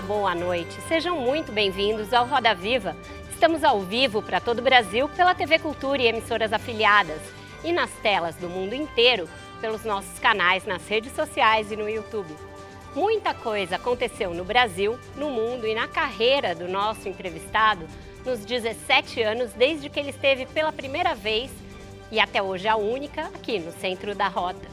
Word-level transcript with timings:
Boa 0.00 0.34
noite. 0.34 0.80
Sejam 0.88 1.20
muito 1.20 1.52
bem-vindos 1.52 2.14
ao 2.14 2.26
Roda 2.26 2.54
Viva. 2.54 2.96
Estamos 3.30 3.62
ao 3.62 3.80
vivo 3.80 4.22
para 4.22 4.40
todo 4.40 4.60
o 4.60 4.62
Brasil 4.62 5.08
pela 5.10 5.34
TV 5.34 5.58
Cultura 5.58 6.00
e 6.00 6.06
emissoras 6.06 6.52
afiliadas 6.52 7.20
e 7.62 7.70
nas 7.70 7.90
telas 8.02 8.34
do 8.36 8.48
mundo 8.48 8.74
inteiro 8.74 9.28
pelos 9.60 9.84
nossos 9.84 10.18
canais 10.18 10.64
nas 10.64 10.86
redes 10.88 11.12
sociais 11.12 11.70
e 11.70 11.76
no 11.76 11.88
YouTube. 11.88 12.34
Muita 12.94 13.34
coisa 13.34 13.76
aconteceu 13.76 14.32
no 14.32 14.44
Brasil, 14.44 14.98
no 15.16 15.30
mundo 15.30 15.66
e 15.66 15.74
na 15.74 15.86
carreira 15.86 16.54
do 16.54 16.66
nosso 16.66 17.08
entrevistado 17.08 17.86
nos 18.24 18.44
17 18.44 19.22
anos 19.22 19.52
desde 19.52 19.90
que 19.90 20.00
ele 20.00 20.10
esteve 20.10 20.46
pela 20.46 20.72
primeira 20.72 21.14
vez 21.14 21.50
e 22.10 22.18
até 22.18 22.42
hoje 22.42 22.66
a 22.66 22.76
única 22.76 23.26
aqui 23.26 23.58
no 23.58 23.72
centro 23.72 24.14
da 24.14 24.28
rota. 24.28 24.68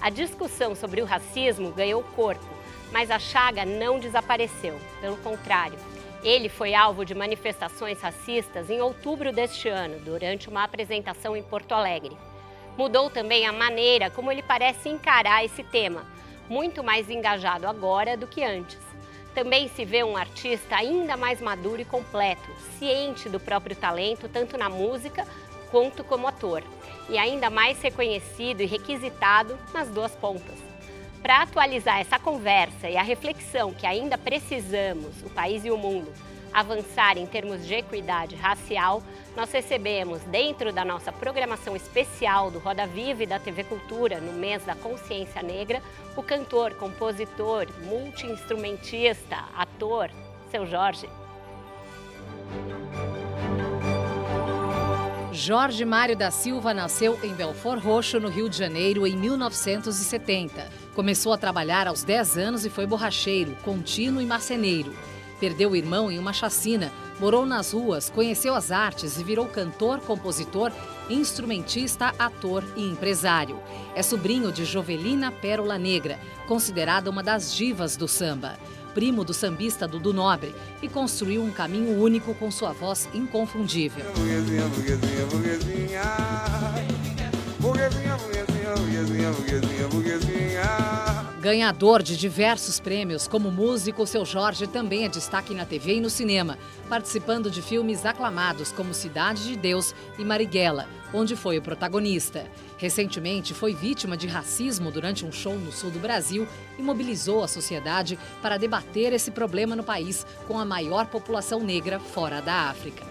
A 0.00 0.10
discussão 0.10 0.74
sobre 0.74 1.00
o 1.00 1.06
racismo 1.06 1.70
ganhou 1.70 2.02
corpo 2.02 2.53
mas 2.94 3.10
a 3.10 3.18
chaga 3.18 3.66
não 3.66 3.98
desapareceu. 3.98 4.78
Pelo 5.00 5.16
contrário, 5.16 5.76
ele 6.22 6.48
foi 6.48 6.76
alvo 6.76 7.04
de 7.04 7.12
manifestações 7.12 8.00
racistas 8.00 8.70
em 8.70 8.80
outubro 8.80 9.32
deste 9.32 9.68
ano, 9.68 9.98
durante 9.98 10.48
uma 10.48 10.62
apresentação 10.62 11.36
em 11.36 11.42
Porto 11.42 11.72
Alegre. 11.72 12.16
Mudou 12.78 13.10
também 13.10 13.48
a 13.48 13.52
maneira 13.52 14.10
como 14.10 14.30
ele 14.30 14.44
parece 14.44 14.88
encarar 14.88 15.44
esse 15.44 15.64
tema, 15.64 16.06
muito 16.48 16.84
mais 16.84 17.10
engajado 17.10 17.66
agora 17.66 18.16
do 18.16 18.28
que 18.28 18.44
antes. 18.44 18.78
Também 19.34 19.66
se 19.66 19.84
vê 19.84 20.04
um 20.04 20.16
artista 20.16 20.76
ainda 20.76 21.16
mais 21.16 21.40
maduro 21.40 21.82
e 21.82 21.84
completo, 21.84 22.48
ciente 22.78 23.28
do 23.28 23.40
próprio 23.40 23.74
talento, 23.74 24.28
tanto 24.28 24.56
na 24.56 24.68
música 24.68 25.26
quanto 25.68 26.04
como 26.04 26.28
ator, 26.28 26.62
e 27.08 27.18
ainda 27.18 27.50
mais 27.50 27.82
reconhecido 27.82 28.60
e 28.60 28.66
requisitado 28.66 29.58
nas 29.72 29.88
duas 29.88 30.14
pontas. 30.14 30.63
Para 31.24 31.40
atualizar 31.40 32.00
essa 32.00 32.18
conversa 32.18 32.86
e 32.86 32.98
a 32.98 33.02
reflexão 33.02 33.72
que 33.72 33.86
ainda 33.86 34.18
precisamos, 34.18 35.22
o 35.22 35.30
país 35.30 35.64
e 35.64 35.70
o 35.70 35.78
mundo, 35.78 36.12
avançar 36.52 37.16
em 37.16 37.24
termos 37.24 37.66
de 37.66 37.72
equidade 37.72 38.36
racial, 38.36 39.02
nós 39.34 39.50
recebemos, 39.50 40.20
dentro 40.24 40.70
da 40.70 40.84
nossa 40.84 41.10
programação 41.10 41.74
especial 41.74 42.50
do 42.50 42.58
Roda 42.58 42.86
Viva 42.86 43.22
e 43.22 43.26
da 43.26 43.38
TV 43.38 43.64
Cultura, 43.64 44.20
no 44.20 44.34
mês 44.34 44.66
da 44.66 44.74
consciência 44.74 45.42
negra, 45.42 45.82
o 46.14 46.22
cantor, 46.22 46.74
compositor, 46.74 47.68
multi-instrumentista, 47.84 49.46
ator, 49.56 50.10
seu 50.50 50.66
Jorge. 50.66 51.08
Jorge 55.32 55.86
Mário 55.86 56.14
da 56.14 56.30
Silva 56.30 56.74
nasceu 56.74 57.18
em 57.24 57.32
Belfort 57.32 57.82
Roxo, 57.82 58.20
no 58.20 58.28
Rio 58.28 58.50
de 58.50 58.58
Janeiro, 58.58 59.06
em 59.06 59.16
1970. 59.16 60.83
Começou 60.94 61.32
a 61.32 61.38
trabalhar 61.38 61.88
aos 61.88 62.02
10 62.04 62.38
anos 62.38 62.64
e 62.64 62.70
foi 62.70 62.86
borracheiro, 62.86 63.56
contínuo 63.64 64.22
e 64.22 64.26
marceneiro. 64.26 64.94
Perdeu 65.40 65.72
o 65.72 65.76
irmão 65.76 66.10
em 66.10 66.18
uma 66.18 66.32
chacina, 66.32 66.92
morou 67.18 67.44
nas 67.44 67.72
ruas, 67.72 68.08
conheceu 68.08 68.54
as 68.54 68.70
artes 68.70 69.18
e 69.18 69.24
virou 69.24 69.46
cantor, 69.46 69.98
compositor, 70.00 70.70
instrumentista, 71.10 72.14
ator 72.18 72.64
e 72.76 72.88
empresário. 72.88 73.60
É 73.94 74.02
sobrinho 74.02 74.52
de 74.52 74.64
Jovelina 74.64 75.32
Pérola 75.32 75.76
Negra, 75.76 76.18
considerada 76.46 77.10
uma 77.10 77.22
das 77.22 77.54
divas 77.54 77.96
do 77.96 78.06
samba 78.06 78.56
primo 78.94 79.24
do 79.24 79.34
sambista 79.34 79.88
Dudu 79.88 80.14
Nobre, 80.14 80.54
e 80.80 80.88
construiu 80.88 81.42
um 81.42 81.50
caminho 81.50 82.00
único 82.00 82.32
com 82.34 82.50
sua 82.50 82.72
voz 82.72 83.08
inconfundível. 83.12 84.04
Burguesinha, 84.14 84.68
burguesinha, 84.68 85.26
burguesinha. 85.26 86.02
Burguesinha, 87.58 88.16
burguesinha, 88.16 88.33
Ganhador 91.40 92.02
de 92.02 92.16
diversos 92.16 92.80
prêmios, 92.80 93.28
como 93.28 93.50
músico, 93.50 94.06
seu 94.06 94.24
Jorge 94.24 94.66
também 94.66 95.04
é 95.04 95.08
destaque 95.08 95.52
na 95.52 95.66
TV 95.66 95.96
e 95.96 96.00
no 96.00 96.08
cinema, 96.08 96.58
participando 96.88 97.50
de 97.50 97.60
filmes 97.60 98.06
aclamados 98.06 98.72
como 98.72 98.94
Cidade 98.94 99.44
de 99.44 99.54
Deus 99.54 99.94
e 100.18 100.24
Marighella, 100.24 100.88
onde 101.12 101.36
foi 101.36 101.58
o 101.58 101.62
protagonista. 101.62 102.46
Recentemente 102.78 103.52
foi 103.52 103.74
vítima 103.74 104.16
de 104.16 104.26
racismo 104.26 104.90
durante 104.90 105.24
um 105.26 105.30
show 105.30 105.58
no 105.58 105.70
sul 105.70 105.90
do 105.90 105.98
Brasil 105.98 106.48
e 106.78 106.82
mobilizou 106.82 107.44
a 107.44 107.48
sociedade 107.48 108.18
para 108.40 108.56
debater 108.56 109.12
esse 109.12 109.30
problema 109.30 109.76
no 109.76 109.84
país 109.84 110.26
com 110.48 110.58
a 110.58 110.64
maior 110.64 111.06
população 111.06 111.60
negra 111.60 112.00
fora 112.00 112.40
da 112.40 112.70
África. 112.70 113.04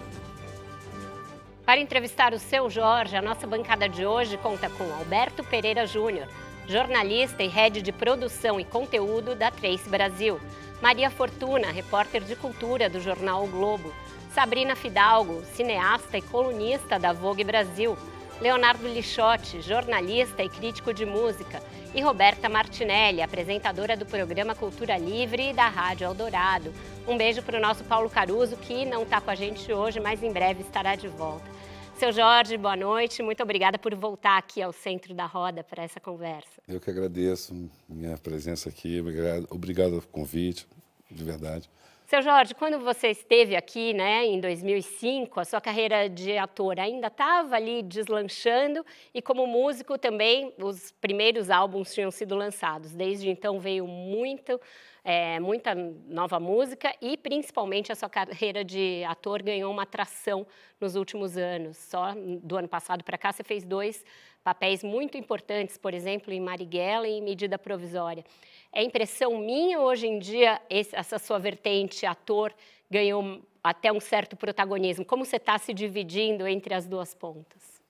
Para 1.64 1.80
entrevistar 1.80 2.34
o 2.34 2.38
seu 2.38 2.68
Jorge, 2.68 3.16
a 3.16 3.22
nossa 3.22 3.46
bancada 3.46 3.88
de 3.88 4.04
hoje 4.04 4.36
conta 4.36 4.68
com 4.68 4.84
Alberto 4.92 5.42
Pereira 5.44 5.86
Júnior 5.86 6.28
jornalista 6.66 7.42
e 7.42 7.48
head 7.48 7.82
de 7.82 7.92
produção 7.92 8.58
e 8.58 8.64
conteúdo 8.64 9.34
da 9.34 9.50
Trace 9.50 9.88
Brasil. 9.88 10.40
Maria 10.80 11.10
Fortuna, 11.10 11.70
repórter 11.70 12.22
de 12.22 12.36
cultura 12.36 12.88
do 12.88 13.00
jornal 13.00 13.44
o 13.44 13.48
Globo. 13.48 13.92
Sabrina 14.34 14.74
Fidalgo, 14.74 15.44
cineasta 15.54 16.18
e 16.18 16.22
colunista 16.22 16.98
da 16.98 17.12
Vogue 17.12 17.44
Brasil. 17.44 17.96
Leonardo 18.40 18.88
Lixotti, 18.88 19.60
jornalista 19.60 20.42
e 20.42 20.48
crítico 20.48 20.92
de 20.92 21.06
música. 21.06 21.62
E 21.94 22.00
Roberta 22.00 22.48
Martinelli, 22.48 23.22
apresentadora 23.22 23.96
do 23.96 24.04
programa 24.04 24.54
Cultura 24.54 24.98
Livre 24.98 25.50
e 25.50 25.52
da 25.52 25.68
Rádio 25.68 26.06
Eldorado. 26.06 26.74
Um 27.06 27.16
beijo 27.16 27.42
para 27.42 27.58
o 27.58 27.60
nosso 27.60 27.84
Paulo 27.84 28.10
Caruso, 28.10 28.56
que 28.56 28.84
não 28.84 29.04
está 29.04 29.20
com 29.20 29.30
a 29.30 29.34
gente 29.36 29.72
hoje, 29.72 30.00
mas 30.00 30.20
em 30.20 30.32
breve 30.32 30.62
estará 30.62 30.96
de 30.96 31.06
volta. 31.06 31.53
Seu 31.96 32.10
Jorge, 32.10 32.56
boa 32.56 32.74
noite. 32.74 33.22
Muito 33.22 33.40
obrigada 33.42 33.78
por 33.78 33.94
voltar 33.94 34.36
aqui 34.36 34.60
ao 34.60 34.72
centro 34.72 35.14
da 35.14 35.26
roda 35.26 35.62
para 35.62 35.84
essa 35.84 36.00
conversa. 36.00 36.60
Eu 36.66 36.80
que 36.80 36.90
agradeço 36.90 37.54
minha 37.88 38.18
presença 38.18 38.68
aqui. 38.68 39.00
Obrigado, 39.00 39.46
obrigado 39.48 39.90
pelo 39.90 40.02
convite, 40.08 40.66
de 41.08 41.22
verdade. 41.22 41.70
Seu 42.06 42.20
Jorge, 42.20 42.54
quando 42.54 42.80
você 42.80 43.08
esteve 43.08 43.56
aqui, 43.56 43.94
né, 43.94 44.26
em 44.26 44.40
2005, 44.40 45.40
a 45.40 45.44
sua 45.44 45.60
carreira 45.60 46.08
de 46.08 46.36
ator 46.36 46.78
ainda 46.78 47.06
estava 47.06 47.56
ali 47.56 47.82
deslanchando 47.82 48.84
e 49.14 49.22
como 49.22 49.46
músico 49.46 49.96
também 49.96 50.52
os 50.58 50.90
primeiros 51.00 51.48
álbuns 51.48 51.94
tinham 51.94 52.10
sido 52.10 52.34
lançados. 52.34 52.92
Desde 52.92 53.30
então 53.30 53.58
veio 53.58 53.86
muito 53.86 54.60
é, 55.04 55.38
muita 55.38 55.74
nova 55.74 56.40
música 56.40 56.94
e 57.00 57.16
principalmente 57.16 57.92
a 57.92 57.94
sua 57.94 58.08
carreira 58.08 58.64
de 58.64 59.04
ator 59.04 59.42
ganhou 59.42 59.70
uma 59.70 59.82
atração 59.82 60.46
nos 60.80 60.96
últimos 60.96 61.36
anos. 61.36 61.76
Só 61.76 62.14
do 62.42 62.56
ano 62.56 62.66
passado 62.66 63.04
para 63.04 63.18
cá 63.18 63.30
você 63.30 63.44
fez 63.44 63.64
dois 63.64 64.02
papéis 64.42 64.82
muito 64.82 65.18
importantes, 65.18 65.76
por 65.76 65.92
exemplo, 65.92 66.32
em 66.32 66.40
Marighella 66.40 67.06
e 67.06 67.18
em 67.18 67.22
Medida 67.22 67.58
Provisória. 67.58 68.24
É 68.72 68.82
impressão 68.82 69.38
minha 69.38 69.78
hoje 69.78 70.06
em 70.06 70.18
dia 70.18 70.60
esse, 70.70 70.96
essa 70.96 71.18
sua 71.18 71.38
vertente 71.38 72.06
ator 72.06 72.52
ganhou 72.90 73.42
até 73.62 73.92
um 73.92 74.00
certo 74.00 74.36
protagonismo. 74.36 75.04
Como 75.04 75.24
você 75.24 75.36
está 75.36 75.58
se 75.58 75.74
dividindo 75.74 76.46
entre 76.46 76.74
as 76.74 76.86
duas 76.86 77.14
pontas? 77.14 77.82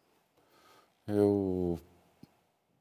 Eu 1.07 1.79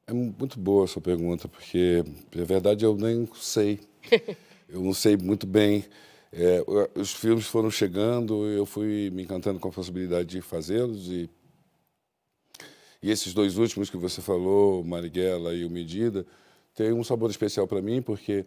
é 0.06 0.12
muito 0.12 0.58
boa 0.58 0.84
a 0.84 0.86
sua 0.86 1.00
pergunta, 1.00 1.48
porque, 1.48 2.04
na 2.34 2.44
verdade, 2.44 2.84
eu 2.84 2.94
nem 2.94 3.26
sei 3.34 3.80
eu 4.68 4.80
não 4.80 4.94
sei 4.94 5.16
muito 5.16 5.46
bem. 5.46 5.84
É, 6.32 6.64
os 6.96 7.12
filmes 7.12 7.46
foram 7.46 7.70
chegando, 7.70 8.46
eu 8.46 8.66
fui 8.66 9.10
me 9.10 9.22
encantando 9.22 9.60
com 9.60 9.68
a 9.68 9.72
possibilidade 9.72 10.28
de 10.28 10.40
fazê-los 10.40 11.08
e 11.08 11.30
e 13.04 13.10
esses 13.10 13.34
dois 13.34 13.58
últimos 13.58 13.90
que 13.90 13.98
você 13.98 14.22
falou, 14.22 14.82
Marighella 14.82 15.54
e 15.54 15.62
o 15.66 15.68
Medida, 15.68 16.24
tem 16.74 16.90
um 16.90 17.04
sabor 17.04 17.28
especial 17.28 17.68
para 17.68 17.82
mim 17.82 18.00
porque 18.00 18.46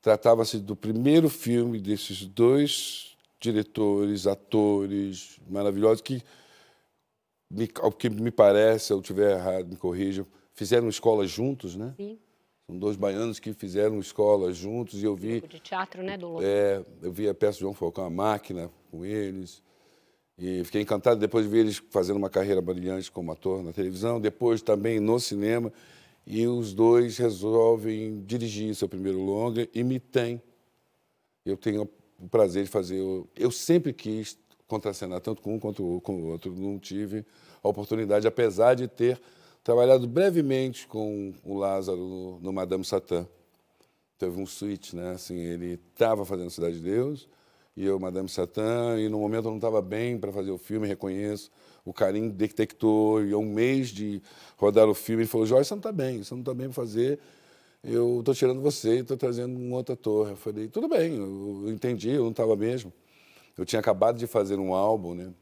tratava-se 0.00 0.58
do 0.58 0.74
primeiro 0.74 1.28
filme 1.28 1.78
desses 1.78 2.24
dois 2.24 3.14
diretores, 3.38 4.26
atores 4.26 5.38
maravilhosos 5.50 6.00
que, 6.00 6.22
me, 7.50 7.68
ao 7.78 7.92
que 7.92 8.08
me 8.08 8.30
parece, 8.30 8.86
se 8.86 8.92
eu 8.94 9.00
estiver 9.00 9.32
errado, 9.32 9.68
me 9.68 9.76
corrijam, 9.76 10.26
fizeram 10.54 10.88
escola 10.88 11.26
juntos, 11.26 11.76
né? 11.76 11.92
Sim. 11.98 12.18
São 12.66 12.78
dois 12.78 12.96
baianos 12.96 13.38
que 13.38 13.52
fizeram 13.52 13.98
escola 13.98 14.52
juntos 14.52 15.02
e 15.02 15.04
eu 15.04 15.14
vi. 15.14 15.40
de 15.42 15.60
teatro, 15.60 16.02
né, 16.02 16.16
do 16.16 16.42
É, 16.42 16.82
eu 17.02 17.12
vi 17.12 17.28
a 17.28 17.34
peça 17.34 17.54
de 17.54 17.60
João 17.60 17.74
Falcão, 17.74 18.04
a 18.06 18.10
máquina, 18.10 18.70
com 18.90 19.04
eles. 19.04 19.62
E 20.38 20.64
fiquei 20.64 20.80
encantado 20.80 21.20
depois 21.20 21.44
de 21.44 21.50
ver 21.50 21.60
eles 21.60 21.82
fazendo 21.90 22.16
uma 22.16 22.30
carreira 22.30 22.60
brilhante 22.62 23.10
como 23.10 23.30
ator 23.30 23.62
na 23.62 23.72
televisão, 23.72 24.18
depois 24.18 24.62
também 24.62 24.98
no 24.98 25.20
cinema. 25.20 25.70
E 26.26 26.46
os 26.46 26.72
dois 26.72 27.18
resolvem 27.18 28.24
dirigir 28.24 28.74
seu 28.74 28.88
primeiro 28.88 29.20
longa 29.20 29.68
e 29.74 29.84
me 29.84 30.00
tem. 30.00 30.40
Eu 31.44 31.58
tenho 31.58 31.86
o 32.18 32.28
prazer 32.28 32.64
de 32.64 32.70
fazer. 32.70 32.98
Eu 33.36 33.50
sempre 33.50 33.92
quis 33.92 34.38
contracenar 34.66 35.20
tanto 35.20 35.42
com 35.42 35.54
um 35.54 35.58
quanto 35.58 36.00
com 36.02 36.16
o 36.16 36.30
outro. 36.30 36.50
Não 36.50 36.78
tive 36.78 37.26
a 37.62 37.68
oportunidade, 37.68 38.26
apesar 38.26 38.74
de 38.74 38.88
ter 38.88 39.20
trabalhado 39.64 40.06
brevemente 40.06 40.86
com 40.86 41.32
o 41.42 41.56
Lázaro 41.56 41.98
no, 41.98 42.38
no 42.38 42.52
Madame 42.52 42.84
Satã. 42.84 43.26
Teve 44.18 44.40
um 44.40 44.46
switch, 44.46 44.92
né? 44.92 45.12
Assim, 45.12 45.36
ele 45.36 45.80
estava 45.92 46.24
fazendo 46.24 46.50
Cidade 46.50 46.76
de 46.76 46.84
Deus 46.84 47.26
e 47.76 47.84
eu, 47.84 47.98
Madame 47.98 48.28
Satã, 48.28 49.00
e 49.00 49.08
no 49.08 49.18
momento 49.18 49.46
eu 49.46 49.50
não 49.50 49.56
estava 49.56 49.82
bem 49.82 50.16
para 50.16 50.30
fazer 50.30 50.50
o 50.50 50.58
filme, 50.58 50.86
reconheço. 50.86 51.50
O 51.84 51.92
carinho 51.92 52.30
detectou, 52.30 53.24
e 53.24 53.34
um 53.34 53.44
mês 53.44 53.88
de 53.88 54.22
rodar 54.56 54.88
o 54.88 54.94
filme, 54.94 55.22
ele 55.22 55.28
falou, 55.28 55.46
Jorge, 55.46 55.68
você 55.68 55.74
não 55.74 55.80
está 55.80 55.90
bem, 55.90 56.22
você 56.22 56.34
não 56.34 56.40
está 56.40 56.54
bem 56.54 56.66
para 56.66 56.74
fazer, 56.74 57.18
eu 57.82 58.20
estou 58.20 58.34
tirando 58.34 58.60
você 58.60 58.96
e 58.96 59.00
estou 59.00 59.16
trazendo 59.16 59.58
um 59.58 59.72
outro 59.74 59.92
ator. 59.92 60.30
Eu 60.30 60.36
falei, 60.36 60.68
tudo 60.68 60.88
bem, 60.88 61.16
eu 61.16 61.64
entendi, 61.68 62.10
eu 62.10 62.22
não 62.22 62.30
estava 62.30 62.54
mesmo. 62.54 62.92
Eu 63.58 63.64
tinha 63.64 63.80
acabado 63.80 64.18
de 64.18 64.26
fazer 64.26 64.58
um 64.58 64.72
álbum, 64.72 65.14
né, 65.14 65.32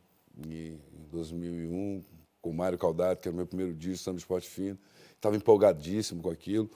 em 0.49 0.79
2001, 1.11 2.03
com 2.43 2.51
o 2.51 2.55
Mário 2.55 2.77
Caldato, 2.77 3.23
que 3.23 3.29
era 3.29 3.33
o 3.33 3.37
meu 3.37 3.47
primeiro 3.47 3.73
disco, 3.73 4.05
Samba 4.05 4.19
Esporte 4.19 4.51
Fino. 4.51 4.79
Estava 5.15 5.37
empolgadíssimo 5.37 6.21
com 6.21 6.29
aquilo. 6.29 6.69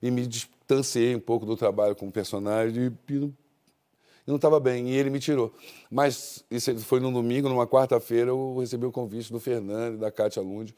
E 0.00 0.10
me 0.10 0.26
distanciei 0.26 1.16
um 1.16 1.20
pouco 1.20 1.46
do 1.46 1.56
trabalho 1.56 1.96
com 1.96 2.06
o 2.06 2.12
personagem 2.12 2.94
e 3.08 3.32
não 4.26 4.36
estava 4.36 4.60
bem. 4.60 4.90
E 4.90 4.92
ele 4.94 5.08
me 5.08 5.18
tirou. 5.18 5.52
Mas 5.90 6.44
isso 6.50 6.78
foi 6.80 7.00
num 7.00 7.12
domingo, 7.12 7.48
numa 7.48 7.66
quarta-feira, 7.66 8.30
eu 8.30 8.58
recebi 8.58 8.84
o 8.84 8.92
convite 8.92 9.32
do 9.32 9.40
Fernando 9.40 9.94
e 9.94 9.98
da 9.98 10.12
Cátia 10.12 10.42
Lund 10.42 10.74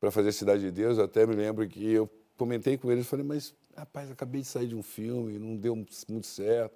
para 0.00 0.10
fazer 0.10 0.32
Cidade 0.32 0.62
de 0.62 0.70
Deus. 0.72 0.98
Eu 0.98 1.04
até 1.04 1.24
me 1.24 1.34
lembro 1.34 1.66
que 1.68 1.92
eu 1.92 2.10
comentei 2.36 2.76
com 2.76 2.90
eles, 2.90 3.06
falei, 3.06 3.24
mas 3.24 3.54
rapaz, 3.76 4.10
acabei 4.10 4.40
de 4.40 4.48
sair 4.48 4.66
de 4.66 4.74
um 4.74 4.82
filme, 4.82 5.38
não 5.38 5.56
deu 5.56 5.76
muito 5.76 6.26
certo. 6.26 6.74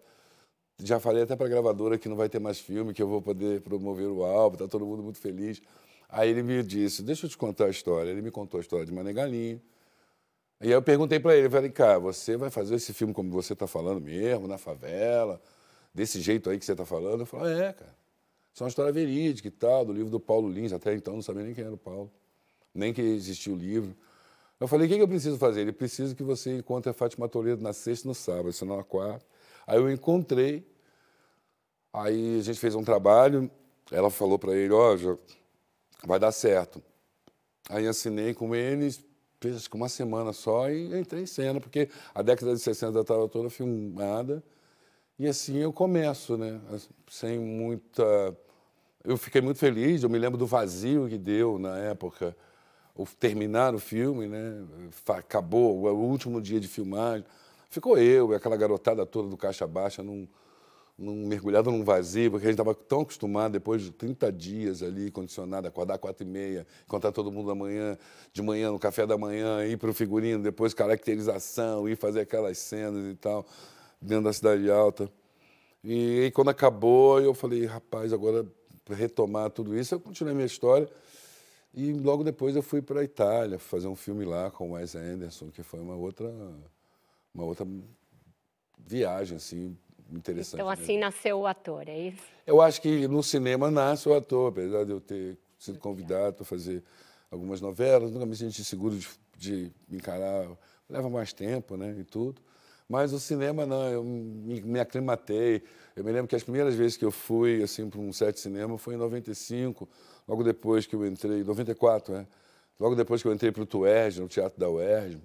Já 0.81 1.01
falei 1.01 1.25
até 1.25 1.35
para 1.35 1.47
a 1.47 1.49
gravadora 1.49 1.99
que 1.99 2.09
não 2.09 2.17
vai 2.17 2.29
ter 2.29 2.39
mais 2.39 2.61
filme, 2.61 2.95
que 2.95 3.03
eu 3.03 3.09
vou 3.09 3.21
poder 3.21 3.61
promover 3.63 4.07
o 4.07 4.23
álbum, 4.23 4.55
está 4.55 4.69
todo 4.69 4.87
mundo 4.87 5.03
muito 5.03 5.19
feliz. 5.19 5.61
Aí 6.09 6.31
ele 6.31 6.43
me 6.43 6.63
disse, 6.63 7.03
deixa 7.03 7.27
eu 7.27 7.31
te 7.31 7.37
contar 7.37 7.67
a 7.67 7.71
história. 7.71 8.11
Ele 8.11 8.23
me 8.23 8.31
contou 8.31 8.59
a 8.59 8.61
história 8.61 8.87
de 8.87 8.93
Mané 8.93 9.13
Galinha. 9.13 9.61
E 10.61 10.67
aí 10.67 10.71
eu 10.73 10.83
perguntei 10.83 11.21
para 11.21 11.37
ele, 11.37 11.49
falei, 11.49 11.71
cara, 11.71 11.99
você 12.01 12.37
vai 12.37 12.51
fazer 12.51 12.75
esse 12.75 12.93
filme 12.93 13.15
como 13.15 13.31
você 13.31 13.53
está 13.53 13.67
falando 13.67 14.01
mesmo, 14.01 14.49
na 14.49 14.59
favela, 14.59 15.41
desse 15.95 16.21
jeito 16.21 16.51
aí 16.51 16.59
que 16.59 16.65
você 16.65 16.73
está 16.73 16.85
falando? 16.85 17.21
Eu 17.21 17.27
falei, 17.27 17.61
é, 17.61 17.73
cara. 17.73 17.97
Isso 18.53 18.63
é 18.63 18.65
uma 18.65 18.69
história 18.69 18.91
verídica 18.91 19.47
e 19.47 19.53
tal, 19.53 19.85
do 19.85 19.93
livro 19.93 20.11
do 20.11 20.19
Paulo 20.19 20.49
Lins. 20.51 20.73
Até 20.73 20.93
então 20.95 21.15
não 21.15 21.23
sabia 21.23 21.45
nem 21.45 21.55
quem 21.55 21.63
era 21.63 21.73
o 21.73 21.79
Paulo, 21.79 22.11
nem 22.75 22.93
que 22.93 23.01
existia 23.01 23.53
o 23.53 23.57
livro. 23.57 23.95
Eu 24.59 24.67
falei, 24.67 24.87
o 24.87 24.91
que, 24.91 24.97
que 24.97 25.03
eu 25.03 25.07
preciso 25.07 25.39
fazer? 25.39 25.61
Ele 25.61 25.73
precisa 25.73 26.13
que 26.13 26.25
você 26.25 26.57
encontre 26.57 26.91
a 26.91 26.93
Fátima 26.93 27.29
Toledo 27.29 27.63
na 27.63 27.73
sexta 27.73 28.07
e 28.07 28.09
no 28.09 28.15
sábado, 28.15 28.53
senão 28.53 28.79
na 28.79 28.83
quarta. 28.83 29.25
Aí 29.65 29.77
eu 29.77 29.89
encontrei, 29.89 30.67
aí 31.93 32.41
a 32.41 32.43
gente 32.43 32.59
fez 32.59 32.75
um 32.75 32.83
trabalho, 32.83 33.49
ela 33.93 34.11
falou 34.11 34.37
para 34.37 34.57
ele, 34.57 34.73
ó, 34.73 34.95
oh, 34.95 35.19
vai 36.05 36.19
dar 36.19 36.33
certo. 36.33 36.83
Aí 37.69 37.87
assinei 37.87 38.33
com 38.35 38.55
eles, 38.55 39.05
fez 39.41 39.67
uma 39.73 39.89
semana 39.89 40.33
só 40.33 40.71
e 40.71 40.99
entrei 40.99 41.23
em 41.23 41.27
cena, 41.27 41.61
porque 41.61 41.89
a 42.15 42.23
década 42.23 42.55
de 42.55 42.61
60 42.61 43.01
estava 43.01 43.29
toda 43.29 43.51
filmada. 43.51 44.43
E 45.19 45.27
assim 45.27 45.59
eu 45.59 45.73
começo, 45.73 46.37
né? 46.37 46.61
Sem 47.11 47.39
muita. 47.39 48.37
Eu 49.05 49.17
fiquei 49.17 49.41
muito 49.41 49.59
feliz, 49.59 50.03
eu 50.03 50.11
me 50.11 50.19
lembro 50.19 50.39
do 50.39 50.47
vazio 50.47 51.09
que 51.09 51.19
deu 51.19 51.59
na 51.59 51.79
época, 51.79 52.37
o 52.95 53.05
terminar 53.07 53.75
o 53.75 53.79
filme, 53.79 54.27
né? 54.29 54.65
Acabou, 55.09 55.85
o 55.85 56.09
último 56.09 56.41
dia 56.41 56.61
de 56.61 56.69
filmagem. 56.69 57.25
Ficou 57.71 57.99
eu 57.99 58.33
e 58.33 58.35
aquela 58.35 58.57
garotada 58.57 59.05
toda 59.05 59.29
do 59.29 59.37
Caixa 59.37 59.67
Baixa 59.67 60.03
num 60.03 60.27
num, 60.99 61.27
mergulhado 61.27 61.71
num 61.71 61.85
vazio, 61.85 62.33
porque 62.33 62.47
a 62.47 62.51
gente 62.51 62.61
estava 62.61 62.75
tão 62.75 63.03
acostumado, 63.03 63.53
depois 63.53 63.83
de 63.83 63.93
30 63.93 64.33
dias 64.33 64.83
ali, 64.83 65.11
condicionado, 65.11 65.69
acordar 65.69 65.97
quatro 65.99 66.27
e 66.27 66.29
meia, 66.29 66.67
encontrar 66.85 67.13
todo 67.13 67.31
mundo 67.31 67.51
amanhã, 67.51 67.97
de 68.33 68.43
manhã, 68.43 68.73
no 68.73 68.79
café 68.79 69.07
da 69.07 69.17
manhã, 69.17 69.65
ir 69.65 69.77
para 69.77 69.91
o 69.91 69.95
figurino, 69.95 70.43
depois 70.43 70.75
caracterização, 70.75 71.89
ir 71.89 71.97
fazer 71.97 72.21
aquelas 72.21 72.59
cenas 72.59 73.13
e 73.13 73.15
tal, 73.15 73.47
dentro 74.03 74.25
da 74.25 74.33
Cidade 74.33 74.69
Alta. 74.69 75.11
E 75.85 76.25
aí, 76.25 76.31
quando 76.33 76.49
acabou, 76.49 77.21
eu 77.21 77.33
falei, 77.33 77.65
rapaz, 77.65 78.13
agora 78.13 78.45
retomar 78.91 79.51
tudo 79.51 79.79
isso, 79.79 79.95
eu 79.95 80.01
continuei 80.01 80.35
minha 80.35 80.47
história. 80.47 80.89
E 81.73 81.93
logo 81.93 82.25
depois 82.25 82.57
eu 82.57 82.63
fui 82.63 82.83
para 82.83 83.01
a 83.01 83.05
Itália 83.05 83.59
fazer 83.59 83.87
um 83.87 83.95
filme 83.95 84.25
lá 84.25 84.51
com 84.51 84.71
o 84.71 84.73
Wes 84.73 84.97
Anderson, 84.97 85.51
que 85.51 85.63
foi 85.63 85.79
uma 85.79 85.95
outra, 85.95 86.33
uma 87.33 87.45
outra 87.45 87.67
viagem, 88.79 89.37
assim, 89.37 89.77
interessante. 90.11 90.55
Então, 90.55 90.69
assim 90.69 90.99
nasceu 90.99 91.41
o 91.41 91.47
ator, 91.47 91.89
é 91.89 91.99
isso? 91.99 92.23
Eu 92.47 92.61
acho 92.61 92.81
que 92.81 93.07
no 93.09 93.23
cinema 93.23 93.71
nasce 93.71 94.09
o 94.09 94.15
ator, 94.15 94.51
apesar 94.51 94.85
de 94.85 94.93
eu 94.93 95.01
ter 95.01 95.37
sido 95.59 95.79
convidado 95.79 96.37
para 96.37 96.45
fazer 96.45 96.83
algumas 97.31 97.61
novelas, 97.61 98.11
nunca 98.11 98.25
me 98.25 98.37
senti 98.37 98.65
seguro 98.65 98.97
de, 98.97 99.09
de 99.37 99.73
encarar, 99.91 100.49
leva 100.89 101.11
mais 101.11 101.33
tempo, 101.33 101.77
né, 101.77 101.95
e 101.99 102.05
tudo. 102.05 102.41
Mas 102.89 103.13
o 103.13 103.21
cinema, 103.21 103.67
não, 103.67 103.87
eu 103.89 104.03
me, 104.03 104.63
me 104.63 104.81
aclimatei. 104.81 105.63
Eu 105.95 106.03
me 106.03 106.11
lembro 106.11 106.27
que 106.27 106.37
as 106.37 106.43
primeiras 106.43 106.75
vezes 106.75 106.97
que 106.97 107.05
eu 107.05 107.11
fui 107.11 107.63
assim 107.63 107.91
para 107.91 108.01
um 108.01 108.13
set 108.13 108.35
de 108.35 108.41
cinema 108.41 108.79
foi 108.79 108.95
em 108.95 108.97
95, 108.97 109.87
logo 110.27 110.43
depois 110.43 110.87
que 110.87 110.97
eu 110.97 111.05
entrei, 111.05 111.45
94, 111.45 112.15
né? 112.15 112.27
Logo 112.81 112.95
depois 112.95 113.21
que 113.21 113.29
eu 113.29 113.33
entrei 113.33 113.53
para 113.53 113.63
o 113.63 113.67
TUERJ, 113.67 114.21
no 114.21 114.29
Teatro 114.29 114.59
da 114.59 114.71
UERJ, 114.71 115.21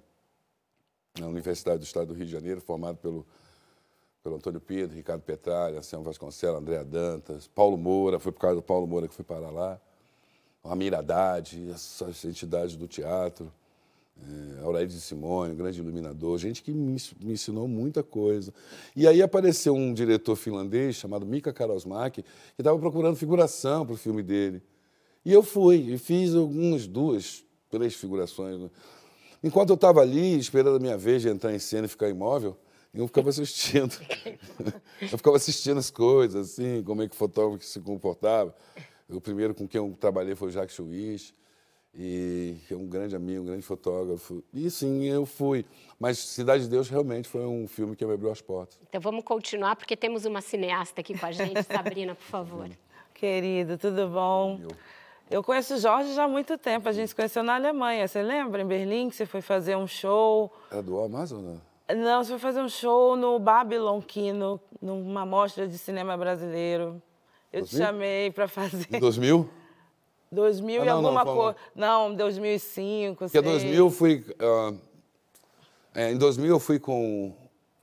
na 1.18 1.28
Universidade 1.28 1.78
do 1.78 1.84
Estado 1.84 2.08
do 2.08 2.14
Rio 2.14 2.26
de 2.26 2.32
Janeiro, 2.32 2.60
formado 2.60 2.98
pelo 2.98 3.24
pelo 4.24 4.36
Antônio 4.36 4.58
Pedro, 4.58 4.96
Ricardo 4.96 5.20
Petralha, 5.20 5.80
Anselmo 5.80 6.02
Vasconcelos, 6.02 6.58
André 6.58 6.82
Dantas, 6.82 7.46
Paulo 7.46 7.76
Moura, 7.76 8.18
foi 8.18 8.32
por 8.32 8.40
causa 8.40 8.56
do 8.56 8.62
Paulo 8.62 8.86
Moura 8.86 9.06
que 9.06 9.14
fui 9.14 9.22
parar 9.24 9.50
lá, 9.50 9.78
Ramiro 10.64 10.96
Haddad, 10.96 11.70
essas 11.70 12.24
entidades 12.24 12.74
do 12.74 12.88
teatro, 12.88 13.52
é, 14.16 14.64
Aurélio 14.64 14.88
de 14.88 14.98
Simone, 14.98 15.54
grande 15.54 15.78
iluminador, 15.78 16.38
gente 16.38 16.62
que 16.62 16.72
me, 16.72 16.96
me, 17.20 17.34
ensinou 17.34 17.68
muita 17.68 18.02
coisa. 18.02 18.54
E 18.96 19.06
aí 19.06 19.20
apareceu 19.20 19.74
um 19.74 19.92
diretor 19.92 20.36
finlandês 20.36 20.96
chamado 20.96 21.26
Mika 21.26 21.52
Karosmaki, 21.52 22.22
que 22.22 22.28
estava 22.62 22.78
procurando 22.78 23.16
figuração 23.16 23.84
para 23.84 23.94
o 23.94 23.98
filme 23.98 24.22
dele. 24.22 24.62
E 25.22 25.34
eu 25.34 25.42
fui, 25.42 25.92
e 25.92 25.98
fiz 25.98 26.34
algumas 26.34 26.86
duas, 26.86 27.44
três 27.68 27.94
figurações. 27.94 28.70
Enquanto 29.42 29.68
eu 29.68 29.74
estava 29.74 30.00
ali, 30.00 30.38
esperando 30.38 30.76
a 30.76 30.80
minha 30.80 30.96
vez 30.96 31.20
de 31.20 31.28
entrar 31.28 31.54
em 31.54 31.58
cena 31.58 31.84
e 31.84 31.88
ficar 31.88 32.08
imóvel, 32.08 32.56
eu 32.94 33.06
ficava 33.06 33.28
assistindo. 33.28 33.94
eu 35.02 35.18
ficava 35.18 35.36
assistindo 35.36 35.78
as 35.78 35.90
coisas, 35.90 36.52
assim, 36.52 36.82
como 36.82 37.02
é 37.02 37.08
que 37.08 37.14
o 37.14 37.18
fotógrafo 37.18 37.64
se 37.64 37.80
comportava. 37.80 38.54
O 39.08 39.20
primeiro 39.20 39.54
com 39.54 39.66
quem 39.66 39.78
eu 39.78 39.96
trabalhei 39.98 40.34
foi 40.34 40.48
o 40.48 40.50
Jacques 40.50 40.74
Chuiz, 40.74 41.34
e 41.96 42.56
que 42.66 42.74
é 42.74 42.76
um 42.76 42.86
grande 42.86 43.14
amigo, 43.14 43.42
um 43.42 43.46
grande 43.46 43.62
fotógrafo. 43.62 44.42
E 44.52 44.70
sim, 44.70 45.04
eu 45.04 45.26
fui. 45.26 45.64
Mas 45.98 46.18
Cidade 46.18 46.64
de 46.64 46.70
Deus 46.70 46.88
realmente 46.88 47.28
foi 47.28 47.44
um 47.44 47.68
filme 47.68 47.94
que 47.94 48.04
me 48.04 48.14
abriu 48.14 48.30
as 48.30 48.40
portas. 48.40 48.78
Então 48.88 49.00
vamos 49.00 49.24
continuar, 49.24 49.76
porque 49.76 49.96
temos 49.96 50.24
uma 50.24 50.40
cineasta 50.40 51.00
aqui 51.00 51.18
com 51.18 51.26
a 51.26 51.32
gente. 51.32 51.62
Sabrina, 51.66 52.14
por 52.14 52.24
favor. 52.24 52.70
Querido, 53.12 53.76
tudo 53.76 54.08
bom? 54.08 54.60
Eu. 54.62 54.70
Eu 55.30 55.42
conheço 55.42 55.74
o 55.74 55.78
Jorge 55.78 56.12
já 56.12 56.24
há 56.24 56.28
muito 56.28 56.58
tempo. 56.58 56.88
A 56.88 56.92
gente 56.92 57.08
se 57.08 57.14
conheceu 57.14 57.42
na 57.42 57.54
Alemanha. 57.54 58.06
Você 58.06 58.22
lembra, 58.22 58.60
em 58.62 58.66
Berlim, 58.66 59.08
que 59.08 59.16
você 59.16 59.24
foi 59.24 59.40
fazer 59.40 59.74
um 59.74 59.86
show? 59.86 60.52
Era 60.70 60.82
do 60.82 61.00
Amazon, 61.00 61.56
não, 61.92 62.24
você 62.24 62.30
foi 62.30 62.38
fazer 62.38 62.60
um 62.60 62.68
show 62.68 63.14
no 63.14 63.38
Babylon 63.38 64.00
Kino, 64.00 64.58
numa 64.80 65.26
mostra 65.26 65.68
de 65.68 65.76
cinema 65.76 66.16
brasileiro. 66.16 67.02
Eu 67.52 67.60
2000? 67.60 67.66
te 67.66 67.76
chamei 67.76 68.30
para 68.30 68.48
fazer. 68.48 68.86
Em 68.90 68.98
2000? 68.98 69.50
2000 70.32 70.82
ah, 70.82 70.84
e 70.84 70.88
alguma 70.88 71.24
coisa. 71.24 71.56
Não, 71.74 72.14
2005. 72.14 73.18
Porque 73.18 73.38
em 73.38 73.42
2000 73.42 73.74
eu 73.74 73.90
fui. 73.90 74.24
Uh, 74.40 74.78
é, 75.94 76.10
em 76.10 76.16
2000 76.16 76.48
eu 76.48 76.58
fui 76.58 76.78
com 76.78 77.36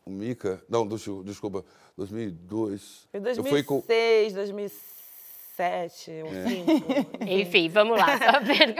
o 0.03 0.09
Mica. 0.09 0.61
Não, 0.67 0.87
desculpa, 1.23 1.63
2002. 1.95 3.07
Foi 3.11 3.19
2006, 3.19 3.37
eu 3.37 3.43
fui 3.43 3.63
com... 3.63 3.83
2007 3.87 6.11
ou 6.23 6.31
2005. 6.31 7.23
É. 7.23 7.33
Enfim, 7.39 7.69
vamos 7.69 7.97
lá. 7.97 8.07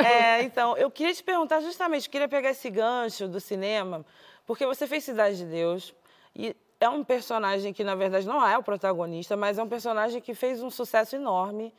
é, 0.04 0.44
então, 0.44 0.76
eu 0.78 0.90
queria 0.90 1.14
te 1.14 1.24
perguntar 1.24 1.62
justamente, 1.62 2.08
eu 2.08 2.12
queria 2.12 2.28
pegar 2.28 2.50
esse 2.50 2.70
gancho 2.70 3.28
do 3.28 3.40
cinema 3.40 4.04
porque 4.46 4.66
você 4.66 4.88
fez 4.88 5.04
Cidade 5.04 5.38
de 5.38 5.46
Deus 5.46 5.94
e 6.36 6.56
é 6.80 6.90
um 6.90 7.04
personagem 7.04 7.72
que, 7.72 7.84
na 7.84 7.96
verdade, 7.96 8.26
não 8.26 8.46
é 8.46 8.58
o 8.58 8.64
protagonista, 8.64 9.38
mas 9.38 9.58
é 9.58 9.64
um 9.64 9.70
personagem 9.70 10.20
que 10.20 10.34
fez 10.34 10.64
um 10.64 10.70
sucesso 10.70 11.16
enorme, 11.16 11.74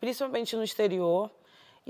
principalmente 0.00 0.56
no 0.56 0.64
exterior. 0.64 1.30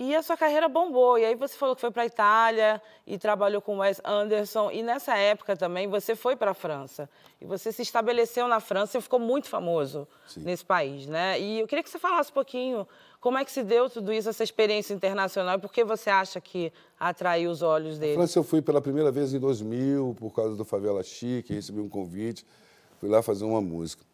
E 0.01 0.15
a 0.15 0.23
sua 0.23 0.37
carreira 0.37 0.69
bombou. 0.69 1.19
E 1.19 1.25
aí 1.25 1.35
você 1.35 1.57
falou 1.57 1.75
que 1.75 1.81
foi 1.81 1.91
para 1.91 2.05
a 2.05 2.07
Itália 2.07 2.81
e 3.05 3.19
trabalhou 3.19 3.61
com 3.61 3.79
Wes 3.79 4.01
Anderson. 4.05 4.71
E 4.71 4.81
nessa 4.81 5.17
época 5.17 5.57
também 5.57 5.89
você 5.89 6.15
foi 6.15 6.37
para 6.37 6.53
a 6.53 6.55
França. 6.55 7.11
E 7.41 7.45
você 7.45 7.73
se 7.73 7.83
estabeleceu 7.83 8.47
na 8.47 8.61
França 8.61 8.97
e 8.97 9.01
ficou 9.01 9.19
muito 9.19 9.49
famoso 9.49 10.07
Sim. 10.29 10.43
nesse 10.43 10.65
país, 10.65 11.09
né? 11.09 11.41
E 11.41 11.59
eu 11.59 11.67
queria 11.67 11.83
que 11.83 11.91
você 11.91 11.99
falasse 11.99 12.31
um 12.31 12.35
pouquinho 12.35 12.87
como 13.21 13.39
é 13.39 13.45
que 13.45 13.51
se 13.51 13.65
deu 13.65 13.91
tudo 13.91 14.13
isso, 14.13 14.29
essa 14.29 14.45
experiência 14.45 14.95
internacional, 14.95 15.59
e 15.59 15.61
por 15.61 15.73
que 15.73 15.83
você 15.83 16.09
acha 16.11 16.41
que 16.41 16.73
atraiu 17.01 17.51
os 17.51 17.61
olhos 17.61 17.99
dele? 17.99 18.13
Na 18.13 18.19
França 18.19 18.39
eu 18.39 18.45
fui 18.45 18.63
pela 18.63 18.81
primeira 18.81 19.11
vez 19.11 19.35
em 19.35 19.41
2000, 19.41 20.15
por 20.17 20.33
causa 20.33 20.55
do 20.55 20.65
Favela 20.65 21.03
Chique, 21.03 21.53
recebi 21.53 21.81
um 21.81 21.89
convite, 21.89 22.47
fui 23.01 23.09
lá 23.09 23.21
fazer 23.21 23.45
uma 23.45 23.61
música. 23.61 24.05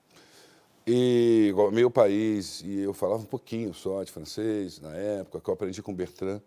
E 0.86 1.50
meu 1.72 1.90
país, 1.90 2.60
e 2.62 2.80
eu 2.80 2.92
falava 2.92 3.22
um 3.22 3.26
pouquinho 3.26 3.72
só 3.72 4.04
de 4.04 4.12
francês 4.12 4.80
na 4.80 4.94
época, 4.94 5.40
que 5.40 5.48
eu 5.48 5.54
aprendi 5.54 5.82
com 5.82 5.92
o 5.92 5.94
Bertrand, 5.94 6.42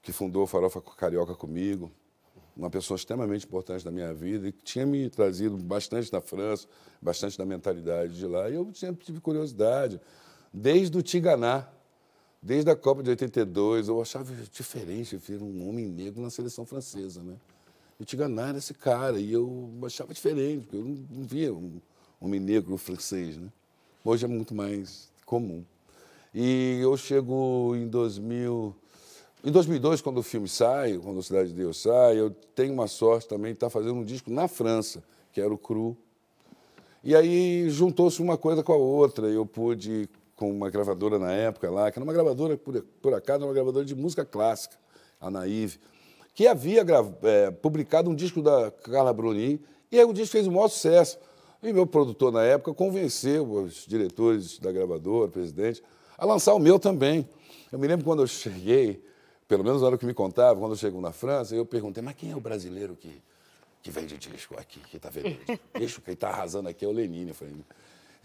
que 0.00 0.12
fundou 0.12 0.44
o 0.44 0.46
Farofa 0.46 0.80
Carioca 0.80 1.34
comigo, 1.34 1.92
uma 2.56 2.70
pessoa 2.70 2.96
extremamente 2.96 3.44
importante 3.44 3.84
na 3.84 3.90
minha 3.90 4.14
vida 4.14 4.48
e 4.48 4.52
que 4.52 4.62
tinha 4.62 4.86
me 4.86 5.10
trazido 5.10 5.58
bastante 5.58 6.10
da 6.10 6.22
França, 6.22 6.66
bastante 7.02 7.36
da 7.36 7.44
mentalidade 7.44 8.16
de 8.16 8.26
lá. 8.26 8.48
E 8.48 8.54
eu 8.54 8.70
sempre 8.74 9.04
tive 9.04 9.20
curiosidade, 9.20 10.00
desde 10.50 10.96
o 10.96 11.02
Tiganá, 11.02 11.68
desde 12.40 12.70
a 12.70 12.76
Copa 12.76 13.02
de 13.02 13.10
82, 13.10 13.88
eu 13.88 14.00
achava 14.00 14.32
diferente 14.52 15.18
ver 15.18 15.42
um 15.42 15.68
homem 15.68 15.86
negro 15.86 16.22
na 16.22 16.30
seleção 16.30 16.64
francesa, 16.64 17.22
né? 17.22 17.36
E 18.00 18.04
o 18.04 18.06
Tiganá 18.06 18.48
era 18.48 18.58
esse 18.58 18.72
cara, 18.72 19.18
e 19.18 19.30
eu 19.30 19.70
achava 19.84 20.14
diferente, 20.14 20.62
porque 20.62 20.76
eu 20.76 20.84
não 20.84 21.24
via 21.26 21.52
um 21.52 21.78
homem 22.24 22.40
negro 22.40 22.76
francês, 22.78 23.36
né? 23.36 23.48
Hoje 24.04 24.24
é 24.24 24.28
muito 24.28 24.54
mais 24.54 25.10
comum. 25.26 25.64
E 26.34 26.78
eu 26.80 26.96
chego 26.96 27.74
em 27.76 27.86
2000, 27.86 28.74
em 29.44 29.50
2002, 29.50 30.00
quando 30.00 30.18
o 30.18 30.22
filme 30.22 30.48
sai, 30.48 30.98
quando 30.98 31.20
a 31.20 31.22
Cidade 31.22 31.50
de 31.50 31.54
Deus 31.54 31.82
sai, 31.82 32.18
eu 32.18 32.30
tenho 32.54 32.72
uma 32.72 32.88
sorte 32.88 33.28
também 33.28 33.52
de 33.52 33.56
estar 33.56 33.70
fazendo 33.70 33.94
um 33.94 34.04
disco 34.04 34.30
na 34.30 34.48
França, 34.48 35.02
que 35.32 35.40
era 35.40 35.52
o 35.52 35.58
Cru. 35.58 35.96
E 37.02 37.14
aí 37.14 37.68
juntou-se 37.68 38.20
uma 38.22 38.38
coisa 38.38 38.62
com 38.62 38.72
a 38.72 38.76
outra. 38.76 39.28
Eu 39.28 39.44
pude, 39.44 40.08
com 40.34 40.50
uma 40.50 40.70
gravadora 40.70 41.18
na 41.18 41.32
época 41.32 41.70
lá, 41.70 41.90
que 41.90 41.98
era 41.98 42.04
uma 42.04 42.12
gravadora, 42.12 42.56
por, 42.56 42.82
por 43.02 43.14
acaso, 43.14 43.44
uma 43.44 43.52
gravadora 43.52 43.84
de 43.84 43.94
música 43.94 44.24
clássica, 44.24 44.76
a 45.20 45.30
Naive, 45.30 45.78
que 46.34 46.46
havia 46.46 46.84
é, 47.22 47.50
publicado 47.50 48.10
um 48.10 48.14
disco 48.14 48.42
da 48.42 48.70
Carla 48.70 49.12
Bruni, 49.12 49.60
e 49.92 49.98
aí 49.98 50.04
o 50.04 50.12
disco 50.12 50.32
fez 50.32 50.46
o 50.46 50.52
maior 50.52 50.68
sucesso. 50.68 51.18
E 51.64 51.72
meu 51.72 51.86
produtor, 51.86 52.30
na 52.30 52.42
época, 52.42 52.74
convenceu 52.74 53.50
os 53.50 53.86
diretores 53.86 54.58
da 54.58 54.70
gravadora, 54.70 55.28
o 55.28 55.32
presidente, 55.32 55.82
a 56.18 56.26
lançar 56.26 56.52
o 56.52 56.58
meu 56.58 56.78
também. 56.78 57.26
Eu 57.72 57.78
me 57.78 57.88
lembro 57.88 58.04
quando 58.04 58.22
eu 58.22 58.26
cheguei, 58.26 59.02
pelo 59.48 59.64
menos 59.64 59.80
na 59.80 59.86
hora 59.86 59.96
que 59.96 60.04
me 60.04 60.12
contava, 60.12 60.60
quando 60.60 60.72
eu 60.72 60.76
chego 60.76 61.00
na 61.00 61.10
França, 61.10 61.56
eu 61.56 61.64
perguntei, 61.64 62.02
mas 62.02 62.16
quem 62.16 62.32
é 62.32 62.36
o 62.36 62.40
brasileiro 62.40 62.94
que, 62.94 63.10
que 63.82 63.90
vende 63.90 64.18
disco 64.18 64.54
aqui, 64.58 64.78
que 64.80 64.98
está 64.98 65.08
vendendo 65.08 65.58
disco? 65.78 66.02
Quem 66.04 66.12
está 66.12 66.28
arrasando 66.28 66.68
aqui 66.68 66.84
é 66.84 66.88
o 66.88 66.92
Lenine. 66.92 67.30
Eu 67.30 67.34
falei, 67.34 67.54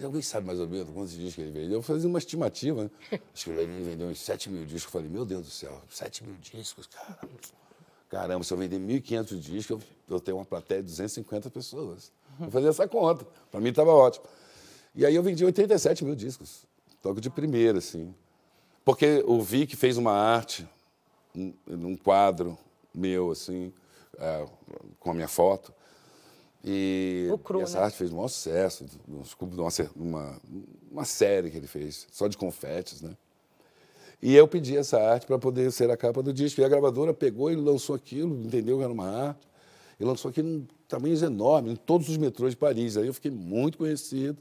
alguém 0.03 0.21
sabe 0.21 0.45
mais 0.45 0.59
ou 0.59 0.67
menos 0.67 0.89
quantos 0.89 1.13
discos 1.13 1.41
ele 1.41 1.51
vendeu? 1.51 1.77
Eu 1.77 1.81
fazia 1.81 2.09
uma 2.09 2.19
estimativa, 2.19 2.83
né? 2.83 2.89
Acho 3.33 3.45
que 3.45 3.51
o 3.51 3.55
Lenine 3.55 3.83
vendeu 3.83 4.07
uns 4.09 4.19
7 4.19 4.49
mil 4.49 4.65
discos. 4.65 4.83
Eu 4.83 4.91
falei, 4.91 5.09
meu 5.09 5.23
Deus 5.23 5.45
do 5.45 5.51
céu, 5.51 5.81
7 5.89 6.25
mil 6.25 6.35
discos, 6.41 6.87
cara. 6.87 7.17
Caramba, 8.09 8.43
se 8.43 8.51
eu 8.51 8.57
vender 8.57 8.79
1.500 8.79 9.39
discos, 9.39 9.69
eu, 10.09 10.15
eu 10.15 10.19
tenho 10.19 10.37
uma 10.37 10.45
plateia 10.45 10.81
de 10.81 10.89
250 10.89 11.49
pessoas. 11.49 12.11
Vou 12.39 12.49
fazer 12.49 12.69
essa 12.69 12.87
conta. 12.87 13.25
Para 13.51 13.59
mim 13.59 13.69
estava 13.69 13.91
ótimo. 13.91 14.25
E 14.95 15.05
aí 15.05 15.13
eu 15.13 15.21
vendi 15.21 15.43
87 15.43 16.03
mil 16.05 16.15
discos. 16.15 16.65
Toco 17.01 17.21
de 17.21 17.29
primeira, 17.29 17.77
assim. 17.77 18.13
Porque 18.83 19.23
o 19.27 19.41
Vic 19.41 19.75
fez 19.75 19.97
uma 19.97 20.11
arte, 20.11 20.67
um, 21.35 21.53
um 21.67 21.95
quadro 21.95 22.57
meu, 22.93 23.31
assim, 23.31 23.71
é, 24.17 24.45
com 24.99 25.11
a 25.11 25.13
minha 25.13 25.27
foto. 25.27 25.73
E, 26.63 27.29
cru, 27.43 27.59
e 27.59 27.63
essa 27.63 27.79
né? 27.79 27.85
arte 27.85 27.97
fez 27.97 28.11
um 28.11 28.15
maior 28.17 28.27
sucesso, 28.27 28.85
uma, 29.07 29.69
uma, 29.95 30.41
uma 30.91 31.05
série 31.05 31.49
que 31.49 31.57
ele 31.57 31.67
fez, 31.67 32.05
só 32.11 32.27
de 32.27 32.37
confetes, 32.37 33.01
né? 33.01 33.15
E 34.21 34.35
eu 34.35 34.47
pedi 34.47 34.75
essa 34.75 35.01
arte 35.01 35.25
para 35.25 35.39
poder 35.39 35.71
ser 35.71 35.89
a 35.89 35.95
capa 35.95 36.21
do 36.21 36.33
disco. 36.33 36.59
E 36.59 36.63
a 36.63 36.67
gravadora 36.67 37.13
pegou 37.13 37.49
e 37.49 37.55
lançou 37.55 37.95
aquilo, 37.95 38.35
entendeu 38.43 38.77
que 38.77 38.83
era 38.83 38.91
uma 38.91 39.27
arte. 39.27 39.47
E 39.99 40.03
lançou 40.03 40.29
aquilo 40.29 40.47
em 40.47 40.67
tamanhos 40.87 41.21
enormes, 41.21 41.73
em 41.73 41.75
todos 41.75 42.07
os 42.09 42.17
metrôs 42.17 42.51
de 42.51 42.57
Paris. 42.57 42.95
Aí 42.95 43.07
eu 43.07 43.13
fiquei 43.13 43.31
muito 43.31 43.77
conhecido. 43.77 44.37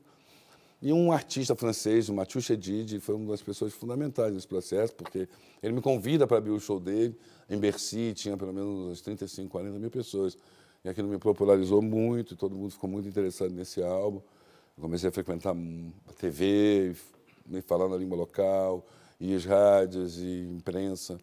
E 0.80 0.92
um 0.92 1.10
artista 1.10 1.56
francês, 1.56 2.08
o 2.08 2.14
Mathieu 2.14 2.40
Chedid, 2.40 3.00
foi 3.00 3.16
uma 3.16 3.32
das 3.32 3.42
pessoas 3.42 3.72
fundamentais 3.72 4.32
nesse 4.32 4.46
processo, 4.46 4.94
porque 4.94 5.28
ele 5.60 5.72
me 5.72 5.80
convida 5.80 6.24
para 6.24 6.38
abrir 6.38 6.52
o 6.52 6.60
show 6.60 6.78
dele. 6.78 7.18
Em 7.50 7.58
Bercy 7.58 8.14
tinha 8.14 8.36
pelo 8.36 8.52
menos 8.52 8.92
uns 8.92 9.00
35, 9.00 9.50
40 9.50 9.78
mil 9.78 9.90
pessoas. 9.90 10.38
E 10.84 10.88
aquilo 10.88 11.08
me 11.08 11.18
popularizou 11.18 11.82
muito, 11.82 12.36
todo 12.36 12.54
mundo 12.54 12.70
ficou 12.70 12.88
muito 12.88 13.08
interessado 13.08 13.52
nesse 13.52 13.82
álbum. 13.82 14.20
Eu 14.76 14.82
comecei 14.82 15.08
a 15.08 15.12
frequentar 15.12 15.56
a 16.08 16.12
TV, 16.12 16.94
me 17.44 17.60
falar 17.60 17.88
na 17.88 17.96
língua 17.96 18.16
local, 18.16 18.86
e 19.18 19.34
as 19.34 19.44
rádios 19.44 20.18
e 20.18 20.48
imprensa. 20.56 21.18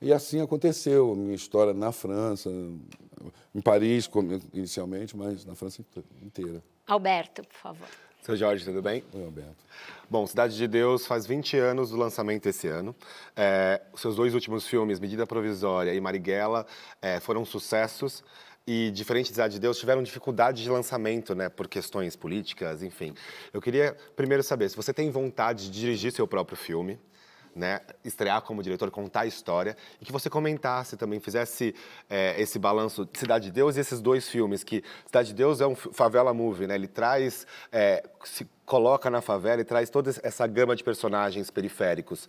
E 0.00 0.12
assim 0.12 0.40
aconteceu 0.40 1.12
a 1.12 1.16
minha 1.16 1.34
história 1.34 1.74
na 1.74 1.90
França, 1.90 2.50
em 3.54 3.60
Paris 3.60 4.08
inicialmente, 4.52 5.16
mas 5.16 5.44
na 5.44 5.54
França 5.54 5.84
inteira. 6.22 6.62
Alberto, 6.86 7.42
por 7.44 7.56
favor. 7.56 7.88
Seu 8.24 8.36
Jorge, 8.36 8.64
tudo 8.64 8.80
bem? 8.80 9.04
Oi, 9.12 9.22
Alberto. 9.22 9.64
Bom, 10.08 10.26
Cidade 10.26 10.56
de 10.56 10.66
Deus 10.66 11.06
faz 11.06 11.26
20 11.26 11.58
anos 11.58 11.90
do 11.90 11.96
lançamento 11.98 12.46
esse 12.46 12.66
ano. 12.66 12.96
É, 13.36 13.82
os 13.92 14.00
seus 14.00 14.16
dois 14.16 14.32
últimos 14.32 14.66
filmes, 14.66 14.98
Medida 14.98 15.26
Provisória 15.26 15.92
e 15.92 16.00
Marighella, 16.00 16.66
é, 17.02 17.20
foram 17.20 17.44
sucessos 17.44 18.24
e, 18.66 18.90
diferente 18.92 19.26
de 19.26 19.32
Cidade 19.32 19.54
de 19.54 19.60
Deus, 19.60 19.78
tiveram 19.78 20.02
dificuldade 20.02 20.62
de 20.62 20.70
lançamento, 20.70 21.34
né, 21.34 21.50
por 21.50 21.68
questões 21.68 22.16
políticas, 22.16 22.82
enfim. 22.82 23.14
Eu 23.52 23.60
queria 23.60 23.94
primeiro 24.16 24.42
saber 24.42 24.70
se 24.70 24.76
você 24.76 24.94
tem 24.94 25.10
vontade 25.10 25.70
de 25.70 25.80
dirigir 25.80 26.10
seu 26.10 26.26
próprio 26.26 26.56
filme, 26.56 26.98
né, 27.54 27.80
estrear 28.04 28.42
como 28.42 28.62
diretor, 28.62 28.90
contar 28.90 29.20
a 29.20 29.26
história, 29.26 29.76
e 30.00 30.04
que 30.04 30.12
você 30.12 30.28
comentasse 30.28 30.96
também, 30.96 31.20
fizesse 31.20 31.74
é, 32.08 32.40
esse 32.40 32.58
balanço 32.58 33.04
de 33.04 33.18
Cidade 33.18 33.46
de 33.46 33.52
Deus 33.52 33.76
e 33.76 33.80
esses 33.80 34.00
dois 34.00 34.28
filmes, 34.28 34.64
que 34.64 34.82
Cidade 35.06 35.28
de 35.28 35.34
Deus 35.34 35.60
é 35.60 35.66
um 35.66 35.74
favela 35.74 36.34
movie, 36.34 36.66
né, 36.66 36.74
ele 36.74 36.88
traz, 36.88 37.46
é, 37.70 38.02
se 38.24 38.46
coloca 38.64 39.10
na 39.10 39.20
favela 39.20 39.60
e 39.60 39.64
traz 39.64 39.90
toda 39.90 40.10
essa 40.22 40.46
gama 40.46 40.74
de 40.74 40.82
personagens 40.82 41.50
periféricos. 41.50 42.28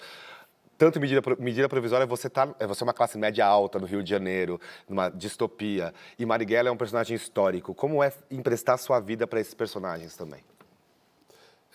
Tanto 0.77 1.00
medida, 1.00 1.22
medida 1.39 1.70
provisória, 1.70 2.05
você, 2.05 2.29
tá, 2.29 2.53
é, 2.60 2.67
você 2.67 2.84
é 2.84 2.86
uma 2.86 2.94
classe 2.94 3.17
média 3.17 3.46
alta 3.46 3.79
no 3.79 3.86
Rio 3.86 4.03
de 4.03 4.10
Janeiro, 4.10 4.60
numa 4.89 5.08
distopia. 5.10 5.94
E 6.20 6.25
Marighella 6.25 6.67
é 6.67 6.72
um 6.72 6.75
personagem 6.75 7.15
histórico. 7.15 7.74
Como 7.74 8.03
é 8.03 8.12
emprestar 8.29 8.77
sua 8.77 9.00
vida 9.00 9.25
para 9.25 9.39
esses 9.39 9.53
personagens 9.53 10.17
também? 10.17 10.44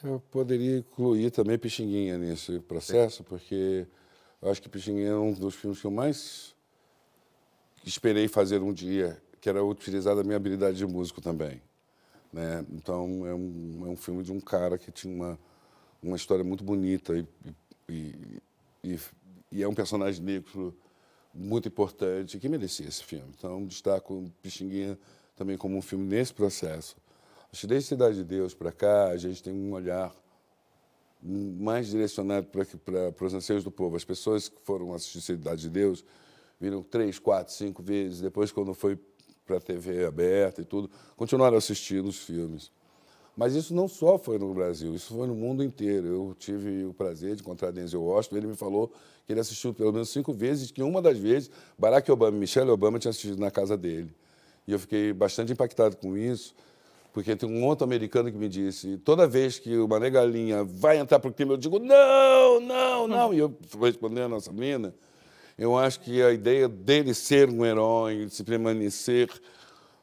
Eu 0.02 0.18
poderia 0.30 0.78
incluir 0.78 1.30
também 1.30 1.58
Pixinguinha 1.58 2.16
nesse 2.16 2.58
processo, 2.60 3.22
porque 3.22 3.86
eu 4.40 4.50
acho 4.50 4.62
que 4.62 4.68
Pixinguinha 4.68 5.10
é 5.10 5.16
um 5.16 5.32
dos 5.32 5.54
filmes 5.54 5.78
que 5.78 5.86
eu 5.86 5.90
mais 5.90 6.54
esperei 7.84 8.26
fazer 8.26 8.62
um 8.62 8.72
dia, 8.72 9.20
que 9.40 9.48
era 9.48 9.62
utilizar 9.62 10.18
a 10.18 10.24
minha 10.24 10.36
habilidade 10.36 10.78
de 10.78 10.86
músico 10.86 11.20
também. 11.20 11.60
Né? 12.32 12.64
Então, 12.72 13.26
é 13.26 13.34
um, 13.34 13.82
é 13.86 13.88
um 13.90 13.96
filme 13.96 14.22
de 14.22 14.32
um 14.32 14.40
cara 14.40 14.78
que 14.78 14.90
tinha 14.90 15.14
uma, 15.14 15.38
uma 16.02 16.16
história 16.16 16.44
muito 16.44 16.64
bonita 16.64 17.18
e, 17.18 17.26
e, 17.86 18.40
e, 18.82 18.98
e 19.52 19.62
é 19.62 19.68
um 19.68 19.74
personagem 19.74 20.24
negro 20.24 20.74
muito 21.34 21.68
importante 21.68 22.38
que 22.38 22.48
merecia 22.48 22.88
esse 22.88 23.04
filme. 23.04 23.30
Então, 23.36 23.66
destaco 23.66 24.32
Pixinguinha 24.42 24.98
também 25.36 25.58
como 25.58 25.76
um 25.76 25.82
filme 25.82 26.06
nesse 26.06 26.32
processo. 26.32 26.96
Que 27.52 27.66
desde 27.66 27.88
Cidade 27.88 28.16
de 28.16 28.24
Deus 28.24 28.54
para 28.54 28.70
cá, 28.70 29.08
a 29.08 29.16
gente 29.16 29.42
tem 29.42 29.52
um 29.52 29.72
olhar 29.72 30.14
mais 31.22 31.88
direcionado 31.88 32.46
para 32.46 33.26
os 33.26 33.34
anseios 33.34 33.64
do 33.64 33.70
povo. 33.70 33.96
As 33.96 34.04
pessoas 34.04 34.48
que 34.48 34.60
foram 34.62 34.94
assistir 34.94 35.20
Cidade 35.20 35.62
de 35.62 35.70
Deus 35.70 36.04
viram 36.60 36.82
três, 36.82 37.18
quatro, 37.18 37.52
cinco 37.52 37.82
vezes. 37.82 38.20
Depois, 38.20 38.52
quando 38.52 38.72
foi 38.72 38.98
para 39.44 39.56
a 39.56 39.60
TV 39.60 40.04
aberta 40.04 40.62
e 40.62 40.64
tudo, 40.64 40.88
continuaram 41.16 41.56
assistindo 41.56 42.08
os 42.08 42.18
filmes. 42.18 42.70
Mas 43.36 43.54
isso 43.54 43.74
não 43.74 43.88
só 43.88 44.18
foi 44.18 44.38
no 44.38 44.52
Brasil, 44.52 44.94
isso 44.94 45.14
foi 45.14 45.26
no 45.26 45.34
mundo 45.34 45.64
inteiro. 45.64 46.06
Eu 46.06 46.36
tive 46.38 46.84
o 46.84 46.92
prazer 46.92 47.34
de 47.34 47.42
encontrar 47.42 47.70
Denzel 47.70 48.02
Washington, 48.02 48.36
ele 48.36 48.46
me 48.48 48.56
falou 48.56 48.92
que 49.26 49.32
ele 49.32 49.40
assistiu 49.40 49.72
pelo 49.72 49.92
menos 49.92 50.10
cinco 50.10 50.32
vezes, 50.32 50.70
que 50.70 50.82
uma 50.82 51.00
das 51.00 51.18
vezes 51.18 51.50
Barack 51.78 52.10
Obama 52.10 52.36
e 52.36 52.40
Michelle 52.40 52.70
Obama 52.70 52.98
tinham 52.98 53.10
assistido 53.10 53.38
na 53.38 53.50
casa 53.50 53.76
dele. 53.76 54.14
E 54.66 54.72
eu 54.72 54.78
fiquei 54.78 55.12
bastante 55.12 55.52
impactado 55.52 55.96
com 55.96 56.16
isso, 56.16 56.54
porque 57.12 57.34
tem 57.34 57.48
um 57.48 57.64
outro 57.64 57.84
americano 57.84 58.30
que 58.30 58.38
me 58.38 58.48
disse, 58.48 58.96
toda 58.98 59.26
vez 59.26 59.58
que 59.58 59.76
o 59.76 59.88
Mané 59.88 60.10
Galinha 60.10 60.62
vai 60.64 60.98
entrar 60.98 61.18
para 61.18 61.30
o 61.30 61.34
crime, 61.34 61.52
eu 61.52 61.56
digo, 61.56 61.78
não, 61.78 62.60
não, 62.60 63.08
não. 63.08 63.34
E 63.34 63.38
eu 63.38 63.56
respondendo 63.80 64.34
a 64.34 64.40
Sabrina, 64.40 64.94
eu 65.58 65.76
acho 65.76 66.00
que 66.00 66.22
a 66.22 66.32
ideia 66.32 66.68
dele 66.68 67.12
ser 67.12 67.50
um 67.50 67.66
herói, 67.66 68.26
de 68.26 68.34
se 68.34 68.44
permanecer 68.44 69.28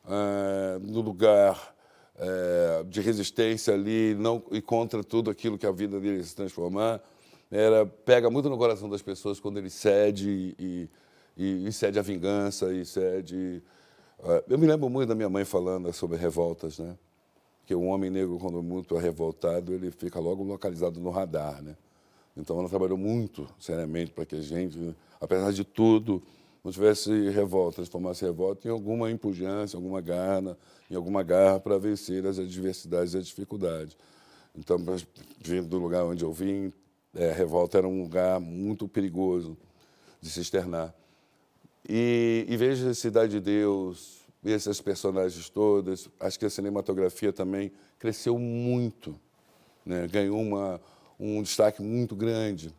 uh, 0.06 0.80
no 0.82 1.02
lugar 1.02 1.74
uh, 2.16 2.84
de 2.86 3.00
resistência 3.02 3.74
ali 3.74 4.14
não, 4.16 4.44
e 4.52 4.62
contra 4.62 5.04
tudo 5.04 5.32
aquilo 5.32 5.58
que 5.58 5.66
a 5.66 5.72
vida 5.72 6.00
dele 6.00 6.24
se 6.24 6.36
transformar, 6.36 7.02
era 7.50 7.86
pega 7.86 8.30
muito 8.30 8.50
no 8.50 8.58
coração 8.58 8.90
das 8.90 9.02
pessoas 9.02 9.40
quando 9.40 9.58
ele 9.58 9.70
cede 9.70 10.56
e, 10.60 10.90
e, 11.38 11.68
e 11.68 11.72
cede 11.72 11.98
a 11.98 12.02
vingança 12.02 12.74
e 12.74 12.86
cede. 12.86 13.64
Uh, 14.20 14.44
eu 14.50 14.58
me 14.58 14.66
lembro 14.66 14.90
muito 14.90 15.10
da 15.10 15.16
minha 15.16 15.30
mãe 15.30 15.46
falando 15.46 15.92
sobre 15.94 16.18
revoltas, 16.18 16.80
né? 16.80 16.98
Que 17.66 17.76
o 17.76 17.84
homem 17.84 18.10
negro, 18.10 18.38
quando 18.40 18.64
muito 18.64 18.96
revoltado, 18.98 19.74
ele 19.74 19.92
fica 19.92 20.20
logo 20.20 20.44
localizado 20.44 21.00
no 21.00 21.10
radar, 21.10 21.62
né? 21.62 21.76
Então 22.36 22.60
ela 22.60 22.70
trabalhou 22.70 22.98
muito 22.98 23.48
seriamente 23.60 24.12
para 24.12 24.26
que 24.26 24.36
a 24.36 24.42
gente, 24.42 24.96
apesar 25.20 25.52
de 25.52 25.64
tudo, 25.64 26.22
não 26.64 26.72
tivesse 26.72 27.30
revolta, 27.30 27.78
transformasse 27.78 28.26
revolta 28.26 28.68
em 28.68 28.72
alguma 28.72 29.10
impugência, 29.10 29.78
alguma 29.78 30.02
garra, 30.02 30.58
em 30.90 30.96
alguma 30.96 31.24
garra 31.24 31.60
para 31.60 31.78
vencer 31.78 32.26
as 32.26 32.38
adversidades 32.38 33.14
e 33.14 33.18
as 33.18 33.28
dificuldades. 33.28 33.98
Então, 34.56 34.78
vindo 35.40 35.68
do 35.68 35.78
lugar 35.78 36.04
onde 36.04 36.24
eu 36.24 36.34
vim, 36.34 36.74
é, 37.16 37.32
revolta 37.32 37.78
era 37.78 37.88
um 37.88 38.02
lugar 38.02 38.40
muito 38.40 38.88
perigoso 38.88 39.58
de 40.20 40.30
se 40.30 40.42
externar. 40.42 40.94
E, 41.88 42.46
e 42.50 42.58
vejo 42.58 42.90
a 42.90 42.94
Cidade 42.94 43.34
de 43.34 43.40
Deus, 43.40 44.18
esses 44.44 44.82
personagens 44.82 45.50
todos, 45.50 46.10
acho 46.20 46.38
que 46.38 46.46
a 46.46 46.50
cinematografia 46.50 47.32
também 47.32 47.72
cresceu 47.98 48.38
muito, 48.38 49.16
né? 49.86 50.08
ganhou 50.08 50.42
uma, 50.42 50.82
um 51.20 51.42
destaque 51.42 51.82
muito 51.82 52.16
grande. 52.16 52.74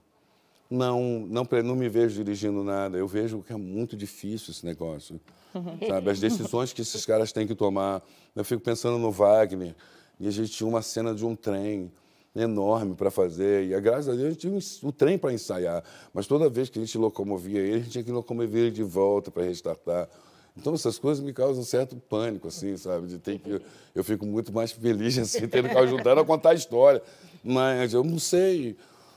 Não, 0.70 1.20
não, 1.20 1.48
não 1.64 1.74
me 1.74 1.88
vejo 1.88 2.22
dirigindo 2.22 2.62
nada, 2.62 2.98
eu 2.98 3.08
vejo 3.08 3.42
que 3.42 3.52
é 3.52 3.56
muito 3.56 3.96
difícil 3.96 4.50
esse 4.50 4.66
negócio. 4.66 5.18
Sabe? 5.88 6.10
As 6.10 6.20
decisões 6.20 6.74
que 6.74 6.82
esses 6.82 7.06
caras 7.06 7.32
têm 7.32 7.46
que 7.46 7.54
tomar. 7.54 8.02
Eu 8.36 8.44
fico 8.44 8.62
pensando 8.62 8.98
no 8.98 9.10
Wagner, 9.10 9.74
e 10.20 10.28
a 10.28 10.30
gente 10.30 10.50
tinha 10.50 10.68
uma 10.68 10.82
cena 10.82 11.14
de 11.14 11.24
um 11.24 11.34
trem 11.34 11.90
enorme 12.34 12.94
para 12.94 13.10
fazer. 13.10 13.70
E 13.70 13.80
graças 13.80 14.08
a 14.08 14.12
Deus 14.12 14.26
a 14.26 14.30
gente 14.30 14.40
tinha 14.40 14.58
o 14.82 14.92
trem 14.92 15.18
para 15.18 15.32
ensaiar. 15.32 15.82
Mas 16.12 16.26
toda 16.26 16.48
vez 16.48 16.68
que 16.68 16.78
a 16.78 16.84
gente 16.84 16.96
locomovia 16.98 17.60
ele, 17.60 17.74
a 17.74 17.78
gente 17.78 17.90
tinha 17.90 18.04
que 18.04 18.12
locomover 18.12 18.62
ele 18.62 18.70
de 18.70 18.82
volta 18.82 19.30
para 19.30 19.44
restartar. 19.44 20.08
Então 20.56 20.74
essas 20.74 20.98
coisas 20.98 21.22
me 21.22 21.32
causam 21.32 21.62
um 21.62 21.64
certo 21.64 21.96
pânico, 21.96 22.48
assim, 22.48 22.76
sabe? 22.76 23.06
De 23.06 23.18
ter 23.18 23.38
que 23.38 23.60
eu 23.94 24.02
fico 24.02 24.26
muito 24.26 24.52
mais 24.52 24.72
feliz 24.72 25.16
assim, 25.18 25.46
tendo 25.46 25.68
que 25.68 25.76
ajudar 25.76 26.18
a 26.18 26.24
contar 26.24 26.50
a 26.50 26.54
história. 26.54 27.02
Mas 27.42 27.92
eu 27.94 28.02
não 28.02 28.18
sei. 28.18 28.76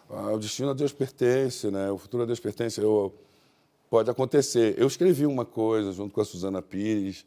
O 0.09 0.37
destino 0.37 0.69
a 0.69 0.73
Deus 0.73 0.91
pertence, 0.91 1.71
né? 1.71 1.89
O 1.89 1.97
futuro 1.97 2.23
a 2.23 2.25
Deus 2.25 2.39
pertence. 2.39 2.79
Eu, 2.79 3.13
pode 3.89 4.09
acontecer. 4.09 4.75
Eu 4.77 4.87
escrevi 4.87 5.25
uma 5.25 5.45
coisa 5.45 5.91
junto 5.91 6.13
com 6.13 6.21
a 6.21 6.25
Suzana 6.25 6.61
Pires 6.61 7.25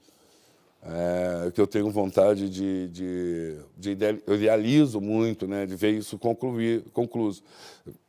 é, 0.87 1.51
que 1.51 1.59
eu 1.59 1.67
tenho 1.67 1.91
vontade 1.91 2.51
de, 2.51 2.89
de, 2.89 3.57
de, 3.75 4.23
eu 4.27 4.35
idealizo 4.35 5.01
muito, 5.01 5.47
né, 5.47 5.65
de 5.65 5.75
ver 5.75 5.93
isso 5.93 6.19
concluir, 6.19 6.83
concluso. 6.93 7.43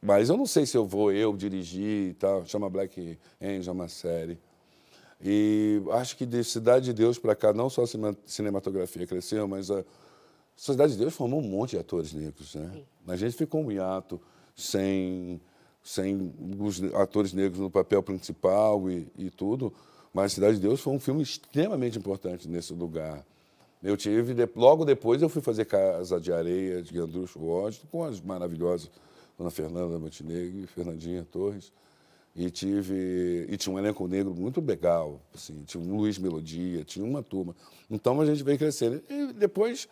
Mas 0.01 0.27
eu 0.27 0.35
não 0.35 0.45
sei 0.45 0.65
se 0.65 0.75
eu 0.75 0.85
vou 0.85 1.09
eu 1.11 1.35
dirigir 1.37 2.09
e 2.09 2.13
tal. 2.15 2.45
Chama 2.45 2.69
Black 2.69 3.17
Angel, 3.41 3.73
uma 3.73 3.87
série. 3.87 4.37
E 5.23 5.81
acho 5.91 6.17
que 6.17 6.25
de 6.25 6.43
Cidade 6.43 6.85
de 6.85 6.93
Deus 6.93 7.17
para 7.17 7.33
cá, 7.33 7.53
não 7.53 7.69
só 7.69 7.83
a 7.83 7.87
cinematografia 8.25 9.07
cresceu, 9.07 9.47
mas 9.47 9.71
a 9.71 9.85
Cidade 10.57 10.93
de 10.93 10.99
Deus 10.99 11.13
formou 11.13 11.39
um 11.39 11.47
monte 11.47 11.71
de 11.71 11.77
atores 11.77 12.11
negros. 12.11 12.55
Né? 12.55 12.83
A 13.07 13.15
gente 13.15 13.37
ficou 13.37 13.63
um 13.63 13.71
hiato 13.71 14.19
sem, 14.53 15.39
sem 15.81 16.33
os 16.59 16.83
atores 16.93 17.31
negros 17.31 17.59
no 17.59 17.71
papel 17.71 18.03
principal 18.03 18.89
e, 18.89 19.07
e 19.17 19.29
tudo. 19.29 19.73
Mas 20.15 20.31
Cidade 20.31 20.55
de 20.55 20.61
Deus 20.61 20.79
foi 20.79 20.93
um 20.93 20.99
filme 20.99 21.21
extremamente 21.21 21.99
importante 21.99 22.47
nesse 22.47 22.71
lugar. 22.71 23.21
Eu 23.83 23.97
tive, 23.97 24.33
logo 24.55 24.85
depois 24.85 25.21
eu 25.21 25.27
fui 25.27 25.41
fazer 25.41 25.65
Casa 25.65 26.21
de 26.21 26.31
Areia 26.31 26.81
de 26.81 26.97
Andrucho 26.97 27.37
Washington 27.37 27.87
com 27.91 28.01
as 28.05 28.21
maravilhosas 28.21 28.89
Dona 29.37 29.51
Fernanda 29.51 29.99
Montenegro 29.99 30.65
Fernandinha 30.67 31.27
Torres. 31.29 31.69
E 32.33 32.49
tive 32.49 33.45
e 33.49 33.57
tinha 33.57 33.75
um 33.75 33.77
elenco 33.77 34.07
negro 34.07 34.33
muito 34.33 34.61
legal, 34.61 35.19
assim, 35.33 35.63
tinha 35.65 35.83
um 35.83 35.97
Luiz 35.97 36.17
Melodia, 36.17 36.85
tinha 36.85 37.05
uma 37.05 37.21
turma. 37.21 37.53
Então 37.91 38.19
a 38.21 38.25
gente 38.25 38.41
veio 38.41 38.57
crescendo. 38.57 39.03
E 39.09 39.33
depois 39.33 39.85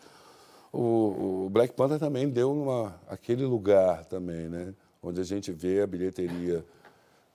o, 0.72 1.44
o 1.44 1.50
Black 1.50 1.74
Panther 1.74 1.98
também 1.98 2.30
deu 2.30 2.50
uma, 2.50 2.98
aquele 3.08 3.44
lugar 3.44 4.06
também, 4.06 4.48
né, 4.48 4.72
onde 5.02 5.20
a 5.20 5.24
gente 5.24 5.52
vê 5.52 5.82
a 5.82 5.86
bilheteria 5.86 6.64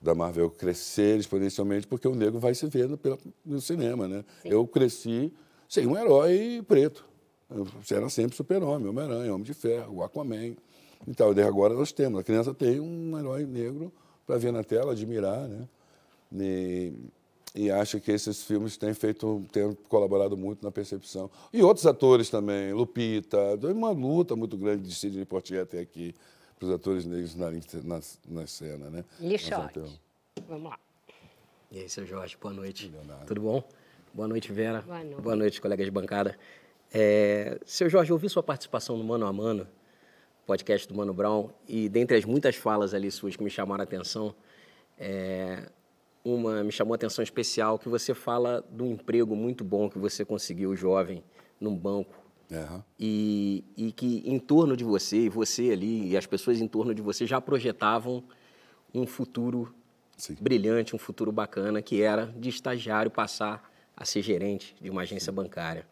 da 0.01 0.15
Marvel 0.15 0.49
crescer 0.49 1.19
exponencialmente 1.19 1.85
porque 1.85 2.07
o 2.07 2.15
negro 2.15 2.39
vai 2.39 2.55
se 2.55 2.65
vendo 2.67 2.97
pela, 2.97 3.17
no 3.45 3.59
cinema, 3.59 4.07
né? 4.07 4.23
Eu 4.45 4.65
cresci 4.65 5.33
sem 5.67 5.85
um 5.85 5.97
herói 5.97 6.63
preto. 6.67 7.05
Eu 7.49 7.67
era 7.91 8.09
sempre 8.09 8.35
super-homem, 8.35 8.87
Homem-Aranha, 8.87 9.33
Homem 9.33 9.43
de 9.43 9.53
Ferro, 9.53 10.03
Aquaman. 10.03 10.55
Então, 11.07 11.31
agora 11.47 11.73
nós 11.73 11.91
temos. 11.91 12.19
A 12.19 12.23
criança 12.23 12.53
tem 12.53 12.79
um 12.79 13.17
herói 13.17 13.45
negro 13.45 13.91
para 14.25 14.37
ver 14.37 14.51
na 14.51 14.63
tela, 14.63 14.91
admirar, 14.91 15.47
né? 15.47 15.67
E, 16.31 16.93
e 17.55 17.71
acho 17.71 17.99
que 17.99 18.11
esses 18.11 18.43
filmes 18.43 18.77
têm 18.77 18.93
feito, 18.93 19.43
têm 19.51 19.75
colaborado 19.89 20.37
muito 20.37 20.63
na 20.63 20.71
percepção. 20.71 21.29
E 21.51 21.63
outros 21.63 21.87
atores 21.87 22.29
também, 22.29 22.71
Lupita, 22.71 23.55
uma 23.73 23.89
luta 23.89 24.35
muito 24.35 24.55
grande 24.55 24.87
de 24.87 24.93
Sidney 24.93 25.25
Poitier 25.25 25.63
até 25.63 25.79
aqui 25.79 26.13
para 26.59 26.67
os 26.67 26.73
atores 26.73 27.05
negros 27.05 27.35
na, 27.35 27.49
na, 27.49 27.99
na 28.27 28.45
cena, 28.45 28.89
né? 28.89 29.05
Lixote. 29.19 29.79
Vamos 30.47 30.69
lá. 30.69 30.77
E 31.71 31.79
aí, 31.79 31.89
seu 31.89 32.05
Jorge, 32.05 32.37
boa 32.39 32.53
noite. 32.53 32.89
Leonardo. 32.89 33.25
Tudo 33.25 33.41
bom? 33.41 33.63
Boa 34.13 34.27
noite, 34.27 34.51
Vera. 34.51 34.81
Boa 34.81 35.03
noite, 35.03 35.21
boa 35.21 35.35
noite 35.37 35.61
colegas 35.61 35.85
de 35.85 35.91
bancada. 35.91 36.37
É, 36.93 37.57
seu 37.65 37.89
Jorge, 37.89 38.11
eu 38.11 38.15
ouvi 38.15 38.27
sua 38.27 38.43
participação 38.43 38.97
no 38.97 39.03
Mano 39.05 39.25
a 39.25 39.31
Mano, 39.31 39.67
podcast 40.45 40.85
do 40.85 40.95
Mano 40.95 41.13
Brown, 41.13 41.49
e 41.65 41.87
dentre 41.87 42.17
as 42.17 42.25
muitas 42.25 42.57
falas 42.57 42.93
ali 42.93 43.09
suas 43.09 43.37
que 43.37 43.43
me 43.43 43.49
chamaram 43.49 43.81
a 43.81 43.83
atenção, 43.83 44.35
é, 44.97 45.69
uma 46.25 46.61
me 46.61 46.71
chamou 46.73 46.93
a 46.93 46.95
atenção 46.95 47.23
especial, 47.23 47.79
que 47.79 47.87
você 47.87 48.13
fala 48.13 48.61
do 48.69 48.85
emprego 48.85 49.33
muito 49.33 49.63
bom 49.63 49.89
que 49.89 49.97
você 49.97 50.25
conseguiu 50.25 50.75
jovem 50.75 51.23
num 51.61 51.75
banco 51.75 52.18
Uhum. 52.51 52.81
E, 52.99 53.63
e 53.77 53.91
que 53.91 54.23
em 54.25 54.39
torno 54.39 54.75
de 54.75 54.83
você, 54.83 55.17
e 55.17 55.29
você 55.29 55.69
ali, 55.71 56.09
e 56.09 56.17
as 56.17 56.25
pessoas 56.25 56.59
em 56.59 56.67
torno 56.67 56.93
de 56.93 57.01
você 57.01 57.27
já 57.27 57.39
projetavam 57.39 58.23
um 58.93 59.05
futuro 59.05 59.73
Sim. 60.17 60.35
brilhante, 60.39 60.95
um 60.95 60.99
futuro 60.99 61.31
bacana, 61.31 61.81
que 61.81 62.01
era 62.01 62.25
de 62.25 62.49
estagiário 62.49 63.11
passar 63.11 63.71
a 63.95 64.03
ser 64.03 64.21
gerente 64.21 64.75
de 64.81 64.89
uma 64.89 65.01
agência 65.01 65.31
Sim. 65.31 65.35
bancária. 65.35 65.85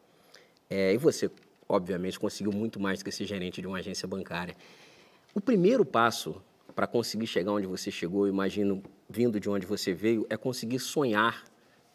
É, 0.70 0.94
e 0.94 0.98
você, 0.98 1.30
obviamente, 1.70 2.20
conseguiu 2.20 2.52
muito 2.52 2.80
mais 2.80 3.00
do 3.00 3.06
que 3.06 3.12
ser 3.12 3.26
gerente 3.26 3.62
de 3.62 3.68
uma 3.68 3.78
agência 3.78 4.08
bancária. 4.08 4.56
O 5.36 5.40
primeiro 5.40 5.86
passo 5.86 6.42
para 6.76 6.88
conseguir 6.88 7.28
chegar 7.28 7.52
onde 7.52 7.68
você 7.68 7.92
chegou, 7.92 8.28
imagino, 8.28 8.84
vindo 9.10 9.40
de 9.40 9.50
onde 9.50 9.66
você 9.66 9.94
veio, 9.94 10.26
é 10.30 10.38
conseguir 10.38 10.80
sonhar 10.80 11.44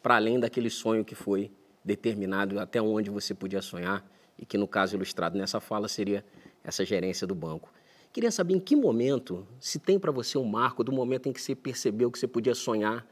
para 0.02 0.16
além 0.16 0.38
daquele 0.38 0.70
sonho 0.70 1.04
que 1.04 1.14
foi 1.14 1.50
determinado, 1.84 2.58
até 2.58 2.80
onde 2.80 3.10
você 3.10 3.34
podia 3.34 3.60
sonhar 3.60 4.04
e 4.38 4.44
que 4.44 4.58
no 4.58 4.66
caso 4.66 4.96
ilustrado 4.96 5.36
nessa 5.36 5.60
fala 5.60 5.88
seria 5.88 6.24
essa 6.64 6.84
gerência 6.84 7.26
do 7.26 7.34
banco. 7.34 7.72
Queria 8.12 8.30
saber 8.30 8.54
em 8.54 8.60
que 8.60 8.76
momento, 8.76 9.46
se 9.58 9.78
tem 9.78 9.98
para 9.98 10.12
você 10.12 10.36
um 10.36 10.44
marco 10.44 10.84
do 10.84 10.92
momento 10.92 11.28
em 11.28 11.32
que 11.32 11.40
você 11.40 11.54
percebeu 11.54 12.10
que 12.10 12.18
você 12.18 12.28
podia 12.28 12.54
sonhar 12.54 13.06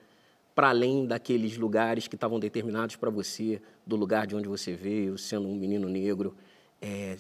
para 0.55 0.69
além 0.69 1.07
daqueles 1.07 1.57
lugares 1.57 2.07
que 2.07 2.17
estavam 2.17 2.39
determinados 2.39 2.97
para 2.97 3.09
você, 3.09 3.63
do 3.87 3.97
lugar 3.97 4.27
de 4.27 4.37
onde 4.37 4.47
você 4.47 4.75
veio, 4.75 5.17
sendo 5.17 5.49
um 5.49 5.55
menino 5.55 5.89
negro. 5.89 6.35
É, 6.83 7.17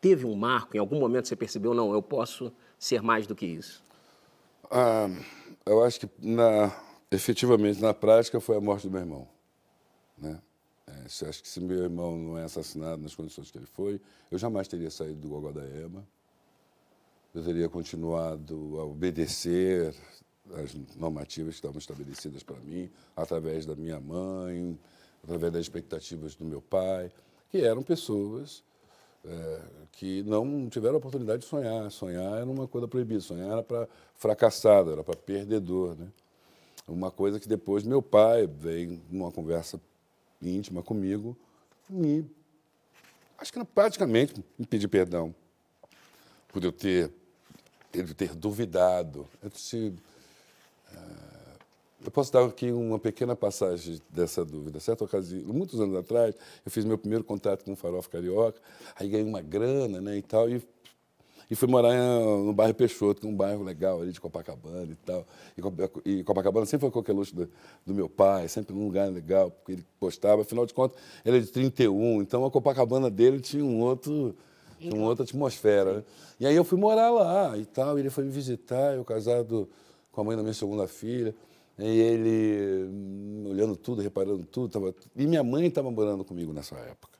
teve 0.00 0.24
um 0.24 0.36
marco, 0.36 0.76
em 0.76 0.80
algum 0.80 1.00
momento 1.00 1.26
você 1.26 1.34
percebeu, 1.34 1.74
não, 1.74 1.92
eu 1.92 2.00
posso 2.00 2.52
ser 2.78 3.02
mais 3.02 3.26
do 3.26 3.34
que 3.34 3.44
isso? 3.44 3.82
Ah, 4.70 5.08
eu 5.64 5.82
acho 5.82 6.00
que, 6.00 6.08
na, 6.20 6.72
efetivamente, 7.10 7.80
na 7.80 7.92
prática, 7.92 8.38
foi 8.40 8.56
a 8.56 8.60
morte 8.60 8.86
do 8.86 8.92
meu 8.92 9.00
irmão. 9.00 9.28
Né? 10.16 10.38
É, 10.88 11.28
acho 11.28 11.42
que 11.42 11.48
se 11.48 11.60
meu 11.60 11.82
irmão 11.82 12.16
não 12.16 12.38
é 12.38 12.44
assassinado 12.44 13.02
nas 13.02 13.14
condições 13.14 13.50
que 13.50 13.58
ele 13.58 13.66
foi, 13.66 14.00
eu 14.30 14.38
jamais 14.38 14.68
teria 14.68 14.90
saído 14.90 15.20
do 15.20 15.28
Gogó 15.28 15.50
da 15.50 15.64
Ema. 15.64 16.06
Eu 17.34 17.44
teria 17.44 17.68
continuado 17.68 18.78
a 18.78 18.84
obedecer 18.84 19.94
as 20.54 20.74
normativas 20.96 21.54
que 21.54 21.58
estavam 21.58 21.78
estabelecidas 21.78 22.42
para 22.42 22.56
mim, 22.60 22.88
através 23.16 23.66
da 23.66 23.74
minha 23.74 23.98
mãe, 23.98 24.78
através 25.24 25.52
das 25.52 25.62
expectativas 25.62 26.36
do 26.36 26.44
meu 26.44 26.62
pai, 26.62 27.10
que 27.50 27.58
eram 27.58 27.82
pessoas 27.82 28.62
é, 29.24 29.60
que 29.92 30.22
não 30.22 30.68
tiveram 30.68 30.94
a 30.94 30.98
oportunidade 30.98 31.42
de 31.42 31.48
sonhar. 31.48 31.90
Sonhar 31.90 32.36
era 32.36 32.46
uma 32.46 32.68
coisa 32.68 32.86
proibida, 32.86 33.20
sonhar 33.20 33.50
era 33.50 33.62
para 33.62 33.88
fracassado, 34.14 34.92
era 34.92 35.02
para 35.02 35.16
perdedor. 35.16 35.96
Né? 35.96 36.08
Uma 36.86 37.10
coisa 37.10 37.40
que 37.40 37.48
depois 37.48 37.82
meu 37.82 38.00
pai 38.00 38.46
veio 38.46 39.00
numa 39.10 39.32
conversa 39.32 39.80
íntima 40.42 40.82
comigo, 40.82 41.36
acho 43.38 43.52
que 43.52 43.64
praticamente 43.64 44.44
me 44.58 44.66
pedir 44.66 44.88
perdão 44.88 45.34
por 46.48 46.64
eu 46.64 46.72
ter, 46.72 47.10
ter 48.16 48.34
duvidado. 48.34 49.28
Eu, 49.42 49.48
uh, 49.48 49.96
eu 52.04 52.10
posso 52.10 52.32
dar 52.32 52.44
aqui 52.44 52.72
uma 52.72 52.98
pequena 52.98 53.36
passagem 53.36 54.00
dessa 54.08 54.44
dúvida. 54.44 54.80
Certa 54.80 55.04
ocasião, 55.04 55.42
muitos 55.52 55.80
anos 55.80 55.96
atrás, 55.96 56.34
eu 56.64 56.70
fiz 56.70 56.84
meu 56.84 56.96
primeiro 56.96 57.24
contato 57.24 57.64
com 57.64 57.72
o 57.72 57.76
Farofa 57.76 58.08
Carioca, 58.08 58.60
aí 58.96 59.08
ganhei 59.08 59.26
uma 59.26 59.42
grana 59.42 60.00
né, 60.00 60.16
e 60.16 60.22
tal, 60.22 60.48
e, 60.48 60.62
e 61.50 61.54
fui 61.54 61.68
morar 61.68 61.94
no 61.94 62.52
bairro 62.52 62.74
Peixoto, 62.74 63.20
que 63.20 63.26
é 63.26 63.30
um 63.30 63.36
bairro 63.36 63.62
legal 63.62 64.00
ali 64.00 64.10
de 64.10 64.20
Copacabana 64.20 64.90
e 64.90 64.96
tal. 64.96 65.24
E 66.04 66.24
Copacabana 66.24 66.66
sempre 66.66 66.82
foi 66.82 66.90
qualquer 66.90 67.12
luxo 67.12 67.34
do, 67.34 67.48
do, 67.84 67.94
meu 67.94 68.08
pai, 68.08 68.48
sempre 68.48 68.74
num 68.74 68.84
lugar 68.84 69.08
legal, 69.10 69.50
porque 69.50 69.72
ele 69.72 69.86
postava. 70.00 70.42
Afinal 70.42 70.66
de 70.66 70.74
contas, 70.74 70.98
ele 71.24 71.38
é 71.38 71.40
de 71.40 71.46
31, 71.48 72.22
então 72.22 72.44
a 72.44 72.50
Copacabana 72.50 73.08
dele 73.08 73.40
tinha 73.40 73.64
um 73.64 73.80
outro, 73.80 74.34
tinha 74.80 74.94
uma 74.94 75.06
outra 75.06 75.24
atmosfera. 75.24 75.94
Né? 75.94 76.02
E 76.40 76.46
aí 76.46 76.56
eu 76.56 76.64
fui 76.64 76.78
morar 76.78 77.10
lá 77.10 77.56
e 77.56 77.64
tal, 77.64 77.96
e 77.96 78.02
ele 78.02 78.10
foi 78.10 78.24
me 78.24 78.30
visitar, 78.30 78.94
eu 78.94 79.04
casado 79.04 79.68
com 80.10 80.20
a 80.20 80.24
mãe 80.24 80.36
da 80.36 80.42
minha 80.42 80.54
segunda 80.54 80.88
filha. 80.88 81.34
E 81.78 82.00
ele 82.00 82.88
hum, 82.88 83.48
olhando 83.50 83.76
tudo, 83.76 84.00
reparando 84.00 84.44
tudo. 84.46 84.70
Tava... 84.70 84.94
E 85.14 85.26
minha 85.26 85.44
mãe 85.44 85.66
estava 85.66 85.90
morando 85.90 86.24
comigo 86.24 86.52
nessa 86.52 86.74
época. 86.76 87.16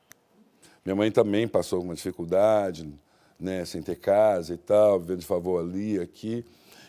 Minha 0.83 0.95
mãe 0.95 1.11
também 1.11 1.47
passou 1.47 1.77
alguma 1.77 1.93
dificuldade, 1.93 2.91
né, 3.39 3.65
sem 3.65 3.81
ter 3.81 3.97
casa 3.97 4.53
e 4.53 4.57
tal, 4.57 4.99
vivendo 4.99 5.19
de 5.19 5.25
favor 5.25 5.59
ali, 5.59 5.99
aqui. 5.99 6.43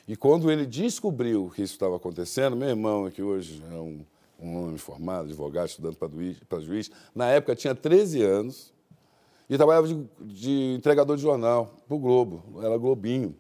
E 0.07 0.17
quando 0.17 0.51
ele 0.51 0.65
descobriu 0.65 1.53
que 1.55 1.63
isso 1.63 1.75
estava 1.75 1.97
acontecendo, 1.97 2.57
meu 2.57 2.69
irmão, 2.69 3.11
que 3.11 3.23
hoje 3.23 3.63
é 3.71 3.75
um, 3.75 4.01
um 4.41 4.65
homem 4.65 4.79
formado, 4.79 5.27
advogado, 5.27 5.69
estudando 5.69 5.97
para 5.97 6.09
juiz, 6.09 6.39
juiz, 6.61 6.91
na 7.15 7.27
época 7.29 7.55
tinha 7.55 7.75
13 7.75 8.23
anos 8.23 8.73
e 9.51 9.57
trabalhava 9.57 9.87
de, 9.87 10.07
de 10.21 10.75
entregador 10.77 11.17
de 11.17 11.23
jornal 11.23 11.75
para 11.87 11.95
o 11.95 11.99
Globo, 11.99 12.43
era 12.63 12.77
Globinho. 12.77 13.35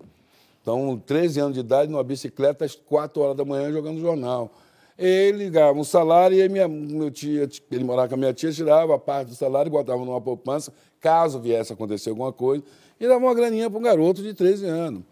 Então, 0.60 0.98
13 0.98 1.40
anos 1.40 1.54
de 1.54 1.60
idade, 1.60 1.90
numa 1.90 2.04
bicicleta, 2.04 2.64
às 2.64 2.74
4 2.74 3.22
horas 3.22 3.36
da 3.36 3.44
manhã, 3.44 3.72
jogando 3.72 3.98
jornal. 4.00 4.52
Ele 4.98 5.48
ganhava 5.48 5.78
um 5.78 5.84
salário 5.84 6.38
e 6.38 6.48
minha, 6.48 6.66
meu 6.66 7.10
tia, 7.10 7.48
ele 7.70 7.84
morava 7.84 8.08
com 8.08 8.14
a 8.14 8.18
minha 8.18 8.34
tia, 8.34 8.52
tirava 8.52 8.94
a 8.94 8.98
parte 8.98 9.28
do 9.28 9.34
salário 9.34 9.70
e 9.70 9.72
botava 9.72 10.04
numa 10.04 10.20
poupança, 10.20 10.72
caso 11.00 11.38
viesse 11.38 11.72
a 11.72 11.74
acontecer 11.74 12.10
alguma 12.10 12.32
coisa, 12.32 12.64
e 13.00 13.06
dava 13.06 13.24
uma 13.24 13.34
graninha 13.34 13.68
para 13.70 13.78
um 13.78 13.82
garoto 13.82 14.22
de 14.22 14.34
13 14.34 14.66
anos. 14.66 15.02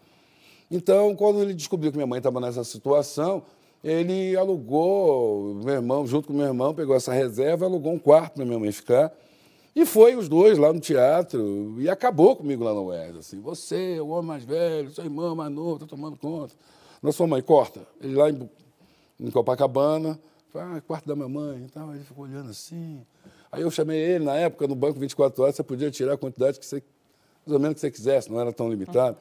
Então, 0.69 1.15
quando 1.15 1.41
ele 1.41 1.53
descobriu 1.53 1.91
que 1.91 1.97
minha 1.97 2.07
mãe 2.07 2.17
estava 2.17 2.39
nessa 2.41 2.63
situação, 2.63 3.43
ele 3.83 4.35
alugou, 4.35 5.55
meu 5.63 5.75
irmão, 5.75 6.05
junto 6.05 6.27
com 6.27 6.33
meu 6.33 6.45
irmão, 6.45 6.73
pegou 6.73 6.95
essa 6.95 7.13
reserva, 7.13 7.65
alugou 7.65 7.93
um 7.93 7.99
quarto 7.99 8.33
para 8.35 8.45
minha 8.45 8.59
mãe 8.59 8.71
ficar. 8.71 9.13
E 9.75 9.85
foi 9.85 10.15
os 10.15 10.27
dois 10.27 10.57
lá 10.57 10.73
no 10.73 10.79
teatro 10.79 11.75
e 11.79 11.87
acabou 11.87 12.35
comigo 12.35 12.63
lá 12.63 12.73
no 12.73 12.87
UERJ. 12.87 13.19
Assim, 13.19 13.39
você, 13.39 13.99
o 13.99 14.07
homem 14.07 14.25
mais 14.25 14.43
velho, 14.43 14.89
seu 14.89 15.03
irmão 15.03 15.35
mais 15.35 15.51
novo, 15.51 15.75
está 15.75 15.85
tomando 15.85 16.17
conta. 16.17 16.55
Na 17.01 17.11
sua 17.11 17.27
mãe, 17.27 17.41
corta. 17.43 17.87
Ele 18.01 18.15
lá 18.15 18.29
em, 18.29 18.49
em 19.19 19.29
Copacabana, 19.29 20.19
ah, 20.55 20.81
quarto 20.81 21.07
da 21.07 21.15
minha 21.15 21.29
mãe 21.29 21.65
e 21.65 21.69
tal. 21.69 21.93
Ele 21.93 22.03
ficou 22.03 22.25
olhando 22.25 22.49
assim. 22.49 23.05
Aí 23.51 23.61
eu 23.61 23.69
chamei 23.69 23.99
ele, 23.99 24.25
na 24.25 24.35
época, 24.35 24.67
no 24.67 24.73
banco 24.73 24.99
24 24.99 25.43
horas, 25.43 25.55
você 25.55 25.63
podia 25.63 25.91
tirar 25.91 26.13
a 26.13 26.17
quantidade 26.17 26.59
que 26.59 26.65
você, 26.65 26.83
mais 27.47 27.53
ou 27.53 27.59
menos 27.59 27.75
que 27.75 27.81
você 27.81 27.91
quisesse, 27.91 28.29
não 28.29 28.39
era 28.39 28.51
tão 28.51 28.69
limitado. 28.69 29.17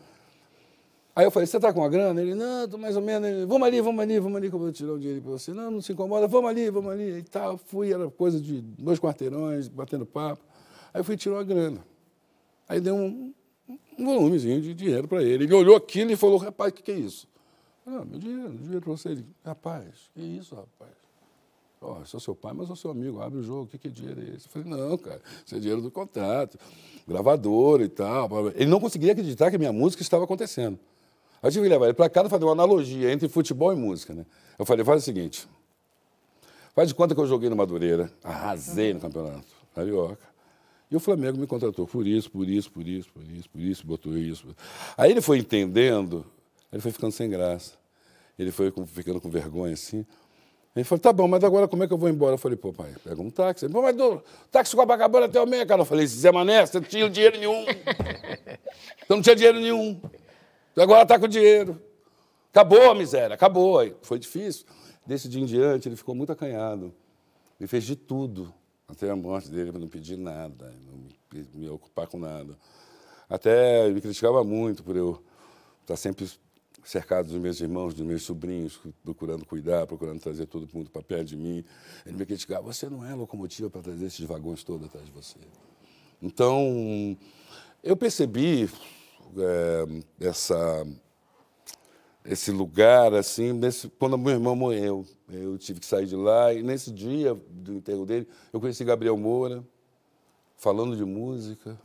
Aí 1.14 1.24
eu 1.24 1.30
falei, 1.30 1.46
você 1.46 1.56
está 1.56 1.72
com 1.72 1.82
a 1.82 1.88
grana? 1.88 2.20
Ele, 2.20 2.34
não, 2.34 2.64
estou 2.64 2.78
mais 2.78 2.94
ou 2.94 3.00
menos. 3.00 3.26
Ele, 3.26 3.46
vamos 3.46 3.66
ali, 3.66 3.80
vamos 3.80 4.02
ali, 4.02 4.18
vamos 4.18 4.36
ali, 4.36 4.50
que 4.50 4.54
eu 4.54 4.58
vou 4.58 4.70
tirar 4.70 4.92
o 4.92 4.98
dinheiro 4.98 5.22
para 5.22 5.30
você. 5.30 5.54
Não, 5.54 5.70
não 5.70 5.80
se 5.80 5.92
incomoda, 5.92 6.26
vamos 6.26 6.50
ali, 6.50 6.68
vamos 6.68 6.92
ali. 6.92 7.18
E 7.18 7.22
tal. 7.22 7.56
Fui, 7.56 7.90
era 7.90 8.10
coisa 8.10 8.38
de 8.38 8.60
dois 8.60 8.98
quarteirões, 8.98 9.66
batendo 9.66 10.04
papo. 10.04 10.44
Aí 10.92 11.00
eu 11.00 11.04
fui 11.04 11.16
tirar 11.16 11.38
a 11.38 11.42
grana. 11.42 11.82
Aí 12.68 12.80
deu 12.80 12.94
um, 12.94 13.32
um 13.98 14.04
volumezinho 14.04 14.60
de 14.60 14.74
dinheiro 14.74 15.08
para 15.08 15.22
ele. 15.22 15.44
Ele 15.44 15.54
olhou 15.54 15.74
aquilo 15.74 16.10
e 16.10 16.16
falou, 16.16 16.36
rapaz, 16.36 16.70
o 16.70 16.74
que, 16.74 16.82
que, 16.82 16.92
é 16.92 16.96
isso? 16.96 17.26
Ah, 17.86 18.04
meu 18.04 18.18
dinheiro, 18.18 18.50
dinheiro 18.50 18.80
para 18.82 18.92
você. 18.92 19.08
Ele, 19.08 19.24
rapaz, 19.42 20.10
que 20.12 20.20
isso, 20.20 20.54
rapaz? 20.54 21.06
Ó, 21.80 21.98
oh, 22.00 22.04
sou 22.06 22.18
seu 22.18 22.34
pai, 22.34 22.52
mas 22.54 22.66
sou 22.68 22.76
seu 22.76 22.90
amigo, 22.90 23.20
abre 23.20 23.38
o 23.38 23.42
jogo, 23.42 23.64
o 23.64 23.66
que, 23.66 23.78
que 23.78 23.88
dinheiro 23.88 24.20
é 24.20 24.34
esse? 24.34 24.46
Eu 24.46 24.50
falei, 24.50 24.68
não, 24.68 24.96
cara, 24.96 25.20
isso 25.44 25.54
é 25.54 25.58
dinheiro 25.58 25.82
do 25.82 25.90
contrato, 25.90 26.58
gravador 27.06 27.82
e 27.82 27.88
tal. 27.88 28.48
Ele 28.54 28.66
não 28.66 28.80
conseguia 28.80 29.12
acreditar 29.12 29.50
que 29.50 29.58
minha 29.58 29.72
música 29.72 30.02
estava 30.02 30.24
acontecendo. 30.24 30.78
Aí 31.42 31.48
eu 31.48 31.52
tive 31.52 31.64
que 31.64 31.68
levar 31.68 31.86
ele 31.86 31.94
para 31.94 32.08
casa 32.08 32.28
e 32.28 32.30
fazer 32.30 32.44
uma 32.44 32.52
analogia 32.52 33.12
entre 33.12 33.28
futebol 33.28 33.72
e 33.72 33.76
música. 33.76 34.14
Né? 34.14 34.24
Eu 34.58 34.64
falei, 34.64 34.84
faz 34.84 35.02
o 35.02 35.04
seguinte, 35.04 35.46
faz 36.74 36.88
de 36.88 36.94
conta 36.94 37.14
que 37.14 37.20
eu 37.20 37.26
joguei 37.26 37.50
no 37.50 37.56
Madureira, 37.56 38.10
arrasei 38.24 38.94
no 38.94 39.00
campeonato 39.00 39.56
carioca. 39.74 40.26
E 40.90 40.96
o 40.96 41.00
Flamengo 41.00 41.36
me 41.36 41.46
contratou 41.46 41.86
por 41.86 42.06
isso, 42.06 42.30
por 42.30 42.48
isso, 42.48 42.70
por 42.70 42.86
isso, 42.86 43.12
por 43.12 43.22
isso, 43.22 43.50
por 43.50 43.60
isso, 43.60 43.86
botou 43.86 44.16
isso. 44.16 44.56
Aí 44.96 45.10
ele 45.10 45.20
foi 45.20 45.38
entendendo, 45.38 46.24
ele 46.72 46.80
foi 46.80 46.92
ficando 46.92 47.12
sem 47.12 47.28
graça. 47.28 47.74
Ele 48.38 48.50
foi 48.50 48.72
ficando 48.86 49.20
com 49.20 49.30
vergonha 49.30 49.74
assim. 49.74 50.04
Ele 50.76 50.84
falou, 50.84 51.00
tá 51.00 51.10
bom, 51.10 51.26
mas 51.26 51.42
agora 51.42 51.66
como 51.66 51.82
é 51.84 51.86
que 51.86 51.92
eu 51.94 51.96
vou 51.96 52.08
embora? 52.08 52.34
Eu 52.34 52.38
falei, 52.38 52.54
pô, 52.54 52.70
pai, 52.70 52.94
pega 53.02 53.22
um 53.22 53.30
táxi. 53.30 53.64
Ele 53.64 53.72
falou, 53.72 53.88
mas 53.88 53.96
do 53.96 54.22
táxi 54.52 54.76
Copacabana 54.76 55.24
até 55.24 55.40
o 55.40 55.46
meio, 55.46 55.66
cara. 55.66 55.80
Eu 55.80 55.86
falei, 55.86 56.06
Zé 56.06 56.30
Mané, 56.30 56.66
você 56.66 56.78
não 56.78 56.86
tinha 56.86 57.08
dinheiro 57.08 57.38
nenhum. 57.38 57.64
Você 59.06 59.14
não 59.14 59.22
tinha 59.22 59.36
dinheiro 59.36 59.60
nenhum. 59.60 60.00
Agora 60.76 61.02
está 61.04 61.16
com 61.16 61.28
dinheiro. 61.28 61.80
Acabou 62.50 62.90
a 62.90 62.94
miséria, 62.94 63.34
acabou. 63.34 63.78
Foi 64.02 64.18
difícil. 64.18 64.66
Desse 65.06 65.28
dia 65.28 65.40
em 65.40 65.46
diante, 65.46 65.88
ele 65.88 65.94
ficou 65.94 66.12
muito 66.12 66.32
acanhado. 66.32 66.92
Ele 67.60 67.68
fez 67.68 67.84
de 67.84 67.94
tudo 67.94 68.52
até 68.88 69.08
a 69.08 69.14
morte 69.14 69.48
dele 69.48 69.70
para 69.70 69.80
não 69.80 69.88
pedir 69.88 70.16
nada, 70.16 70.74
não 70.84 70.98
me, 71.32 71.48
me, 71.54 71.68
ocupar 71.68 72.08
com 72.08 72.18
nada. 72.18 72.56
Até 73.30 73.84
ele 73.84 73.94
me 73.94 74.00
criticava 74.00 74.42
muito 74.42 74.82
por 74.82 74.96
eu 74.96 75.22
estar 75.82 75.96
sempre 75.96 76.28
cercado 76.87 77.29
dos 77.29 77.38
meus 77.38 77.61
irmãos, 77.61 77.94
dos 77.94 78.07
meus 78.07 78.22
sobrinhos, 78.22 78.81
procurando 79.03 79.44
cuidar, 79.44 79.87
procurando 79.87 80.20
trazer 80.20 80.46
todo 80.46 80.68
mundo 80.72 80.88
para 80.88 81.03
perto 81.03 81.25
de 81.25 81.37
mim. 81.37 81.64
Ele 82.07 82.16
me 82.16 82.25
criticava, 82.25 82.62
você 82.62 82.88
não 82.88 83.05
é 83.05 83.12
locomotiva 83.12 83.68
para 83.68 83.83
trazer 83.83 84.07
esses 84.07 84.25
vagões 84.25 84.62
todos 84.62 84.87
atrás 84.87 85.05
de 85.05 85.12
você. 85.12 85.38
Então, 86.22 87.18
eu 87.83 87.96
percebi 87.96 88.70
é, 89.37 90.27
essa 90.27 90.87
esse 92.25 92.51
lugar, 92.51 93.14
assim, 93.14 93.53
nesse, 93.53 93.88
quando 93.88 94.18
meu 94.18 94.33
irmão 94.33 94.57
morreu. 94.57 95.07
Eu 95.29 95.57
tive 95.59 95.79
que 95.81 95.87
sair 95.87 96.07
de 96.07 96.16
lá 96.16 96.53
e 96.53 96.62
nesse 96.62 96.90
dia 96.90 97.35
do 97.35 97.75
enterro 97.75 98.05
dele, 98.05 98.29
eu 98.53 98.61
conheci 98.61 98.85
Gabriel 98.85 99.16
Moura, 99.16 99.64
falando 100.57 100.96
de 100.96 101.05
música. 101.05 101.79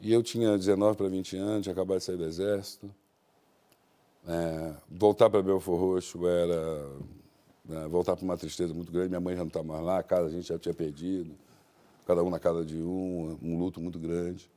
E 0.00 0.12
eu 0.12 0.22
tinha 0.22 0.56
19 0.56 0.96
para 0.96 1.08
20 1.08 1.36
anos, 1.36 1.62
tinha 1.62 1.72
acabado 1.72 1.98
de 1.98 2.04
sair 2.04 2.16
do 2.16 2.24
exército. 2.24 2.94
É, 4.28 4.74
voltar 4.90 5.30
para 5.30 5.40
Belfor 5.40 5.78
Roxo 5.78 6.26
era 6.26 6.88
né, 7.64 7.86
voltar 7.88 8.16
para 8.16 8.24
uma 8.24 8.36
tristeza 8.36 8.74
muito 8.74 8.90
grande. 8.90 9.08
Minha 9.08 9.20
mãe 9.20 9.34
já 9.34 9.42
não 9.42 9.48
estava 9.48 9.66
mais 9.66 9.84
lá, 9.84 9.98
a 9.98 10.02
casa 10.02 10.26
a 10.26 10.30
gente 10.30 10.48
já 10.48 10.58
tinha 10.58 10.74
perdido, 10.74 11.32
cada 12.06 12.22
um 12.22 12.30
na 12.30 12.38
casa 12.38 12.64
de 12.64 12.76
um, 12.76 13.38
um 13.42 13.58
luto 13.58 13.80
muito 13.80 13.98
grande. 13.98 14.50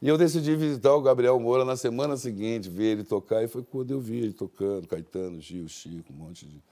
E 0.00 0.08
eu 0.08 0.18
decidi 0.18 0.54
visitar 0.54 0.94
o 0.94 1.00
Gabriel 1.00 1.38
Moura 1.40 1.64
na 1.64 1.76
semana 1.76 2.16
seguinte, 2.16 2.68
ver 2.68 2.92
ele 2.92 3.04
tocar, 3.04 3.42
e 3.42 3.48
foi 3.48 3.62
quando 3.62 3.90
eu 3.90 4.00
vi 4.00 4.18
ele 4.18 4.32
tocando, 4.32 4.86
Caetano, 4.86 5.40
Gil, 5.40 5.66
Chico, 5.66 6.12
um 6.12 6.16
monte 6.16 6.46
de, 6.46 6.62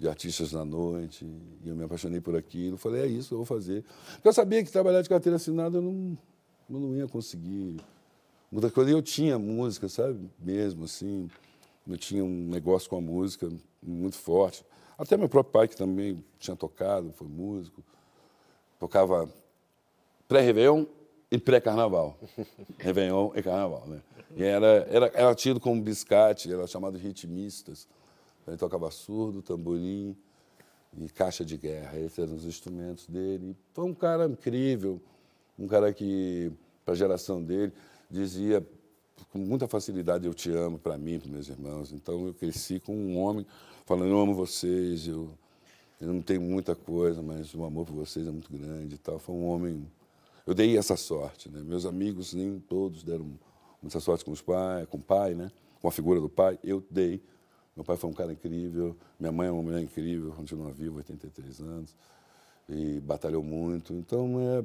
de 0.00 0.08
artistas 0.08 0.52
na 0.52 0.64
noite, 0.64 1.24
e 1.64 1.68
eu 1.68 1.76
me 1.76 1.84
apaixonei 1.84 2.20
por 2.20 2.34
aquilo. 2.34 2.76
Falei, 2.76 3.02
é 3.02 3.06
isso 3.06 3.28
que 3.28 3.34
eu 3.34 3.38
vou 3.38 3.46
fazer. 3.46 3.84
Porque 4.14 4.28
eu 4.28 4.32
sabia 4.32 4.64
que 4.64 4.70
trabalhar 4.72 5.00
de 5.00 5.08
carteira 5.08 5.36
assinada 5.36 5.78
eu 5.78 5.82
não, 5.82 6.18
eu 6.68 6.80
não 6.80 6.96
ia 6.96 7.06
conseguir 7.06 7.76
muita 8.50 8.68
coisa. 8.68 8.90
E 8.90 8.94
eu 8.94 9.02
tinha 9.02 9.38
música, 9.38 9.88
sabe? 9.88 10.28
Mesmo 10.36 10.86
assim, 10.86 11.30
eu 11.86 11.96
tinha 11.96 12.24
um 12.24 12.48
negócio 12.48 12.88
com 12.90 12.96
a 12.96 13.00
música 13.00 13.48
muito 13.82 14.16
forte. 14.16 14.64
Até 14.98 15.16
meu 15.16 15.28
próprio 15.28 15.52
pai, 15.52 15.68
que 15.68 15.76
também 15.76 16.24
tinha 16.38 16.56
tocado, 16.56 17.12
foi 17.12 17.28
músico, 17.28 17.82
tocava 18.78 19.28
pré-réveillon 20.26 20.86
e 21.30 21.38
pré-carnaval. 21.38 22.18
Réveillon 22.78 23.32
e 23.34 23.42
carnaval, 23.42 23.86
né? 23.86 24.02
E 24.34 24.42
era, 24.42 24.86
era, 24.90 25.06
era 25.14 25.34
tido 25.34 25.60
como 25.60 25.80
biscate, 25.80 26.52
era 26.52 26.66
chamado 26.66 26.98
de 26.98 27.06
ritmistas. 27.06 27.88
Ele 28.46 28.56
tocava 28.56 28.90
surdo, 28.90 29.42
tamborim 29.42 30.16
e 30.96 31.08
caixa 31.08 31.44
de 31.44 31.56
guerra. 31.56 31.98
Esses 31.98 32.18
eram 32.18 32.34
os 32.34 32.44
instrumentos 32.44 33.06
dele. 33.06 33.56
Foi 33.72 33.84
um 33.84 33.94
cara 33.94 34.26
incrível, 34.26 35.00
um 35.58 35.66
cara 35.66 35.92
que, 35.92 36.50
para 36.84 36.94
a 36.94 36.96
geração 36.96 37.42
dele, 37.42 37.72
dizia 38.10 38.64
com 39.32 39.38
muita 39.38 39.66
facilidade 39.68 40.26
eu 40.26 40.34
te 40.34 40.50
amo 40.50 40.78
para 40.78 40.96
mim, 40.96 41.18
para 41.18 41.30
meus 41.30 41.48
irmãos. 41.48 41.92
Então 41.92 42.26
eu 42.26 42.34
cresci 42.34 42.80
com 42.80 42.94
um 42.96 43.18
homem 43.18 43.46
falando 43.84 44.10
eu 44.10 44.18
amo 44.18 44.34
vocês, 44.34 45.06
eu, 45.06 45.30
eu 46.00 46.12
não 46.12 46.22
tenho 46.22 46.40
muita 46.40 46.74
coisa, 46.74 47.22
mas 47.22 47.54
o 47.54 47.64
amor 47.64 47.86
por 47.86 47.94
vocês 47.94 48.26
é 48.26 48.30
muito 48.30 48.52
grande 48.52 48.94
e 48.94 48.98
tal. 48.98 49.18
Foi 49.18 49.34
um 49.34 49.46
homem 49.46 49.86
eu 50.46 50.54
dei 50.54 50.78
essa 50.78 50.96
sorte, 50.96 51.50
né? 51.50 51.60
Meus 51.60 51.84
amigos 51.84 52.32
nem 52.32 52.60
todos 52.60 53.02
deram 53.02 53.36
muita 53.82 53.98
sorte 53.98 54.24
com 54.24 54.30
os 54.30 54.40
pais, 54.40 54.86
com 54.86 54.96
o 54.96 55.02
pai, 55.02 55.34
né? 55.34 55.50
Com 55.82 55.88
a 55.88 55.90
figura 55.90 56.20
do 56.20 56.28
pai, 56.28 56.56
eu 56.62 56.84
dei. 56.88 57.20
Meu 57.74 57.84
pai 57.84 57.96
foi 57.96 58.08
um 58.08 58.12
cara 58.12 58.32
incrível, 58.32 58.96
minha 59.18 59.32
mãe 59.32 59.48
é 59.48 59.50
uma 59.50 59.62
mulher 59.62 59.82
incrível, 59.82 60.32
continua 60.32 60.72
viva, 60.72 60.98
83 60.98 61.60
anos, 61.60 61.96
e 62.68 63.00
batalhou 63.00 63.42
muito. 63.42 63.92
Então, 63.92 64.40
é, 64.40 64.64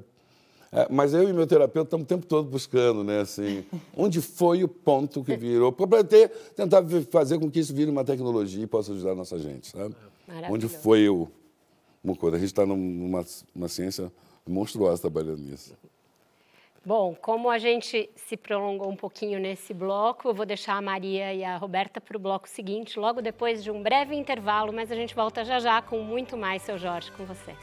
mas 0.89 1.13
eu 1.13 1.27
e 1.27 1.33
meu 1.33 1.45
terapeuta 1.45 1.87
estamos 1.87 2.05
o 2.05 2.07
tempo 2.07 2.25
todo 2.25 2.47
buscando, 2.47 3.03
né? 3.03 3.19
Assim, 3.19 3.65
onde 3.95 4.21
foi 4.21 4.63
o 4.63 4.67
ponto 4.67 5.23
que 5.23 5.35
virou? 5.35 5.71
Para 5.71 6.03
tentar 6.55 6.83
fazer 7.09 7.39
com 7.39 7.51
que 7.51 7.59
isso 7.59 7.73
vire 7.73 7.91
uma 7.91 8.05
tecnologia 8.05 8.63
e 8.63 8.67
possa 8.67 8.93
ajudar 8.93 9.11
a 9.11 9.15
nossa 9.15 9.37
gente, 9.37 9.67
sabe? 9.67 9.95
Onde 10.49 10.67
foi 10.67 11.09
o. 11.09 11.27
Uma 12.03 12.15
coisa, 12.15 12.37
a 12.37 12.39
gente 12.39 12.49
está 12.49 12.65
numa 12.65 13.23
uma 13.53 13.67
ciência 13.67 14.11
monstruosa 14.47 15.01
trabalhando 15.01 15.39
nisso. 15.39 15.75
Bom, 16.83 17.13
como 17.13 17.47
a 17.47 17.59
gente 17.59 18.09
se 18.15 18.35
prolongou 18.35 18.89
um 18.89 18.95
pouquinho 18.95 19.39
nesse 19.39 19.71
bloco, 19.71 20.29
eu 20.29 20.33
vou 20.33 20.47
deixar 20.47 20.77
a 20.77 20.81
Maria 20.81 21.31
e 21.31 21.43
a 21.43 21.55
Roberta 21.55 22.01
para 22.01 22.17
o 22.17 22.19
bloco 22.19 22.49
seguinte, 22.49 22.97
logo 22.97 23.21
depois 23.21 23.63
de 23.63 23.69
um 23.69 23.83
breve 23.83 24.15
intervalo, 24.15 24.73
mas 24.73 24.91
a 24.91 24.95
gente 24.95 25.13
volta 25.13 25.45
já 25.45 25.59
já 25.59 25.79
com 25.79 25.99
muito 25.99 26.35
mais, 26.35 26.63
seu 26.63 26.79
Jorge, 26.79 27.11
com 27.11 27.23
você. 27.23 27.55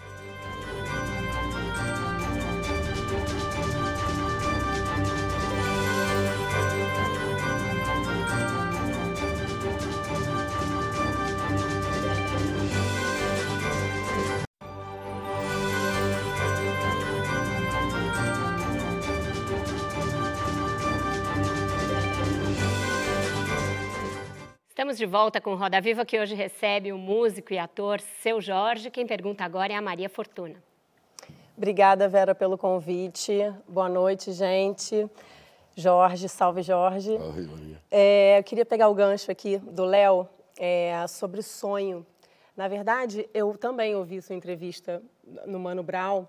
De 24.99 25.07
volta 25.07 25.41
com 25.41 25.55
Roda 25.55 25.81
Viva, 25.81 26.05
que 26.05 26.19
hoje 26.19 26.35
recebe 26.35 26.93
o 26.93 26.99
músico 26.99 27.53
e 27.53 27.59
ator 27.59 28.01
Seu 28.21 28.41
Jorge. 28.41 28.91
Quem 28.91 29.07
pergunta 29.07 29.45
agora 29.45 29.73
é 29.73 29.77
a 29.77 29.81
Maria 29.81 30.09
Fortuna. 30.09 30.57
Obrigada, 31.57 32.09
Vera, 32.09 32.35
pelo 32.35 32.59
convite. 32.59 33.33
Boa 33.69 33.89
noite, 33.89 34.33
gente. 34.33 35.09
Jorge, 35.77 36.29
salve, 36.29 36.63
Jorge. 36.63 37.17
Salve, 37.17 37.43
Maria. 37.43 37.81
É, 37.89 38.41
eu 38.41 38.43
queria 38.43 38.67
pegar 38.67 38.89
o 38.89 38.95
gancho 38.95 39.31
aqui 39.31 39.59
do 39.59 39.85
Léo 39.85 40.29
é, 40.59 41.07
sobre 41.07 41.43
sonho. 41.43 42.05
Na 42.57 42.67
verdade, 42.67 43.29
eu 43.33 43.57
também 43.57 43.95
ouvi 43.95 44.21
sua 44.21 44.35
entrevista 44.35 45.01
no 45.47 45.61
Mano 45.61 45.85
Brown, 45.85 46.27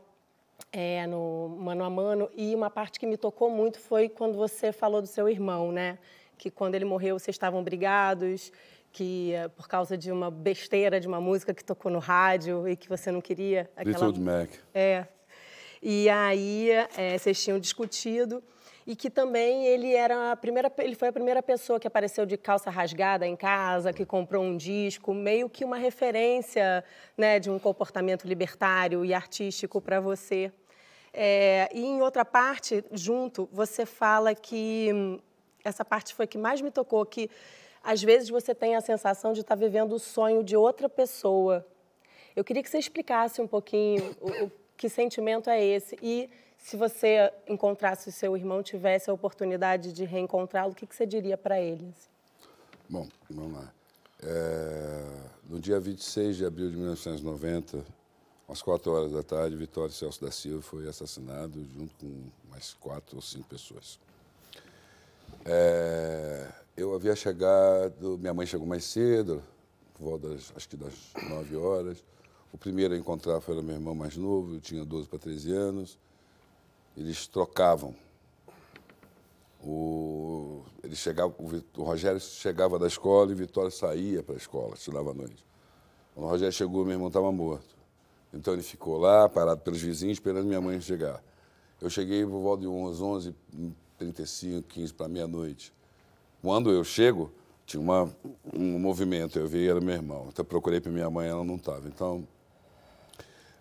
é, 0.71 1.07
no 1.07 1.57
Mano 1.59 1.83
a 1.83 1.89
Mano, 1.89 2.29
e 2.35 2.53
uma 2.53 2.69
parte 2.69 2.99
que 2.99 3.07
me 3.07 3.17
tocou 3.17 3.49
muito 3.49 3.79
foi 3.79 4.07
quando 4.07 4.37
você 4.37 4.71
falou 4.71 5.01
do 5.01 5.07
seu 5.07 5.27
irmão, 5.27 5.71
né? 5.71 5.97
Que 6.39 6.49
quando 6.49 6.73
ele 6.73 6.85
morreu 6.85 7.19
vocês 7.19 7.35
estavam 7.35 7.61
brigados, 7.61 8.51
que 8.91 9.33
eh, 9.33 9.49
por 9.49 9.67
causa 9.67 9.97
de 9.97 10.11
uma 10.11 10.31
besteira 10.31 10.99
de 10.99 11.07
uma 11.07 11.19
música 11.21 11.53
que 11.53 11.63
tocou 11.63 11.91
no 11.91 11.99
rádio 11.99 12.67
e 12.67 12.75
que 12.75 12.87
você 12.87 13.11
não 13.11 13.21
queria. 13.21 13.69
Aquela... 13.75 13.97
Fleetwood 13.97 14.21
Mac. 14.21 14.49
É. 14.73 15.05
E 15.83 16.09
aí 16.09 16.71
é, 16.97 17.17
vocês 17.17 17.41
tinham 17.43 17.59
discutido 17.59 18.41
e 18.87 18.95
que 18.95 19.09
também 19.09 19.67
ele 19.67 19.93
era 19.93 20.31
a 20.31 20.35
primeira, 20.35 20.71
ele 20.79 20.95
foi 20.95 21.09
a 21.09 21.13
primeira 21.13 21.43
pessoa 21.43 21.79
que 21.79 21.87
apareceu 21.87 22.25
de 22.25 22.37
calça 22.37 22.69
rasgada 22.69 23.27
em 23.27 23.35
casa, 23.35 23.93
que 23.93 24.05
comprou 24.05 24.43
um 24.43 24.57
disco, 24.57 25.13
meio 25.13 25.49
que 25.49 25.63
uma 25.63 25.77
referência, 25.77 26.83
né, 27.17 27.39
de 27.39 27.49
um 27.49 27.59
comportamento 27.59 28.25
libertário 28.25 29.05
e 29.05 29.13
artístico 29.13 29.79
para 29.79 29.99
você. 29.99 30.51
É, 31.13 31.69
e 31.73 31.85
em 31.85 32.01
outra 32.01 32.25
parte, 32.25 32.83
junto, 32.91 33.47
você 33.51 33.85
fala 33.85 34.33
que 34.33 34.89
hum, 34.93 35.19
essa 35.69 35.85
parte 35.85 36.13
foi 36.13 36.27
que 36.27 36.37
mais 36.37 36.61
me 36.61 36.71
tocou, 36.71 37.05
que 37.05 37.29
às 37.83 38.01
vezes 38.01 38.29
você 38.29 38.53
tem 38.53 38.75
a 38.75 38.81
sensação 38.81 39.33
de 39.33 39.41
estar 39.41 39.55
vivendo 39.55 39.93
o 39.93 39.99
sonho 39.99 40.43
de 40.43 40.55
outra 40.55 40.89
pessoa. 40.89 41.65
Eu 42.35 42.43
queria 42.43 42.61
que 42.61 42.69
você 42.69 42.77
explicasse 42.77 43.41
um 43.41 43.47
pouquinho 43.47 44.15
o, 44.21 44.45
o 44.45 44.51
que 44.77 44.89
sentimento 44.89 45.49
é 45.49 45.63
esse 45.63 45.97
e 46.01 46.29
se 46.57 46.75
você 46.75 47.31
encontrasse 47.47 48.09
o 48.09 48.11
seu 48.11 48.35
irmão, 48.35 48.61
tivesse 48.61 49.09
a 49.09 49.13
oportunidade 49.13 49.93
de 49.93 50.03
reencontrá-lo, 50.03 50.73
o 50.73 50.75
que, 50.75 50.85
que 50.85 50.95
você 50.95 51.05
diria 51.05 51.37
para 51.37 51.59
ele? 51.59 51.93
Bom, 52.89 53.07
vamos 53.29 53.53
lá. 53.53 53.73
É, 54.21 55.05
no 55.47 55.59
dia 55.59 55.79
26 55.79 56.37
de 56.37 56.45
abril 56.45 56.69
de 56.69 56.75
1990, 56.75 57.85
às 58.47 58.61
4 58.61 58.91
horas 58.91 59.11
da 59.11 59.23
tarde, 59.23 59.55
Vitório 59.55 59.93
Celso 59.93 60.21
da 60.21 60.31
Silva 60.31 60.61
foi 60.61 60.87
assassinado 60.87 61.63
junto 61.73 61.95
com 61.95 62.29
mais 62.49 62.73
quatro 62.73 63.15
ou 63.15 63.21
cinco 63.21 63.47
pessoas. 63.47 63.99
É, 65.45 66.47
eu 66.75 66.93
havia 66.93 67.15
chegado, 67.15 68.17
minha 68.17 68.33
mãe 68.33 68.45
chegou 68.45 68.67
mais 68.67 68.83
cedo, 68.83 69.41
por 69.93 70.11
volta 70.11 70.29
das, 70.29 70.53
acho 70.55 70.69
que 70.69 70.77
das 70.77 70.93
9 71.29 71.55
horas. 71.55 72.03
O 72.51 72.57
primeiro 72.57 72.93
a 72.93 72.97
encontrar 72.97 73.39
foi 73.41 73.61
meu 73.61 73.75
irmão 73.75 73.93
mais 73.93 74.17
novo, 74.17 74.55
eu 74.55 74.59
tinha 74.59 74.83
12 74.83 75.07
para 75.07 75.19
13 75.19 75.51
anos. 75.51 75.99
Eles 76.97 77.27
trocavam. 77.27 77.95
O, 79.61 80.63
ele 80.83 80.95
chegava, 80.95 81.33
o, 81.37 81.63
o 81.77 81.83
Rogério 81.83 82.19
chegava 82.19 82.79
da 82.79 82.87
escola 82.87 83.31
e 83.31 83.35
Vitória 83.35 83.69
saía 83.69 84.23
para 84.23 84.35
a 84.35 84.37
escola, 84.37 84.73
estudava 84.73 85.11
à 85.11 85.13
noite. 85.13 85.45
Quando 86.13 86.25
o 86.25 86.29
Rogério 86.29 86.53
chegou, 86.53 86.83
meu 86.83 86.93
irmão 86.93 87.09
estava 87.09 87.31
morto. 87.31 87.77
Então 88.33 88.53
ele 88.53 88.63
ficou 88.63 88.97
lá, 88.97 89.27
parado 89.27 89.61
pelos 89.61 89.81
vizinhos, 89.81 90.17
esperando 90.17 90.45
minha 90.45 90.61
mãe 90.61 90.79
chegar. 90.79 91.21
Eu 91.81 91.89
cheguei 91.89 92.25
por 92.25 92.39
volta 92.41 92.61
de 92.61 92.67
11, 92.67 93.03
11 93.03 93.35
35, 93.99 94.67
15 94.67 94.93
para 94.93 95.07
meia-noite. 95.07 95.73
Quando 96.41 96.71
eu 96.71 96.83
chego, 96.83 97.31
tinha 97.65 97.81
uma, 97.81 98.09
um 98.53 98.79
movimento, 98.79 99.37
eu 99.37 99.47
vi, 99.47 99.67
era 99.67 99.79
meu 99.79 99.93
irmão. 99.93 100.27
Então 100.29 100.43
procurei 100.43 100.79
para 100.79 100.91
minha 100.91 101.09
mãe, 101.09 101.27
ela 101.27 101.43
não 101.43 101.55
estava. 101.55 101.87
Então, 101.87 102.25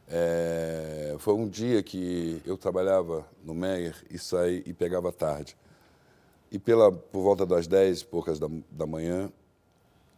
é, 0.08 1.16
foi 1.18 1.34
um 1.34 1.48
dia 1.48 1.82
que 1.82 2.40
eu 2.46 2.56
trabalhava 2.56 3.26
no 3.44 3.52
Meyer 3.52 3.94
e 4.08 4.18
saí 4.18 4.62
e 4.64 4.72
pegava 4.72 5.12
tarde. 5.12 5.56
E 6.50 6.58
pela, 6.58 6.90
por 6.90 7.22
volta 7.22 7.44
das 7.44 7.66
10 7.66 8.00
e 8.00 8.06
poucas 8.06 8.38
da, 8.38 8.48
da 8.70 8.86
manhã, 8.86 9.30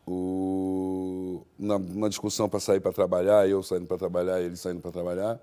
o, 0.07 1.43
na, 1.59 1.77
uma 1.77 2.09
discussão 2.09 2.49
para 2.49 2.61
sair 2.61 2.81
para 2.81 2.93
trabalhar, 2.93 3.49
eu 3.49 3.63
saindo 3.63 3.87
para 3.87 3.99
trabalhar, 3.99 4.41
ele 4.41 4.57
saindo 4.57 4.81
para 4.81 4.93
trabalhar, 4.93 5.41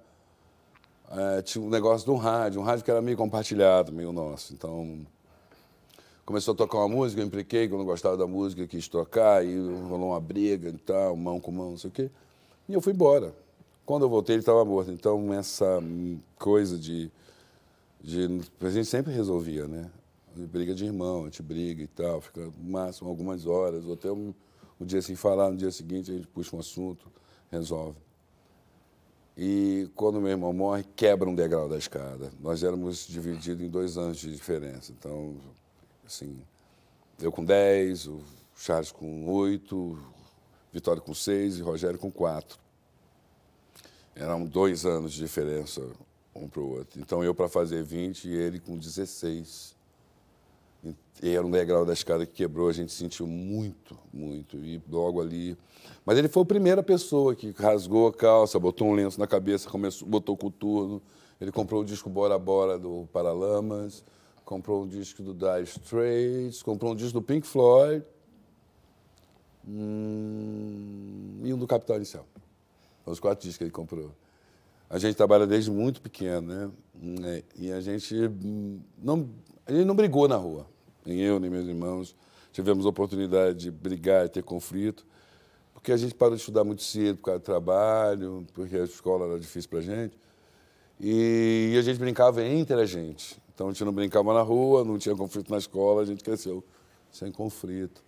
é, 1.10 1.42
tinha 1.42 1.64
um 1.64 1.70
negócio 1.70 2.06
de 2.06 2.12
um 2.12 2.18
rádio, 2.18 2.60
um 2.60 2.64
rádio 2.64 2.84
que 2.84 2.92
era 2.92 3.02
meio 3.02 3.16
compartilhado, 3.16 3.92
meio 3.94 4.12
nosso. 4.12 4.54
Então, 4.54 5.06
começou 6.26 6.54
a 6.54 6.58
tocar 6.58 6.80
uma 6.80 6.90
música, 6.90 7.22
eu 7.22 7.26
impliquei 7.26 7.68
que 7.68 7.74
eu 7.74 7.78
não 7.78 7.86
gostava 7.86 8.18
da 8.18 8.28
música, 8.28 8.68
quis 8.68 8.88
tocar, 8.88 9.46
e 9.46 9.58
rolou 9.88 10.10
uma 10.10 10.20
briga 10.20 10.70
e 10.70 10.78
tal, 10.78 11.16
mão 11.16 11.40
com 11.40 11.52
mão, 11.52 11.72
não 11.72 11.78
sei 11.78 11.90
o 11.90 11.94
quê. 11.94 12.12
E 12.68 12.74
eu 12.74 12.82
fui 12.82 12.94
embora. 12.94 13.34
Quando 13.86 14.04
eu 14.04 14.10
voltei, 14.10 14.36
ele 14.36 14.42
estava 14.42 14.66
morto. 14.66 14.92
Então, 14.92 15.34
essa 15.34 15.82
coisa 16.38 16.78
de, 16.78 17.10
de. 18.02 18.42
A 18.60 18.70
gente 18.70 18.88
sempre 18.88 19.14
resolvia, 19.14 19.66
né? 19.66 19.90
Briga 20.36 20.76
de 20.76 20.86
irmão, 20.86 21.22
a 21.22 21.24
gente 21.26 21.42
briga 21.42 21.82
e 21.82 21.88
tal, 21.88 22.22
fica 22.22 22.42
no 22.42 22.70
máximo 22.70 23.10
algumas 23.10 23.48
horas, 23.48 23.86
ou 23.86 23.94
até 23.94 24.12
um, 24.12 24.34
um 24.80 24.86
dia 24.86 25.02
sem 25.02 25.16
falar, 25.16 25.50
no 25.50 25.58
dia 25.58 25.72
seguinte 25.72 26.12
a 26.12 26.16
gente 26.16 26.28
puxa 26.28 26.56
um 26.56 26.60
assunto, 26.60 27.10
resolve. 27.50 28.07
E 29.38 29.88
quando 29.96 30.20
meu 30.20 30.32
irmão 30.32 30.52
morre, 30.52 30.84
quebra 30.96 31.30
um 31.30 31.36
degrau 31.36 31.70
da 31.70 31.78
escada. 31.78 32.32
Nós 32.40 32.64
éramos 32.64 33.06
divididos 33.06 33.64
em 33.64 33.70
dois 33.70 33.96
anos 33.96 34.18
de 34.18 34.32
diferença. 34.34 34.92
Então, 34.92 35.38
assim, 36.04 36.42
eu 37.22 37.32
com 37.32 37.46
10, 37.46 38.08
o 38.08 38.20
Charles 38.56 38.92
com 38.92 39.30
8, 39.30 40.00
Vitória 40.74 41.02
com 41.02 41.14
6 41.14 41.60
e 41.60 41.62
Rogério 41.62 42.00
com 42.00 42.12
4. 42.12 42.58
Eram 44.16 44.44
dois 44.44 44.88
anos 44.88 45.14
de 45.14 45.20
diferença 45.20 45.88
um 46.34 46.48
para 46.48 46.62
o 46.62 46.72
outro. 46.72 47.00
Então, 47.00 47.24
eu 47.24 47.36
para 47.36 47.48
fazer 47.48 47.84
20 47.84 48.28
e 48.28 48.36
ele 48.36 48.60
com 48.60 48.76
16. 48.76 49.77
E 51.22 51.36
era 51.36 51.46
um 51.46 51.50
degrau 51.50 51.84
da 51.84 51.94
escada 51.94 52.26
que 52.26 52.34
quebrou, 52.34 52.70
a 52.70 52.74
gente 52.74 52.92
sentiu 52.92 53.26
muito, 53.26 53.98
muito. 54.14 54.58
E 54.58 54.82
logo 54.90 55.20
ali. 55.20 55.58
Mas 56.06 56.18
ele 56.18 56.28
foi 56.28 56.44
a 56.44 56.46
primeira 56.46 56.84
pessoa 56.84 57.36
que 57.36 57.52
rasgou 57.58 58.08
a 58.08 58.14
calça, 58.14 58.60
botou 58.60 58.88
um 58.88 58.94
lenço 58.94 59.20
na 59.20 59.26
cabeça, 59.26 59.70
começou, 59.70 60.08
botou 60.08 60.38
coturno. 60.38 61.02
Ele 61.42 61.52
comprou 61.52 61.82
o 61.82 61.86
disco 61.86 62.10
Bora 62.10 62.38
Bora 62.38 62.78
do 62.78 63.08
Paralamas, 63.12 64.04
comprou 64.46 64.84
um 64.84 64.88
disco 64.88 65.24
do 65.24 65.34
Dire 65.34 65.64
Straits, 65.64 66.62
comprou 66.62 66.92
um 66.92 66.96
disco 66.96 67.14
do 67.20 67.22
Pink 67.22 67.48
Floyd 67.48 68.04
hum, 69.68 71.42
e 71.44 71.54
um 71.54 71.58
do 71.58 71.66
Capital 71.66 71.98
Inicial. 71.98 72.28
Os 73.06 73.20
quatro 73.20 73.42
discos 73.42 73.58
que 73.58 73.64
ele 73.64 73.72
comprou. 73.72 74.12
A 74.90 75.00
gente 75.00 75.16
trabalha 75.16 75.48
desde 75.48 75.72
muito 75.72 76.00
pequeno, 76.00 76.42
né? 76.48 76.72
É, 77.26 77.44
e 77.56 77.72
a 77.72 77.82
gente 77.82 78.14
não, 78.98 79.30
gente 79.68 79.86
não 79.86 79.96
brigou 79.96 80.28
na 80.28 80.38
rua 80.38 80.66
nem 81.08 81.22
eu, 81.22 81.40
nem 81.40 81.50
meus 81.50 81.68
irmãos, 81.68 82.16
tivemos 82.52 82.86
a 82.86 82.90
oportunidade 82.90 83.58
de 83.58 83.72
brigar 83.72 84.26
e 84.26 84.30
ter 84.30 84.44
conflito, 84.44 85.06
porque 85.74 85.92
a 85.92 85.98
gente 85.98 86.14
parou 86.14 86.36
de 86.36 86.42
estudar 86.42 86.64
muito 86.64 86.84
cedo 86.84 87.18
por 87.18 87.26
causa 87.26 87.40
do 87.40 87.44
trabalho, 87.44 88.46
porque 88.54 88.76
a 88.76 88.84
escola 88.84 89.26
era 89.26 89.40
difícil 89.40 89.70
para 89.70 89.80
a 89.80 89.82
gente. 89.82 90.18
E 91.00 91.76
a 91.78 91.82
gente 91.82 91.98
brincava 92.00 92.44
entre 92.44 92.76
a 92.76 92.86
gente. 92.86 93.40
Então 93.54 93.68
a 93.68 93.72
gente 93.72 93.86
não 93.86 93.94
brincava 93.94 94.34
na 94.34 94.42
rua, 94.42 94.84
não 94.84 94.98
tinha 94.98 95.16
conflito 95.16 95.50
na 95.50 95.58
escola, 95.58 96.02
a 96.02 96.06
gente 96.06 96.24
cresceu 96.24 96.64
sem 97.12 97.32
conflito. 97.32 98.04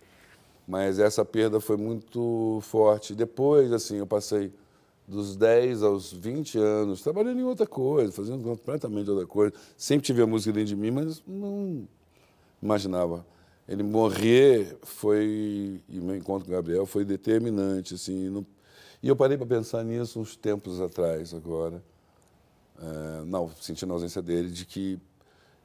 Mas 0.66 0.98
essa 0.98 1.24
perda 1.24 1.60
foi 1.60 1.76
muito 1.76 2.60
forte. 2.62 3.14
Depois, 3.14 3.72
assim, 3.72 3.96
eu 3.96 4.06
passei 4.06 4.52
dos 5.06 5.36
10 5.36 5.82
aos 5.82 6.12
20 6.12 6.58
anos 6.58 7.02
trabalhando 7.02 7.40
em 7.40 7.44
outra 7.44 7.66
coisa, 7.66 8.12
fazendo 8.12 8.44
completamente 8.44 9.10
outra 9.10 9.26
coisa. 9.26 9.54
Sempre 9.76 10.06
tive 10.06 10.22
a 10.22 10.26
música 10.26 10.52
dentro 10.52 10.68
de 10.68 10.76
mim, 10.76 10.90
mas 10.90 11.22
não 11.26 11.88
imaginava. 12.62 13.26
Ele 13.68 13.82
morrer 13.82 14.76
foi, 14.82 15.80
e 15.88 16.00
meu 16.00 16.16
encontro 16.16 16.46
com 16.46 16.52
o 16.52 16.56
Gabriel 16.56 16.86
foi 16.86 17.04
determinante, 17.04 17.94
assim, 17.94 18.28
não, 18.28 18.44
e 19.02 19.08
eu 19.08 19.16
parei 19.16 19.36
para 19.36 19.46
pensar 19.46 19.84
nisso 19.84 20.20
uns 20.20 20.36
tempos 20.36 20.80
atrás, 20.80 21.32
agora, 21.32 21.82
é, 22.78 23.24
não, 23.24 23.50
sentindo 23.60 23.92
a 23.92 23.94
ausência 23.94 24.20
dele, 24.20 24.50
de 24.50 24.66
que 24.66 24.98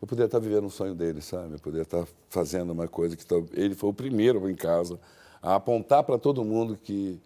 eu 0.01 0.07
poderia 0.07 0.27
estar 0.27 0.39
vivendo 0.39 0.65
um 0.65 0.69
sonho 0.69 0.93
dele, 0.93 1.21
sabe? 1.21 1.53
Eu 1.53 1.59
poderia 1.59 1.83
estar 1.83 2.07
fazendo 2.29 2.71
uma 2.71 2.87
coisa 2.87 3.15
que 3.15 3.25
ele 3.53 3.73
foi 3.73 3.89
o 3.89 3.93
primeiro 3.93 4.47
em 4.49 4.55
casa 4.55 4.99
a 5.41 5.55
apontar 5.55 6.03
para 6.03 6.17
todo 6.17 6.43
mundo 6.43 6.77
que 6.77 7.19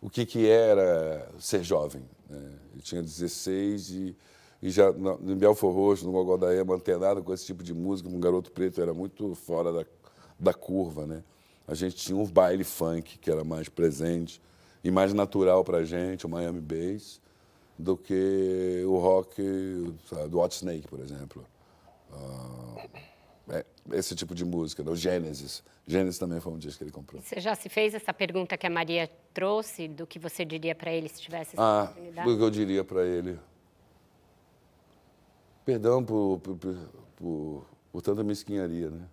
o 0.00 0.10
que, 0.10 0.26
que 0.26 0.48
era 0.48 1.28
ser 1.38 1.62
jovem. 1.62 2.02
Né? 2.28 2.52
Ele 2.72 2.82
tinha 2.82 3.02
16 3.02 3.90
e, 3.90 4.16
e 4.62 4.70
já 4.70 4.92
no, 4.92 5.18
no 5.18 5.36
Belfor 5.36 5.74
Roxo, 5.74 6.06
no 6.06 6.12
Gogodaema, 6.12 6.74
antenado 6.74 7.22
com 7.22 7.32
esse 7.32 7.44
tipo 7.44 7.62
de 7.62 7.74
música, 7.74 8.08
um 8.08 8.20
garoto 8.20 8.50
preto 8.50 8.80
era 8.80 8.94
muito 8.94 9.34
fora 9.34 9.72
da, 9.72 9.86
da 10.38 10.54
curva, 10.54 11.06
né? 11.06 11.22
A 11.68 11.74
gente 11.74 11.96
tinha 11.96 12.16
um 12.16 12.26
baile 12.26 12.64
funk 12.64 13.18
que 13.18 13.30
era 13.30 13.42
mais 13.42 13.68
presente 13.68 14.40
e 14.84 14.90
mais 14.90 15.12
natural 15.12 15.64
para 15.64 15.78
a 15.78 15.84
gente, 15.84 16.24
o 16.24 16.28
Miami 16.28 16.60
Bass, 16.60 17.20
do 17.78 17.96
que 17.96 18.82
o 18.86 18.96
rock 18.98 19.94
sabe, 20.08 20.28
do 20.28 20.38
Hot 20.38 20.54
Snake, 20.54 20.86
por 20.88 21.00
exemplo. 21.00 21.44
Uh, 22.12 22.88
é, 23.48 23.64
esse 23.92 24.14
tipo 24.14 24.34
de 24.34 24.44
música, 24.44 24.82
né? 24.82 24.90
o 24.90 24.96
Gênesis. 24.96 25.62
Gênesis 25.86 26.18
também 26.18 26.40
foi 26.40 26.52
um 26.52 26.58
disco 26.58 26.78
que 26.78 26.84
ele 26.84 26.90
comprou. 26.90 27.20
Você 27.20 27.40
já 27.40 27.54
se 27.54 27.68
fez 27.68 27.94
essa 27.94 28.12
pergunta 28.12 28.56
que 28.56 28.66
a 28.66 28.70
Maria 28.70 29.08
trouxe, 29.34 29.86
do 29.86 30.06
que 30.06 30.18
você 30.18 30.44
diria 30.44 30.74
para 30.74 30.92
ele 30.92 31.08
se 31.08 31.20
tivesse 31.20 31.54
essa 31.54 31.62
ah, 31.62 31.84
oportunidade? 31.84 32.28
o 32.28 32.36
que 32.36 32.42
eu 32.42 32.50
diria 32.50 32.84
para 32.84 33.04
ele? 33.04 33.38
Perdão 35.66 36.04
por, 36.04 36.38
por, 36.38 36.56
por, 37.16 37.66
por, 37.90 38.00
tanta 38.00 38.22
mesquinharia, 38.22 38.88
né? 38.88 39.04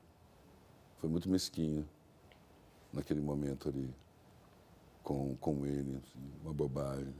Foi 0.99 1.09
muito 1.09 1.27
mesquinho 1.27 1.83
naquele 2.93 3.21
momento 3.21 3.69
ali 3.69 3.89
com, 5.01 5.35
com 5.37 5.65
ele, 5.65 5.97
assim, 5.97 6.19
uma 6.43 6.53
bobagem. 6.53 7.15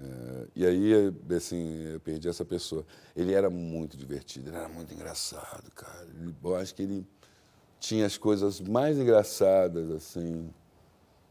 É, 0.00 0.46
e 0.54 0.64
aí, 0.64 1.12
assim, 1.36 1.88
eu 1.92 1.98
perdi 1.98 2.28
essa 2.28 2.44
pessoa. 2.44 2.86
Ele 3.16 3.34
era 3.34 3.50
muito 3.50 3.96
divertido, 3.96 4.50
ele 4.50 4.58
era 4.58 4.68
muito 4.68 4.94
engraçado, 4.94 5.68
cara. 5.72 6.06
Eu 6.44 6.54
acho 6.54 6.76
que 6.76 6.82
ele 6.82 7.04
tinha 7.80 8.06
as 8.06 8.16
coisas 8.16 8.60
mais 8.60 8.96
engraçadas, 8.96 9.90
assim, 9.90 10.48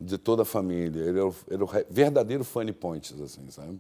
de 0.01 0.17
toda 0.17 0.41
a 0.41 0.45
família. 0.45 0.99
Ele 0.99 1.17
era, 1.17 1.33
era 1.49 1.63
o 1.63 1.69
verdadeiro 1.89 2.43
funny 2.43 2.73
points, 2.73 3.21
assim, 3.21 3.49
sabe? 3.49 3.79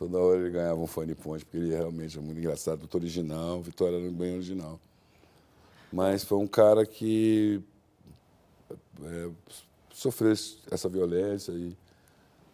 Toda 0.00 0.18
hora 0.18 0.40
ele 0.40 0.50
ganhava 0.50 0.80
um 0.80 0.86
funny 0.88 1.14
point, 1.14 1.44
porque 1.44 1.58
ele 1.58 1.70
realmente 1.70 2.18
é 2.18 2.20
muito 2.20 2.38
engraçado, 2.38 2.80
muito 2.80 2.94
original. 2.96 3.62
Vitória 3.62 3.96
era 3.96 4.10
bem 4.10 4.34
original. 4.34 4.80
Mas 5.92 6.24
foi 6.24 6.38
um 6.38 6.48
cara 6.48 6.84
que 6.84 7.62
é, 9.04 9.30
sofreu 9.92 10.32
essa 10.32 10.88
violência 10.88 11.52
e 11.52 11.76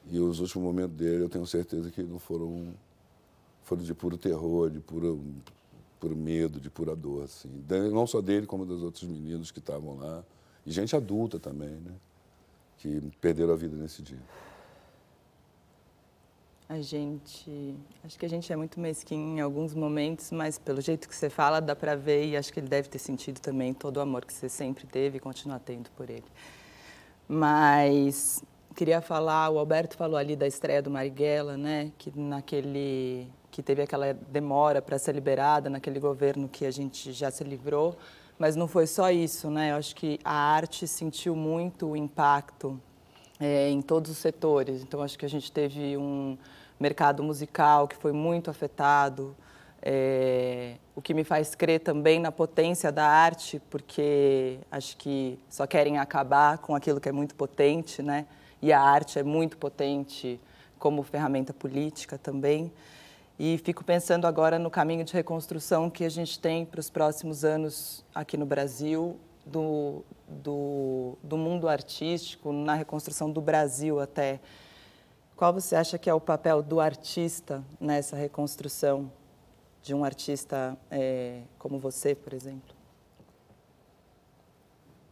e 0.08 0.20
os 0.20 0.38
últimos 0.38 0.64
momentos 0.64 0.96
dele, 0.96 1.24
eu 1.24 1.28
tenho 1.28 1.46
certeza 1.46 1.90
que 1.90 2.02
não 2.02 2.18
foram, 2.18 2.72
foram 3.64 3.82
de 3.82 3.92
puro 3.92 4.16
terror, 4.16 4.70
de 4.70 4.78
puro, 4.78 5.20
puro 5.98 6.14
medo, 6.14 6.60
de 6.60 6.70
pura 6.70 6.94
dor. 6.94 7.24
Assim. 7.24 7.48
Não 7.92 8.06
só 8.06 8.20
dele, 8.20 8.46
como 8.46 8.64
dos 8.64 8.82
outros 8.82 9.02
meninos 9.04 9.50
que 9.50 9.58
estavam 9.58 9.96
lá. 9.96 10.24
E 10.64 10.70
gente 10.70 10.94
adulta 10.94 11.38
também, 11.38 11.70
né? 11.70 11.92
Que 12.78 13.00
perderam 13.20 13.52
a 13.52 13.56
vida 13.56 13.76
nesse 13.76 14.00
dia. 14.00 14.20
A 16.68 16.80
gente. 16.80 17.76
Acho 18.04 18.18
que 18.18 18.26
a 18.26 18.28
gente 18.28 18.52
é 18.52 18.56
muito 18.56 18.80
mesquinho 18.80 19.38
em 19.38 19.40
alguns 19.40 19.72
momentos, 19.72 20.32
mas 20.32 20.58
pelo 20.58 20.80
jeito 20.80 21.08
que 21.08 21.14
você 21.14 21.30
fala, 21.30 21.60
dá 21.60 21.76
para 21.76 21.94
ver 21.94 22.26
e 22.26 22.36
acho 22.36 22.52
que 22.52 22.58
ele 22.58 22.68
deve 22.68 22.88
ter 22.88 22.98
sentido 22.98 23.38
também 23.38 23.72
todo 23.72 23.98
o 23.98 24.00
amor 24.00 24.24
que 24.24 24.32
você 24.32 24.48
sempre 24.48 24.84
teve 24.84 25.18
e 25.18 25.20
continua 25.20 25.60
tendo 25.60 25.88
por 25.90 26.10
ele. 26.10 26.24
Mas 27.28 28.42
queria 28.74 29.00
falar, 29.00 29.48
o 29.50 29.58
Alberto 29.58 29.96
falou 29.96 30.16
ali 30.16 30.34
da 30.34 30.46
estreia 30.46 30.82
do 30.82 30.90
Marighella, 30.90 31.56
né, 31.56 31.92
que 31.96 32.12
naquele 32.18 33.26
que 33.50 33.62
teve 33.62 33.80
aquela 33.82 34.12
demora 34.12 34.82
para 34.82 34.98
ser 34.98 35.14
liberada 35.14 35.70
naquele 35.70 35.98
governo 35.98 36.46
que 36.46 36.66
a 36.66 36.70
gente 36.70 37.10
já 37.12 37.30
se 37.30 37.42
livrou, 37.42 37.96
mas 38.38 38.54
não 38.54 38.68
foi 38.68 38.86
só 38.86 39.10
isso, 39.10 39.50
né? 39.50 39.72
Eu 39.72 39.76
acho 39.76 39.96
que 39.96 40.20
a 40.22 40.34
arte 40.34 40.86
sentiu 40.86 41.34
muito 41.34 41.86
o 41.86 41.96
impacto 41.96 42.78
é, 43.40 43.68
em 43.70 43.82
todos 43.82 44.10
os 44.10 44.18
setores. 44.18 44.82
Então 44.82 45.02
acho 45.02 45.18
que 45.18 45.26
a 45.26 45.28
gente 45.28 45.50
teve 45.50 45.96
um 45.96 46.36
mercado 46.78 47.22
musical 47.22 47.88
que 47.88 47.96
foi 47.96 48.12
muito 48.12 48.50
afetado, 48.50 49.34
é, 49.82 50.76
o 50.94 51.02
que 51.02 51.14
me 51.14 51.24
faz 51.24 51.54
crer 51.54 51.80
também 51.80 52.18
na 52.20 52.32
potência 52.32 52.90
da 52.90 53.06
arte, 53.06 53.60
porque 53.70 54.58
acho 54.70 54.96
que 54.96 55.38
só 55.48 55.66
querem 55.66 55.98
acabar 55.98 56.58
com 56.58 56.74
aquilo 56.74 57.00
que 57.00 57.08
é 57.08 57.12
muito 57.12 57.34
potente, 57.34 58.02
né? 58.02 58.26
e 58.60 58.72
a 58.72 58.80
arte 58.80 59.18
é 59.18 59.22
muito 59.22 59.56
potente 59.56 60.40
como 60.78 61.02
ferramenta 61.02 61.52
política 61.52 62.18
também. 62.18 62.72
E 63.38 63.58
fico 63.58 63.84
pensando 63.84 64.26
agora 64.26 64.58
no 64.58 64.70
caminho 64.70 65.04
de 65.04 65.12
reconstrução 65.12 65.90
que 65.90 66.04
a 66.04 66.08
gente 66.08 66.38
tem 66.38 66.64
para 66.64 66.80
os 66.80 66.88
próximos 66.88 67.44
anos 67.44 68.04
aqui 68.14 68.36
no 68.36 68.46
Brasil, 68.46 69.16
do, 69.46 70.04
do, 70.28 71.16
do 71.22 71.38
mundo 71.38 71.68
artístico, 71.68 72.52
na 72.52 72.74
reconstrução 72.74 73.30
do 73.30 73.40
Brasil 73.40 74.00
até. 74.00 74.40
Qual 75.36 75.52
você 75.52 75.76
acha 75.76 75.96
que 75.96 76.10
é 76.10 76.14
o 76.14 76.20
papel 76.20 76.62
do 76.62 76.80
artista 76.80 77.64
nessa 77.78 78.16
reconstrução, 78.16 79.10
de 79.82 79.94
um 79.94 80.04
artista 80.04 80.76
é, 80.90 81.42
como 81.58 81.78
você, 81.78 82.14
por 82.14 82.32
exemplo? 82.32 82.74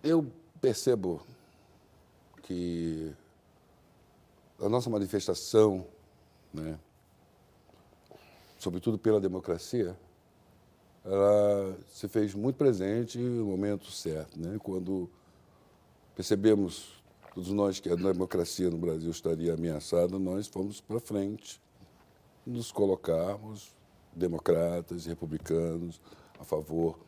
Eu 0.03 0.27
percebo 0.61 1.23
que 2.43 3.15
a 4.59 4.69
nossa 4.69 4.91
manifestação, 4.91 5.87
né, 6.53 6.79
sobretudo 8.59 8.99
pela 8.99 9.21
democracia, 9.21 9.97
ela 11.05 11.77
se 11.89 12.09
fez 12.09 12.35
muito 12.35 12.57
presente 12.57 13.19
no 13.19 13.45
momento 13.45 13.91
certo, 13.91 14.41
né? 14.41 14.59
Quando 14.63 15.11
percebemos 16.15 17.03
todos 17.35 17.51
nós 17.51 17.79
que 17.81 17.91
a 17.91 17.95
democracia 17.95 18.71
no 18.71 18.79
Brasil 18.79 19.11
estaria 19.11 19.55
ameaçada, 19.55 20.19
nós 20.19 20.47
fomos 20.47 20.81
para 20.81 20.99
frente, 21.01 21.61
nos 22.47 22.73
colocarmos 22.73 23.75
democratas, 24.15 25.07
republicanos, 25.07 26.01
a 26.39 26.45
favor 26.45 26.99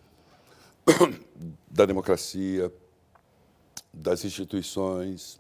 da 1.71 1.87
democracia, 1.87 2.73
das 3.93 4.25
instituições, 4.25 5.39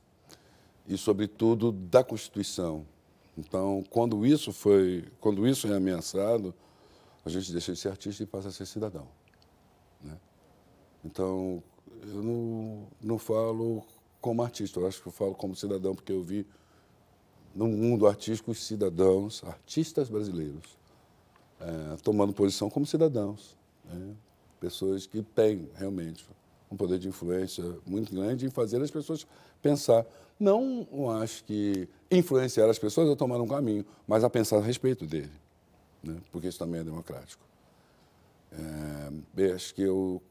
e, 0.88 0.96
sobretudo, 0.96 1.72
da 1.72 2.04
Constituição. 2.04 2.86
Então, 3.36 3.84
quando 3.90 4.24
isso 4.24 4.52
foi, 4.52 5.04
quando 5.20 5.46
isso 5.46 5.66
é 5.66 5.76
ameaçado, 5.76 6.54
a 7.26 7.28
gente 7.28 7.50
deixa 7.50 7.72
de 7.72 7.78
ser 7.78 7.88
artista 7.88 8.22
e 8.22 8.26
passa 8.26 8.48
a 8.48 8.52
ser 8.52 8.66
cidadão. 8.66 9.08
Né? 10.00 10.16
Então, 11.04 11.60
eu 12.02 12.22
não, 12.22 12.86
não 13.02 13.18
falo 13.18 13.84
como 14.20 14.42
artista, 14.42 14.78
eu 14.78 14.86
acho 14.86 15.02
que 15.02 15.08
eu 15.08 15.12
falo 15.12 15.34
como 15.34 15.54
cidadão, 15.56 15.92
porque 15.92 16.12
eu 16.12 16.22
vi 16.22 16.46
no 17.52 17.66
mundo 17.66 18.06
artístico 18.06 18.52
os 18.52 18.64
cidadãos, 18.64 19.42
artistas 19.44 20.08
brasileiros, 20.08 20.78
é, 21.58 21.96
tomando 22.02 22.32
posição 22.32 22.70
como 22.70 22.86
cidadãos. 22.86 23.56
Né? 23.84 24.14
Pessoas 24.60 25.04
que 25.04 25.20
têm 25.20 25.68
realmente 25.74 26.24
um 26.70 26.76
poder 26.76 26.98
de 26.98 27.08
influência 27.08 27.64
muito 27.84 28.14
grande 28.14 28.46
em 28.46 28.50
fazer 28.50 28.80
as 28.80 28.90
pessoas 28.90 29.26
pensar. 29.60 30.06
Não 30.38 30.86
acho 31.20 31.42
que 31.44 31.88
influenciar 32.08 32.70
as 32.70 32.78
pessoas 32.78 33.10
a 33.10 33.16
tomar 33.16 33.40
um 33.40 33.48
caminho, 33.48 33.84
mas 34.06 34.22
a 34.22 34.30
pensar 34.30 34.58
a 34.58 34.60
respeito 34.60 35.06
dele, 35.06 35.32
né? 36.06 36.20
porque 36.30 36.48
isso 36.48 36.58
também 36.58 36.80
é 36.80 36.84
democrático. 36.84 37.44
É, 38.52 39.52
acho 39.52 39.74
que 39.74 39.82
eu, 39.82 40.22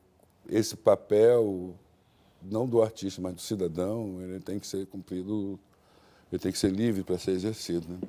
esse 0.50 0.76
papel, 0.76 1.76
não 2.42 2.68
do 2.68 2.82
artista, 2.82 3.22
mas 3.22 3.36
do 3.36 3.42
cidadão, 3.42 4.22
ele 4.22 4.40
tem 4.40 4.60
que 4.60 4.68
ser 4.68 4.86
cumprido, 4.88 5.60
ele 6.32 6.40
tem 6.40 6.52
que 6.52 6.58
ser 6.58 6.72
livre 6.72 7.04
para 7.04 7.18
ser 7.18 7.32
exercido. 7.32 7.88
Né? 7.88 8.00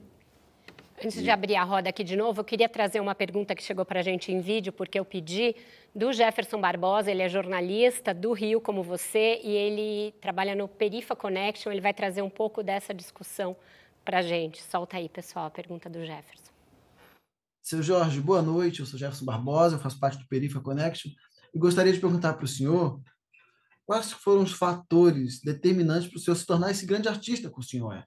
Antes 1.05 1.22
de 1.22 1.31
abrir 1.31 1.57
a 1.57 1.62
roda 1.62 1.90
aqui 1.90 2.02
de 2.02 2.16
novo, 2.16 2.40
eu 2.40 2.44
queria 2.44 2.68
trazer 2.68 3.00
uma 3.00 3.14
pergunta 3.14 3.55
que 3.55 3.62
chegou 3.62 3.85
para 3.85 4.00
a 4.00 4.02
gente 4.02 4.33
em 4.33 4.40
vídeo, 4.40 4.72
porque 4.72 4.98
eu 4.98 5.05
pedi 5.05 5.55
do 5.94 6.11
Jefferson 6.11 6.59
Barbosa, 6.59 7.11
ele 7.11 7.22
é 7.22 7.29
jornalista 7.29 8.14
do 8.14 8.33
Rio, 8.33 8.62
como 8.62 8.83
você, 8.83 9.40
e 9.42 9.50
ele 9.50 10.14
trabalha 10.22 10.55
no 10.55 10.66
Perifa 10.66 11.14
Connection, 11.14 11.70
ele 11.70 11.83
vai 11.83 11.92
trazer 11.92 12.22
um 12.22 12.31
pouco 12.31 12.62
dessa 12.62 12.94
discussão 12.94 13.55
para 14.05 14.18
a 14.18 14.22
gente. 14.22 14.62
Solta 14.62 14.96
aí, 14.96 15.09
pessoal, 15.09 15.46
a 15.46 15.50
pergunta 15.50 15.90
do 15.90 16.05
Jefferson. 16.05 16.45
Seu 17.66 17.83
Jorge, 17.83 18.20
boa 18.20 18.40
noite, 18.40 18.79
eu 18.79 18.87
sou 18.87 18.96
Jefferson 18.96 19.24
Barbosa, 19.24 19.76
faço 19.76 19.98
parte 19.98 20.18
do 20.18 20.29
Perifa 20.29 20.61
Connection, 20.61 21.11
e 21.52 21.59
gostaria 21.59 21.92
de 21.92 21.98
perguntar 21.98 22.35
para 22.35 22.44
o 22.44 22.48
senhor 22.48 23.02
quais 23.85 24.12
foram 24.12 24.44
os 24.44 24.52
fatores 24.52 25.40
determinantes 25.40 26.09
para 26.09 26.16
o 26.16 26.20
senhor 26.20 26.37
se 26.37 26.46
tornar 26.46 26.71
esse 26.71 26.87
grande 26.87 27.08
artista 27.08 27.50
que 27.50 27.58
o 27.58 27.64
senhor 27.64 27.92
é. 27.94 28.04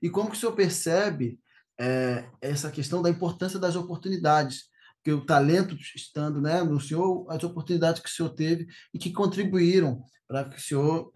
E 0.00 0.08
como 0.08 0.30
que 0.30 0.38
o 0.38 0.40
senhor 0.40 0.54
percebe 0.54 1.38
é, 1.78 2.30
essa 2.40 2.70
questão 2.70 3.02
da 3.02 3.10
importância 3.10 3.58
das 3.58 3.76
oportunidades, 3.76 4.70
porque 4.94 5.12
o 5.12 5.26
talento 5.26 5.76
estando 5.94 6.40
né, 6.40 6.62
no 6.62 6.80
senhor, 6.80 7.26
as 7.28 7.44
oportunidades 7.44 8.00
que 8.00 8.08
o 8.08 8.10
senhor 8.10 8.30
teve 8.30 8.66
e 8.94 8.98
que 8.98 9.12
contribuíram 9.12 10.02
para 10.26 10.48
que 10.48 10.56
o 10.56 10.62
senhor 10.62 11.12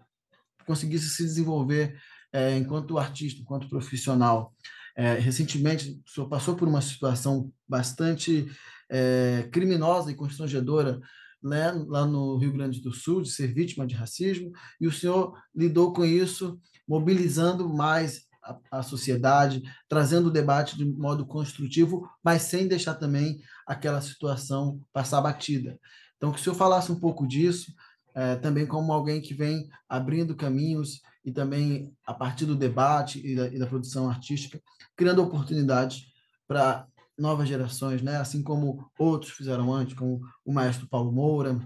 conseguisse 0.63 1.09
se 1.09 1.23
desenvolver 1.23 1.99
é, 2.31 2.55
enquanto 2.55 2.99
artista, 2.99 3.41
enquanto 3.41 3.67
profissional. 3.67 4.53
É, 4.99 5.13
recentemente, 5.13 5.97
o 6.05 6.09
senhor 6.09 6.27
passou 6.27 6.57
por 6.57 6.67
uma 6.67 6.81
situação 6.81 7.53
bastante 7.65 8.51
é, 8.89 9.47
criminosa 9.49 10.11
e 10.11 10.15
constrangedora 10.15 10.99
né, 11.41 11.71
lá 11.87 12.05
no 12.05 12.35
Rio 12.35 12.51
Grande 12.51 12.81
do 12.81 12.91
Sul, 12.91 13.21
de 13.21 13.31
ser 13.31 13.53
vítima 13.53 13.87
de 13.87 13.95
racismo, 13.95 14.51
e 14.77 14.87
o 14.87 14.91
senhor 14.91 15.41
lidou 15.55 15.93
com 15.93 16.03
isso, 16.03 16.59
mobilizando 16.85 17.69
mais 17.69 18.23
a, 18.43 18.59
a 18.79 18.83
sociedade, 18.83 19.63
trazendo 19.87 20.27
o 20.27 20.33
debate 20.33 20.75
de 20.75 20.83
modo 20.83 21.25
construtivo, 21.25 22.05
mas 22.21 22.41
sem 22.41 22.67
deixar 22.67 22.95
também 22.95 23.39
aquela 23.65 24.01
situação 24.01 24.81
passar 24.91 25.21
batida. 25.21 25.79
Então, 26.17 26.29
que 26.33 26.41
o 26.41 26.43
senhor 26.43 26.55
falasse 26.57 26.91
um 26.91 26.99
pouco 26.99 27.25
disso, 27.25 27.71
é, 28.13 28.35
também 28.35 28.67
como 28.67 28.91
alguém 28.91 29.21
que 29.21 29.33
vem 29.33 29.69
abrindo 29.87 30.35
caminhos 30.35 30.99
e 31.29 31.31
também, 31.31 31.93
a 32.05 32.13
partir 32.13 32.45
do 32.45 32.55
debate 32.55 33.25
e 33.25 33.35
da, 33.35 33.47
e 33.47 33.59
da 33.59 33.67
produção 33.67 34.09
artística, 34.09 34.59
criando 34.95 35.21
oportunidades 35.21 36.07
para 36.47 36.87
novas 37.17 37.47
gerações, 37.47 38.01
né? 38.01 38.17
assim 38.17 38.41
como 38.41 38.89
outros 38.97 39.31
fizeram 39.31 39.71
antes, 39.71 39.93
como 39.93 40.21
o 40.43 40.51
maestro 40.51 40.87
Paulo 40.87 41.11
Moura, 41.11 41.59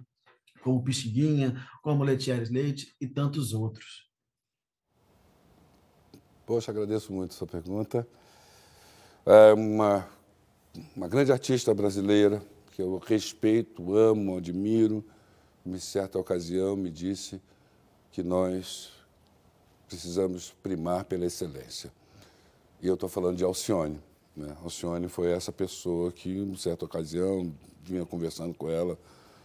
como 0.62 0.78
o 0.78 0.84
Pixiguinha, 0.84 1.66
como 1.82 2.04
Letieres 2.04 2.50
Leite 2.50 2.94
e 3.00 3.08
tantos 3.08 3.54
outros. 3.54 4.10
Poxa, 6.46 6.72
agradeço 6.72 7.14
muito 7.14 7.34
essa 7.34 7.48
pergunta. 7.48 8.06
É 9.26 9.54
uma, 9.54 10.06
uma 10.94 11.08
grande 11.08 11.32
artista 11.32 11.74
brasileira 11.74 12.44
que 12.72 12.82
eu 12.82 12.98
respeito, 12.98 13.96
amo, 13.96 14.38
admiro, 14.38 15.06
em 15.66 15.78
certa 15.78 16.20
ocasião 16.20 16.76
me 16.76 16.92
disse 16.92 17.42
que 18.12 18.22
nós 18.22 18.92
precisamos 19.94 20.52
primar 20.64 21.06
pela 21.06 21.26
excelência. 21.26 21.92
E 22.82 22.88
eu 22.88 22.96
estou 22.96 23.08
falando 23.08 23.38
de 23.38 23.44
Alcione. 23.44 24.00
Né? 24.36 24.56
Alcione 24.64 25.08
foi 25.08 25.32
essa 25.32 25.52
pessoa 25.52 26.12
que, 26.12 26.30
em 26.30 26.56
certa 26.56 26.84
ocasião, 26.84 27.54
vinha 27.84 28.04
conversando 28.04 28.56
com 28.56 28.70
ela 28.70 28.98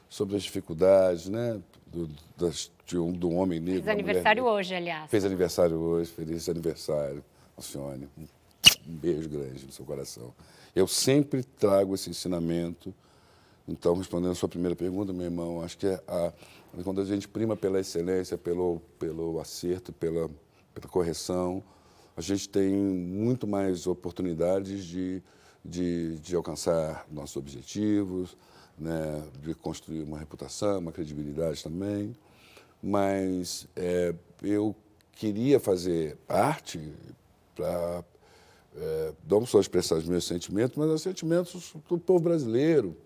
sobre 0.09 0.37
as 0.37 0.43
dificuldades 0.43 1.29
né? 1.29 1.61
do, 1.87 2.09
das, 2.35 2.71
de 2.87 2.99
um, 2.99 3.13
do 3.13 3.31
homem 3.31 3.61
negro. 3.61 3.83
Fez 3.83 3.89
aniversário 3.89 4.43
mulher, 4.43 4.57
hoje, 4.57 4.75
aliás. 4.75 5.11
Fez 5.11 5.25
aniversário 5.25 5.77
hoje, 5.77 6.11
feliz 6.11 6.49
aniversário, 6.49 7.23
Alcione. 7.55 8.09
Um 8.19 8.27
beijo 8.87 9.29
grande 9.29 9.67
no 9.67 9.73
seu 9.73 9.85
coração. 9.85 10.33
Eu 10.75 10.89
sempre 10.89 11.43
trago 11.43 11.95
esse 11.95 12.09
ensinamento. 12.09 12.95
Então, 13.69 13.95
respondendo 13.95 14.31
a 14.31 14.35
sua 14.35 14.49
primeira 14.49 14.75
pergunta, 14.75 15.13
meu 15.13 15.27
irmão, 15.27 15.63
acho 15.63 15.77
que 15.77 15.87
é 15.87 16.03
a, 16.09 16.33
quando 16.83 17.03
a 17.03 17.05
gente 17.05 17.29
prima 17.29 17.55
pela 17.55 17.79
excelência, 17.79 18.39
pelo, 18.39 18.81
pelo 18.99 19.39
acerto, 19.39 19.93
pela, 19.93 20.31
pela 20.73 20.89
correção, 20.89 21.63
a 22.17 22.21
gente 22.23 22.49
tem 22.49 22.73
muito 22.73 23.47
mais 23.47 23.87
oportunidades 23.87 24.87
de, 24.87 25.23
de, 25.63 26.19
de 26.19 26.35
alcançar 26.35 27.07
nossos 27.13 27.37
objetivos, 27.37 28.37
né, 28.79 29.23
de 29.43 29.55
construir 29.55 30.03
uma 30.03 30.19
reputação, 30.19 30.79
uma 30.79 30.91
credibilidade 30.91 31.63
também. 31.63 32.17
Mas 32.83 33.69
é, 33.77 34.15
eu 34.43 34.75
queria 35.13 35.61
fazer 35.61 36.17
arte 36.27 36.93
para 37.55 38.03
é, 38.77 39.13
não 39.29 39.45
só 39.45 39.61
expressar 39.61 39.97
os 39.97 40.07
meus 40.07 40.25
sentimentos, 40.25 40.77
mas 40.77 40.89
os 40.89 41.03
sentimentos 41.03 41.75
do 41.87 41.99
povo 41.99 42.21
brasileiro, 42.21 42.97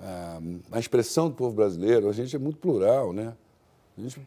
a, 0.00 0.40
a 0.72 0.78
expressão 0.78 1.28
do 1.28 1.34
povo 1.34 1.54
brasileiro. 1.54 2.08
A 2.08 2.12
gente 2.12 2.34
é 2.34 2.38
muito 2.38 2.58
plural, 2.58 3.12
né? 3.12 3.34
A 3.96 4.00
gente 4.00 4.20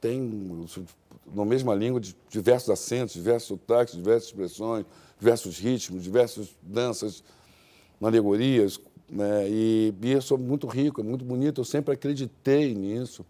tem 0.00 0.66
na 1.34 1.44
mesma 1.44 1.74
língua 1.74 2.00
diversos 2.28 2.70
acentos, 2.70 3.14
diversos 3.14 3.48
sotaques, 3.48 3.94
diversas 3.94 4.24
expressões, 4.24 4.84
diversos 5.18 5.58
ritmos, 5.58 6.02
diversas 6.02 6.54
danças, 6.62 7.24
alegorias, 8.00 8.80
né? 9.08 9.48
e, 9.48 9.94
e 10.02 10.12
isso 10.12 10.34
é 10.34 10.36
muito 10.36 10.66
rico, 10.66 11.00
é 11.00 11.04
muito 11.04 11.24
bonito, 11.24 11.60
eu 11.60 11.64
sempre 11.64 11.94
acreditei 11.94 12.74
nisso. 12.74 13.24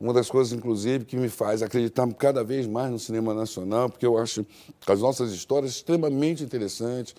Uma 0.00 0.12
das 0.12 0.30
coisas, 0.30 0.52
inclusive, 0.52 1.04
que 1.04 1.16
me 1.16 1.28
faz 1.28 1.60
acreditar 1.60 2.06
cada 2.14 2.44
vez 2.44 2.68
mais 2.68 2.90
no 2.90 3.00
cinema 3.00 3.34
nacional, 3.34 3.90
porque 3.90 4.06
eu 4.06 4.16
acho 4.16 4.46
as 4.86 5.00
nossas 5.00 5.32
histórias 5.32 5.72
extremamente 5.72 6.44
interessantes. 6.44 7.16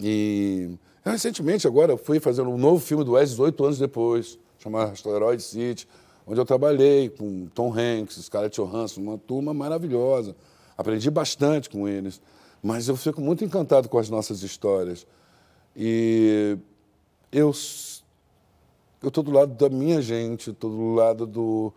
E 0.00 0.70
recentemente, 1.12 1.66
agora, 1.66 1.96
fui 1.96 2.18
fazer 2.18 2.42
um 2.42 2.56
novo 2.56 2.84
filme 2.84 3.04
do 3.04 3.12
Wes, 3.12 3.38
oito 3.38 3.64
anos 3.64 3.78
depois, 3.78 4.38
chamado 4.58 4.92
Asteroid 4.92 5.42
City, 5.42 5.86
onde 6.26 6.40
eu 6.40 6.44
trabalhei 6.44 7.10
com 7.10 7.46
Tom 7.54 7.72
Hanks, 7.72 8.16
Scarlett 8.16 8.60
Johansson, 8.60 9.00
uma 9.00 9.18
turma 9.18 9.52
maravilhosa. 9.52 10.34
Aprendi 10.76 11.10
bastante 11.10 11.68
com 11.68 11.86
eles, 11.86 12.20
mas 12.62 12.88
eu 12.88 12.96
fico 12.96 13.20
muito 13.20 13.44
encantado 13.44 13.88
com 13.88 13.98
as 13.98 14.08
nossas 14.08 14.42
histórias. 14.42 15.06
E 15.76 16.56
eu 17.30 17.50
estou 17.50 19.22
do 19.22 19.30
lado 19.30 19.54
da 19.54 19.68
minha 19.68 20.00
gente, 20.00 20.50
estou 20.50 20.70
do 20.70 20.94
lado 20.94 21.26
do, 21.26 21.72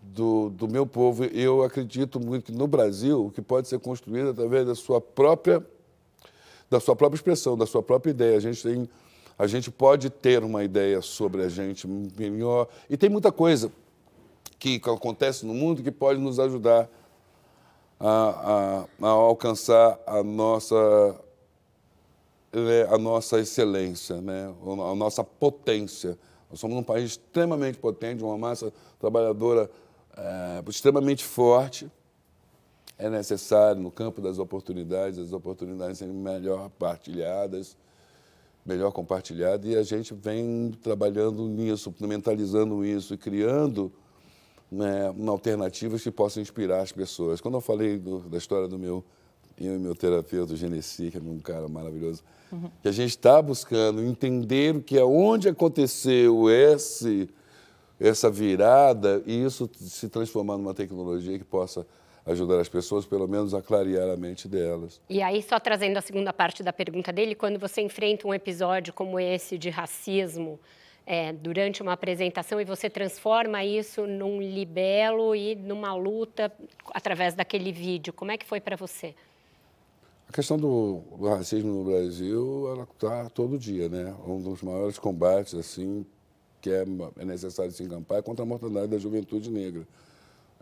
do, 0.00 0.50
do, 0.50 0.68
meu 0.68 0.86
povo. 0.86 1.24
Eu 1.24 1.62
acredito 1.62 2.18
muito 2.18 2.46
que 2.46 2.52
no 2.52 2.66
Brasil, 2.66 3.26
o 3.26 3.30
que 3.30 3.40
pode 3.40 3.68
ser 3.68 3.78
construído 3.78 4.30
através 4.30 4.66
da 4.66 4.74
sua 4.74 5.00
própria 5.00 5.64
da 6.72 6.80
sua 6.80 6.96
própria 6.96 7.18
expressão, 7.18 7.56
da 7.56 7.66
sua 7.66 7.82
própria 7.82 8.10
ideia. 8.10 8.36
A 8.36 8.40
gente 8.40 8.62
tem 8.62 8.88
a 9.38 9.46
gente 9.46 9.70
pode 9.70 10.10
ter 10.10 10.44
uma 10.44 10.62
ideia 10.62 11.00
sobre 11.00 11.42
a 11.42 11.48
gente 11.48 11.86
melhor. 11.86 12.68
E 12.88 12.96
tem 12.96 13.08
muita 13.10 13.32
coisa 13.32 13.72
que 14.58 14.80
acontece 14.84 15.44
no 15.44 15.54
mundo 15.54 15.82
que 15.82 15.90
pode 15.90 16.20
nos 16.20 16.38
ajudar 16.38 16.88
a, 17.98 18.86
a, 19.00 19.06
a 19.06 19.08
alcançar 19.08 19.98
a 20.06 20.22
nossa, 20.22 21.20
né, 22.52 22.86
a 22.88 22.98
nossa 22.98 23.40
excelência, 23.40 24.20
né? 24.20 24.54
a 24.90 24.94
nossa 24.94 25.24
potência. 25.24 26.18
Nós 26.50 26.60
somos 26.60 26.76
um 26.76 26.82
país 26.82 27.12
extremamente 27.12 27.78
potente, 27.78 28.22
uma 28.22 28.38
massa 28.38 28.72
trabalhadora 29.00 29.70
é, 30.16 30.62
extremamente 30.68 31.24
forte. 31.24 31.90
É 33.02 33.10
necessário, 33.10 33.82
no 33.82 33.90
campo 33.90 34.20
das 34.20 34.38
oportunidades, 34.38 35.18
as 35.18 35.32
oportunidades 35.32 35.98
serem 35.98 36.14
melhor 36.14 36.70
partilhadas, 36.78 37.76
melhor 38.64 38.92
compartilhadas, 38.92 39.68
e 39.68 39.74
a 39.74 39.82
gente 39.82 40.14
vem 40.14 40.70
trabalhando 40.80 41.48
nisso, 41.48 41.92
mentalizando 41.98 42.84
isso 42.84 43.14
e 43.14 43.18
criando 43.18 43.92
né, 44.70 45.12
alternativas 45.26 46.00
que 46.00 46.12
possam 46.12 46.40
inspirar 46.40 46.80
as 46.80 46.92
pessoas. 46.92 47.40
Quando 47.40 47.54
eu 47.54 47.60
falei 47.60 47.98
do, 47.98 48.20
da 48.20 48.38
história 48.38 48.68
do 48.68 48.78
meu, 48.78 49.04
eu 49.58 49.74
e 49.74 49.78
meu 49.80 49.96
terapeuta, 49.96 50.52
o 50.52 50.56
Genesi, 50.56 51.10
que 51.10 51.18
é 51.18 51.20
um 51.20 51.40
cara 51.40 51.66
maravilhoso, 51.66 52.22
uhum. 52.52 52.70
que 52.80 52.86
a 52.86 52.92
gente 52.92 53.10
está 53.10 53.42
buscando 53.42 54.00
entender 54.00 54.76
o 54.76 54.80
que 54.80 54.96
é 54.96 55.04
onde 55.04 55.48
aconteceu 55.48 56.48
esse, 56.48 57.28
essa 57.98 58.30
virada 58.30 59.24
e 59.26 59.42
isso 59.42 59.68
se 59.74 60.08
transformar 60.08 60.56
numa 60.56 60.72
tecnologia 60.72 61.36
que 61.36 61.44
possa 61.44 61.84
ajudar 62.26 62.60
as 62.60 62.68
pessoas, 62.68 63.04
pelo 63.04 63.26
menos, 63.26 63.54
a 63.54 63.62
clarear 63.62 64.10
a 64.10 64.16
mente 64.16 64.48
delas. 64.48 65.00
E 65.08 65.22
aí, 65.22 65.42
só 65.42 65.58
trazendo 65.58 65.96
a 65.96 66.00
segunda 66.00 66.32
parte 66.32 66.62
da 66.62 66.72
pergunta 66.72 67.12
dele, 67.12 67.34
quando 67.34 67.58
você 67.58 67.80
enfrenta 67.80 68.26
um 68.26 68.34
episódio 68.34 68.92
como 68.92 69.18
esse 69.18 69.58
de 69.58 69.70
racismo, 69.70 70.58
é, 71.06 71.32
durante 71.32 71.82
uma 71.82 71.92
apresentação 71.92 72.60
e 72.60 72.64
você 72.64 72.88
transforma 72.88 73.64
isso 73.64 74.06
num 74.06 74.40
libelo 74.40 75.34
e 75.34 75.54
numa 75.54 75.94
luta 75.94 76.52
através 76.92 77.34
daquele 77.34 77.72
vídeo. 77.72 78.12
Como 78.12 78.30
é 78.30 78.38
que 78.38 78.46
foi 78.46 78.60
para 78.60 78.76
você? 78.76 79.14
A 80.28 80.32
questão 80.32 80.56
do, 80.56 81.02
do, 81.18 81.28
racismo 81.28 81.72
no 81.72 81.84
Brasil, 81.84 82.68
ela 82.70 82.84
está 82.84 83.28
todo 83.30 83.58
dia, 83.58 83.88
né? 83.88 84.14
Um 84.26 84.40
dos 84.40 84.62
maiores 84.62 84.98
combates, 84.98 85.54
assim, 85.54 86.06
que 86.60 86.70
é, 86.70 86.84
é 87.18 87.24
necessário 87.24 87.72
se 87.72 87.82
encampar 87.82 88.18
é 88.18 88.22
contra 88.22 88.42
a 88.42 88.46
mortalidade 88.46 88.86
da 88.88 88.98
juventude 88.98 89.50
negra. 89.50 89.86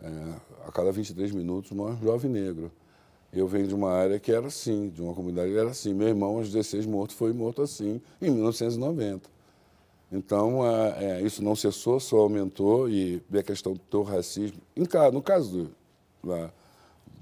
É, 0.01 0.67
a 0.67 0.71
cada 0.71 0.91
23 0.91 1.31
minutos 1.31 1.71
morre 1.71 1.93
um 1.93 2.01
jovem 2.03 2.31
negro. 2.31 2.71
Eu 3.31 3.47
venho 3.47 3.67
de 3.67 3.75
uma 3.75 3.91
área 3.91 4.19
que 4.19 4.31
era 4.31 4.47
assim, 4.47 4.89
de 4.89 5.01
uma 5.01 5.13
comunidade 5.13 5.51
que 5.51 5.57
era 5.57 5.69
assim. 5.69 5.93
Meu 5.93 6.07
irmão, 6.07 6.37
aos 6.37 6.51
16 6.51 6.85
morto, 6.85 7.13
foi 7.13 7.31
morto 7.31 7.61
assim, 7.61 8.01
em 8.21 8.29
1990. 8.29 9.29
Então, 10.11 10.65
é, 10.67 11.21
isso 11.21 11.41
não 11.41 11.55
cessou, 11.55 11.97
só 11.99 12.17
aumentou, 12.17 12.89
e 12.89 13.23
a 13.33 13.41
questão 13.41 13.79
do 13.89 14.01
racismo. 14.01 14.59
no 15.13 15.21
caso 15.21 15.69
do, 16.21 16.29
lá, 16.29 16.51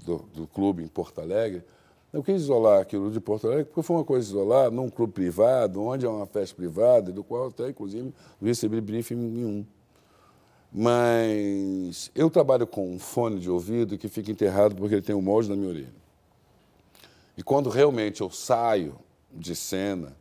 do, 0.04 0.16
do, 0.34 0.46
clube 0.48 0.82
em 0.82 0.88
Porto 0.88 1.20
Alegre, 1.20 1.62
eu 2.12 2.20
quis 2.24 2.42
isolar 2.42 2.80
aquilo 2.80 3.08
de 3.12 3.20
Porto 3.20 3.46
Alegre, 3.46 3.66
porque 3.66 3.82
foi 3.82 3.96
uma 3.96 4.04
coisa 4.04 4.28
isolada, 4.28 4.70
num 4.72 4.88
clube 4.88 5.12
privado, 5.12 5.80
onde 5.80 6.04
é 6.04 6.08
uma 6.08 6.26
festa 6.26 6.56
privada, 6.56 7.12
do 7.12 7.22
qual 7.22 7.46
até, 7.46 7.68
inclusive, 7.68 8.12
não 8.40 8.48
recebi 8.48 8.80
briefing 8.80 9.14
nenhum. 9.14 9.64
Mas 10.72 12.10
eu 12.14 12.30
trabalho 12.30 12.66
com 12.66 12.88
um 12.88 12.98
fone 12.98 13.40
de 13.40 13.50
ouvido 13.50 13.98
que 13.98 14.08
fica 14.08 14.30
enterrado 14.30 14.76
porque 14.76 14.94
ele 14.94 15.02
tem 15.02 15.14
um 15.14 15.22
molde 15.22 15.48
na 15.48 15.56
minha 15.56 15.68
orelha. 15.68 16.00
E 17.36 17.42
quando 17.42 17.68
realmente 17.68 18.20
eu 18.20 18.30
saio 18.30 18.94
de 19.32 19.56
cena, 19.56 20.16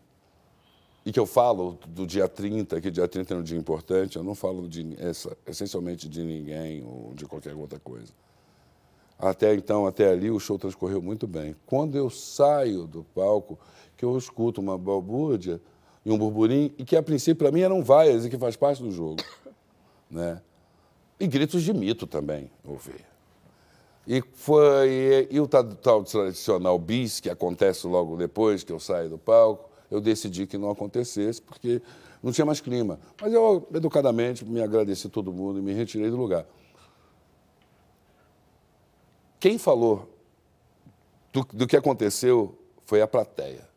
e 1.05 1.11
que 1.11 1.19
eu 1.19 1.25
falo 1.25 1.77
do 1.87 2.05
dia 2.05 2.27
30, 2.27 2.81
que 2.81 2.91
dia 2.91 3.07
30 3.07 3.33
é 3.33 3.37
um 3.37 3.43
dia 3.43 3.57
importante, 3.57 4.17
eu 4.17 4.23
não 4.23 4.35
falo 4.35 4.67
de, 4.67 4.95
essa, 4.99 5.35
essencialmente 5.47 6.07
de 6.07 6.23
ninguém 6.23 6.83
ou 6.83 7.13
de 7.13 7.25
qualquer 7.25 7.55
outra 7.55 7.79
coisa. 7.79 8.11
Até 9.17 9.53
então, 9.53 9.85
até 9.85 10.09
ali, 10.09 10.31
o 10.31 10.39
show 10.39 10.57
transcorreu 10.57 11.01
muito 11.01 11.27
bem. 11.27 11.55
Quando 11.65 11.97
eu 11.97 12.09
saio 12.09 12.87
do 12.87 13.03
palco, 13.03 13.59
que 13.97 14.05
eu 14.05 14.17
escuto 14.17 14.61
uma 14.61 14.77
balbúrdia, 14.77 15.59
e 16.05 16.11
um 16.11 16.17
burburinho, 16.17 16.71
e 16.77 16.85
que 16.85 16.95
a 16.95 17.03
princípio 17.03 17.35
para 17.35 17.51
mim 17.51 17.61
eram 17.61 17.83
vaias 17.83 18.25
e 18.25 18.29
que 18.29 18.37
faz 18.37 18.55
parte 18.55 18.81
do 18.81 18.91
jogo. 18.91 19.21
Né? 20.09 20.41
E 21.19 21.27
gritos 21.27 21.63
de 21.63 21.73
mito 21.73 22.07
também, 22.07 22.49
ouvi. 22.63 22.95
E 24.07 24.23
foi 24.33 25.27
e 25.29 25.39
o 25.39 25.47
tal 25.47 26.03
tradicional 26.03 26.79
bis, 26.79 27.19
que 27.19 27.29
acontece 27.29 27.85
logo 27.85 28.17
depois 28.17 28.63
que 28.63 28.71
eu 28.71 28.79
saio 28.79 29.09
do 29.09 29.17
palco, 29.17 29.69
eu 29.91 30.01
decidi 30.01 30.47
que 30.47 30.57
não 30.57 30.69
acontecesse, 30.71 31.41
porque 31.41 31.81
não 32.21 32.31
tinha 32.31 32.45
mais 32.45 32.61
clima. 32.61 32.99
Mas 33.21 33.33
eu, 33.33 33.67
educadamente, 33.73 34.45
me 34.45 34.61
agradeci 34.61 35.07
a 35.07 35.09
todo 35.09 35.31
mundo 35.31 35.59
e 35.59 35.61
me 35.61 35.73
retirei 35.73 36.09
do 36.09 36.17
lugar. 36.17 36.45
Quem 39.39 39.57
falou 39.57 40.09
do, 41.31 41.45
do 41.53 41.67
que 41.67 41.77
aconteceu 41.77 42.57
foi 42.85 43.01
a 43.01 43.07
plateia. 43.07 43.67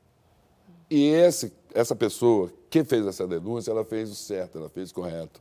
E 0.91 1.07
esse, 1.09 1.53
essa 1.75 1.95
pessoa 1.95 2.51
que 2.69 2.85
fez 2.85 3.07
essa 3.07 3.27
denúncia, 3.27 3.71
ela 3.71 3.85
fez 3.85 4.11
o 4.11 4.15
certo, 4.15 4.59
ela 4.59 4.69
fez 4.69 4.91
o 4.91 4.95
correto. 4.95 5.41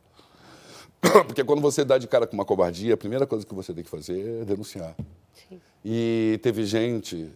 Porque 1.26 1.44
quando 1.44 1.62
você 1.62 1.84
dá 1.84 1.98
de 1.98 2.08
cara 2.08 2.28
com 2.28 2.34
uma 2.34 2.46
covardia, 2.46 2.94
a 2.94 2.98
primeira 2.98 3.26
coisa 3.26 3.46
que 3.46 3.54
você 3.54 3.74
tem 3.74 3.84
que 3.84 3.90
fazer 3.90 4.42
é 4.42 4.46
denunciar. 4.46 4.96
Sim. 5.50 5.60
E 5.84 6.40
teve 6.44 6.64
gente 6.66 7.30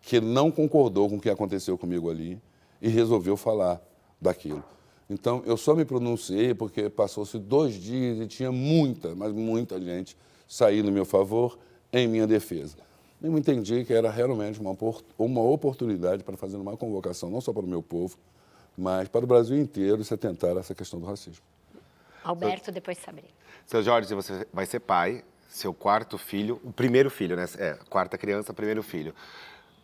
que 0.00 0.20
não 0.20 0.50
concordou 0.50 1.08
com 1.08 1.16
o 1.16 1.20
que 1.20 1.28
aconteceu 1.28 1.76
comigo 1.76 2.10
ali 2.10 2.40
e 2.80 2.88
resolveu 2.88 3.36
falar 3.36 3.80
daquilo. 4.20 4.64
Então, 5.08 5.42
eu 5.44 5.56
só 5.56 5.74
me 5.74 5.84
pronunciei 5.84 6.54
porque 6.54 6.88
passou-se 6.88 7.38
dois 7.38 7.74
dias 7.74 8.18
e 8.20 8.26
tinha 8.26 8.50
muita, 8.50 9.14
mas 9.14 9.32
muita 9.32 9.80
gente 9.80 10.16
saindo 10.48 10.88
em 10.88 10.92
meu 10.92 11.04
favor, 11.04 11.58
em 11.92 12.08
minha 12.08 12.26
defesa. 12.26 12.76
Eu 13.22 13.36
entendi 13.36 13.84
que 13.84 13.92
era 13.92 14.10
realmente 14.10 14.58
uma, 14.60 14.74
uma 15.18 15.42
oportunidade 15.42 16.24
para 16.24 16.36
fazer 16.36 16.56
uma 16.56 16.76
convocação, 16.76 17.28
não 17.28 17.40
só 17.40 17.52
para 17.52 17.64
o 17.64 17.68
meu 17.68 17.82
povo, 17.82 18.16
mas 18.78 19.08
para 19.08 19.24
o 19.24 19.26
Brasil 19.26 19.58
inteiro, 19.58 20.02
se 20.02 20.14
atentar 20.14 20.56
a 20.56 20.60
essa 20.60 20.74
questão 20.74 20.98
do 20.98 21.06
racismo. 21.06 21.42
Alberto, 22.22 22.70
depois 22.70 22.98
Sabrina. 22.98 23.28
Seu 23.66 23.82
Jorge, 23.82 24.14
você 24.14 24.46
vai 24.52 24.66
ser 24.66 24.80
pai, 24.80 25.24
seu 25.48 25.74
quarto 25.74 26.16
filho, 26.16 26.60
o 26.64 26.72
primeiro 26.72 27.10
filho, 27.10 27.36
né? 27.36 27.44
É, 27.58 27.74
quarta 27.88 28.16
criança, 28.16 28.52
primeiro 28.52 28.82
filho. 28.82 29.14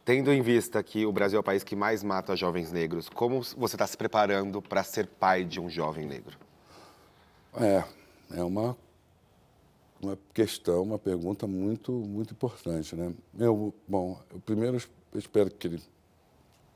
Tendo 0.04 0.32
em 0.32 0.40
vista 0.40 0.80
que 0.82 1.04
o 1.04 1.12
Brasil 1.12 1.36
é 1.36 1.40
o 1.40 1.42
país 1.42 1.64
que 1.64 1.74
mais 1.74 2.02
mata 2.02 2.36
jovens 2.36 2.70
negros, 2.70 3.08
como 3.08 3.42
você 3.42 3.74
está 3.74 3.86
se 3.86 3.96
preparando 3.96 4.62
para 4.62 4.84
ser 4.84 5.06
pai 5.06 5.44
de 5.44 5.60
um 5.60 5.68
jovem 5.68 6.06
negro? 6.06 6.38
É, 7.54 7.84
é 8.38 8.42
uma, 8.44 8.76
uma 10.00 10.16
questão, 10.32 10.82
uma 10.82 10.98
pergunta 10.98 11.46
muito, 11.46 11.90
muito 11.90 12.34
importante, 12.34 12.94
né? 12.94 13.12
Eu, 13.36 13.74
bom, 13.88 14.20
eu 14.32 14.38
primeiro 14.38 14.76
espero 15.14 15.50
que 15.50 15.66
ele 15.66 15.82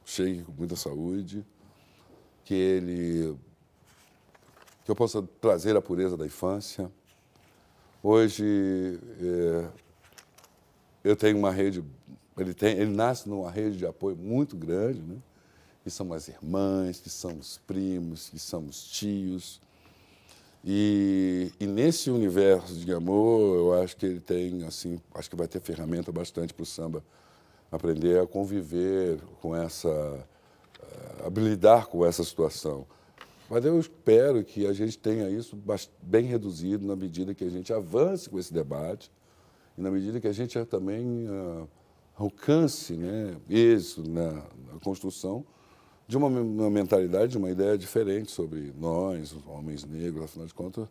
chegue 0.05 0.43
com 0.43 0.53
muita 0.53 0.75
saúde, 0.75 1.47
que 2.45 2.55
ele 2.55 3.39
que 4.91 4.93
eu 4.93 4.97
possa 4.97 5.22
trazer 5.41 5.76
a 5.76 5.80
pureza 5.80 6.16
da 6.16 6.26
infância. 6.26 6.91
Hoje 8.03 8.99
é, 9.22 9.68
eu 11.05 11.14
tenho 11.14 11.38
uma 11.38 11.53
rede, 11.53 11.84
ele, 12.36 12.53
tem, 12.53 12.76
ele 12.76 12.91
nasce 12.91 13.28
numa 13.28 13.53
rede 13.53 13.76
de 13.76 13.86
apoio 13.86 14.16
muito 14.16 14.57
grande, 14.57 15.01
né? 15.01 15.16
que 15.84 15.91
são 15.91 16.12
as 16.12 16.26
irmãs, 16.26 16.99
que 16.99 17.09
são 17.09 17.38
os 17.38 17.59
primos, 17.59 18.30
que 18.30 18.38
são 18.41 18.66
os 18.66 18.82
tios. 18.82 19.61
E, 20.64 21.53
e, 21.61 21.66
nesse 21.68 22.11
universo 22.11 22.74
de 22.74 22.93
amor, 22.93 23.57
eu 23.57 23.82
acho 23.82 23.97
que 23.97 24.05
ele 24.05 24.20
tem, 24.20 24.64
assim, 24.64 25.01
acho 25.14 25.30
que 25.30 25.36
vai 25.36 25.47
ter 25.47 25.61
ferramenta 25.61 26.11
bastante 26.11 26.53
para 26.53 26.64
o 26.64 26.66
samba 26.66 27.05
aprender 27.70 28.20
a 28.20 28.26
conviver 28.26 29.20
com 29.41 29.55
essa, 29.55 30.26
a 31.24 31.41
lidar 31.41 31.86
com 31.86 32.05
essa 32.05 32.24
situação. 32.24 32.84
Mas 33.51 33.64
eu 33.64 33.80
espero 33.80 34.44
que 34.44 34.64
a 34.64 34.72
gente 34.72 34.96
tenha 34.96 35.28
isso 35.28 35.59
bem 36.01 36.24
reduzido 36.24 36.86
na 36.86 36.94
medida 36.94 37.34
que 37.34 37.42
a 37.42 37.51
gente 37.51 37.72
avance 37.72 38.30
com 38.30 38.38
esse 38.38 38.55
debate 38.55 39.11
e 39.76 39.82
na 39.82 39.90
medida 39.90 40.20
que 40.20 40.28
a 40.28 40.32
gente 40.32 40.64
também 40.66 41.28
uh, 41.28 41.68
alcance 42.14 42.92
né, 42.96 43.36
isso 43.48 44.09
na, 44.09 44.34
na, 44.72 44.78
construção 44.84 45.44
de 46.07 46.16
uma, 46.16 46.28
uma, 46.28 46.70
mentalidade, 46.70 47.32
de 47.32 47.38
uma 47.38 47.51
ideia 47.51 47.76
diferente 47.76 48.30
sobre 48.30 48.72
nós, 48.78 49.32
os 49.32 49.44
homens 49.48 49.82
negros, 49.84 50.26
afinal 50.26 50.46
de 50.46 50.55
contas, 50.55 50.88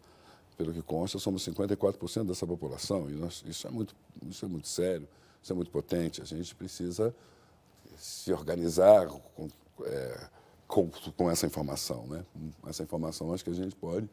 pelo 0.57 0.74
que 0.74 0.82
consta, 0.82 1.18
somos 1.18 1.47
54% 1.47 2.26
dessa 2.26 2.45
população 2.45 3.10
e 3.10 3.14
nós, 3.14 3.41
isso, 3.47 3.68
é 3.68 3.72
muito, 3.72 3.95
isso 4.28 4.43
é 4.43 4.49
muito 4.49 4.68
sério, 4.68 5.07
isso 5.41 5.53
é 5.53 5.55
muito 5.55 5.72
potente. 5.72 6.22
A 6.22 6.26
gente 6.26 6.53
precisa 6.53 7.16
se 7.95 8.34
organizar 8.34 9.07
é, 9.86 10.30
com, 10.70 10.88
com 11.18 11.30
essa 11.30 11.48
informação. 11.48 12.06
Né? 12.08 12.24
Essa 12.68 12.84
informação, 12.84 13.34
acho 13.34 13.44
que 13.44 13.50
a 13.50 13.56
gente 13.56 13.76
pode 13.76 14.08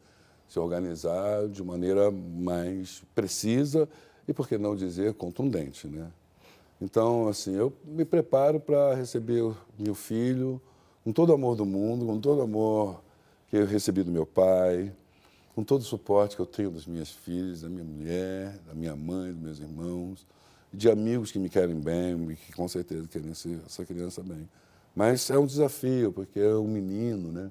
se 0.48 0.58
organizar 0.58 1.46
de 1.48 1.62
maneira 1.62 2.10
mais 2.10 3.02
precisa 3.14 3.88
e, 4.26 4.32
por 4.32 4.48
que 4.48 4.56
não 4.56 4.74
dizer, 4.74 5.14
contundente. 5.14 5.86
Né? 5.86 6.10
Então, 6.80 7.28
assim, 7.28 7.54
eu 7.54 7.72
me 7.84 8.04
preparo 8.04 8.58
para 8.58 8.94
receber 8.94 9.54
meu 9.78 9.94
filho 9.94 10.60
com 11.04 11.12
todo 11.12 11.30
o 11.30 11.34
amor 11.34 11.56
do 11.56 11.66
mundo, 11.66 12.06
com 12.06 12.18
todo 12.18 12.38
o 12.38 12.42
amor 12.42 13.02
que 13.48 13.56
eu 13.56 13.66
recebi 13.66 14.02
do 14.02 14.10
meu 14.10 14.26
pai, 14.26 14.92
com 15.54 15.62
todo 15.62 15.82
o 15.82 15.84
suporte 15.84 16.36
que 16.36 16.42
eu 16.42 16.46
tenho 16.46 16.70
das 16.70 16.86
minhas 16.86 17.10
filhas, 17.10 17.60
da 17.60 17.68
minha 17.68 17.84
mulher, 17.84 18.58
da 18.66 18.74
minha 18.74 18.96
mãe, 18.96 19.30
dos 19.32 19.40
meus 19.40 19.60
irmãos, 19.60 20.26
de 20.72 20.90
amigos 20.90 21.30
que 21.30 21.38
me 21.38 21.50
querem 21.50 21.78
bem 21.78 22.30
e 22.30 22.36
que 22.36 22.52
com 22.52 22.66
certeza 22.66 23.06
querem 23.08 23.30
essa 23.30 23.84
criança 23.84 24.22
bem. 24.22 24.48
Mas 24.96 25.28
é 25.28 25.38
um 25.38 25.44
desafio, 25.44 26.10
porque 26.10 26.40
é 26.40 26.54
um 26.54 26.66
menino, 26.66 27.30
né? 27.30 27.50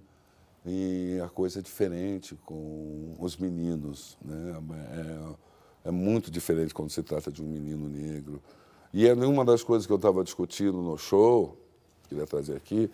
E 0.66 1.20
a 1.24 1.30
coisa 1.30 1.60
é 1.60 1.62
diferente 1.62 2.34
com 2.44 3.16
os 3.20 3.38
meninos, 3.38 4.18
né? 4.26 4.60
É, 5.84 5.90
é 5.90 5.92
muito 5.92 6.32
diferente 6.32 6.74
quando 6.74 6.90
se 6.90 7.04
trata 7.04 7.32
de 7.32 7.44
um 7.44 7.46
menino 7.46 7.88
negro. 7.88 8.42
E 8.92 9.08
é 9.08 9.14
uma 9.14 9.46
das 9.46 9.62
coisas 9.62 9.86
que 9.86 9.94
eu 9.94 9.98
estava 9.98 10.24
discutindo 10.24 10.82
no 10.82 10.98
show, 10.98 11.56
queria 12.10 12.26
trazer 12.26 12.56
aqui, 12.56 12.90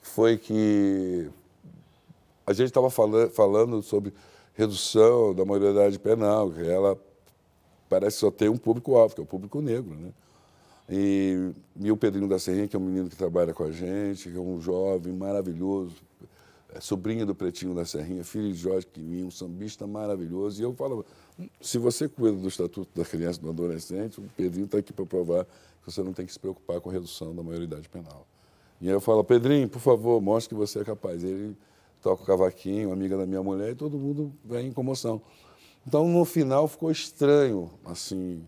foi 0.00 0.38
que 0.38 1.28
a 2.46 2.54
gente 2.54 2.68
estava 2.68 2.88
falando, 2.88 3.30
falando 3.30 3.82
sobre 3.82 4.14
redução 4.54 5.34
da 5.34 5.44
maioridade 5.44 5.98
penal, 5.98 6.50
que 6.50 6.66
ela 6.66 6.98
parece 7.90 8.16
só 8.18 8.30
ter 8.30 8.48
um 8.48 8.56
público-alvo, 8.56 9.14
que 9.14 9.20
é 9.20 9.24
o 9.24 9.26
público 9.26 9.60
negro, 9.60 9.94
né? 9.94 10.12
E, 10.88 11.50
e 11.80 11.90
o 11.90 11.96
Pedrinho 11.96 12.28
da 12.28 12.38
Serrinha, 12.38 12.68
que 12.68 12.76
é 12.76 12.78
um 12.78 12.82
menino 12.82 13.08
que 13.08 13.16
trabalha 13.16 13.52
com 13.52 13.64
a 13.64 13.72
gente, 13.72 14.30
que 14.30 14.36
é 14.36 14.40
um 14.40 14.60
jovem 14.60 15.12
maravilhoso, 15.12 15.96
é 16.72 16.80
sobrinho 16.80 17.24
do 17.24 17.34
Pretinho 17.34 17.74
da 17.74 17.84
Serrinha, 17.84 18.22
filho 18.22 18.52
de 18.52 18.58
Jorge 18.58 18.86
Quiminho, 18.86 19.26
um 19.26 19.30
sambista 19.30 19.86
maravilhoso. 19.86 20.60
E 20.60 20.64
eu 20.64 20.74
falo, 20.74 21.04
se 21.60 21.78
você 21.78 22.08
cuida 22.08 22.36
do 22.36 22.48
Estatuto 22.48 22.88
da 22.94 23.04
Criança 23.04 23.40
e 23.40 23.42
do 23.42 23.50
Adolescente, 23.50 24.20
o 24.20 24.24
Pedrinho 24.36 24.66
está 24.66 24.78
aqui 24.78 24.92
para 24.92 25.06
provar 25.06 25.44
que 25.44 25.90
você 25.90 26.02
não 26.02 26.12
tem 26.12 26.26
que 26.26 26.32
se 26.32 26.38
preocupar 26.38 26.80
com 26.80 26.90
a 26.90 26.92
redução 26.92 27.34
da 27.34 27.42
maioridade 27.42 27.88
penal. 27.88 28.26
E 28.80 28.88
aí 28.88 28.94
eu 28.94 29.00
falo, 29.00 29.24
Pedrinho, 29.24 29.68
por 29.68 29.80
favor, 29.80 30.20
mostre 30.20 30.54
que 30.54 30.54
você 30.54 30.80
é 30.80 30.84
capaz. 30.84 31.24
Ele 31.24 31.56
toca 32.02 32.22
o 32.22 32.26
cavaquinho, 32.26 32.92
amiga 32.92 33.16
da 33.16 33.26
minha 33.26 33.42
mulher, 33.42 33.72
e 33.72 33.74
todo 33.74 33.98
mundo 33.98 34.32
vem 34.44 34.68
em 34.68 34.72
comoção. 34.72 35.22
Então, 35.86 36.06
no 36.08 36.24
final, 36.24 36.68
ficou 36.68 36.90
estranho, 36.90 37.70
assim, 37.84 38.42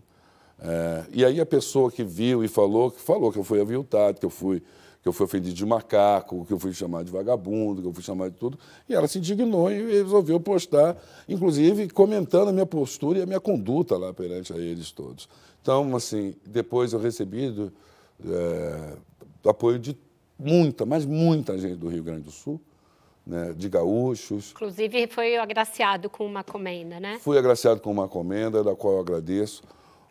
é, 0.61 1.05
e 1.11 1.23
aí 1.23 1.39
a 1.39 1.45
pessoa 1.45 1.91
que 1.91 2.03
viu 2.03 2.43
e 2.43 2.47
falou, 2.47 2.91
que 2.91 2.99
falou 2.99 3.31
que 3.31 3.39
eu 3.39 3.43
fui 3.43 3.61
aviltado, 3.61 4.19
que 4.19 4.25
eu 4.25 4.29
fui 4.29 4.61
que 5.01 5.07
eu 5.07 5.13
fui 5.13 5.25
ofendido 5.25 5.55
de 5.55 5.65
macaco, 5.65 6.45
que 6.45 6.51
eu 6.51 6.59
fui 6.59 6.73
chamado 6.73 7.05
de 7.05 7.11
vagabundo, 7.11 7.81
que 7.81 7.87
eu 7.87 7.93
fui 7.93 8.03
chamado 8.03 8.31
de 8.31 8.37
tudo, 8.37 8.59
e 8.87 8.93
ela 8.93 9.07
se 9.07 9.17
indignou 9.17 9.71
e 9.71 9.81
resolveu 10.03 10.39
postar, 10.41 10.97
inclusive 11.27 11.89
comentando 11.89 12.49
a 12.49 12.51
minha 12.51 12.65
postura 12.65 13.19
e 13.19 13.21
a 13.21 13.25
minha 13.25 13.39
conduta 13.39 13.97
lá 13.97 14.13
perante 14.13 14.51
a 14.51 14.57
eles 14.57 14.91
todos. 14.91 15.29
Então, 15.61 15.95
assim, 15.95 16.35
depois 16.45 16.91
eu 16.91 16.99
recebi 16.99 17.49
do, 17.49 17.71
é, 18.25 18.97
apoio 19.45 19.79
de 19.79 19.97
muita, 20.37 20.85
mas 20.85 21.05
muita 21.05 21.57
gente 21.57 21.75
do 21.75 21.87
Rio 21.87 22.03
Grande 22.03 22.23
do 22.23 22.31
Sul, 22.31 22.59
né, 23.25 23.53
de 23.55 23.69
gaúchos. 23.69 24.51
Inclusive 24.51 25.07
foi 25.07 25.37
agraciado 25.37 26.09
com 26.09 26.25
uma 26.25 26.43
comenda, 26.43 26.99
né? 26.99 27.19
Fui 27.21 27.37
agraciado 27.37 27.79
com 27.79 27.89
uma 27.89 28.09
comenda, 28.09 28.61
da 28.65 28.75
qual 28.75 28.95
eu 28.95 28.99
agradeço 28.99 29.63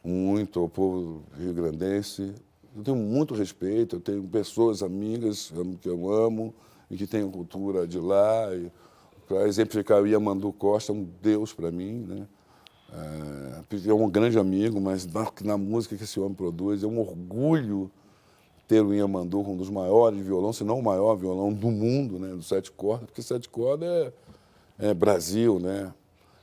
muito 0.09 0.59
ao 0.59 0.69
povo 0.69 1.23
rio-grandense. 1.39 2.35
Eu 2.75 2.83
tenho 2.83 2.97
muito 2.97 3.35
respeito, 3.35 3.97
eu 3.97 4.01
tenho 4.01 4.23
pessoas 4.23 4.83
amigas 4.83 5.53
que 5.83 5.89
eu 5.89 6.11
amo 6.11 6.55
e 6.91 6.97
que 6.97 7.07
têm 7.07 7.31
cultura 7.31 7.87
de 7.87 7.99
lá. 7.99 8.47
Para 9.27 9.47
exemplificar, 9.47 10.01
o 10.01 10.07
Iamandu 10.07 10.51
Costa 10.53 10.93
é 10.93 10.95
um 10.95 11.07
deus 11.21 11.53
para 11.53 11.71
mim, 11.71 12.07
né? 12.09 12.27
É, 12.91 13.91
é 13.91 13.93
um 13.93 14.09
grande 14.09 14.39
amigo, 14.39 14.81
mas 14.81 15.07
na, 15.45 15.59
música 15.59 15.95
que 15.95 16.05
esse 16.05 16.19
homem 16.19 16.35
produz, 16.35 16.83
é 16.83 16.87
um 16.87 16.99
orgulho 16.99 17.91
ter 18.67 18.81
o 18.83 18.95
Iamandu 18.95 19.41
um 19.41 19.57
dos 19.57 19.69
maiores 19.69 20.25
violão, 20.25 20.55
se 20.55 20.65
não 20.65 20.79
o 20.79 20.83
maior 20.83 21.15
violão 21.17 21.53
do 21.53 21.71
mundo, 21.71 22.19
né? 22.19 22.29
Do 22.29 22.43
sete 22.43 22.73
cordas, 22.73 23.07
porque 23.07 23.21
sete 23.21 23.47
cordas 23.49 23.89
é, 23.89 24.13
é 24.91 24.95
Brasil, 24.95 25.59
né? 25.59 25.93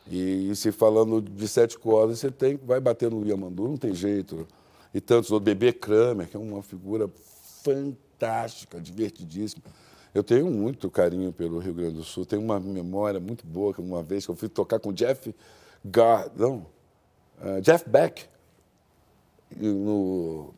E, 0.08 0.52
e, 0.52 0.56
se 0.56 0.72
falando 0.72 1.22
de 1.22 1.48
sete 1.48 1.78
cordas, 1.78 2.20
você 2.20 2.30
tem, 2.30 2.58
vai 2.58 2.80
bater 2.80 3.10
no 3.10 3.28
Yamandu, 3.28 3.68
não 3.68 3.78
tem 3.78 3.94
jeito. 3.94 4.48
E 4.94 5.02
tantos 5.02 5.32
outros, 5.32 5.46
Bebê 5.46 5.74
Kramer, 5.74 6.30
que 6.30 6.38
é 6.38 6.40
uma 6.40 6.62
figura 6.62 7.10
fantástica, 7.64 8.80
divertidíssima. 8.80 9.64
Eu 10.14 10.24
tenho 10.24 10.50
muito 10.50 10.90
carinho 10.90 11.34
pelo 11.34 11.60
Rio 11.60 11.74
Grande 11.74 11.96
do 11.96 12.04
Sul. 12.04 12.26
Tenho 12.26 12.42
uma 12.42 12.60
memória 12.60 13.20
muito 13.20 13.46
boa 13.46 13.74
que 13.74 13.82
uma 13.82 14.02
vez 14.02 14.26
que 14.26 14.32
eu 14.32 14.36
fui 14.36 14.48
tocar 14.48 14.80
com 14.80 14.94
Jeff 14.94 15.36
Gar... 15.84 16.32
Não, 16.36 16.66
uh, 17.42 17.60
Jeff 17.62 17.90
Beck 17.90 18.26
no 19.58 20.54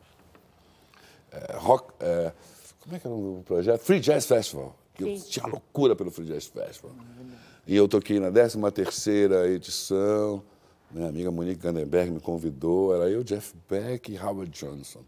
uh, 1.32 1.58
rock... 1.58 1.90
Uh, 1.94 2.32
como 2.80 2.96
é 2.96 2.98
que 3.00 3.06
era 3.06 3.16
o 3.16 3.42
projeto? 3.44 3.80
Free 3.80 4.00
Jazz 4.00 4.26
Festival. 4.26 4.74
Eu 4.98 5.20
tinha 5.20 5.46
loucura 5.46 5.94
pelo 5.94 6.10
Free 6.10 6.26
Jazz 6.26 6.46
Festival. 6.46 6.92
E 7.68 7.76
eu 7.76 7.86
toquei 7.86 8.18
na 8.18 8.32
13 8.32 8.58
terceira 8.72 9.46
edição. 9.46 10.42
Minha 10.90 11.06
amiga 11.06 11.30
Monique 11.30 11.60
Gandenberg 11.60 12.10
me 12.10 12.18
convidou. 12.18 12.94
Era 12.94 13.10
eu, 13.10 13.22
Jeff 13.22 13.54
Beck 13.68 14.10
e 14.10 14.18
Howard 14.18 14.50
Johnson. 14.50 15.02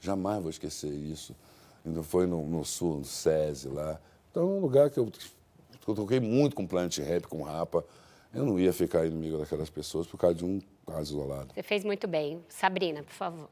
Jamais 0.00 0.40
vou 0.40 0.48
esquecer 0.48 0.90
isso. 0.90 1.36
Ainda 1.84 2.02
foi 2.02 2.26
no, 2.26 2.42
no 2.46 2.64
sul, 2.64 3.00
no 3.00 3.04
SESI 3.04 3.68
lá. 3.68 4.00
Então, 4.30 4.44
é 4.44 4.46
um 4.46 4.60
lugar 4.60 4.88
que 4.88 4.98
eu, 4.98 5.12
eu 5.86 5.94
toquei 5.94 6.18
muito 6.18 6.56
com 6.56 6.66
Planet 6.66 6.96
Rap, 7.00 7.24
com 7.24 7.42
Rapa. 7.42 7.84
Eu 8.34 8.46
não 8.46 8.58
ia 8.58 8.72
ficar 8.72 9.04
inimigo 9.04 9.36
daquelas 9.36 9.68
pessoas 9.68 10.06
por 10.06 10.16
causa 10.16 10.36
de 10.36 10.44
um 10.46 10.58
caso 10.86 11.12
isolado. 11.12 11.52
Você 11.52 11.62
fez 11.62 11.84
muito 11.84 12.08
bem. 12.08 12.42
Sabrina, 12.48 13.02
por 13.02 13.12
favor. 13.12 13.50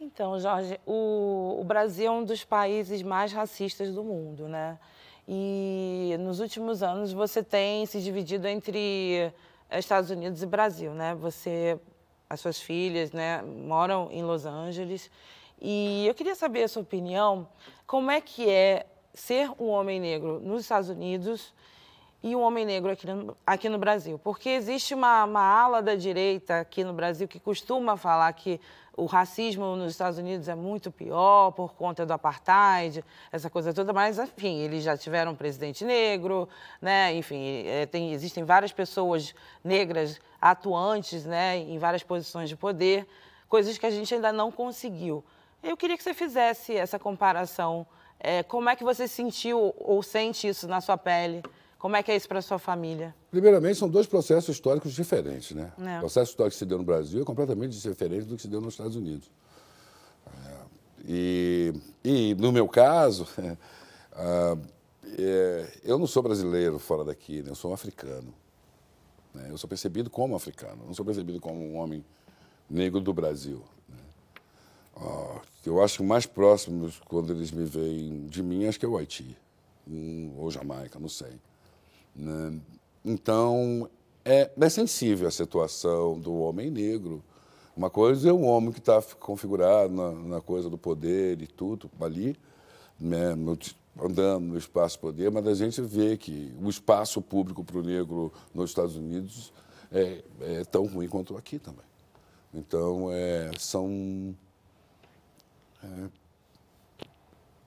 Então, 0.00 0.36
Jorge, 0.40 0.80
o, 0.84 1.58
o 1.60 1.64
Brasil 1.64 2.06
é 2.06 2.10
um 2.10 2.24
dos 2.24 2.42
países 2.42 3.02
mais 3.02 3.32
racistas 3.32 3.94
do 3.94 4.02
mundo, 4.02 4.48
né? 4.48 4.80
E 5.26 6.16
nos 6.20 6.40
últimos 6.40 6.82
anos 6.82 7.12
você 7.12 7.42
tem 7.42 7.86
se 7.86 8.00
dividido 8.00 8.48
entre 8.48 9.32
Estados 9.70 10.10
Unidos 10.10 10.42
e 10.42 10.46
Brasil, 10.46 10.92
né? 10.92 11.14
Você, 11.14 11.78
as 12.28 12.40
suas 12.40 12.60
filhas, 12.60 13.12
né, 13.12 13.42
moram 13.42 14.08
em 14.10 14.22
Los 14.22 14.44
Angeles. 14.44 15.10
E 15.60 16.06
eu 16.06 16.14
queria 16.14 16.34
saber 16.34 16.64
a 16.64 16.68
sua 16.68 16.82
opinião, 16.82 17.48
como 17.86 18.10
é 18.10 18.20
que 18.20 18.48
é 18.48 18.86
ser 19.14 19.50
um 19.60 19.68
homem 19.68 20.00
negro 20.00 20.40
nos 20.40 20.62
Estados 20.62 20.88
Unidos 20.88 21.54
e 22.22 22.34
um 22.34 22.40
homem 22.40 22.64
negro 22.64 22.90
aqui 22.90 23.06
no, 23.06 23.36
aqui 23.46 23.68
no 23.68 23.78
Brasil? 23.78 24.18
Porque 24.18 24.48
existe 24.48 24.92
uma, 24.92 25.24
uma 25.24 25.40
ala 25.40 25.80
da 25.80 25.94
direita 25.94 26.60
aqui 26.60 26.82
no 26.82 26.92
Brasil 26.92 27.28
que 27.28 27.38
costuma 27.38 27.96
falar 27.96 28.32
que 28.32 28.60
o 28.96 29.06
racismo 29.06 29.74
nos 29.76 29.92
Estados 29.92 30.18
Unidos 30.18 30.48
é 30.48 30.54
muito 30.54 30.90
pior 30.90 31.50
por 31.52 31.74
conta 31.74 32.04
do 32.04 32.12
apartheid, 32.12 33.02
essa 33.30 33.48
coisa 33.48 33.72
toda, 33.72 33.92
mas, 33.92 34.18
enfim, 34.18 34.58
eles 34.58 34.84
já 34.84 34.96
tiveram 34.96 35.32
um 35.32 35.34
presidente 35.34 35.84
negro, 35.84 36.48
né? 36.80 37.14
enfim, 37.14 37.64
é, 37.66 37.86
tem, 37.86 38.12
existem 38.12 38.44
várias 38.44 38.72
pessoas 38.72 39.34
negras 39.64 40.20
atuantes 40.40 41.24
né? 41.24 41.56
em 41.58 41.78
várias 41.78 42.02
posições 42.02 42.48
de 42.48 42.56
poder, 42.56 43.06
coisas 43.48 43.78
que 43.78 43.86
a 43.86 43.90
gente 43.90 44.14
ainda 44.14 44.32
não 44.32 44.50
conseguiu. 44.50 45.24
Eu 45.62 45.76
queria 45.76 45.96
que 45.96 46.02
você 46.02 46.12
fizesse 46.12 46.76
essa 46.76 46.98
comparação. 46.98 47.86
É, 48.18 48.42
como 48.42 48.68
é 48.68 48.76
que 48.76 48.84
você 48.84 49.06
sentiu 49.08 49.74
ou 49.78 50.02
sente 50.02 50.48
isso 50.48 50.66
na 50.68 50.80
sua 50.80 50.98
pele? 50.98 51.42
Como 51.82 51.96
é 51.96 52.02
que 52.04 52.12
é 52.12 52.16
isso 52.16 52.28
para 52.28 52.40
sua 52.40 52.60
família? 52.60 53.12
Primeiramente, 53.28 53.76
são 53.76 53.88
dois 53.88 54.06
processos 54.06 54.54
históricos 54.54 54.92
diferentes. 54.92 55.50
Né? 55.50 55.72
É. 55.80 55.96
O 55.96 55.98
processo 56.02 56.30
histórico 56.30 56.52
que 56.52 56.58
se 56.60 56.64
deu 56.64 56.78
no 56.78 56.84
Brasil 56.84 57.20
é 57.20 57.24
completamente 57.24 57.76
diferente 57.76 58.24
do 58.24 58.36
que 58.36 58.42
se 58.42 58.46
deu 58.46 58.60
nos 58.60 58.74
Estados 58.74 58.94
Unidos. 58.94 59.28
É, 60.28 60.58
e, 61.04 61.74
e, 62.04 62.34
no 62.36 62.52
meu 62.52 62.68
caso, 62.68 63.26
é, 65.18 65.78
eu 65.82 65.98
não 65.98 66.06
sou 66.06 66.22
brasileiro 66.22 66.78
fora 66.78 67.04
daqui, 67.04 67.42
né? 67.42 67.50
eu 67.50 67.56
sou 67.56 67.72
um 67.72 67.74
africano. 67.74 68.32
Né? 69.34 69.48
Eu 69.50 69.58
sou 69.58 69.68
percebido 69.68 70.08
como 70.08 70.36
africano, 70.36 70.84
não 70.86 70.94
sou 70.94 71.04
percebido 71.04 71.40
como 71.40 71.60
um 71.64 71.78
homem 71.78 72.04
negro 72.70 73.00
do 73.00 73.12
Brasil. 73.12 73.60
Oh, 74.94 75.40
eu 75.66 75.82
acho 75.82 75.96
que 75.96 76.04
mais 76.04 76.26
próximo, 76.26 76.88
quando 77.06 77.32
eles 77.32 77.50
me 77.50 77.64
veem 77.64 78.24
de 78.26 78.40
mim, 78.40 78.68
acho 78.68 78.78
que 78.78 78.86
é 78.86 78.88
o 78.88 78.96
Haiti, 78.96 79.36
ou 80.36 80.48
Jamaica, 80.48 81.00
não 81.00 81.08
sei. 81.08 81.40
Né? 82.14 82.60
Então, 83.04 83.88
é, 84.24 84.50
é 84.58 84.68
sensível 84.68 85.28
a 85.28 85.30
situação 85.30 86.18
do 86.18 86.34
homem 86.34 86.70
negro. 86.70 87.22
Uma 87.76 87.90
coisa 87.90 88.28
é 88.28 88.32
um 88.32 88.46
homem 88.46 88.70
que 88.70 88.78
está 88.78 89.02
configurado 89.18 89.92
na, 89.92 90.12
na, 90.12 90.40
coisa 90.40 90.68
do 90.68 90.76
poder 90.76 91.40
e 91.40 91.46
tudo 91.46 91.90
ali, 92.00 92.36
né, 93.00 93.34
no, 93.34 93.58
andando 93.98 94.44
no 94.44 94.58
espaço 94.58 94.98
poder, 94.98 95.30
mas 95.30 95.46
a 95.46 95.54
gente 95.54 95.80
vê 95.80 96.16
que 96.16 96.54
o 96.62 96.68
espaço 96.68 97.20
público 97.22 97.64
para 97.64 97.78
o 97.78 97.82
negro 97.82 98.32
nos 98.54 98.70
Estados 98.70 98.94
Unidos 98.96 99.52
é, 99.90 100.22
é, 100.40 100.64
tão 100.64 100.86
ruim 100.86 101.08
quanto 101.08 101.36
aqui 101.36 101.58
também. 101.58 101.84
Então, 102.52 103.08
é, 103.10 103.50
são 103.58 104.34
é. 105.82 106.08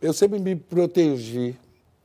Eu 0.01 0.13
sempre 0.13 0.39
me 0.39 0.55
protegi 0.55 1.57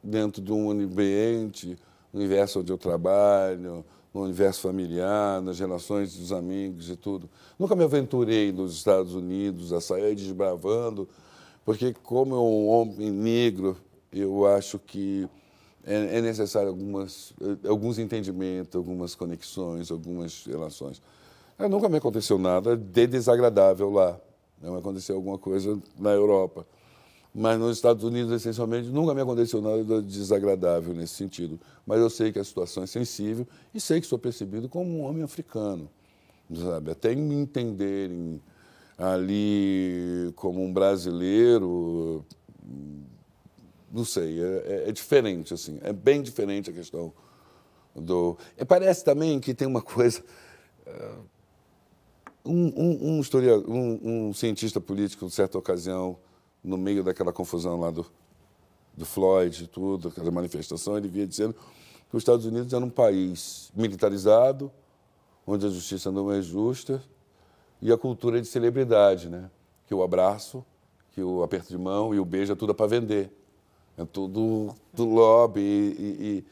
dentro 0.02 0.40
de 0.40 0.52
um 0.52 0.70
ambiente, 0.70 1.76
no 2.12 2.20
universo 2.20 2.60
onde 2.60 2.72
eu 2.72 2.78
trabalho, 2.78 3.84
no 4.12 4.22
universo 4.22 4.60
familiar, 4.62 5.40
nas 5.40 5.58
relações 5.58 6.16
dos 6.16 6.32
amigos 6.32 6.88
e 6.90 6.96
tudo. 6.96 7.28
Nunca 7.58 7.76
me 7.76 7.84
aventurei 7.84 8.52
nos 8.52 8.74
Estados 8.74 9.14
Unidos 9.14 9.72
a 9.72 9.80
sair 9.80 10.14
desbravando, 10.14 11.08
porque 11.64 11.94
como 12.02 12.34
eu 12.34 12.44
um 12.44 12.68
homem 12.68 13.10
negro, 13.10 13.76
eu 14.12 14.46
acho 14.46 14.78
que 14.78 15.28
é, 15.84 16.18
é 16.18 16.20
necessário 16.20 16.68
algumas, 16.68 17.32
alguns 17.66 17.98
entendimentos, 17.98 18.74
algumas 18.74 19.14
conexões, 19.14 19.90
algumas 19.90 20.44
relações. 20.46 21.00
Nunca 21.68 21.88
me 21.88 21.98
aconteceu 21.98 22.38
nada 22.38 22.76
de 22.76 23.06
desagradável 23.06 23.90
lá. 23.90 24.18
Não 24.60 24.76
aconteceu 24.76 25.16
alguma 25.16 25.38
coisa 25.38 25.78
na 25.98 26.10
Europa. 26.10 26.66
Mas 27.32 27.58
nos 27.58 27.76
Estados 27.76 28.02
Unidos, 28.02 28.32
essencialmente, 28.32 28.88
nunca 28.88 29.14
me 29.14 29.20
aconteceu 29.20 29.62
nada 29.62 30.02
desagradável 30.02 30.92
nesse 30.94 31.14
sentido. 31.14 31.60
Mas 31.86 32.00
eu 32.00 32.10
sei 32.10 32.32
que 32.32 32.38
a 32.38 32.44
situação 32.44 32.82
é 32.82 32.86
sensível 32.86 33.46
e 33.72 33.80
sei 33.80 34.00
que 34.00 34.06
sou 34.06 34.18
percebido 34.18 34.68
como 34.68 34.90
um 34.90 35.02
homem 35.02 35.22
africano. 35.22 35.88
Sabe? 36.52 36.90
Até 36.90 37.14
me 37.14 37.34
entenderem 37.34 38.42
ali 38.98 40.32
como 40.34 40.62
um 40.62 40.72
brasileiro, 40.72 42.24
não 43.90 44.04
sei, 44.04 44.42
é, 44.42 44.44
é, 44.44 44.88
é 44.88 44.92
diferente, 44.92 45.54
assim, 45.54 45.78
é 45.82 45.92
bem 45.92 46.20
diferente 46.22 46.68
a 46.68 46.72
questão 46.72 47.12
do... 47.94 48.36
E 48.58 48.64
parece 48.64 49.04
também 49.04 49.38
que 49.40 49.54
tem 49.54 49.66
uma 49.66 49.82
coisa... 49.82 50.22
Uh, 50.86 51.40
um, 52.44 52.72
um, 52.74 53.20
um, 53.68 54.28
um 54.28 54.32
cientista 54.34 54.80
político, 54.80 55.26
em 55.26 55.30
certa 55.30 55.58
ocasião, 55.58 56.16
no 56.62 56.76
meio 56.76 57.02
daquela 57.02 57.32
confusão 57.32 57.80
lá 57.80 57.90
do, 57.90 58.06
do 58.96 59.04
Floyd 59.04 59.64
e 59.64 59.66
tudo, 59.66 60.08
aquela 60.08 60.30
manifestação, 60.30 60.96
ele 60.96 61.08
via 61.08 61.26
dizendo 61.26 61.54
que 61.54 62.16
os 62.16 62.22
Estados 62.22 62.44
Unidos 62.44 62.72
era 62.72 62.84
um 62.84 62.90
país 62.90 63.70
militarizado, 63.74 64.70
onde 65.46 65.66
a 65.66 65.70
justiça 65.70 66.10
não 66.10 66.30
é 66.30 66.42
justa, 66.42 67.02
e 67.80 67.90
a 67.90 67.96
cultura 67.96 68.38
é 68.38 68.40
de 68.40 68.46
celebridade, 68.46 69.28
né? 69.28 69.50
Que 69.86 69.94
o 69.94 70.02
abraço, 70.02 70.64
que 71.12 71.22
o 71.22 71.42
aperto 71.42 71.68
de 71.68 71.78
mão 71.78 72.14
e 72.14 72.20
o 72.20 72.24
beijo 72.24 72.52
é 72.52 72.56
tudo 72.56 72.74
para 72.74 72.86
vender. 72.86 73.32
É 73.96 74.04
tudo 74.04 74.74
do 74.92 75.04
lobby. 75.04 75.60
E, 75.60 76.44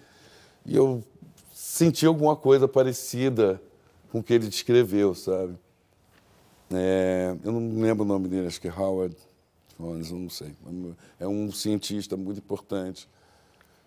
e, 0.66 0.72
e 0.72 0.76
eu 0.76 1.04
senti 1.52 2.06
alguma 2.06 2.34
coisa 2.34 2.66
parecida 2.66 3.60
com 4.10 4.20
o 4.20 4.22
que 4.22 4.32
ele 4.32 4.48
descreveu, 4.48 5.14
sabe? 5.14 5.54
É, 6.70 7.36
eu 7.44 7.52
não 7.52 7.80
lembro 7.80 8.04
o 8.04 8.08
nome 8.08 8.28
dele, 8.28 8.46
acho 8.46 8.60
que 8.60 8.68
é 8.68 8.72
Howard 8.72 9.16
Jones, 9.78 10.10
não 10.10 10.28
sei. 10.28 10.54
É 11.18 11.26
um 11.26 11.50
cientista 11.52 12.16
muito 12.16 12.38
importante, 12.38 13.08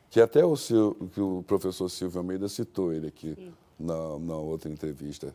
que 0.10 0.20
até 0.22 0.44
o, 0.46 0.56
que 0.56 1.22
o 1.22 1.44
professor 1.44 1.90
Silvio 1.90 2.20
Almeida 2.20 2.48
citou 2.48 2.94
ele 2.94 3.08
aqui 3.08 3.54
na, 3.80 4.20
na, 4.20 4.36
outra 4.36 4.70
entrevista, 4.70 5.34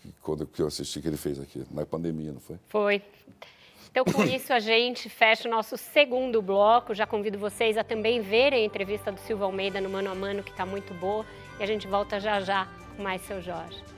que, 0.00 0.12
quando, 0.22 0.46
que 0.46 0.60
eu 0.60 0.66
assisti 0.66 1.00
que 1.00 1.08
ele 1.08 1.16
fez 1.16 1.40
aqui, 1.40 1.64
na 1.70 1.86
pandemia, 1.86 2.32
não 2.32 2.40
foi? 2.40 2.58
Foi. 2.68 3.02
Então, 3.90 4.04
com 4.06 4.22
isso, 4.24 4.52
a 4.52 4.58
gente 4.58 5.10
fecha 5.10 5.46
o 5.46 5.50
nosso 5.50 5.76
segundo 5.76 6.40
bloco. 6.40 6.94
Já 6.94 7.06
convido 7.06 7.38
vocês 7.38 7.76
a 7.76 7.84
também 7.84 8.22
verem 8.22 8.62
a 8.62 8.64
entrevista 8.64 9.12
do 9.12 9.20
Silvio 9.20 9.44
Almeida 9.44 9.82
no 9.82 9.90
Mano 9.90 10.10
a 10.10 10.14
Mano, 10.14 10.42
que 10.42 10.50
está 10.50 10.64
muito 10.64 10.94
boa. 10.94 11.26
E 11.60 11.62
a 11.62 11.66
gente 11.66 11.86
volta 11.86 12.18
já 12.18 12.40
já 12.40 12.66
com 12.96 13.02
mais 13.02 13.20
Seu 13.22 13.42
Jorge. 13.42 13.91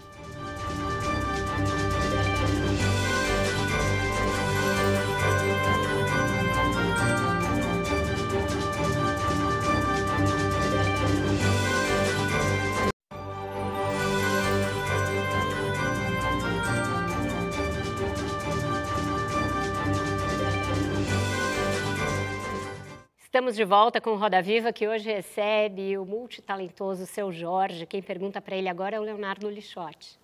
Estamos 23.35 23.57
de 23.57 23.64
volta 23.64 24.01
com 24.01 24.11
o 24.11 24.16
Roda 24.16 24.41
Viva, 24.41 24.72
que 24.72 24.87
hoje 24.87 25.11
recebe 25.11 25.99
o 25.99 26.07
multitalentoso 26.07 27.05
Seu 27.05 27.32
Jorge. 27.32 27.85
Quem 27.85 28.01
pergunta 28.01 28.41
para 28.41 28.55
ele 28.55 28.68
agora 28.68 28.95
é 28.95 29.01
o 29.01 29.03
Leonardo 29.03 29.51
Lixotti. 29.51 30.20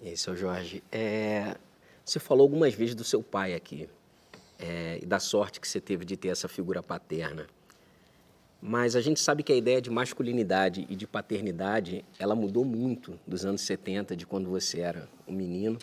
E 0.00 0.10
aí, 0.10 0.16
Seu 0.16 0.36
Jorge, 0.36 0.80
é... 0.92 1.56
você 2.04 2.20
falou 2.20 2.44
algumas 2.44 2.72
vezes 2.74 2.94
do 2.94 3.02
seu 3.02 3.24
pai 3.24 3.54
aqui 3.54 3.90
é... 4.56 5.00
e 5.02 5.04
da 5.04 5.18
sorte 5.18 5.60
que 5.60 5.66
você 5.66 5.80
teve 5.80 6.04
de 6.04 6.16
ter 6.16 6.28
essa 6.28 6.46
figura 6.46 6.80
paterna. 6.80 7.48
Mas 8.62 8.94
a 8.94 9.00
gente 9.00 9.18
sabe 9.18 9.42
que 9.42 9.52
a 9.52 9.56
ideia 9.56 9.82
de 9.82 9.90
masculinidade 9.90 10.86
e 10.88 10.94
de 10.94 11.08
paternidade, 11.08 12.04
ela 12.20 12.36
mudou 12.36 12.64
muito 12.64 13.18
dos 13.26 13.44
anos 13.44 13.62
70, 13.62 14.14
de 14.14 14.24
quando 14.24 14.48
você 14.48 14.78
era 14.78 15.08
um 15.26 15.32
menino, 15.32 15.76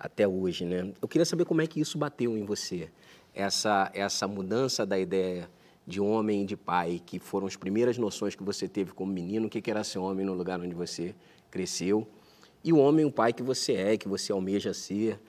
até 0.00 0.26
hoje, 0.26 0.64
né? 0.64 0.90
Eu 1.02 1.06
queria 1.06 1.26
saber 1.26 1.44
como 1.44 1.60
é 1.60 1.66
que 1.66 1.78
isso 1.78 1.98
bateu 1.98 2.34
em 2.34 2.46
você, 2.46 2.88
essa, 3.34 3.90
essa 3.92 4.26
mudança 4.26 4.86
da 4.86 4.98
ideia 4.98 5.50
de 5.86 6.00
homem 6.00 6.42
e 6.42 6.46
de 6.46 6.56
pai, 6.56 7.00
que 7.04 7.18
foram 7.18 7.46
as 7.46 7.56
primeiras 7.56 7.98
noções 7.98 8.34
que 8.34 8.42
você 8.42 8.68
teve 8.68 8.92
como 8.92 9.12
menino, 9.12 9.46
o 9.46 9.50
que 9.50 9.70
era 9.70 9.82
ser 9.82 9.98
homem 9.98 10.24
no 10.24 10.34
lugar 10.34 10.60
onde 10.60 10.74
você 10.74 11.14
cresceu, 11.50 12.06
e 12.64 12.72
o 12.72 12.78
homem, 12.78 13.04
o 13.04 13.10
pai 13.10 13.32
que 13.32 13.42
você 13.42 13.72
é, 13.72 13.96
que 13.96 14.08
você 14.08 14.32
almeja 14.32 14.72
ser. 14.72 15.20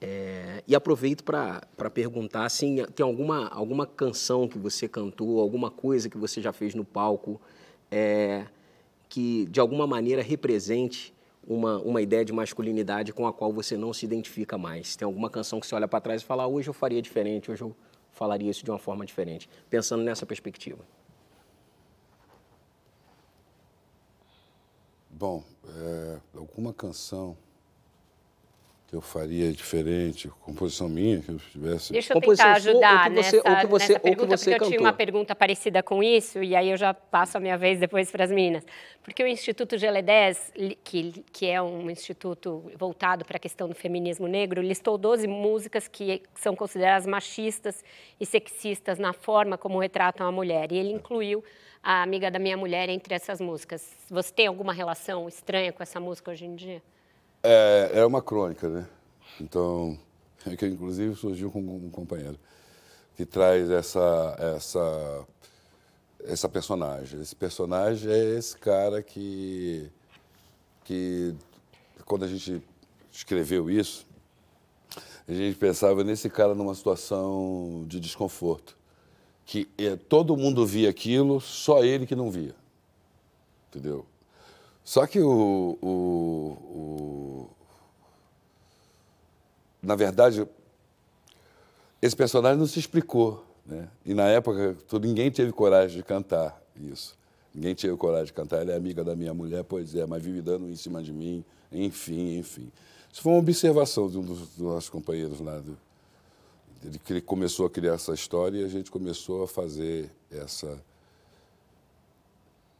É, 0.00 0.62
e 0.66 0.74
aproveito 0.74 1.22
para 1.22 1.90
perguntar 1.92 2.44
assim, 2.44 2.84
tem 2.94 3.04
alguma, 3.04 3.48
alguma 3.48 3.86
canção 3.86 4.48
que 4.48 4.58
você 4.58 4.88
cantou, 4.88 5.40
alguma 5.40 5.70
coisa 5.70 6.08
que 6.08 6.16
você 6.16 6.40
já 6.40 6.52
fez 6.52 6.74
no 6.74 6.84
palco 6.84 7.40
é, 7.90 8.46
que 9.08 9.46
de 9.46 9.60
alguma 9.60 9.86
maneira 9.86 10.22
represente 10.22 11.14
uma, 11.46 11.78
uma 11.78 12.02
ideia 12.02 12.24
de 12.24 12.32
masculinidade 12.32 13.12
com 13.12 13.26
a 13.26 13.32
qual 13.32 13.52
você 13.52 13.76
não 13.76 13.92
se 13.92 14.04
identifica 14.04 14.58
mais? 14.58 14.96
Tem 14.96 15.06
alguma 15.06 15.30
canção 15.30 15.58
que 15.58 15.66
você 15.66 15.74
olha 15.74 15.88
para 15.88 16.00
trás 16.00 16.22
e 16.22 16.24
fala, 16.24 16.42
ah, 16.42 16.46
hoje 16.46 16.68
eu 16.68 16.74
faria 16.74 17.00
diferente, 17.00 17.50
hoje 17.50 17.62
eu 17.62 17.74
falaria 18.18 18.50
isso 18.50 18.64
de 18.64 18.70
uma 18.70 18.78
forma 18.80 19.06
diferente, 19.06 19.48
pensando 19.70 20.02
nessa 20.02 20.26
perspectiva? 20.26 20.84
Bom, 25.08 25.44
é, 25.66 26.20
alguma 26.34 26.72
canção 26.72 27.36
que 28.88 28.96
eu 28.96 29.02
faria 29.02 29.52
diferente, 29.52 30.28
composição 30.40 30.88
minha, 30.88 31.20
que 31.20 31.28
eu 31.30 31.38
tivesse. 31.38 31.92
Deixa 31.92 32.14
eu 32.14 32.20
tentar 32.22 32.52
ajudar 32.54 33.10
você, 33.10 33.14
nessa, 33.14 33.36
ou 33.36 33.42
que 33.42 33.66
você, 33.66 33.88
nessa 33.88 34.00
pergunta, 34.00 34.08
ou 34.08 34.14
que 34.16 34.36
você 34.38 34.44
porque 34.44 34.50
cantou. 34.50 34.66
eu 34.66 34.70
tinha 34.70 34.80
uma 34.80 34.92
pergunta 34.94 35.36
parecida 35.36 35.82
com 35.82 36.02
isso, 36.02 36.42
e 36.42 36.56
aí 36.56 36.70
eu 36.70 36.76
já 36.78 36.94
passo 36.94 37.36
a 37.36 37.40
minha 37.40 37.58
vez 37.58 37.78
depois 37.78 38.10
para 38.10 38.24
as 38.24 38.30
meninas. 38.30 38.64
Porque 39.02 39.22
o 39.22 39.26
Instituto 39.26 39.76
Geledés, 39.76 40.50
que, 40.82 41.22
que 41.30 41.46
é 41.46 41.60
um 41.60 41.90
instituto 41.90 42.64
voltado 42.78 43.26
para 43.26 43.36
a 43.36 43.40
questão 43.40 43.68
do 43.68 43.74
feminismo 43.74 44.26
negro, 44.26 44.62
listou 44.62 44.96
12 44.96 45.26
músicas 45.26 45.86
que 45.86 46.22
são 46.34 46.56
consideradas 46.56 47.06
machistas 47.06 47.84
e 48.18 48.24
sexistas 48.24 48.98
na 48.98 49.12
forma 49.12 49.58
como 49.58 49.78
retratam 49.78 50.26
a 50.26 50.32
mulher. 50.32 50.72
E 50.72 50.78
ele 50.78 50.92
incluiu 50.92 51.44
a 51.82 52.02
amiga 52.02 52.30
da 52.30 52.38
minha 52.38 52.56
mulher 52.56 52.88
entre 52.88 53.14
essas 53.14 53.38
músicas. 53.38 53.94
Você 54.08 54.32
tem 54.32 54.46
alguma 54.46 54.72
relação 54.72 55.28
estranha 55.28 55.74
com 55.74 55.82
essa 55.82 56.00
música 56.00 56.30
hoje 56.30 56.46
em 56.46 56.56
dia? 56.56 56.82
É, 57.42 57.90
é 57.94 58.06
uma 58.06 58.20
crônica, 58.20 58.68
né? 58.68 58.86
Então, 59.40 59.98
é 60.46 60.56
que 60.56 60.66
inclusive 60.66 61.14
surgiu 61.14 61.50
com 61.50 61.60
um 61.60 61.90
companheiro 61.90 62.38
que 63.16 63.24
traz 63.26 63.70
essa 63.70 64.36
essa 64.56 65.26
essa 66.24 66.48
personagem. 66.48 67.20
Esse 67.20 67.34
personagem 67.34 68.10
é 68.10 68.38
esse 68.38 68.56
cara 68.56 69.02
que 69.02 69.90
que 70.84 71.34
quando 72.04 72.24
a 72.24 72.28
gente 72.28 72.62
escreveu 73.12 73.70
isso, 73.70 74.06
a 75.28 75.32
gente 75.32 75.58
pensava 75.58 76.02
nesse 76.02 76.30
cara 76.30 76.54
numa 76.54 76.74
situação 76.74 77.84
de 77.86 78.00
desconforto, 78.00 78.76
que 79.44 79.68
é, 79.76 79.94
todo 79.96 80.36
mundo 80.36 80.64
via 80.64 80.88
aquilo, 80.88 81.40
só 81.40 81.84
ele 81.84 82.06
que 82.06 82.16
não 82.16 82.30
via, 82.30 82.54
entendeu? 83.68 84.06
Só 84.88 85.06
que 85.06 85.20
o, 85.20 85.78
o, 85.82 85.86
o, 85.86 87.50
na 89.82 89.94
verdade, 89.94 90.48
esse 92.00 92.16
personagem 92.16 92.58
não 92.58 92.66
se 92.66 92.78
explicou, 92.78 93.44
né? 93.66 93.86
E 94.02 94.14
na 94.14 94.28
época, 94.28 94.78
ninguém 94.98 95.30
teve 95.30 95.52
coragem 95.52 95.98
de 95.98 96.02
cantar 96.02 96.58
isso. 96.74 97.18
Ninguém 97.54 97.74
teve 97.74 97.94
coragem 97.98 98.28
de 98.28 98.32
cantar. 98.32 98.62
Ela 98.62 98.72
é 98.72 98.76
amiga 98.76 99.04
da 99.04 99.14
minha 99.14 99.34
mulher, 99.34 99.62
pois 99.62 99.94
é, 99.94 100.06
mas 100.06 100.22
vive 100.22 100.40
dando 100.40 100.66
em 100.66 100.74
cima 100.74 101.02
de 101.02 101.12
mim, 101.12 101.44
enfim, 101.70 102.38
enfim. 102.38 102.72
Isso 103.12 103.20
foi 103.20 103.32
uma 103.32 103.40
observação 103.40 104.08
de 104.08 104.16
um 104.16 104.22
dos, 104.22 104.38
dos 104.38 104.58
nossos 104.58 104.88
companheiros 104.88 105.38
lá. 105.38 105.58
Do, 105.58 105.76
ele, 106.82 106.98
ele 107.10 107.20
começou 107.20 107.66
a 107.66 107.70
criar 107.70 107.92
essa 107.92 108.14
história 108.14 108.62
e 108.62 108.64
a 108.64 108.68
gente 108.68 108.90
começou 108.90 109.42
a 109.42 109.46
fazer 109.46 110.10
essa. 110.30 110.82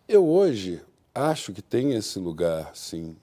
Eu 0.09 0.27
hoje 0.27 0.81
acho 1.19 1.53
que 1.53 1.61
tem 1.61 1.95
esse 1.95 2.19
lugar, 2.19 2.71
sim, 2.75 3.16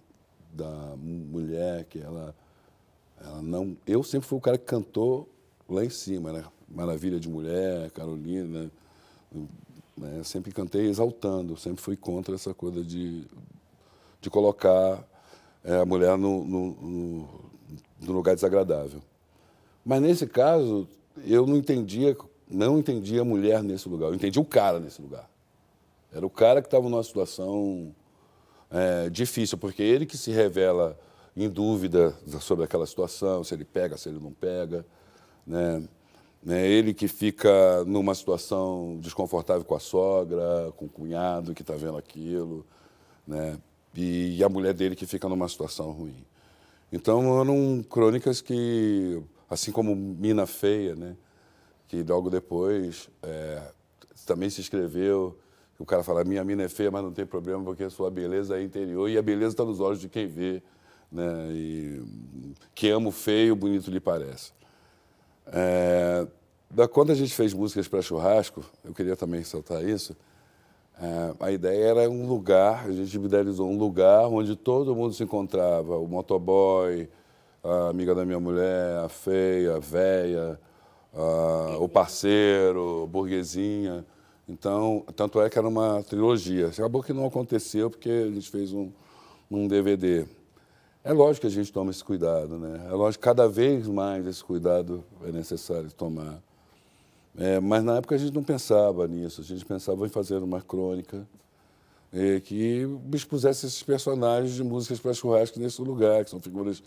da 0.51 0.95
mulher 0.97 1.85
que 1.85 1.99
ela, 1.99 2.35
ela 3.19 3.41
não. 3.41 3.77
Eu 3.87 4.03
sempre 4.03 4.27
fui 4.27 4.37
o 4.37 4.41
cara 4.41 4.57
que 4.57 4.65
cantou 4.65 5.29
lá 5.67 5.83
em 5.83 5.89
cima, 5.89 6.31
né? 6.31 6.43
Maravilha 6.67 7.19
de 7.19 7.29
Mulher, 7.29 7.89
Carolina. 7.91 8.71
Né? 9.97 10.23
Sempre 10.23 10.51
cantei 10.51 10.87
exaltando, 10.87 11.57
sempre 11.57 11.81
fui 11.81 11.95
contra 11.95 12.35
essa 12.35 12.53
coisa 12.53 12.83
de, 12.83 13.25
de 14.19 14.29
colocar 14.29 15.03
é, 15.63 15.77
a 15.77 15.85
mulher 15.85 16.17
no, 16.17 16.43
no, 16.43 16.71
no, 16.71 17.29
no 18.01 18.13
lugar 18.13 18.35
desagradável. 18.35 19.01
Mas 19.85 20.01
nesse 20.01 20.27
caso, 20.27 20.87
eu 21.25 21.45
não 21.45 21.55
entendia, 21.55 22.15
não 22.49 22.77
entendia 22.77 23.21
a 23.21 23.25
mulher 23.25 23.63
nesse 23.63 23.87
lugar, 23.87 24.07
eu 24.07 24.15
entendi 24.15 24.39
o 24.39 24.45
cara 24.45 24.79
nesse 24.79 25.01
lugar. 25.01 25.29
Era 26.13 26.25
o 26.25 26.29
cara 26.29 26.61
que 26.61 26.67
estava 26.67 26.87
numa 26.89 27.03
situação 27.03 27.93
é, 28.71 29.09
difícil, 29.09 29.57
porque 29.57 29.83
ele 29.83 30.05
que 30.05 30.17
se 30.17 30.31
revela 30.31 30.97
em 31.35 31.49
dúvida 31.49 32.15
sobre 32.39 32.63
aquela 32.63 32.85
situação, 32.85 33.43
se 33.43 33.53
ele 33.53 33.65
pega, 33.65 33.97
se 33.97 34.09
ele 34.09 34.19
não 34.19 34.31
pega. 34.31 34.85
Né? 35.45 35.83
né? 36.41 36.67
Ele 36.67 36.93
que 36.93 37.07
fica 37.07 37.83
numa 37.85 38.15
situação 38.15 38.97
desconfortável 39.01 39.65
com 39.65 39.75
a 39.75 39.79
sogra, 39.79 40.71
com 40.77 40.85
o 40.85 40.89
cunhado 40.89 41.53
que 41.53 41.61
está 41.61 41.75
vendo 41.75 41.97
aquilo. 41.97 42.65
Né? 43.27 43.57
E, 43.93 44.37
e 44.37 44.43
a 44.43 44.49
mulher 44.49 44.73
dele 44.73 44.95
que 44.95 45.05
fica 45.05 45.27
numa 45.27 45.47
situação 45.49 45.91
ruim. 45.91 46.25
Então 46.91 47.41
eram 47.41 47.83
crônicas 47.89 48.39
que, 48.39 49.21
assim 49.49 49.71
como 49.71 49.95
Mina 49.95 50.45
Feia, 50.45 50.95
né? 50.95 51.17
que 51.87 52.01
logo 52.03 52.29
depois 52.29 53.09
é, 53.21 53.61
também 54.25 54.49
se 54.49 54.61
escreveu 54.61 55.37
o 55.77 55.85
cara 55.85 56.03
fala, 56.03 56.23
minha 56.23 56.43
mina 56.43 56.63
é 56.63 56.69
feia, 56.69 56.89
mas 56.89 57.03
não 57.03 57.11
tem 57.11 57.25
problema, 57.25 57.63
porque 57.63 57.83
a 57.83 57.89
sua 57.89 58.09
beleza 58.09 58.57
é 58.57 58.63
interior 58.63 59.09
e 59.09 59.17
a 59.17 59.21
beleza 59.21 59.53
está 59.53 59.65
nos 59.65 59.79
olhos 59.79 59.99
de 59.99 60.07
quem 60.07 60.27
vê. 60.27 60.61
Né? 61.11 61.23
E, 61.51 62.01
que 62.73 62.89
amo 62.89 63.11
feio, 63.11 63.55
bonito 63.55 63.91
lhe 63.91 63.99
parece. 63.99 64.53
É, 65.47 66.27
quando 66.91 67.11
a 67.11 67.15
gente 67.15 67.33
fez 67.33 67.53
músicas 67.53 67.87
para 67.87 68.01
churrasco, 68.01 68.63
eu 68.83 68.93
queria 68.93 69.15
também 69.15 69.39
ressaltar 69.39 69.83
isso, 69.83 70.15
é, 71.01 71.33
a 71.41 71.51
ideia 71.51 71.87
era 71.89 72.09
um 72.09 72.25
lugar, 72.25 72.85
a 72.87 72.91
gente 72.91 73.17
idealizou 73.17 73.69
um 73.69 73.77
lugar 73.77 74.27
onde 74.27 74.55
todo 74.55 74.95
mundo 74.95 75.13
se 75.13 75.23
encontrava, 75.23 75.97
o 75.97 76.07
motoboy, 76.07 77.09
a 77.61 77.89
amiga 77.89 78.15
da 78.15 78.25
minha 78.25 78.39
mulher, 78.39 78.99
a 79.03 79.09
feia, 79.09 79.75
a 79.75 79.79
véia, 79.79 80.59
a, 81.13 81.77
o 81.79 81.89
parceiro, 81.89 83.03
a 83.03 83.07
burguesinha. 83.07 84.05
Então, 84.47 85.03
tanto 85.15 85.41
é 85.41 85.49
que 85.49 85.57
era 85.57 85.67
uma 85.67 86.03
trilogia. 86.03 86.67
Acabou 86.67 87.01
que 87.01 87.13
não 87.13 87.25
aconteceu 87.25 87.89
porque 87.89 88.09
a 88.09 88.31
gente 88.31 88.49
fez 88.49 88.71
um, 88.71 88.91
um 89.49 89.67
DVD. 89.67 90.25
É 91.03 91.11
lógico 91.11 91.41
que 91.41 91.47
a 91.47 91.51
gente 91.51 91.71
toma 91.71 91.91
esse 91.91 92.03
cuidado, 92.03 92.57
né? 92.57 92.87
É 92.89 92.93
lógico 92.93 93.21
que 93.21 93.29
cada 93.29 93.47
vez 93.47 93.87
mais 93.87 94.25
esse 94.25 94.43
cuidado 94.43 95.03
é 95.23 95.31
necessário 95.31 95.91
tomar. 95.91 96.41
É, 97.37 97.59
mas 97.59 97.83
na 97.83 97.97
época 97.97 98.15
a 98.15 98.17
gente 98.17 98.33
não 98.33 98.43
pensava 98.43 99.07
nisso, 99.07 99.41
a 99.41 99.43
gente 99.43 99.65
pensava 99.65 100.05
em 100.05 100.09
fazer 100.09 100.37
uma 100.37 100.61
crônica 100.61 101.27
é, 102.13 102.39
que 102.39 102.87
expusesse 103.13 103.65
esses 103.65 103.83
personagens 103.83 104.53
de 104.55 104.63
músicas 104.63 104.99
para 104.99 105.13
churrasco 105.13 105.59
nesse 105.59 105.81
lugar, 105.81 106.23
que 106.23 106.29
são 106.29 106.39
figuras 106.39 106.81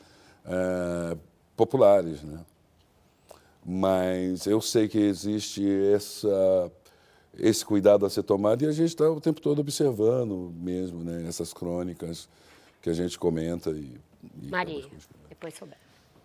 é, 0.47 1.17
populares, 1.57 2.23
né? 2.23 2.41
Mas 3.65 4.47
eu 4.47 4.63
sei 4.63 4.89
que 4.89 4.99
existe 4.99 5.63
essa 5.93 6.73
esse 7.37 7.65
cuidado 7.65 8.07
a 8.07 8.11
ser 8.11 8.23
tomado 8.23 8.63
e 8.63 8.67
a 8.67 8.73
gente 8.73 8.89
está 8.89 9.09
o 9.09 9.21
tempo 9.21 9.41
todo 9.41 9.61
observando 9.61 10.53
mesmo 10.57 11.03
né, 11.03 11.25
essas 11.29 11.53
crônicas 11.53 12.29
que 12.83 12.91
a 12.91 12.93
gente 12.93 13.19
comenta. 13.19 13.71
E, 13.71 13.99
e 14.43 14.47
Maria, 14.49 14.85
depois 15.29 15.55
souber. 15.55 15.77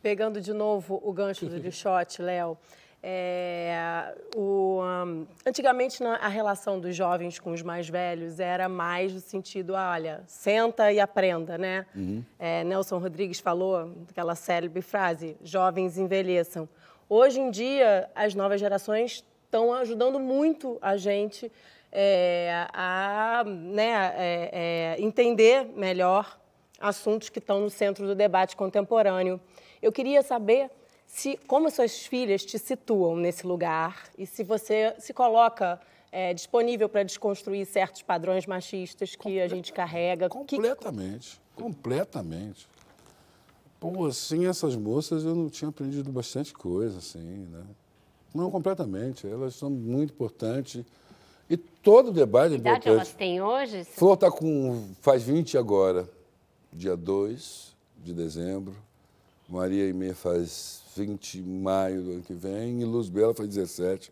Pegando 0.02 0.42
de 0.42 0.54
novo 0.54 1.02
o 1.04 1.14
gancho 1.14 1.46
do 1.46 1.56
Lixote, 1.56 2.22
Léo, 2.22 2.58
é, 3.06 4.16
o, 4.34 4.82
um, 4.82 5.28
antigamente 5.46 6.02
na, 6.02 6.16
a 6.16 6.30
relação 6.30 6.80
dos 6.80 6.96
jovens 6.96 7.38
com 7.38 7.52
os 7.52 7.62
mais 7.62 7.90
velhos 7.90 8.40
era 8.40 8.70
mais 8.70 9.14
no 9.14 9.20
sentido, 9.20 9.76
ah, 9.76 9.92
olha, 9.92 10.24
senta 10.26 10.90
e 10.90 11.02
aprenda, 11.02 11.58
né? 11.58 11.86
Uhum. 11.94 12.24
É, 12.40 12.64
Nelson 12.64 12.98
Rodrigues 12.98 13.42
falou 13.42 13.94
aquela 14.10 14.36
célebre 14.36 14.82
frase, 14.82 15.36
jovens 15.44 15.98
envelheçam. 15.98 16.68
Hoje 17.10 17.42
em 17.42 17.52
dia, 17.52 18.10
as 18.16 18.34
novas 18.34 18.62
gerações 18.62 19.24
estão 19.54 19.72
ajudando 19.72 20.20
muito 20.20 20.80
a 20.82 20.98
gente 20.98 21.52
é, 21.92 22.66
a 22.74 23.44
né, 23.46 24.14
é, 24.18 24.96
é, 24.98 25.02
entender 25.02 25.66
melhor 25.76 26.40
assuntos 26.80 27.30
que 27.30 27.38
estão 27.38 27.62
no 27.62 27.70
centro 27.70 28.08
do 28.08 28.16
debate 28.16 28.56
contemporâneo. 28.56 29.40
Eu 29.80 29.92
queria 29.92 30.24
saber 30.24 30.72
se 31.06 31.38
como 31.46 31.70
suas 31.70 32.04
filhas 32.08 32.44
te 32.44 32.58
situam 32.58 33.16
nesse 33.16 33.46
lugar 33.46 34.10
e 34.18 34.26
se 34.26 34.44
você 34.44 34.96
se 34.98 35.14
coloca 35.14 35.80
é, 36.12 36.34
disponível 36.34 36.90
para 36.90 37.04
desconstruir 37.04 37.68
certos 37.68 38.02
padrões 38.02 38.48
machistas 38.48 39.16
que 39.16 39.40
a 39.40 39.48
gente 39.48 39.72
carrega. 39.72 40.30
Completamente, 40.30 41.40
que... 41.56 41.62
completamente. 41.62 42.68
Pô, 43.80 44.08
assim, 44.08 44.48
essas 44.48 44.76
moças 44.76 45.24
eu 45.24 45.36
não 45.36 45.48
tinha 45.48 45.70
aprendido 45.70 46.12
bastante 46.12 46.54
coisa, 46.54 46.98
assim, 46.98 47.48
né? 47.52 47.64
Não, 48.34 48.50
completamente. 48.50 49.28
Elas 49.28 49.56
são 49.56 49.70
muito 49.70 50.14
importantes. 50.14 50.84
E 51.50 51.58
todo 51.58 52.12
debate 52.12 52.54
é 52.54 52.58
importante. 52.58 52.84
Que 52.84 52.90
idade 52.90 52.98
elas 52.98 53.14
têm 53.14 53.42
hoje? 53.42 53.84
Flor 53.84 54.16
está 54.16 54.32
com... 54.32 54.90
faz 55.02 55.24
20 55.24 55.58
agora, 55.58 56.10
dia 56.72 56.96
2 56.96 57.76
de 58.04 58.14
dezembro. 58.14 58.76
Maria 59.48 59.86
Aimee 59.86 60.14
faz 60.14 60.82
20 60.96 61.42
de 61.42 61.48
maio 61.48 62.02
do 62.02 62.12
ano 62.12 62.22
que 62.22 62.34
vem. 62.34 62.82
E 62.82 62.86
Luz 62.86 63.10
Bela 63.10 63.34
faz 63.34 63.50
17 63.50 64.12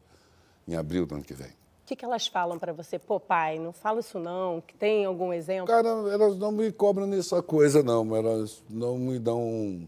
em 0.67 0.75
abril 0.75 1.05
do 1.05 1.15
ano 1.15 1.23
que 1.23 1.33
vem. 1.33 1.49
O 1.49 1.53
que, 1.91 1.95
que 1.95 2.05
elas 2.05 2.27
falam 2.27 2.59
para 2.59 2.71
você? 2.71 2.99
Pô, 2.99 3.19
pai, 3.19 3.59
não 3.59 3.73
fala 3.73 3.99
isso 3.99 4.19
não. 4.19 4.61
Que 4.61 4.73
tem 4.75 5.03
algum 5.03 5.33
exemplo? 5.33 5.67
Cara, 5.67 5.89
elas 5.89 6.37
não 6.37 6.51
me 6.51 6.71
cobram 6.71 7.07
nessa 7.07 7.41
coisa, 7.41 7.81
não. 7.81 8.15
Elas 8.15 8.63
não 8.69 8.97
me 8.97 9.19
dão... 9.19 9.85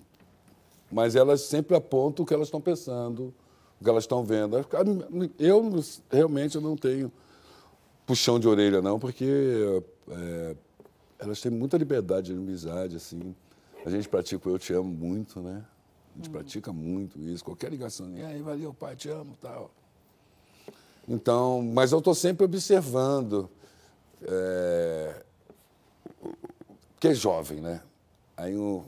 Mas 0.91 1.15
elas 1.15 1.41
sempre 1.41 1.75
apontam 1.75 2.23
o 2.23 2.27
que 2.27 2.33
elas 2.33 2.47
estão 2.47 2.61
pensando, 2.61 3.33
o 3.83 3.85
que 3.85 3.89
elas 3.89 4.05
estão 4.05 4.23
vendo. 4.23 4.55
Eu 5.37 5.83
realmente 6.09 6.57
não 6.57 6.77
tenho 6.77 7.11
puxão 8.05 8.39
de 8.39 8.47
orelha, 8.47 8.81
não, 8.81 8.97
porque 8.97 9.83
é, 10.09 10.55
elas 11.19 11.41
têm 11.41 11.51
muita 11.51 11.77
liberdade 11.77 12.33
de 12.33 12.39
amizade, 12.39 12.95
assim. 12.95 13.35
A 13.85 13.89
gente 13.89 14.07
pratica 14.07 14.47
o 14.47 14.53
Eu 14.53 14.57
Te 14.57 14.73
Amo 14.73 14.89
muito, 14.89 15.41
né? 15.41 15.65
A 16.13 16.17
gente 16.17 16.29
hum. 16.29 16.31
pratica 16.31 16.71
muito 16.71 17.19
isso. 17.19 17.43
Qualquer 17.43 17.69
ligação, 17.69 18.09
e 18.15 18.23
aí, 18.23 18.41
valeu, 18.41 18.73
pai, 18.73 18.95
te 18.95 19.09
amo, 19.09 19.35
tal. 19.41 19.69
Então, 21.07 21.61
mas 21.61 21.91
eu 21.91 21.97
estou 21.97 22.15
sempre 22.15 22.45
observando, 22.45 23.49
é, 24.21 25.23
que 26.97 27.09
é 27.09 27.13
jovem, 27.13 27.59
né? 27.59 27.81
Aí, 28.37 28.55
um, 28.55 28.85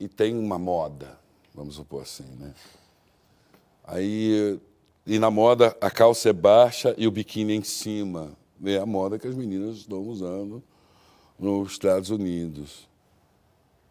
e 0.00 0.08
tem 0.08 0.36
uma 0.36 0.58
moda, 0.58 1.16
vamos 1.54 1.76
supor 1.76 2.02
assim, 2.02 2.26
né? 2.40 2.52
Aí, 3.84 4.58
e 5.06 5.18
na 5.18 5.30
moda 5.30 5.76
a 5.80 5.90
calça 5.90 6.30
é 6.30 6.32
baixa 6.32 6.94
e 6.96 7.06
o 7.06 7.10
biquíni 7.10 7.52
é 7.52 7.56
em 7.56 7.64
cima 7.64 8.36
é 8.70 8.78
a 8.78 8.86
moda 8.86 9.18
que 9.18 9.26
as 9.26 9.34
meninas 9.34 9.78
estão 9.78 10.00
usando 10.02 10.62
nos 11.38 11.72
Estados 11.72 12.10
Unidos. 12.10 12.88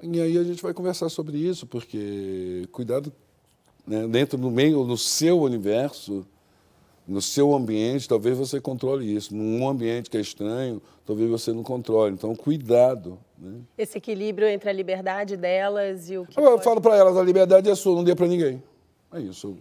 E 0.02 0.20
aí 0.20 0.38
a 0.38 0.44
gente 0.44 0.64
vai 0.64 0.74
conversar 0.74 1.10
sobre 1.10 1.38
isso, 1.38 1.68
porque 1.68 2.68
cuidado 2.72 3.12
né, 3.86 4.08
dentro 4.08 4.38
do 4.38 4.50
meio, 4.50 4.84
no 4.84 4.98
seu 4.98 5.42
universo, 5.42 6.26
no 7.08 7.22
seu 7.22 7.54
ambiente, 7.54 8.08
talvez 8.08 8.38
você 8.38 8.62
controle 8.62 9.14
isso. 9.14 9.36
Num 9.36 9.68
ambiente 9.68 10.10
que 10.10 10.18
é 10.18 10.22
estranho, 10.22 10.82
talvez 11.06 11.30
você 11.30 11.52
não 11.52 11.64
controle. 11.64 12.14
Então, 12.14 12.34
cuidado. 12.36 13.20
Né? 13.38 13.60
Esse 13.78 13.98
equilíbrio 13.98 14.48
entre 14.48 14.70
a 14.70 14.74
liberdade 14.74 15.36
delas 15.36 16.10
e 16.10 16.18
o 16.18 16.26
que. 16.26 16.40
Eu, 16.40 16.52
pode... 16.52 16.64
falo 16.64 16.82
para 16.82 16.96
elas: 16.96 17.18
a 17.18 17.24
liberdade 17.24 17.70
é 17.70 17.76
sua, 17.76 17.96
não 17.96 18.04
dê 18.04 18.16
para 18.16 18.28
ninguém. 18.28 18.64
É 19.14 19.20
isso. 19.20 19.58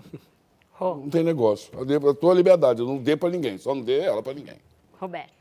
Oh. 0.78 0.94
Não 0.94 1.11
tem 1.11 1.22
negócio. 1.22 1.70
A 1.78 2.14
tua 2.14 2.32
liberdade, 2.32 2.80
eu 2.80 2.86
não 2.86 2.96
dê 2.96 3.16
para 3.16 3.28
ninguém, 3.28 3.59
só 3.59 3.74
não 3.74 3.82
dê 3.82 4.01
ela 4.01 4.22
para 4.22 4.32
ninguém. 4.32 4.57
Roberto. 4.98 5.40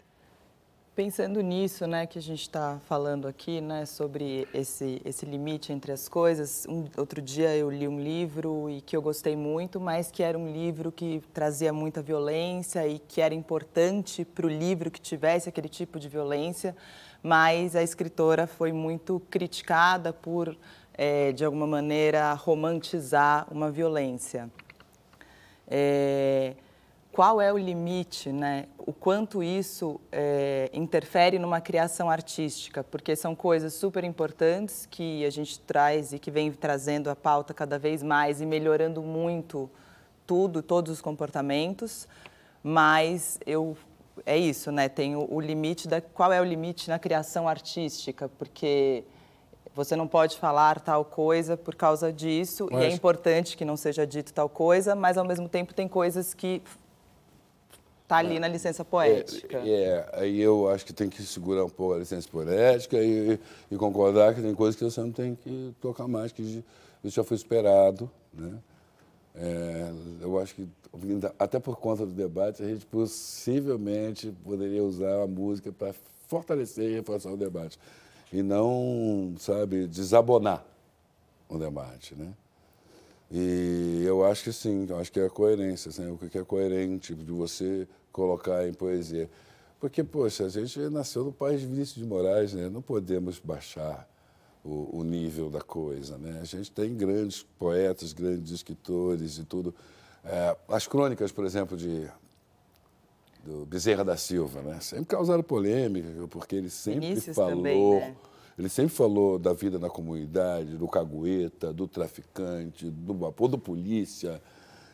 Pensando 0.95 1.39
nisso, 1.39 1.87
né, 1.87 2.05
que 2.05 2.19
a 2.19 2.21
gente 2.21 2.41
está 2.41 2.77
falando 2.89 3.25
aqui, 3.25 3.61
né, 3.61 3.85
sobre 3.85 4.45
esse, 4.53 5.01
esse 5.05 5.25
limite 5.25 5.71
entre 5.71 5.93
as 5.93 6.09
coisas, 6.09 6.65
um, 6.67 6.83
outro 6.97 7.21
dia 7.21 7.55
eu 7.55 7.71
li 7.71 7.87
um 7.87 8.01
livro 8.01 8.69
e 8.69 8.81
que 8.81 8.97
eu 8.97 9.01
gostei 9.01 9.33
muito, 9.33 9.79
mas 9.79 10.11
que 10.11 10.21
era 10.21 10.37
um 10.37 10.51
livro 10.51 10.91
que 10.91 11.23
trazia 11.33 11.71
muita 11.71 12.01
violência 12.01 12.85
e 12.85 12.99
que 12.99 13.21
era 13.21 13.33
importante 13.33 14.25
para 14.25 14.45
o 14.45 14.49
livro 14.49 14.91
que 14.91 14.99
tivesse 14.99 15.47
aquele 15.47 15.69
tipo 15.69 16.01
de 16.01 16.09
violência, 16.09 16.75
mas 17.23 17.77
a 17.77 17.81
escritora 17.81 18.45
foi 18.45 18.73
muito 18.73 19.21
criticada 19.29 20.11
por, 20.11 20.53
é, 21.01 21.31
de 21.31 21.45
alguma 21.45 21.65
maneira, 21.65 22.33
romantizar 22.33 23.47
uma 23.49 23.71
violência. 23.71 24.49
É, 25.65 26.55
qual 27.09 27.39
é 27.39 27.53
o 27.53 27.57
limite, 27.57 28.33
né? 28.33 28.65
o 28.79 28.91
quanto 28.91 29.41
isso 29.41 29.97
é, 30.11 30.69
interfere 30.73 31.39
numa 31.39 31.61
criação 31.61 32.09
artística, 32.09 32.83
porque 32.83 33.15
são 33.15 33.33
coisas 33.33 33.73
super 33.75 34.03
importantes 34.03 34.85
que 34.91 35.23
a 35.23 35.29
gente 35.29 35.57
traz 35.61 36.11
e 36.11 36.19
que 36.19 36.29
vem 36.29 36.51
trazendo 36.51 37.09
a 37.09 37.15
pauta 37.15 37.53
cada 37.53 37.79
vez 37.79 38.03
mais 38.03 38.41
e 38.41 38.45
melhorando 38.45 39.01
muito 39.01 39.69
tudo, 40.27 40.61
todos 40.61 40.91
os 40.91 41.01
comportamentos, 41.01 42.09
mas 42.61 43.39
eu 43.45 43.77
é 44.25 44.37
isso, 44.37 44.69
né? 44.69 44.89
Tem 44.89 45.15
o, 45.15 45.33
o 45.33 45.39
limite 45.39 45.87
da 45.87 46.01
qual 46.01 46.33
é 46.33 46.41
o 46.41 46.43
limite 46.43 46.89
na 46.89 46.99
criação 46.99 47.47
artística, 47.47 48.27
porque 48.37 49.05
você 49.79 49.95
não 49.95 50.07
pode 50.07 50.37
falar 50.37 50.81
tal 50.81 51.05
coisa 51.05 51.55
por 51.55 51.73
causa 51.73 52.11
disso 52.11 52.67
mas... 52.69 52.81
e 52.81 52.85
é 52.87 52.91
importante 52.91 53.55
que 53.55 53.63
não 53.63 53.77
seja 53.77 54.05
dito 54.05 54.33
tal 54.33 54.49
coisa, 54.49 54.93
mas 54.93 55.17
ao 55.17 55.23
mesmo 55.23 55.47
tempo 55.47 55.73
tem 55.73 55.87
coisas 55.87 56.33
que 56.33 56.61
Está 58.03 58.17
ali 58.17 58.37
é. 58.37 58.39
na 58.39 58.47
licença 58.47 58.83
poética. 58.83 59.59
É, 59.59 59.69
é, 59.69 60.09
aí 60.13 60.41
eu 60.41 60.67
acho 60.67 60.83
que 60.83 60.91
tem 60.91 61.07
que 61.07 61.21
segurar 61.21 61.63
um 61.63 61.69
pouco 61.69 61.93
a 61.93 61.99
licença 61.99 62.27
poética 62.27 62.97
e, 62.97 63.39
e, 63.69 63.77
concordar 63.77 64.33
que 64.33 64.41
tem 64.41 64.55
coisas 64.55 64.75
que 64.75 64.83
você 64.83 64.99
não 64.99 65.11
tem 65.11 65.35
que 65.35 65.75
tocar 65.79 66.07
mais, 66.07 66.31
que 66.31 66.41
isso 66.41 66.63
já 67.03 67.23
foi 67.23 67.37
esperado. 67.37 68.09
Né? 68.33 68.57
É, 69.35 69.91
eu 70.21 70.39
acho 70.39 70.55
que, 70.55 70.67
até 71.37 71.59
por 71.59 71.75
conta 71.75 72.03
do 72.03 72.11
debate, 72.11 72.63
a 72.63 72.67
gente 72.67 72.83
possivelmente 72.87 74.33
poderia 74.43 74.83
usar 74.83 75.21
a 75.21 75.27
música 75.27 75.71
para 75.71 75.93
fortalecer 76.27 76.89
e 76.89 76.95
reforçar 76.95 77.29
o 77.29 77.37
debate. 77.37 77.77
E 78.31 78.43
não, 78.43 79.33
sabe, 79.39 79.87
desabonar 79.87 80.63
o 81.49 81.57
debate, 81.57 82.15
né? 82.15 82.31
E 83.31 84.03
eu 84.05 84.25
acho 84.25 84.43
que 84.43 84.53
sim, 84.53 84.87
eu 84.89 84.97
acho 84.97 85.11
que 85.11 85.19
é 85.19 85.25
a 85.25 85.29
coerência, 85.29 85.89
assim, 85.89 86.09
o 86.11 86.17
que 86.17 86.37
é 86.37 86.43
coerente 86.43 87.13
de 87.13 87.31
você 87.31 87.87
colocar 88.11 88.67
em 88.67 88.73
poesia. 88.73 89.29
Porque, 89.79 90.03
poxa, 90.03 90.45
a 90.45 90.49
gente 90.49 90.79
nasceu 90.89 91.23
no 91.23 91.31
país 91.31 91.61
de 91.61 91.67
Vinícius 91.67 92.03
de 92.03 92.05
Moraes, 92.05 92.53
né? 92.53 92.69
não 92.69 92.81
podemos 92.81 93.39
baixar 93.39 94.07
o, 94.63 94.99
o, 94.99 95.03
nível 95.03 95.49
da 95.49 95.61
coisa. 95.61 96.17
Né? 96.17 96.39
A 96.41 96.45
gente 96.45 96.71
tem 96.71 96.93
grandes 96.95 97.43
poetas, 97.57 98.11
grandes 98.11 98.51
escritores 98.51 99.37
e 99.37 99.45
tudo. 99.45 99.73
É, 100.25 100.57
as 100.67 100.85
crônicas, 100.85 101.31
por 101.31 101.45
exemplo, 101.45 101.77
de 101.77 102.09
do 103.49 103.65
Bezerra 103.65 104.03
da 104.03 104.15
Silva, 104.15 104.61
né? 104.61 104.79
sempre 104.79 105.05
causaram 105.05 105.41
polêmica, 105.41 106.07
porque 106.29 106.55
ele 106.55 106.69
sempre 106.69 107.07
Vinícius 107.07 107.35
falou... 107.35 107.55
Também, 107.55 107.99
né? 107.99 108.15
Ele 108.57 108.67
sempre 108.67 108.93
falou 108.93 109.39
da 109.39 109.53
vida 109.53 109.79
na 109.79 109.89
comunidade, 109.89 110.77
do 110.77 110.85
cagueta, 110.85 111.71
do 111.71 111.87
traficante, 111.87 112.89
do 112.89 113.13
vapor, 113.13 113.47
do 113.47 113.57
polícia, 113.57 114.41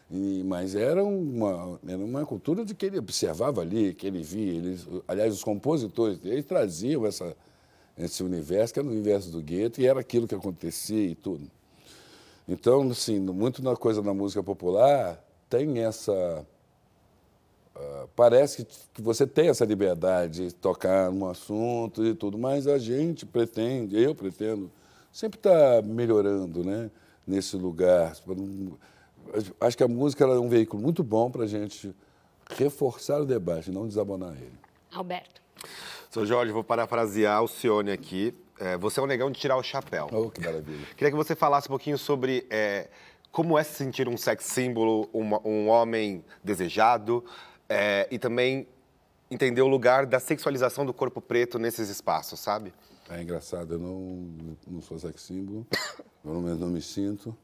e, 0.09 0.43
mas 0.45 0.75
era 0.75 1.03
uma, 1.03 1.79
era 1.87 1.97
uma 1.97 2.23
cultura 2.27 2.63
de 2.63 2.75
que 2.75 2.85
ele 2.85 2.99
observava 2.99 3.61
ali, 3.61 3.95
que 3.95 4.05
ele 4.05 4.21
via. 4.21 4.53
Ele, 4.53 4.79
aliás, 5.07 5.33
os 5.33 5.43
compositores 5.43 6.19
dele 6.19 6.43
traziam 6.43 7.07
essa, 7.07 7.35
esse 7.97 8.23
universo, 8.23 8.71
que 8.71 8.79
era 8.79 8.87
o 8.87 8.91
universo 8.91 9.31
do 9.31 9.41
gueto, 9.41 9.81
e 9.81 9.87
era 9.87 9.99
aquilo 9.99 10.27
que 10.27 10.35
acontecia 10.35 11.07
e 11.07 11.15
tudo. 11.15 11.49
Então, 12.47 12.87
assim, 12.91 13.19
muito 13.19 13.63
na 13.63 13.75
coisa 13.75 13.99
da 13.99 14.13
música 14.13 14.43
popular 14.43 15.19
tem 15.49 15.79
essa. 15.79 16.45
Uh, 17.75 18.07
parece 18.15 18.65
que, 18.93 19.01
você 19.01 19.27
tem 19.27 19.49
essa 19.49 19.65
liberdade 19.65 20.47
de 20.47 20.55
tocar 20.55 21.09
um 21.09 21.27
assunto 21.27 22.05
e 22.05 22.13
tudo, 22.13 22.37
mas 22.37 22.67
a 22.67 22.77
gente 22.77 23.25
pretende, 23.25 24.01
eu 24.01 24.15
pretendo, 24.15 24.71
sempre 25.11 25.37
estar 25.37 25.81
tá 25.81 25.81
melhorando 25.81 26.63
né, 26.63 26.89
nesse 27.27 27.57
lugar 27.57 28.13
acho 29.59 29.77
que 29.77 29.83
a 29.83 29.87
música 29.87 30.23
é 30.23 30.39
um 30.39 30.49
veículo 30.49 30.81
muito 30.81 31.03
bom 31.03 31.29
para 31.29 31.43
a 31.43 31.47
gente 31.47 31.95
reforçar 32.49 33.21
o 33.21 33.25
debate, 33.25 33.71
não 33.71 33.87
desabonar 33.87 34.33
ele. 34.33 34.57
Alberto. 34.93 35.41
Sr. 36.09 36.25
Jorge, 36.25 36.51
vou 36.51 36.63
parafrasear 36.63 37.43
o 37.43 37.47
Cione 37.47 37.91
aqui. 37.91 38.33
É, 38.59 38.77
você 38.77 38.99
é 38.99 39.03
um 39.03 39.07
negão 39.07 39.29
de 39.29 39.39
tirar 39.39 39.57
o 39.57 39.63
chapéu. 39.63 40.07
Oh, 40.11 40.29
que 40.29 40.39
maravilha. 40.41 40.85
Queria 40.95 41.11
que 41.11 41.17
você 41.17 41.35
falasse 41.35 41.67
um 41.67 41.69
pouquinho 41.69 41.97
sobre 41.97 42.45
é, 42.49 42.87
como 43.31 43.57
é 43.57 43.63
se 43.63 43.73
sentir 43.73 44.07
um 44.07 44.15
sex 44.15 44.45
símbolo, 44.45 45.09
um, 45.13 45.35
um 45.43 45.67
homem 45.67 46.23
desejado, 46.43 47.25
é, 47.69 48.07
e 48.11 48.19
também 48.19 48.67
entender 49.29 49.61
o 49.61 49.67
lugar 49.67 50.05
da 50.05 50.19
sexualização 50.19 50.85
do 50.85 50.93
corpo 50.93 51.19
preto 51.19 51.57
nesses 51.57 51.89
espaços, 51.89 52.39
sabe? 52.39 52.73
É 53.09 53.21
engraçado, 53.21 53.73
eu 53.73 53.79
não, 53.79 54.55
não 54.67 54.81
sou 54.81 54.97
sex 54.97 55.27
pelo 56.23 56.41
menos 56.41 56.59
não 56.59 56.69
me 56.69 56.81
sinto. 56.81 57.35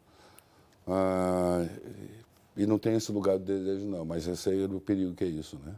Ah, 0.87 1.65
e 2.55 2.65
não 2.65 2.77
tem 2.77 2.95
esse 2.95 3.11
lugar 3.11 3.37
do 3.37 3.45
desejo, 3.45 3.85
não, 3.85 4.03
mas 4.03 4.27
eu 4.27 4.35
sei 4.35 4.67
do 4.67 4.79
perigo 4.79 5.13
que 5.13 5.23
é 5.23 5.27
isso, 5.27 5.57
né? 5.63 5.75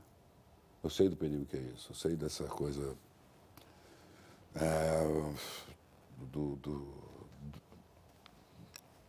Eu 0.84 0.90
sei 0.90 1.08
do 1.08 1.16
perigo 1.16 1.46
que 1.46 1.58
é 1.58 1.62
isso, 1.76 1.92
eu 1.92 1.96
sei 1.96 2.16
dessa 2.16 2.46
coisa 2.46 2.96
é, 4.56 5.04
do, 6.32 6.56
do, 6.56 6.78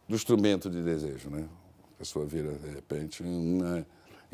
do, 0.08 0.14
instrumento 0.14 0.68
de 0.70 0.82
desejo, 0.82 1.30
né? 1.30 1.48
A 1.94 1.98
pessoa 1.98 2.26
vira, 2.26 2.52
de 2.52 2.70
repente, 2.70 3.22
uma 3.22 3.86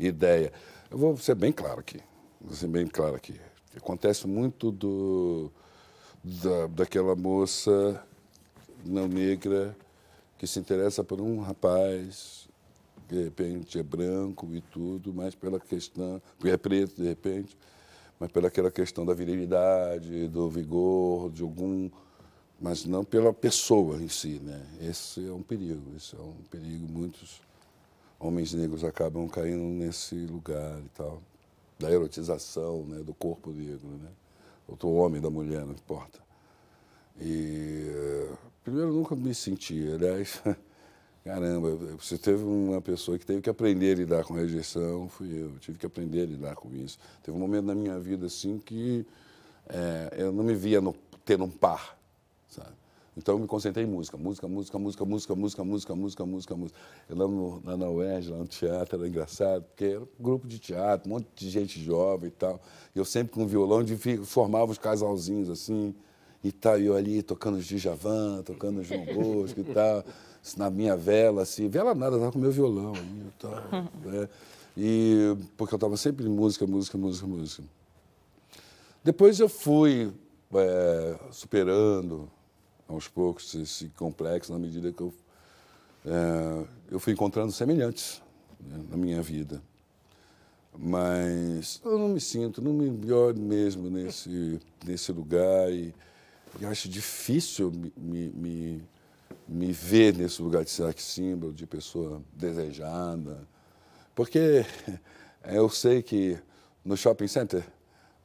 ideia. 0.07 0.51
Eu 0.89 0.97
vou 0.97 1.15
ser 1.17 1.35
bem 1.35 1.51
claro 1.51 1.79
aqui. 1.79 1.99
vou 2.39 2.53
ser 2.53 2.67
bem 2.67 2.87
claro 2.87 3.15
aqui. 3.15 3.39
Acontece 3.75 4.27
muito 4.27 4.71
do, 4.71 5.51
da, 6.23 6.67
daquela 6.67 7.15
moça 7.15 8.03
não 8.85 9.07
negra 9.07 9.75
que 10.37 10.47
se 10.47 10.59
interessa 10.59 11.03
por 11.03 11.21
um 11.21 11.39
rapaz, 11.39 12.49
de 13.07 13.23
repente 13.23 13.77
é 13.77 13.83
branco 13.83 14.47
e 14.53 14.61
tudo, 14.61 15.13
mas 15.13 15.35
pela 15.35 15.59
questão, 15.59 16.21
é 16.43 16.57
preto 16.57 16.95
de 17.01 17.07
repente, 17.07 17.55
mas 18.19 18.31
pela 18.31 18.47
aquela 18.47 18.71
questão 18.71 19.05
da 19.05 19.13
virilidade, 19.13 20.27
do 20.27 20.49
vigor, 20.49 21.29
de 21.29 21.43
algum, 21.43 21.89
mas 22.59 22.85
não 22.85 23.03
pela 23.03 23.33
pessoa 23.33 24.01
em 24.01 24.07
si, 24.07 24.39
né? 24.43 24.65
Esse 24.81 25.27
é 25.27 25.31
um 25.31 25.43
perigo, 25.43 25.95
esse 25.95 26.15
é 26.15 26.19
um 26.19 26.35
perigo. 26.49 26.87
Muitos 26.91 27.41
homens 28.21 28.53
negros 28.53 28.83
acabam 28.83 29.27
caindo 29.27 29.63
nesse 29.63 30.15
lugar 30.15 30.79
e 30.79 30.89
tal, 30.89 31.21
da 31.79 31.91
erotização, 31.91 32.85
né, 32.85 32.99
do 33.03 33.13
corpo 33.13 33.51
negro, 33.51 33.87
né? 33.87 34.09
Ou 34.67 34.75
do 34.75 34.91
homem, 34.91 35.19
da 35.19 35.29
mulher, 35.29 35.65
não 35.65 35.73
importa. 35.73 36.19
E 37.19 38.29
primeiro 38.63 38.89
eu 38.89 38.93
nunca 38.93 39.15
me 39.15 39.33
senti, 39.33 39.91
aliás, 39.91 40.41
caramba, 41.25 41.75
você 41.97 42.17
teve 42.17 42.43
uma 42.43 42.81
pessoa 42.81 43.17
que 43.17 43.25
teve 43.25 43.41
que 43.41 43.49
aprender 43.49 43.93
a 43.93 43.95
lidar 43.95 44.23
com 44.23 44.35
rejeição, 44.35 45.09
fui 45.09 45.27
eu, 45.31 45.49
eu 45.49 45.59
tive 45.59 45.77
que 45.77 45.85
aprender 45.85 46.21
a 46.21 46.25
lidar 46.25 46.55
com 46.55 46.73
isso. 46.73 46.99
Teve 47.23 47.35
um 47.35 47.39
momento 47.39 47.65
na 47.65 47.75
minha 47.75 47.99
vida 47.99 48.27
assim 48.27 48.59
que 48.59 49.05
é, 49.67 50.13
eu 50.17 50.31
não 50.31 50.43
me 50.43 50.53
via 50.53 50.79
no, 50.79 50.95
tendo 51.25 51.43
um 51.43 51.49
par, 51.49 51.97
sabe? 52.47 52.80
Então 53.15 53.35
eu 53.35 53.39
me 53.39 53.47
concentrei 53.47 53.85
em 53.85 53.89
música, 53.89 54.17
música, 54.17 54.47
música, 54.47 54.79
música, 54.79 55.05
música, 55.05 55.35
música, 55.35 55.63
música, 55.65 55.95
música, 55.95 56.25
música, 56.25 56.55
música. 56.55 56.79
Eu 57.09 57.17
lá, 57.17 57.27
no, 57.27 57.61
lá 57.65 57.77
na 57.77 57.89
UERJ, 57.89 58.31
lá 58.31 58.37
no 58.37 58.47
teatro, 58.47 58.97
era 58.97 59.07
engraçado, 59.07 59.63
porque 59.63 59.85
era 59.85 60.01
um 60.01 60.07
grupo 60.19 60.47
de 60.47 60.59
teatro, 60.59 61.09
um 61.09 61.15
monte 61.15 61.27
de 61.35 61.49
gente 61.49 61.83
jovem 61.83 62.29
e 62.29 62.31
tal. 62.31 62.61
E 62.95 62.99
eu 62.99 63.03
sempre 63.03 63.33
com 63.33 63.45
violão, 63.45 63.83
de, 63.83 63.97
formava 64.23 64.71
os 64.71 64.77
casalzinhos 64.77 65.49
assim, 65.49 65.93
e 66.41 66.51
tal, 66.51 66.79
e 66.79 66.85
eu 66.85 66.95
ali 66.95 67.21
tocando 67.21 67.59
Djavan, 67.59 68.41
tocando 68.43 68.81
João 68.81 69.05
Bosco 69.05 69.59
e 69.59 69.63
tal, 69.65 70.03
na 70.57 70.69
minha 70.69 70.95
vela, 70.95 71.41
assim, 71.43 71.67
vela 71.67 71.93
nada, 71.93 72.15
estava 72.15 72.31
com 72.31 72.39
meu 72.39 72.51
violão 72.51 72.93
aí 72.95 73.27
e 73.27 73.31
tal. 73.37 73.51
Né? 74.05 74.29
E, 74.75 75.37
porque 75.57 75.73
eu 75.73 75.77
estava 75.77 75.97
sempre 75.97 76.25
em 76.25 76.29
música, 76.29 76.65
música, 76.65 76.97
música, 76.97 77.27
música. 77.27 77.63
Depois 79.03 79.39
eu 79.39 79.49
fui 79.49 80.11
é, 80.53 81.19
superando 81.29 82.29
aos 82.91 83.07
poucos 83.07 83.53
esse 83.55 83.89
complexo 83.89 84.51
na 84.51 84.59
medida 84.59 84.91
que 84.91 85.01
eu, 85.01 85.13
é, 86.05 86.65
eu 86.91 86.99
fui 86.99 87.13
encontrando 87.13 87.51
semelhantes 87.51 88.21
né, 88.59 88.83
na 88.89 88.97
minha 88.97 89.21
vida. 89.21 89.61
Mas 90.77 91.81
eu 91.83 91.97
não 91.99 92.09
me 92.09 92.21
sinto, 92.21 92.61
não 92.61 92.71
me 92.73 93.11
olho 93.11 93.41
mesmo 93.41 93.89
nesse, 93.89 94.59
nesse 94.85 95.11
lugar 95.11 95.71
e, 95.71 95.93
e 96.59 96.65
acho 96.65 96.87
difícil 96.87 97.71
me, 97.97 98.29
me, 98.29 98.83
me, 99.47 99.71
ver 99.71 100.15
nesse 100.15 100.41
lugar 100.41 100.63
de 100.63 100.69
sex 100.69 101.03
símbolo, 101.03 101.53
de 101.53 101.67
pessoa 101.67 102.21
desejada. 102.33 103.45
Porque 104.15 104.65
eu 105.43 105.69
sei 105.69 106.01
que 106.01 106.37
no 106.85 106.95
shopping 106.95 107.27
center, 107.27 107.65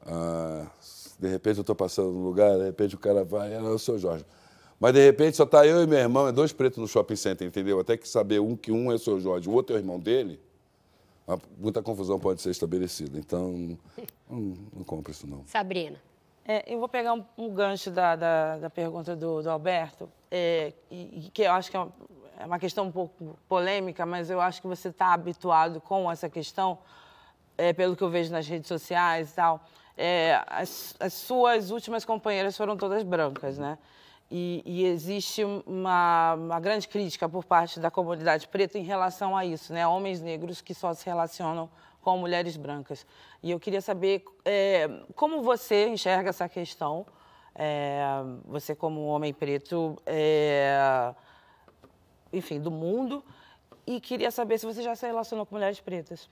ah, 0.03 0.71
de 1.19 1.29
repente 1.29 1.59
eu 1.59 1.63
estou 1.63 1.75
passando 1.75 2.13
num 2.13 2.23
lugar, 2.23 2.57
de 2.59 2.65
repente 2.65 2.95
o 2.95 2.99
cara 2.99 3.25
vai, 3.25 3.55
ah, 3.57 3.63
o 3.63 3.79
seu 3.79 3.99
Jorge. 3.99 4.25
Mas 4.79 4.93
de 4.93 5.05
repente 5.05 5.37
só 5.37 5.45
está 5.45 5.67
eu 5.67 5.83
e 5.83 5.87
meu 5.87 5.99
irmão, 5.99 6.29
é 6.29 6.33
dois 6.33 6.53
pretos 6.53 6.79
no 6.79 6.87
shopping 6.87 7.17
center, 7.17 7.47
entendeu? 7.47 7.81
Até 7.81 7.97
que 7.97 8.09
saber 8.09 8.41
um 8.41 8.55
que 8.55 8.71
um 8.71 8.93
é 8.93 8.95
o 8.95 8.99
seu 8.99 9.19
Jorge, 9.19 9.49
o 9.49 9.53
outro 9.53 9.75
é 9.75 9.79
o 9.79 9.81
irmão 9.81 9.99
dele, 9.99 10.39
muita 11.59 11.83
confusão 11.83 12.21
pode 12.21 12.41
ser 12.41 12.51
estabelecida. 12.51 13.19
Então, 13.19 13.79
não, 14.29 14.39
não 14.75 14.85
compro 14.85 15.11
isso 15.11 15.27
não. 15.27 15.45
Sabrina. 15.47 15.97
É, 16.49 16.73
eu 16.73 16.79
vou 16.79 16.89
pegar 16.89 17.13
um, 17.13 17.25
um 17.37 17.53
gancho 17.53 17.91
da, 17.91 18.15
da, 18.15 18.59
da, 18.59 18.71
pergunta 18.71 19.17
do, 19.17 19.43
do 19.43 19.51
Alberto, 19.51 20.09
é, 20.31 20.73
e, 20.89 21.27
e, 21.27 21.31
que 21.31 21.43
eu 21.43 21.51
acho 21.51 21.69
que 21.69 21.77
é 21.77 21.81
uma, 21.81 21.93
é 22.39 22.47
uma, 22.47 22.59
questão 22.61 22.87
um 22.87 22.93
pouco 22.93 23.37
polêmica, 23.49 24.07
mas 24.07 24.31
eu 24.31 24.41
acho 24.41 24.63
que 24.63 24.69
você 24.69 24.89
está 24.89 25.13
habituado 25.13 25.81
com 25.81 26.09
essa 26.09 26.29
questão, 26.29 26.79
é, 27.59 27.73
pelo 27.73 27.97
que 27.97 28.03
eu 28.03 28.09
vejo 28.09 28.31
nas 28.31 28.47
redes 28.47 28.69
sociais 28.69 29.33
e 29.33 29.35
tal. 29.35 29.61
É, 29.97 30.41
as, 30.47 30.95
as 31.01 31.15
suas 31.15 31.73
últimas 31.73 32.05
companheiras 32.05 32.57
foram 32.57 32.77
todas 32.77 33.03
brancas, 33.03 33.59
né? 33.59 33.77
E, 34.31 34.63
e, 34.67 34.85
existe 34.87 35.45
uma, 35.45 36.35
uma, 36.35 36.59
grande 36.59 36.89
crítica 36.89 37.29
por 37.29 37.45
parte 37.45 37.79
da 37.79 37.93
comunidade 37.93 38.49
preta 38.49 38.77
em 38.77 38.83
relação 38.83 39.37
a 39.37 39.45
isso, 39.45 39.73
né? 39.73 39.87
Homens 39.87 40.21
negros 40.21 40.61
que 40.61 40.75
só 40.75 40.93
se 40.95 41.07
relacionam 41.07 41.71
com 42.03 42.19
mulheres 42.19 42.57
brancas. 42.57 43.07
E 43.41 43.53
eu 43.53 43.61
queria 43.61 43.81
saber 43.81 44.25
é, 44.45 44.89
como 45.15 45.43
você 45.43 45.89
enxerga 45.89 46.31
essa 46.31 46.49
questão, 46.49 47.07
é, 47.55 48.05
você 48.45 48.75
como 48.75 49.07
homem 49.07 49.33
preto, 49.33 49.97
é, 50.05 51.15
enfim, 52.33 52.61
do 52.61 52.71
mundo, 52.71 53.25
e 53.87 54.01
queria 54.01 54.33
saber 54.33 54.59
se 54.59 54.67
você 54.67 54.83
já 54.83 54.97
se 54.97 55.07
relacionou 55.07 55.47
com 55.47 55.55
mulheres 55.55 55.81
pretas. 55.81 56.29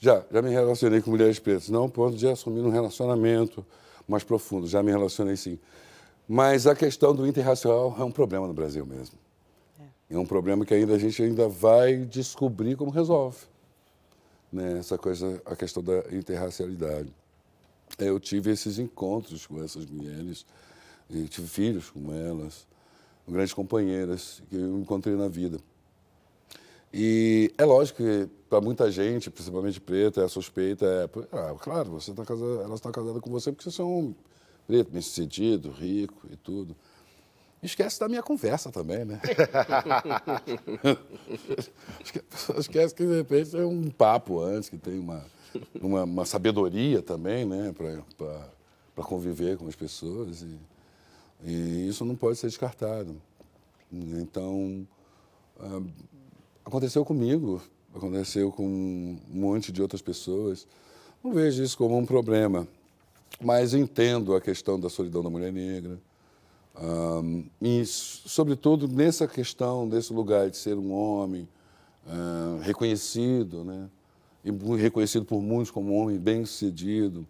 Já, 0.00 0.24
já 0.30 0.42
me 0.42 0.50
relacionei 0.50 1.00
com 1.00 1.10
mulheres 1.10 1.38
pretas, 1.38 1.68
não 1.68 1.82
ao 1.82 1.88
ponto 1.88 2.16
de 2.16 2.26
assumir 2.26 2.62
um 2.62 2.70
relacionamento 2.70 3.64
mais 4.08 4.24
profundo, 4.24 4.66
já 4.66 4.82
me 4.82 4.90
relacionei 4.90 5.36
sim. 5.36 5.60
Mas 6.28 6.66
a 6.66 6.74
questão 6.74 7.14
do 7.14 7.26
interracial 7.26 7.94
é 7.98 8.04
um 8.04 8.10
problema 8.10 8.46
no 8.46 8.54
Brasil 8.54 8.86
mesmo. 8.86 9.18
É, 9.80 10.14
é 10.14 10.18
um 10.18 10.26
problema 10.26 10.64
que 10.64 10.72
ainda 10.72 10.94
a 10.94 10.98
gente 10.98 11.22
ainda 11.22 11.48
vai 11.48 11.98
descobrir 11.98 12.76
como 12.76 12.90
resolve. 12.90 13.38
Né? 14.52 14.78
Essa 14.78 14.96
coisa, 14.96 15.40
a 15.44 15.56
questão 15.56 15.82
da 15.82 15.98
interracialidade. 16.12 17.12
Eu 17.98 18.18
tive 18.18 18.50
esses 18.50 18.78
encontros 18.78 19.46
com 19.46 19.62
essas 19.62 19.84
mulheres, 19.86 20.46
e 21.10 21.28
tive 21.28 21.46
filhos 21.46 21.90
com 21.90 22.12
elas, 22.12 22.66
grandes 23.28 23.52
companheiras 23.52 24.42
que 24.48 24.56
eu 24.56 24.78
encontrei 24.78 25.14
na 25.14 25.28
vida. 25.28 25.58
E 26.92 27.52
é 27.56 27.64
lógico 27.64 28.02
que 28.02 28.28
para 28.48 28.60
muita 28.60 28.90
gente, 28.90 29.30
principalmente 29.30 29.80
preta, 29.80 30.24
a 30.24 30.28
suspeita 30.28 30.84
é, 30.86 31.36
ah, 31.36 31.54
claro, 31.58 31.92
você 31.92 32.12
tá 32.12 32.24
casada, 32.24 32.62
elas 32.62 32.74
estão 32.74 32.92
casadas 32.92 33.20
com 33.22 33.30
você 33.30 33.50
porque 33.50 33.70
você 33.70 33.80
é 33.80 33.84
um 33.84 33.98
homem 33.98 34.16
preto, 34.72 34.90
bem 34.90 35.02
sucedido, 35.02 35.70
rico 35.70 36.26
e 36.30 36.36
tudo. 36.36 36.74
Esquece 37.62 38.00
da 38.00 38.08
minha 38.08 38.22
conversa 38.22 38.72
também, 38.72 39.04
né? 39.04 39.20
Esquece 42.56 42.94
que, 42.94 43.04
de 43.04 43.14
repente, 43.14 43.54
é 43.54 43.66
um 43.66 43.90
papo 43.90 44.40
antes, 44.40 44.70
que 44.70 44.78
tem 44.78 44.98
uma, 44.98 45.26
uma, 45.78 46.04
uma 46.04 46.24
sabedoria 46.24 47.02
também, 47.02 47.44
né? 47.44 47.74
Para 47.76 49.04
conviver 49.04 49.58
com 49.58 49.68
as 49.68 49.76
pessoas. 49.76 50.40
E, 50.40 50.58
e, 51.44 51.86
isso 51.86 52.02
não 52.06 52.16
pode 52.16 52.38
ser 52.38 52.46
descartado. 52.46 53.20
Então, 53.92 54.88
ah, 55.60 55.82
aconteceu 56.64 57.04
comigo, 57.04 57.60
aconteceu 57.94 58.50
com 58.50 58.66
um 58.66 59.18
monte 59.28 59.70
de 59.70 59.82
outras 59.82 60.00
pessoas. 60.00 60.66
Não 61.22 61.30
vejo 61.30 61.62
isso 61.62 61.76
como 61.76 61.98
um 61.98 62.06
problema. 62.06 62.66
Mas 63.40 63.74
entendo 63.74 64.34
a 64.34 64.40
questão 64.40 64.78
da 64.78 64.88
solidão 64.88 65.22
da 65.22 65.30
mulher 65.30 65.52
negra. 65.52 65.98
Um, 66.80 67.44
e, 67.60 67.84
sobretudo, 67.84 68.88
nessa 68.88 69.26
questão, 69.28 69.88
desse 69.88 70.12
lugar 70.12 70.48
de 70.50 70.56
ser 70.56 70.76
um 70.76 70.92
homem 70.92 71.48
reconhecido, 72.62 73.62
né? 73.62 73.88
e 74.44 74.50
reconhecido 74.76 75.24
por 75.24 75.40
muitos 75.40 75.70
como 75.70 75.92
um 75.92 76.02
homem 76.02 76.18
bem-sucedido, 76.18 77.26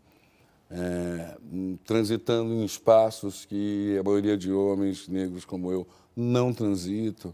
é, 0.70 1.36
transitando 1.84 2.53
em 2.55 2.64
espaços 2.64 3.44
que 3.44 3.96
a 3.98 4.03
maioria 4.03 4.36
de 4.36 4.50
homens 4.50 5.07
negros 5.07 5.44
como 5.44 5.70
eu 5.70 5.86
não 6.16 6.53
transitam, 6.53 7.32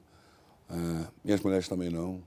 uh, 0.69 1.07
e 1.25 1.33
as 1.33 1.41
mulheres 1.41 1.69
também 1.69 1.91
não. 1.91 2.21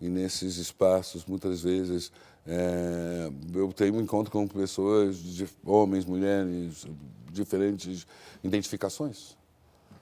E 0.00 0.08
nesses 0.08 0.56
espaços, 0.56 1.26
muitas 1.26 1.60
vezes, 1.60 2.10
é, 2.46 3.30
eu 3.54 3.72
tenho 3.72 3.94
um 3.94 4.00
encontro 4.00 4.30
com 4.30 4.46
pessoas, 4.46 5.16
de 5.16 5.46
homens, 5.64 6.04
mulheres, 6.04 6.86
diferentes 7.30 8.06
identificações. 8.42 9.36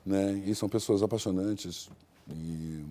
Né? 0.04 0.42
E 0.46 0.54
são 0.54 0.68
pessoas 0.68 1.02
apaixonantes. 1.02 1.90
E 2.30 2.84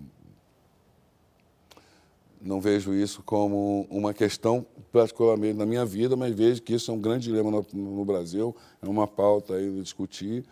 não 2.41 2.61
vejo 2.61 2.93
isso 2.93 3.23
como 3.23 3.87
uma 3.89 4.13
questão, 4.13 4.65
particularmente 4.91 5.57
na 5.57 5.65
minha 5.65 5.85
vida, 5.85 6.15
mas 6.15 6.35
vejo 6.35 6.61
que 6.61 6.73
isso 6.73 6.91
é 6.91 6.93
um 6.93 7.01
grande 7.01 7.25
dilema 7.25 7.49
no, 7.49 7.65
no 7.73 8.05
Brasil, 8.05 8.55
é 8.81 8.87
uma 8.87 9.07
pauta 9.07 9.55
aí 9.55 9.71
de 9.71 9.81
discutir, 9.81 10.45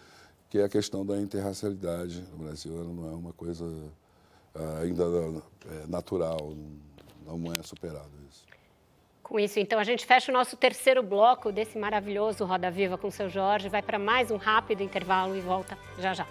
que 0.50 0.58
é 0.58 0.64
a 0.64 0.70
questão 0.70 1.06
da 1.06 1.20
interracialidade 1.20 2.24
no 2.32 2.46
Brasil. 2.46 2.76
Ela 2.76 2.94
não 2.94 3.12
é 3.12 3.16
uma 3.16 3.34
coisa 3.34 3.66
ah, 4.54 4.80
ainda 4.82 5.04
é, 5.04 5.88
natural, 5.88 6.54
não 7.26 7.52
é 7.52 7.62
superado 7.64 8.12
isso. 8.30 8.45
Com 9.26 9.40
isso, 9.40 9.60
então, 9.60 9.80
a 9.80 9.84
gente 9.84 10.06
fecha 10.06 10.32
o 10.32 10.34
nosso 10.34 10.56
terceiro 10.56 11.02
bloco 11.02 11.52
desse 11.52 11.80
maravilhoso 11.80 12.46
Roda 12.46 12.70
Viva 12.70 12.96
com 12.96 13.08
o 13.08 13.12
seu 13.12 13.28
Jorge. 13.28 13.68
Vai 13.68 13.82
para 13.82 13.98
mais 13.98 14.30
um 14.30 14.38
rápido 14.38 14.84
intervalo 14.84 15.36
e 15.36 15.42
volta 15.42 15.76
já 15.98 16.14
já. 16.14 16.28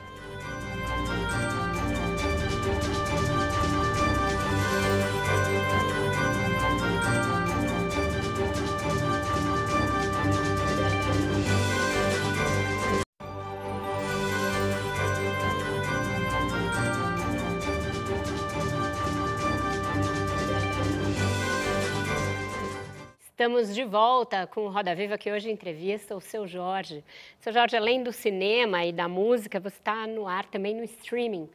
Estamos 23.45 23.75
de 23.75 23.85
volta 23.85 24.47
com 24.47 24.63
o 24.63 24.71
Roda 24.71 24.95
Viva, 24.95 25.19
que 25.19 25.31
hoje 25.31 25.51
entrevista 25.51 26.17
o 26.17 26.21
seu 26.21 26.47
Jorge. 26.47 27.05
Seu 27.39 27.53
Jorge, 27.53 27.77
além 27.77 28.03
do 28.03 28.11
cinema 28.11 28.87
e 28.87 28.91
da 28.91 29.07
música, 29.07 29.61
você 29.61 29.77
está 29.77 30.07
no 30.07 30.27
ar 30.27 30.47
também 30.47 30.75
no 30.75 30.83
streaming, 30.83 31.47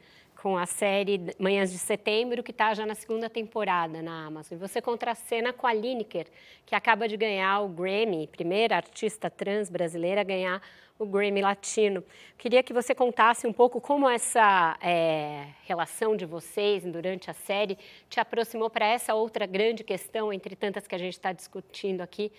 com 0.42 0.56
a 0.56 0.64
série 0.64 1.20
Manhãs 1.38 1.70
de 1.70 1.76
Setembro, 1.76 2.42
que 2.42 2.50
está 2.50 2.72
já 2.72 2.86
na 2.86 2.94
segunda 2.94 3.28
temporada 3.28 4.00
na 4.00 4.26
Amazon. 4.26 4.56
E 4.56 4.60
você 4.60 4.80
contracena 4.80 5.52
com 5.52 5.66
a 5.66 5.72
Lineker, 5.74 6.26
que 6.64 6.74
acaba 6.74 7.06
de 7.06 7.16
ganhar 7.16 7.60
o 7.60 7.68
Grammy, 7.68 8.26
primeira 8.26 8.76
artista 8.76 9.28
trans 9.28 9.68
brasileira 9.68 10.22
a 10.22 10.24
ganhar 10.24 10.62
o 10.98 11.04
Grammy 11.04 11.42
Latino. 11.42 12.02
Queria 12.38 12.62
que 12.62 12.72
você 12.72 12.94
contasse 12.94 13.46
um 13.46 13.52
pouco 13.52 13.82
como 13.82 14.08
essa 14.08 14.78
é, 14.80 15.46
relação 15.64 16.16
de 16.16 16.24
vocês 16.24 16.84
durante 16.84 17.30
a 17.30 17.34
série 17.34 17.76
te 18.08 18.18
aproximou 18.18 18.70
para 18.70 18.86
essa 18.86 19.14
outra 19.14 19.44
grande 19.44 19.84
questão, 19.84 20.32
entre 20.32 20.56
tantas 20.56 20.86
que 20.86 20.94
a 20.94 20.98
gente 20.98 21.14
está 21.14 21.32
discutindo 21.32 22.00
aqui, 22.00 22.32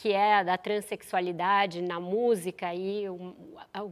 que 0.00 0.12
é 0.12 0.36
a 0.36 0.42
da 0.44 0.56
transexualidade 0.56 1.82
na 1.82 1.98
música 1.98 2.72
e 2.72 3.08
o, 3.08 3.34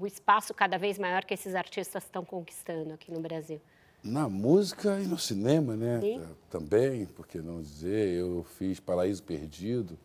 o 0.01 0.07
espaço 0.07 0.55
cada 0.55 0.79
vez 0.79 0.99
maior 0.99 1.25
que 1.25 1.35
esses 1.35 1.53
artistas 1.53 2.05
estão 2.05 2.25
conquistando 2.25 2.95
aqui 2.95 3.11
no 3.11 3.19
Brasil. 3.19 3.61
Na 4.05 4.29
música 4.29 5.01
e 5.01 5.07
no 5.07 5.19
cinema, 5.19 5.75
né? 5.75 6.01
Sim. 6.01 6.23
Também, 6.49 7.07
por 7.07 7.27
que 7.27 7.39
não 7.39 7.61
dizer, 7.61 8.15
eu 8.15 8.47
fiz 8.57 8.79
Paraíso 8.79 9.21
Perdido 9.25 9.99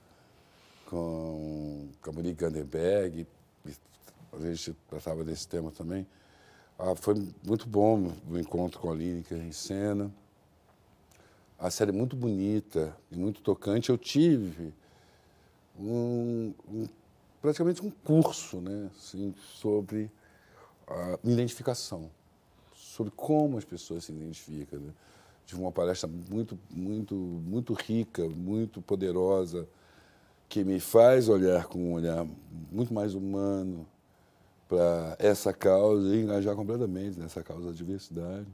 com, 0.88 1.88
Monique 2.08 2.34
Gandenberg, 2.34 3.28
a 4.34 4.40
gente 4.40 4.74
tratava 4.90 5.24
desse 5.24 5.48
tema 5.48 5.70
também. 5.70 6.08
Ah, 6.80 6.96
foi 6.96 7.14
muito 7.46 7.68
bom 7.68 8.12
o 8.28 8.40
encontro 8.40 8.80
com 8.80 8.90
a 8.92 8.96
Línica 8.96 9.36
em 9.36 9.52
cena. 9.52 10.12
A 11.60 11.70
série 11.70 11.92
é 11.92 11.94
muito 11.94 12.16
bonita 12.16 12.98
e 13.12 13.16
muito 13.16 13.40
tocante. 13.42 13.92
Eu 13.92 14.00
tive 14.00 14.74
um, 15.82 16.54
um, 16.70 16.88
praticamente 17.42 17.86
um 17.86 17.90
curso 17.90 18.62
né, 18.62 18.90
assim, 18.96 19.34
sobre 19.38 20.12
a 20.88 21.18
identificação, 21.24 22.10
sobre 22.76 23.12
como 23.16 23.58
as 23.58 23.66
pessoas 23.66 24.06
se 24.06 24.12
identificam. 24.12 24.80
Né? 24.80 24.94
Tive 25.46 25.62
uma 25.62 25.72
palestra 25.72 26.10
muito, 26.30 26.58
muito, 26.70 27.16
muito 27.16 27.74
rica, 27.74 28.28
muito 28.28 28.82
poderosa, 28.82 29.68
que 30.48 30.64
me 30.64 30.80
faz 30.80 31.30
olhar 31.30 31.66
com 31.66 31.80
um 31.80 31.94
olhar 31.94 32.26
muito 32.72 32.94
mais 32.94 33.14
humano, 33.14 33.88
para 34.72 35.18
essa 35.20 35.52
causa 35.52 36.16
e 36.16 36.22
engajar 36.22 36.56
completamente 36.56 37.20
nessa 37.20 37.44
causa 37.44 37.66
da 37.68 37.72
diversidade 37.74 38.48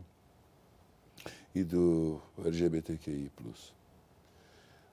e 1.54 1.64
do 1.64 2.20
LGBTQI+. 2.44 3.32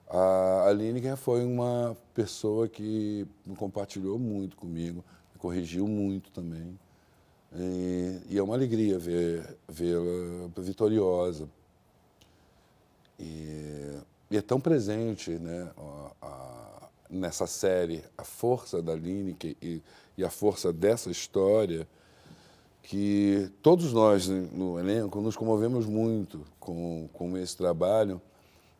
A 0.07 0.71
Lineker 0.71 1.17
foi 1.17 1.43
uma 1.43 1.97
pessoa 2.13 2.67
que 2.67 3.27
compartilhou 3.57 4.19
muito 4.19 4.55
comigo, 4.55 5.03
corrigiu 5.39 5.87
muito 5.87 6.31
também. 6.31 6.79
E, 7.53 8.19
e 8.29 8.37
é 8.37 8.43
uma 8.43 8.55
alegria 8.55 8.99
vê-la 8.99 10.49
vitoriosa. 10.57 11.49
E, 13.19 13.97
e, 14.29 14.37
é 14.37 14.41
tão 14.41 14.59
presente 14.59 15.31
né, 15.31 15.71
a, 15.77 16.11
a, 16.21 16.89
nessa 17.09 17.47
série 17.47 18.03
a 18.17 18.23
força 18.23 18.81
da 18.81 18.93
Lineker 18.93 19.55
e 19.61 19.81
e 20.17 20.23
a 20.23 20.29
força 20.29 20.71
dessa 20.71 21.09
história 21.09 21.87
que 22.81 23.51
todos 23.61 23.91
nós 23.91 24.27
no 24.27 24.79
elenco 24.79 25.19
nos 25.19 25.35
comovemos 25.35 25.85
muito 25.85 26.45
com, 26.59 27.09
com 27.11 27.37
esse 27.37 27.57
trabalho 27.57 28.21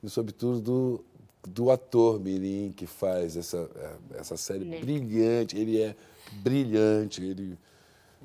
e, 0.03 0.09
sobretudo, 0.09 1.03
do, 1.47 1.71
ator 1.71 2.19
Mirim 2.19 2.71
que 2.75 2.85
faz 2.85 3.35
essa, 3.37 3.69
é, 3.75 4.19
essa 4.19 4.37
série 4.37 4.65
brilhante. 4.79 5.57
Ele 5.57 5.81
é 5.81 5.95
brilhante, 6.43 7.23
ele, 7.23 7.57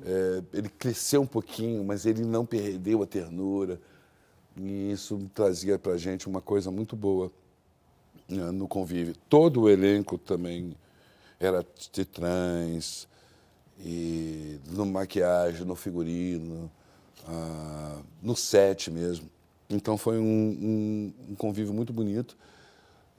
é, 0.03 0.43
ele 0.53 0.69
cresceu 0.69 1.21
um 1.21 1.27
pouquinho, 1.27 1.83
mas 1.83 2.05
ele 2.05 2.23
não 2.23 2.45
perdeu 2.45 3.01
a 3.03 3.07
ternura. 3.07 3.79
E 4.57 4.91
isso 4.91 5.29
trazia 5.33 5.79
para 5.79 5.93
a 5.93 5.97
gente 5.97 6.27
uma 6.27 6.41
coisa 6.41 6.69
muito 6.69 6.95
boa 6.95 7.31
né, 8.27 8.51
no 8.51 8.67
convívio. 8.67 9.15
Todo 9.29 9.61
o 9.61 9.69
elenco 9.69 10.17
também 10.17 10.75
era 11.39 11.65
de 11.91 12.05
trans, 12.05 13.07
e 13.83 14.59
no 14.67 14.85
maquiagem, 14.85 15.65
no 15.65 15.75
figurino, 15.75 16.69
ah, 17.27 17.99
no 18.21 18.35
set 18.35 18.91
mesmo. 18.91 19.29
Então 19.69 19.97
foi 19.97 20.19
um, 20.19 20.23
um, 20.23 21.13
um 21.31 21.35
convívio 21.35 21.73
muito 21.73 21.91
bonito. 21.91 22.37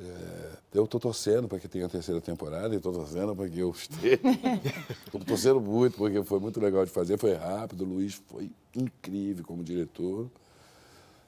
É, 0.02 0.52
eu 0.74 0.84
estou 0.84 0.98
torcendo 0.98 1.46
para 1.46 1.58
que 1.60 1.68
tenha 1.68 1.86
a 1.86 1.88
terceira 1.88 2.20
temporada, 2.20 2.74
estou 2.74 2.92
torcendo 2.92 3.36
para 3.36 3.48
que 3.48 3.60
eu 3.60 3.70
esteja. 3.70 4.18
Estou 5.06 5.20
torcendo 5.20 5.60
muito, 5.60 5.96
porque 5.96 6.22
foi 6.24 6.40
muito 6.40 6.58
legal 6.58 6.84
de 6.84 6.90
fazer, 6.90 7.18
foi 7.18 7.34
rápido, 7.34 7.82
o 7.82 7.84
Luiz 7.84 8.14
foi 8.26 8.50
incrível 8.74 9.44
como 9.44 9.62
diretor. 9.62 10.28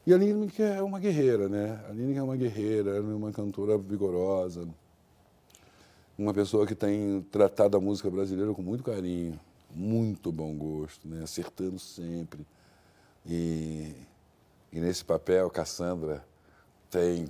E 0.06 0.12
a 0.12 0.16
Lineker 0.16 0.66
é 0.66 0.82
uma 0.82 0.98
guerreira, 0.98 1.48
né? 1.48 1.80
A 1.88 1.92
Lineker 1.92 2.18
é 2.18 2.22
uma 2.22 2.36
guerreira, 2.36 2.96
é 2.96 3.00
uma 3.00 3.32
cantora 3.32 3.78
vigorosa, 3.78 4.66
uma 6.18 6.34
pessoa 6.34 6.66
que 6.66 6.74
tem 6.74 7.22
tratado 7.30 7.76
a 7.76 7.80
música 7.80 8.10
brasileira 8.10 8.52
com 8.54 8.62
muito 8.62 8.82
carinho, 8.82 9.38
muito 9.70 10.32
bom 10.32 10.54
gosto, 10.54 11.06
né? 11.06 11.22
acertando 11.22 11.78
sempre. 11.78 12.46
E, 13.26 13.94
e 14.72 14.80
nesse 14.80 15.04
papel, 15.04 15.48
Cassandra 15.50 16.24
tem 16.90 17.26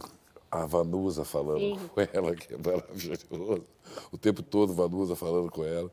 a 0.51 0.67
Vanusa 0.67 1.25
falando 1.25 1.59
Sim. 1.59 1.79
com 1.95 2.01
ela, 2.01 2.35
que 2.35 2.55
é 2.55 2.57
maravilhoso. 2.57 3.65
O 4.11 4.19
tempo 4.19 4.43
todo 4.43 4.73
Vanusa 4.73 5.17
falando 5.17 5.51
com 5.51 5.65
ela. 5.65 5.91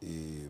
E, 0.00 0.48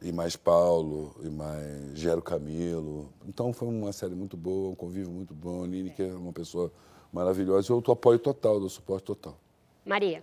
e 0.00 0.12
mais 0.12 0.36
Paulo, 0.36 1.14
e 1.22 1.28
mais 1.28 1.98
Gero 1.98 2.22
Camilo. 2.22 3.12
Então 3.26 3.52
foi 3.52 3.68
uma 3.68 3.92
série 3.92 4.14
muito 4.14 4.36
boa, 4.36 4.70
um 4.70 4.74
convívio 4.74 5.10
muito 5.10 5.34
bom. 5.34 5.64
A 5.64 5.66
Nini, 5.66 5.90
que 5.90 6.02
é 6.02 6.12
uma 6.12 6.32
pessoa 6.32 6.72
maravilhosa. 7.12 7.72
Eu 7.72 7.82
apoio 7.92 8.18
total, 8.18 8.60
dou 8.60 8.68
suporte 8.68 9.04
total. 9.04 9.36
Maria. 9.84 10.22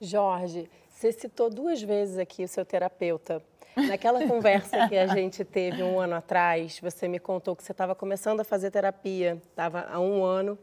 Jorge, 0.00 0.68
você 0.90 1.12
citou 1.12 1.48
duas 1.48 1.82
vezes 1.82 2.18
aqui 2.18 2.44
o 2.44 2.48
seu 2.48 2.64
terapeuta. 2.64 3.42
Naquela 3.76 4.26
conversa 4.26 4.88
que 4.88 4.96
a 4.96 5.06
gente 5.08 5.44
teve 5.44 5.82
um 5.82 5.98
ano 5.98 6.14
atrás, 6.14 6.78
você 6.80 7.08
me 7.08 7.18
contou 7.18 7.56
que 7.56 7.62
você 7.62 7.72
estava 7.72 7.94
começando 7.94 8.40
a 8.40 8.44
fazer 8.44 8.70
terapia, 8.70 9.40
estava 9.50 9.86
há 9.90 9.98
um 9.98 10.22
ano. 10.22 10.58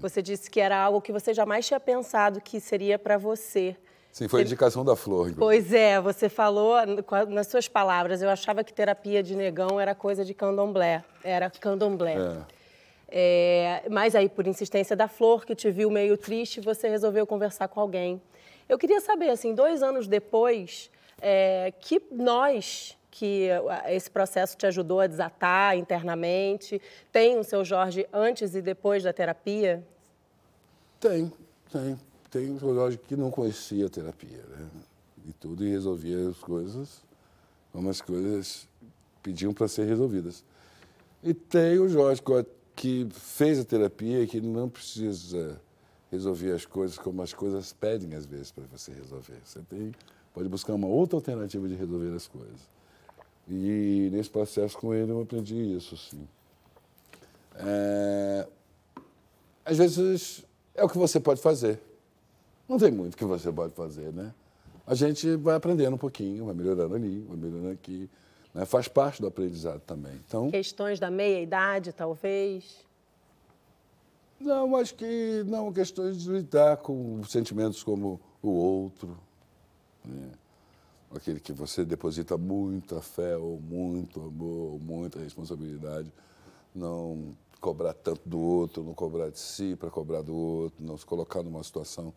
Você 0.00 0.22
disse 0.22 0.50
que 0.50 0.60
era 0.60 0.76
algo 0.76 1.00
que 1.00 1.12
você 1.12 1.32
jamais 1.32 1.66
tinha 1.66 1.80
pensado 1.80 2.40
que 2.40 2.60
seria 2.60 2.98
para 2.98 3.16
você. 3.18 3.76
Sim, 4.12 4.28
foi 4.28 4.40
a 4.40 4.44
indicação 4.44 4.84
da 4.84 4.96
Flor. 4.96 5.28
Inclusive. 5.28 5.38
Pois 5.38 5.72
é, 5.72 6.00
você 6.00 6.28
falou 6.28 6.74
nas 7.28 7.48
suas 7.48 7.68
palavras. 7.68 8.22
Eu 8.22 8.30
achava 8.30 8.64
que 8.64 8.72
terapia 8.72 9.22
de 9.22 9.36
negão 9.36 9.78
era 9.78 9.94
coisa 9.94 10.24
de 10.24 10.32
candomblé. 10.32 11.04
Era 11.22 11.50
candomblé. 11.50 12.16
É. 12.16 12.56
É, 13.08 13.82
mas 13.90 14.14
aí, 14.14 14.28
por 14.28 14.46
insistência 14.46 14.96
da 14.96 15.06
Flor, 15.06 15.44
que 15.44 15.54
te 15.54 15.70
viu 15.70 15.90
meio 15.90 16.16
triste, 16.16 16.60
você 16.60 16.88
resolveu 16.88 17.26
conversar 17.26 17.68
com 17.68 17.80
alguém. 17.80 18.20
Eu 18.68 18.78
queria 18.78 19.00
saber, 19.00 19.30
assim, 19.30 19.54
dois 19.54 19.82
anos 19.82 20.08
depois, 20.08 20.90
é, 21.20 21.72
que 21.78 22.02
nós, 22.10 22.96
que 23.18 23.48
esse 23.88 24.10
processo 24.10 24.58
te 24.58 24.66
ajudou 24.66 25.00
a 25.00 25.06
desatar 25.06 25.74
internamente, 25.74 26.80
tem 27.10 27.38
o 27.38 27.44
seu 27.44 27.64
Jorge 27.64 28.06
antes 28.12 28.54
e 28.54 28.60
depois 28.60 29.02
da 29.02 29.12
terapia? 29.12 29.82
Tem, 31.00 31.32
tem. 31.72 31.98
Tem 32.30 32.54
o 32.54 32.60
seu 32.60 32.74
Jorge 32.74 32.98
que 32.98 33.16
não 33.16 33.30
conhecia 33.30 33.86
a 33.86 33.88
terapia, 33.88 34.42
né? 34.50 34.68
E 35.26 35.32
tudo 35.32 35.64
e 35.64 35.70
resolvia 35.70 36.28
as 36.28 36.36
coisas 36.36 37.02
como 37.72 37.88
as 37.88 38.02
coisas 38.02 38.68
pediam 39.22 39.54
para 39.54 39.66
ser 39.66 39.86
resolvidas. 39.86 40.44
E 41.22 41.32
tem 41.32 41.78
o 41.78 41.88
Jorge 41.88 42.22
que 42.74 43.08
fez 43.10 43.58
a 43.58 43.64
terapia 43.64 44.22
e 44.22 44.26
que 44.26 44.42
não 44.42 44.68
precisa 44.68 45.58
resolver 46.10 46.52
as 46.52 46.66
coisas 46.66 46.98
como 46.98 47.22
as 47.22 47.32
coisas 47.32 47.72
pedem 47.72 48.14
às 48.14 48.26
vezes 48.26 48.52
para 48.52 48.64
você 48.64 48.92
resolver. 48.92 49.40
Você 49.42 49.60
tem, 49.70 49.92
pode 50.34 50.50
buscar 50.50 50.74
uma 50.74 50.86
outra 50.86 51.16
alternativa 51.16 51.66
de 51.66 51.74
resolver 51.74 52.14
as 52.14 52.28
coisas. 52.28 52.75
E 53.48 54.08
nesse 54.12 54.28
processo 54.28 54.76
com 54.76 54.92
ele 54.92 55.12
eu 55.12 55.20
aprendi 55.20 55.54
isso, 55.76 55.96
sim. 55.96 56.26
É, 57.54 58.46
às 59.64 59.78
vezes 59.78 60.44
é 60.74 60.84
o 60.84 60.88
que 60.88 60.98
você 60.98 61.20
pode 61.20 61.40
fazer. 61.40 61.80
Não 62.68 62.78
tem 62.78 62.90
muito 62.90 63.16
que 63.16 63.24
você 63.24 63.52
pode 63.52 63.72
fazer, 63.74 64.12
né? 64.12 64.34
A 64.86 64.94
gente 64.94 65.36
vai 65.36 65.54
aprendendo 65.56 65.94
um 65.94 65.98
pouquinho, 65.98 66.44
vai 66.44 66.54
melhorando 66.54 66.94
ali, 66.94 67.20
vai 67.20 67.36
melhorando 67.36 67.70
aqui. 67.70 68.10
Né? 68.52 68.64
Faz 68.64 68.88
parte 68.88 69.20
do 69.20 69.28
aprendizado 69.28 69.80
também. 69.80 70.20
Então, 70.26 70.50
Questões 70.50 70.98
da 70.98 71.10
meia-idade, 71.10 71.92
talvez? 71.92 72.84
Não, 74.40 74.76
acho 74.76 74.94
que 74.94 75.44
não, 75.46 75.72
questões 75.72 76.22
de 76.22 76.30
lidar 76.30 76.78
com 76.78 77.22
sentimentos 77.24 77.82
como 77.82 78.20
o 78.42 78.50
outro, 78.50 79.16
né? 80.04 80.30
Aquele 81.14 81.40
que 81.40 81.52
você 81.52 81.84
deposita 81.84 82.36
muita 82.36 83.00
fé, 83.00 83.36
ou 83.36 83.60
muito 83.60 84.20
amor, 84.20 84.72
ou 84.72 84.78
muita 84.78 85.18
responsabilidade, 85.18 86.12
não 86.74 87.34
cobrar 87.60 87.94
tanto 87.94 88.28
do 88.28 88.38
outro, 88.38 88.82
não 88.82 88.94
cobrar 88.94 89.30
de 89.30 89.38
si 89.38 89.76
para 89.76 89.90
cobrar 89.90 90.22
do 90.22 90.34
outro, 90.34 90.84
não 90.84 90.96
se 90.96 91.06
colocar 91.06 91.42
numa 91.42 91.62
situação 91.62 92.12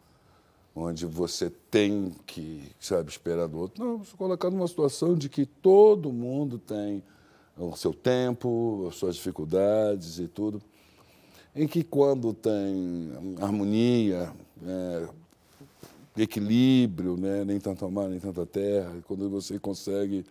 onde 0.76 1.06
você 1.06 1.50
tem 1.50 2.16
que, 2.26 2.64
sabe, 2.80 3.10
esperar 3.10 3.48
do 3.48 3.58
outro. 3.58 3.84
Não, 3.84 4.04
se 4.04 4.14
colocar 4.16 4.50
numa 4.50 4.68
situação 4.68 5.16
de 5.16 5.28
que 5.28 5.46
todo 5.46 6.12
mundo 6.12 6.58
tem 6.58 7.04
o 7.58 7.76
seu 7.76 7.94
tempo, 7.94 8.88
as 8.88 8.96
suas 8.96 9.16
dificuldades 9.16 10.20
e 10.20 10.28
tudo, 10.28 10.62
em 11.56 11.68
que 11.68 11.84
quando 11.84 12.34
tem 12.34 13.12
harmonia, 13.42 14.32
é, 14.66 15.10
equilíbrio, 16.18 17.18
né? 17.18 17.44
nem 17.46 17.60
tanto 17.60 17.90
mar, 17.90 18.08
nem 18.08 18.20
tanta 18.20 18.46
terra, 18.46 18.92
quando 19.08 19.30
você 19.30 19.60
consegue 19.60 20.26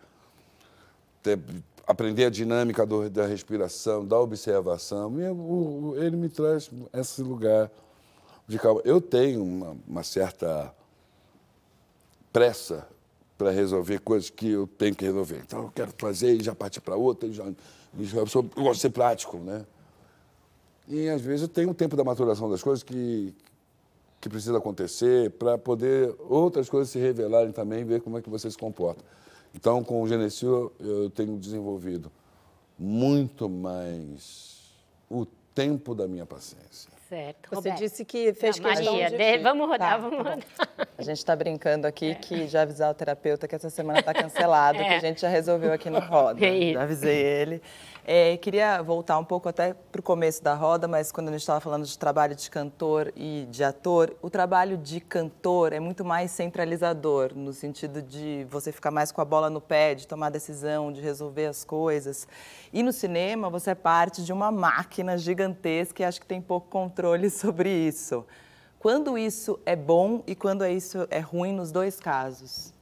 ter, 1.23 1.39
aprender 1.87 2.25
a 2.25 2.29
dinâmica 2.29 2.85
do, 2.85 3.09
da 3.09 3.25
respiração, 3.25 4.05
da 4.05 4.19
observação, 4.19 5.15
ele 5.97 6.15
me 6.15 6.29
traz 6.29 6.69
esse 6.93 7.21
lugar 7.21 7.71
de 8.47 8.57
calma. 8.57 8.81
Eu 8.83 8.99
tenho 8.99 9.43
uma, 9.43 9.77
uma 9.87 10.03
certa 10.03 10.73
pressa 12.31 12.87
para 13.37 13.51
resolver 13.51 13.99
coisas 13.99 14.29
que 14.29 14.49
eu 14.49 14.67
tenho 14.67 14.93
que 14.93 15.05
resolver. 15.05 15.41
Então, 15.45 15.63
eu 15.63 15.71
quero 15.73 15.93
fazer 15.97 16.35
e 16.35 16.43
já 16.43 16.53
partir 16.53 16.81
para 16.81 16.95
outra. 16.95 17.31
Já, 17.31 17.45
já 17.99 18.25
sou, 18.25 18.45
eu 18.55 18.63
gosto 18.63 18.75
de 18.75 18.81
ser 18.81 18.89
prático, 18.89 19.37
né? 19.37 19.65
E, 20.87 21.07
às 21.07 21.21
vezes, 21.21 21.43
eu 21.43 21.47
tenho 21.47 21.69
o 21.69 21.73
tempo 21.73 21.95
da 21.95 22.03
maturação 22.03 22.49
das 22.49 22.61
coisas 22.61 22.83
que, 22.83 23.33
que 24.19 24.29
precisa 24.29 24.57
acontecer 24.57 25.31
para 25.31 25.57
poder 25.57 26.13
outras 26.27 26.69
coisas 26.69 26.89
se 26.89 26.99
revelarem 26.99 27.51
também, 27.51 27.85
ver 27.85 28.01
como 28.01 28.17
é 28.17 28.21
que 28.21 28.29
você 28.29 28.49
se 28.51 28.57
comporta. 28.57 29.03
Então, 29.53 29.83
com 29.83 30.01
o 30.01 30.07
Genesio, 30.07 30.71
eu 30.79 31.09
tenho 31.09 31.37
desenvolvido 31.37 32.11
muito 32.77 33.49
mais 33.49 34.73
o 35.09 35.25
tempo 35.55 35.95
da 35.95 36.07
minha 36.07 36.25
paciência. 36.25 36.98
Certo. 37.09 37.49
Você 37.49 37.55
Roberto. 37.55 37.79
disse 37.79 38.05
que 38.05 38.33
fez 38.35 38.59
Não, 38.59 38.69
questão 38.69 38.93
Maria, 38.93 39.09
de... 39.09 39.43
vamos 39.43 39.67
rodar, 39.67 39.93
tá, 39.93 39.97
vamos 39.97 40.17
rodar. 40.19 40.39
A 40.95 41.01
gente 41.01 41.17
está 41.17 41.35
brincando 41.35 41.87
aqui 41.87 42.11
é. 42.11 42.13
que 42.13 42.47
já 42.47 42.61
avisar 42.61 42.91
o 42.91 42.93
terapeuta 42.93 43.47
que 43.47 43.55
essa 43.55 43.71
semana 43.71 43.99
está 43.99 44.13
cancelado, 44.13 44.77
é. 44.77 44.83
que 44.83 44.93
a 44.93 44.99
gente 44.99 45.19
já 45.19 45.27
resolveu 45.27 45.73
aqui 45.73 45.89
no 45.89 45.99
Roda. 45.99 46.39
É 46.45 46.73
já 46.73 46.83
avisei 46.83 47.17
ele. 47.17 47.61
É, 48.05 48.37
queria 48.37 48.81
voltar 48.81 49.17
um 49.19 49.23
pouco 49.23 49.49
até 49.49 49.73
para 49.73 49.99
o 49.99 50.03
começo 50.03 50.43
da 50.43 50.55
roda, 50.55 50.87
mas 50.87 51.11
quando 51.11 51.27
a 51.27 51.31
gente 51.31 51.41
estava 51.41 51.59
falando 51.59 51.85
de 51.85 51.97
trabalho 51.97 52.35
de 52.35 52.49
cantor 52.49 53.13
e 53.15 53.45
de 53.51 53.63
ator, 53.63 54.15
o 54.19 54.31
trabalho 54.31 54.77
de 54.77 54.99
cantor 54.99 55.73
é 55.73 55.79
muito 55.79 56.03
mais 56.03 56.31
centralizador, 56.31 57.33
no 57.35 57.53
sentido 57.53 58.01
de 58.01 58.47
você 58.49 58.71
ficar 58.71 58.89
mais 58.89 59.11
com 59.11 59.21
a 59.21 59.25
bola 59.25 59.47
no 59.47 59.61
pé, 59.61 59.93
de 59.93 60.07
tomar 60.07 60.31
decisão, 60.31 60.91
de 60.91 61.01
resolver 61.01 61.45
as 61.45 61.63
coisas. 61.63 62.27
E 62.73 62.81
no 62.81 62.91
cinema, 62.91 63.47
você 63.47 63.71
é 63.71 63.75
parte 63.75 64.23
de 64.23 64.33
uma 64.33 64.51
máquina 64.51 65.15
gigantesca 65.15 66.01
e 66.01 66.05
acho 66.05 66.19
que 66.19 66.25
tem 66.25 66.41
pouco 66.41 66.67
controle 66.67 66.98
sobre 67.29 67.69
isso. 67.69 68.25
Quando 68.79 69.17
isso 69.17 69.59
é 69.65 69.75
bom 69.75 70.23
e 70.25 70.35
quando 70.35 70.65
isso 70.65 71.07
é 71.09 71.19
ruim 71.19 71.53
nos 71.53 71.71
dois 71.71 71.99
casos? 71.99 72.73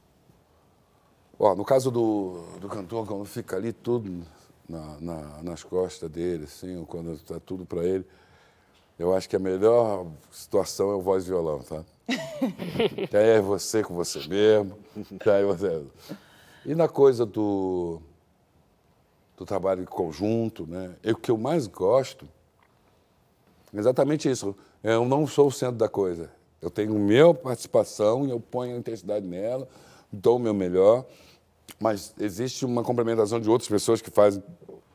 Ó, 1.38 1.54
no 1.54 1.64
caso 1.64 1.90
do, 1.90 2.42
do 2.60 2.68
cantor, 2.68 3.06
quando 3.06 3.24
fica 3.24 3.56
ali 3.56 3.72
tudo 3.72 4.24
na, 4.68 5.00
na, 5.00 5.42
nas 5.42 5.62
costas 5.62 6.10
dele, 6.10 6.44
assim, 6.44 6.84
quando 6.84 7.12
está 7.12 7.40
tudo 7.40 7.64
para 7.64 7.84
ele. 7.84 8.04
Eu 8.98 9.14
acho 9.14 9.28
que 9.28 9.36
a 9.36 9.38
melhor 9.38 10.06
situação 10.30 10.90
é 10.90 10.94
o 10.94 11.00
voz 11.00 11.24
e 11.24 11.28
violão, 11.28 11.60
tá? 11.60 11.84
que 13.08 13.16
aí 13.16 13.28
é 13.30 13.40
você 13.40 13.82
com 13.82 13.94
você 13.94 14.26
mesmo. 14.26 14.76
Que 15.20 15.30
aí 15.30 15.44
você... 15.44 15.84
E 16.66 16.74
na 16.74 16.88
coisa 16.88 17.24
do, 17.24 18.00
do 19.36 19.46
trabalho 19.46 19.82
em 19.82 19.86
conjunto, 19.86 20.66
né? 20.66 20.96
o 21.04 21.14
que 21.14 21.30
eu 21.30 21.38
mais 21.38 21.68
gosto 21.68 22.24
é 22.24 22.37
exatamente 23.74 24.30
isso. 24.30 24.56
Eu 24.82 25.04
não 25.04 25.26
sou 25.26 25.48
o 25.48 25.52
centro 25.52 25.76
da 25.76 25.88
coisa. 25.88 26.30
Eu 26.60 26.70
tenho 26.70 26.94
minha 26.94 27.32
participação 27.32 28.26
e 28.26 28.30
eu 28.30 28.40
ponho 28.40 28.74
a 28.74 28.78
intensidade 28.78 29.26
nela, 29.26 29.68
dou 30.12 30.36
o 30.36 30.40
meu 30.40 30.54
melhor 30.54 31.04
mas 31.78 32.12
existe 32.18 32.64
uma 32.64 32.82
complementação 32.82 33.40
de 33.40 33.48
outras 33.48 33.68
pessoas 33.68 34.00
que 34.00 34.10
fazem 34.10 34.42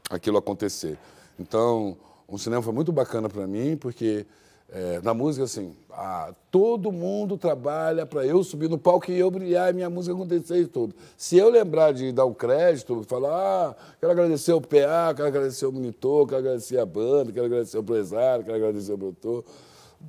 aquilo 0.10 0.38
acontecer. 0.38 0.98
Então, 1.40 1.98
o 2.28 2.38
cinema 2.38 2.62
foi 2.62 2.74
muito 2.74 2.92
bacana 2.92 3.30
para 3.30 3.48
mim, 3.48 3.78
porque 3.78 4.26
é, 4.72 5.00
na 5.02 5.14
música, 5.14 5.44
assim, 5.44 5.76
ah, 5.92 6.34
todo 6.50 6.92
mundo 6.92 7.38
trabalha 7.38 8.06
para 8.06 8.26
eu 8.26 8.44
subir 8.44 8.70
no 8.70 8.78
palco 8.78 9.12
e 9.12 9.20
eu 9.20 9.30
brilhar 9.30 9.70
e 9.70 9.74
minha 9.74 9.90
música 9.90 10.16
acontecer 10.16 10.58
e 10.58 10.68
tudo. 10.68 10.96
Se 11.16 11.38
eu 11.38 11.50
lembrar 11.50 11.94
de 11.94 12.12
dar 12.12 12.26
o 12.26 12.34
crédito, 12.34 13.04
falar, 13.08 13.70
ah, 13.70 13.76
quero 14.00 14.12
agradecer 14.12 14.54
o 14.54 14.62
PA, 14.62 15.14
quero 15.16 15.28
agradecer 15.28 15.66
o 15.66 15.72
monitor, 15.72 16.28
quero 16.28 16.40
agradecer 16.40 16.80
a 16.80 16.86
banda, 16.86 17.32
quero 17.32 17.46
agradecer 17.46 17.78
o 17.78 17.82
empresário, 17.82 18.44
quero 18.44 18.58
agradecer 18.58 18.94
o 18.94 18.98
produtor, 18.98 19.46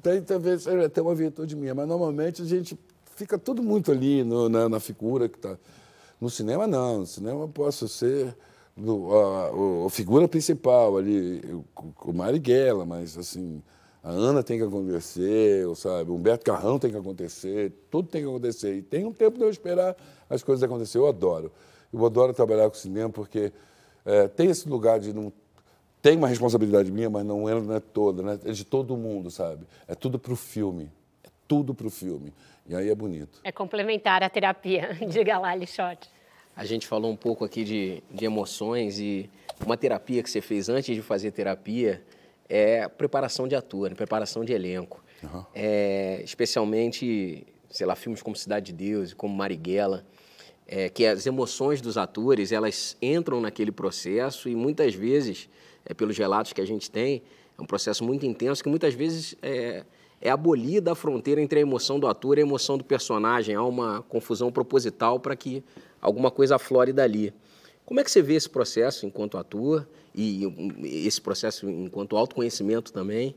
tem 0.02 0.22
talvez 0.22 0.66
até 0.66 1.02
uma 1.02 1.14
virtude 1.14 1.54
minha, 1.54 1.74
mas 1.74 1.86
normalmente 1.86 2.42
a 2.42 2.46
gente 2.46 2.78
fica 3.14 3.38
tudo 3.38 3.62
muito 3.62 3.92
ali 3.92 4.24
no, 4.24 4.48
na, 4.48 4.68
na 4.68 4.80
figura 4.80 5.28
que 5.28 5.36
está. 5.36 5.56
No 6.20 6.30
cinema, 6.30 6.66
não. 6.66 7.00
No 7.00 7.06
cinema 7.06 7.42
eu 7.42 7.48
posso 7.48 7.86
ser 7.86 8.34
a, 8.76 9.86
a, 9.86 9.90
figura 9.90 10.26
principal 10.26 10.96
ali, 10.96 11.42
o 11.74 12.12
Marighella, 12.12 12.84
mas 12.84 13.16
assim, 13.16 13.62
a 14.04 14.10
Ana 14.10 14.42
tem 14.42 14.58
que 14.58 14.64
acontecer, 14.64 15.64
sabe? 15.76 16.10
O 16.10 16.14
Humberto 16.14 16.44
Carrão 16.44 16.78
tem 16.78 16.90
que 16.90 16.96
acontecer, 16.96 17.72
tudo 17.90 18.06
tem 18.06 18.22
que 18.22 18.28
acontecer. 18.28 18.76
E 18.76 18.82
tem 18.82 19.06
um 19.06 19.12
tempo 19.12 19.38
de 19.38 19.44
eu 19.44 19.48
esperar 19.48 19.96
as 20.28 20.42
coisas 20.42 20.62
acontecer. 20.62 20.98
Eu 20.98 21.08
adoro. 21.08 21.50
Eu 21.90 22.04
adoro 22.04 22.34
trabalhar 22.34 22.68
com 22.68 22.74
cinema 22.74 23.08
porque 23.08 23.50
é, 24.04 24.28
tem 24.28 24.50
esse 24.50 24.68
lugar 24.68 25.00
de 25.00 25.14
não. 25.14 25.32
Tem 26.02 26.18
uma 26.18 26.28
responsabilidade 26.28 26.92
minha, 26.92 27.08
mas 27.08 27.24
não 27.24 27.48
é, 27.48 27.58
não 27.58 27.74
é 27.74 27.80
toda, 27.80 28.22
né? 28.22 28.38
é 28.44 28.52
de 28.52 28.62
todo 28.62 28.94
mundo, 28.94 29.30
sabe? 29.30 29.64
É 29.88 29.94
tudo 29.94 30.18
para 30.18 30.34
o 30.34 30.36
filme. 30.36 30.90
É 31.24 31.30
tudo 31.48 31.74
para 31.74 31.86
o 31.86 31.90
filme. 31.90 32.30
E 32.66 32.76
aí 32.76 32.90
é 32.90 32.94
bonito. 32.94 33.40
É 33.42 33.50
complementar 33.50 34.22
a 34.22 34.28
terapia. 34.28 34.98
Diga 35.08 35.38
lá, 35.38 35.54
Lixote. 35.54 36.10
A 36.54 36.66
gente 36.66 36.86
falou 36.86 37.10
um 37.10 37.16
pouco 37.16 37.42
aqui 37.42 37.64
de, 37.64 38.02
de 38.10 38.26
emoções 38.26 39.00
e 39.00 39.30
uma 39.64 39.78
terapia 39.78 40.22
que 40.22 40.28
você 40.28 40.42
fez 40.42 40.68
antes 40.68 40.94
de 40.94 41.00
fazer 41.00 41.30
terapia 41.30 42.02
é 42.48 42.88
preparação 42.88 43.48
de 43.48 43.54
ator, 43.54 43.90
né? 43.90 43.96
preparação 43.96 44.44
de 44.44 44.52
elenco. 44.52 45.02
Uhum. 45.22 45.44
É, 45.54 46.20
especialmente, 46.24 47.46
sei 47.70 47.86
lá, 47.86 47.94
filmes 47.94 48.22
como 48.22 48.36
Cidade 48.36 48.66
de 48.66 48.72
Deus, 48.72 49.12
como 49.14 49.34
Marighella, 49.34 50.04
é, 50.66 50.88
que 50.88 51.06
as 51.06 51.26
emoções 51.26 51.80
dos 51.80 51.96
atores, 51.96 52.52
elas 52.52 52.96
entram 53.00 53.40
naquele 53.40 53.72
processo 53.72 54.48
e 54.48 54.54
muitas 54.54 54.94
vezes, 54.94 55.48
é, 55.84 55.94
pelos 55.94 56.16
relatos 56.16 56.52
que 56.52 56.60
a 56.60 56.66
gente 56.66 56.90
tem, 56.90 57.22
é 57.58 57.62
um 57.62 57.66
processo 57.66 58.04
muito 58.04 58.26
intenso 58.26 58.62
que 58.62 58.68
muitas 58.68 58.94
vezes 58.94 59.36
é, 59.42 59.84
é 60.20 60.30
abolida 60.30 60.92
a 60.92 60.94
fronteira 60.94 61.40
entre 61.40 61.58
a 61.58 61.62
emoção 61.62 62.00
do 62.00 62.06
ator 62.06 62.38
e 62.38 62.40
a 62.40 62.44
emoção 62.44 62.76
do 62.76 62.84
personagem. 62.84 63.54
Há 63.54 63.62
uma 63.62 64.02
confusão 64.02 64.50
proposital 64.50 65.20
para 65.20 65.36
que 65.36 65.62
alguma 66.00 66.30
coisa 66.30 66.56
aflore 66.56 66.92
dali. 66.92 67.32
Como 67.86 68.00
é 68.00 68.04
que 68.04 68.10
você 68.10 68.22
vê 68.22 68.34
esse 68.34 68.48
processo 68.48 69.04
enquanto 69.06 69.36
ator 69.36 69.86
e 70.14 70.46
esse 71.06 71.20
processo 71.20 71.68
enquanto 71.68 72.16
autoconhecimento 72.16 72.92
também? 72.92 73.34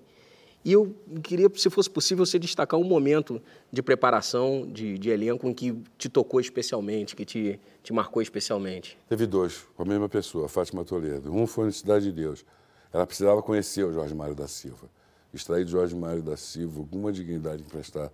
E 0.64 0.74
eu 0.74 0.94
queria, 1.24 1.50
se 1.56 1.70
fosse 1.70 1.90
possível, 1.90 2.26
você 2.26 2.38
destacar 2.38 2.80
um 2.80 2.84
momento 2.84 3.42
de 3.72 3.82
preparação 3.82 4.68
de, 4.70 4.98
de 4.98 5.10
elenco 5.10 5.48
em 5.48 5.54
que 5.54 5.82
te 5.98 6.10
tocou 6.10 6.40
especialmente, 6.40 7.16
que 7.16 7.24
te, 7.24 7.60
te 7.82 7.94
marcou 7.94 8.22
especialmente. 8.22 8.98
Teve 9.08 9.26
dois, 9.26 9.66
com 9.76 9.84
a 9.84 9.86
mesma 9.86 10.10
pessoa, 10.10 10.50
Fátima 10.50 10.84
Toledo. 10.84 11.34
Um 11.34 11.48
foi 11.48 11.66
na 11.66 11.72
Cidade 11.72 12.06
de 12.06 12.12
Deus. 12.12 12.46
Ela 12.92 13.06
precisava 13.06 13.42
conhecer 13.42 13.84
o 13.84 13.94
Jorge 13.94 14.14
Mário 14.14 14.36
da 14.36 14.48
Silva. 14.48 14.90
Extrair 15.34 15.64
de 15.64 15.72
Jorge 15.72 15.96
Mário 15.96 16.22
da 16.22 16.36
Silva 16.36 16.80
alguma 16.80 17.12
dignidade 17.12 17.62
emprestar, 17.62 18.12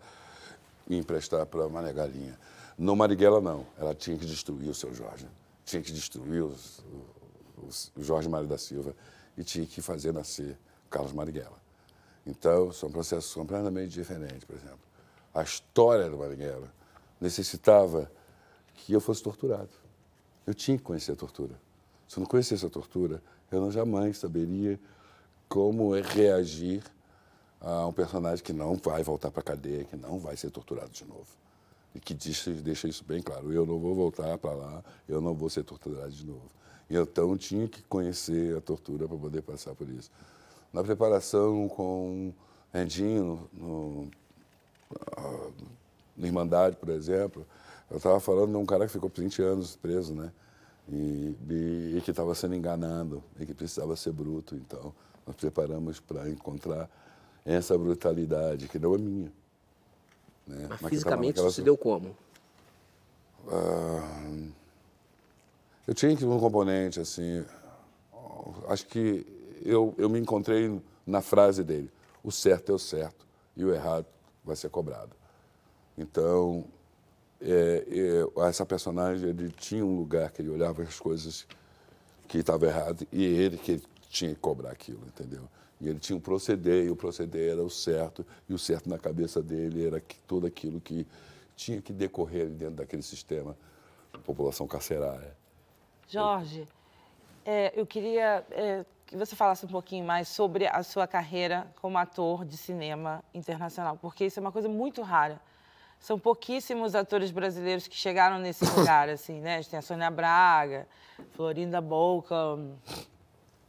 emprestar 0.90 1.46
para 1.46 1.68
Mané 1.70 1.94
Galinha. 1.94 2.38
No 2.78 2.96
Marighella, 2.96 3.40
não. 3.40 3.66
Ela 3.80 3.96
tinha 3.96 4.18
que 4.18 4.26
destruir 4.26 4.70
o 4.70 4.74
seu 4.76 4.94
Jorge. 4.94 5.26
Tinha 5.66 5.82
que 5.82 5.92
destruir 5.92 6.44
o 6.44 6.54
Jorge 7.98 8.28
Mário 8.28 8.48
da 8.48 8.58
Silva 8.58 8.96
e 9.38 9.44
tinha 9.44 9.66
que 9.66 9.82
fazer 9.82 10.14
nascer 10.14 10.58
Carlos 10.90 11.14
Marighella. 11.14 11.62
Então, 12.26 12.72
são 12.72 12.90
processos 12.92 13.34
completamente 13.34 13.92
diferentes, 13.92 14.44
por 14.44 14.56
exemplo. 14.56 14.80
A 15.34 15.42
história 15.44 16.10
do 16.10 16.18
Marighella 16.18 16.72
necessitava 17.20 18.12
que 18.76 18.94
eu 18.94 19.02
fosse 19.02 19.22
torturado. 19.24 19.70
Eu 20.46 20.54
tinha 20.54 20.78
que 20.78 20.84
conhecer 20.84 21.14
a 21.14 21.16
tortura. 21.16 21.60
Se 22.08 22.18
eu 22.18 22.22
não 22.22 22.28
conhecesse 22.28 22.66
a 22.66 22.70
tortura, 22.70 23.22
eu 23.52 23.62
não 23.62 23.72
jamais 23.72 24.18
saberia 24.18 24.80
como 25.50 25.94
reagir 25.94 26.84
a 27.60 27.88
um 27.88 27.94
personagem 27.94 28.44
que 28.44 28.54
não 28.54 28.76
vai 28.76 29.04
voltar 29.04 29.32
para 29.32 29.42
a 29.42 29.44
cadeia, 29.44 29.86
que 29.86 29.96
não 29.96 30.20
vai 30.20 30.36
ser 30.36 30.52
torturado 30.52 30.92
de 30.92 31.06
novo 31.06 31.43
e 31.96 32.00
que 32.00 32.14
diz, 32.14 32.46
deixa 32.64 32.88
isso 32.88 33.04
bem 33.04 33.22
claro. 33.22 33.52
Eu 33.52 33.66
não 33.66 33.80
vou 33.80 33.94
voltar 33.94 34.38
para 34.38 34.54
lá, 34.54 34.84
eu 35.08 35.22
não 35.22 35.34
vou 35.34 35.50
ser 35.50 35.64
torturado 35.64 36.12
de 36.12 36.26
novo. 36.26 36.50
Então 36.90 37.38
tinha 37.38 37.68
que 37.68 37.82
conhecer 37.84 38.58
a 38.58 38.62
tortura 38.62 39.08
para 39.08 39.18
poder 39.18 39.42
passar 39.42 39.74
por 39.76 39.88
isso. 39.90 40.12
Na 40.72 40.84
preparação 40.84 41.68
com 41.70 42.34
Rendinho, 42.74 43.48
no, 43.54 44.08
no 46.18 46.26
Irmandade, 46.26 46.76
por 46.76 46.90
exemplo, 46.90 47.46
eu 47.90 47.98
estava 47.98 48.20
falando 48.20 48.52
de 48.52 48.58
um 48.58 48.66
cara 48.66 48.86
que 48.86 48.92
ficou 48.92 49.12
20 49.16 49.42
anos 49.42 49.76
preso, 49.76 50.14
né? 50.16 50.32
E, 50.90 51.36
e, 51.50 51.94
e 51.98 52.02
que 52.04 52.12
estava 52.12 52.34
sendo 52.36 52.56
enganado 52.56 53.24
e 53.40 53.46
que 53.46 53.54
precisava 53.54 53.96
ser 53.96 54.12
bruto. 54.12 54.56
Então, 54.56 54.94
nós 55.26 55.36
preparamos 55.36 56.00
para 56.00 56.30
encontrar 56.30 56.90
essa 57.46 57.78
brutalidade, 57.78 58.68
que 58.68 58.80
não 58.80 58.96
é 58.96 58.98
minha 58.98 59.32
Né? 60.48 60.68
Mas 60.70 60.82
fisicamente 60.90 61.38
isso 61.38 61.50
se 61.52 61.62
naquela- 61.62 61.66
deu 61.66 61.78
como? 61.78 62.16
Ah, 63.50 64.50
eu 65.88 65.94
tinha 65.94 66.16
que 66.16 66.26
um 66.26 66.40
componente 66.40 67.00
assim. 67.00 67.46
Acho 68.68 68.86
que 68.88 69.26
eu, 69.64 69.94
eu 69.98 70.10
me 70.10 70.20
encontrei 70.20 70.82
na 71.06 71.22
frase 71.22 71.64
dele: 71.64 71.92
o 72.24 72.32
certo 72.32 72.72
é 72.72 72.76
o 72.76 72.80
certo 72.80 73.26
e 73.56 73.64
o 73.64 73.74
errado 73.74 74.06
vai 74.44 74.56
ser 74.56 74.70
cobrado. 74.70 75.12
Então, 75.98 76.66
é, 77.42 77.86
é, 78.36 78.42
essa 78.48 78.66
personagem 78.66 79.30
ele 79.30 79.50
tinha 79.52 79.86
um 79.86 79.98
lugar 79.98 80.32
que 80.32 80.42
ele 80.42 80.50
olhava 80.50 80.82
as 80.82 81.00
coisas 81.00 81.46
que 82.28 82.40
estavam 82.40 82.68
erradas 82.68 83.06
e 83.12 83.24
ele 83.24 83.58
que 83.58 83.82
tinha 84.10 84.34
que 84.34 84.40
cobrar 84.40 84.72
aquilo, 84.72 85.02
entendeu? 85.08 85.42
E 85.84 85.90
ele 85.90 86.00
tinha 86.00 86.16
um 86.16 86.22
proceder 86.22 86.86
e 86.86 86.90
o 86.90 86.96
proceder 86.96 87.52
era 87.52 87.62
o 87.62 87.70
certo 87.70 88.26
e 88.48 88.54
o 88.54 88.58
certo 88.58 88.90
na 88.90 88.98
cabeça 88.98 89.42
dele 89.42 89.86
era 89.86 90.00
que, 90.00 90.18
tudo 90.20 90.48
aquilo 90.48 90.80
que 90.80 91.06
tinha 91.56 91.82
que 91.82 91.92
decorrer 91.92 92.48
dentro 92.50 92.76
daquele 92.76 93.02
sistema 93.02 93.56
população 94.26 94.66
carcerária. 94.66 95.36
Jorge, 96.08 96.66
é, 97.46 97.74
eu 97.76 97.86
queria 97.86 98.46
é, 98.52 98.86
que 99.06 99.18
você 99.18 99.36
falasse 99.36 99.66
um 99.66 99.70
pouquinho 99.70 100.06
mais 100.06 100.28
sobre 100.28 100.68
a 100.68 100.82
sua 100.84 101.06
carreira 101.06 101.68
como 101.82 101.98
ator 101.98 102.46
de 102.46 102.56
cinema 102.56 103.24
internacional, 103.34 103.98
porque 103.98 104.26
isso 104.26 104.40
é 104.40 104.42
uma 104.42 104.52
coisa 104.52 104.70
muito 104.70 105.02
rara. 105.02 105.40
São 106.00 106.20
pouquíssimos 106.20 106.96
atores 106.96 107.32
brasileiros 107.32 107.88
que 107.88 107.96
chegaram 107.96 108.38
nesse 108.38 108.66
lugar, 108.76 109.10
assim, 109.10 109.40
né? 109.42 109.56
A 109.56 109.62
gente 109.62 109.70
tem 109.70 109.80
a 109.80 109.82
Sônia 109.82 110.10
Braga, 110.10 110.88
Florinda 111.32 111.82
Bolca, 111.82 112.36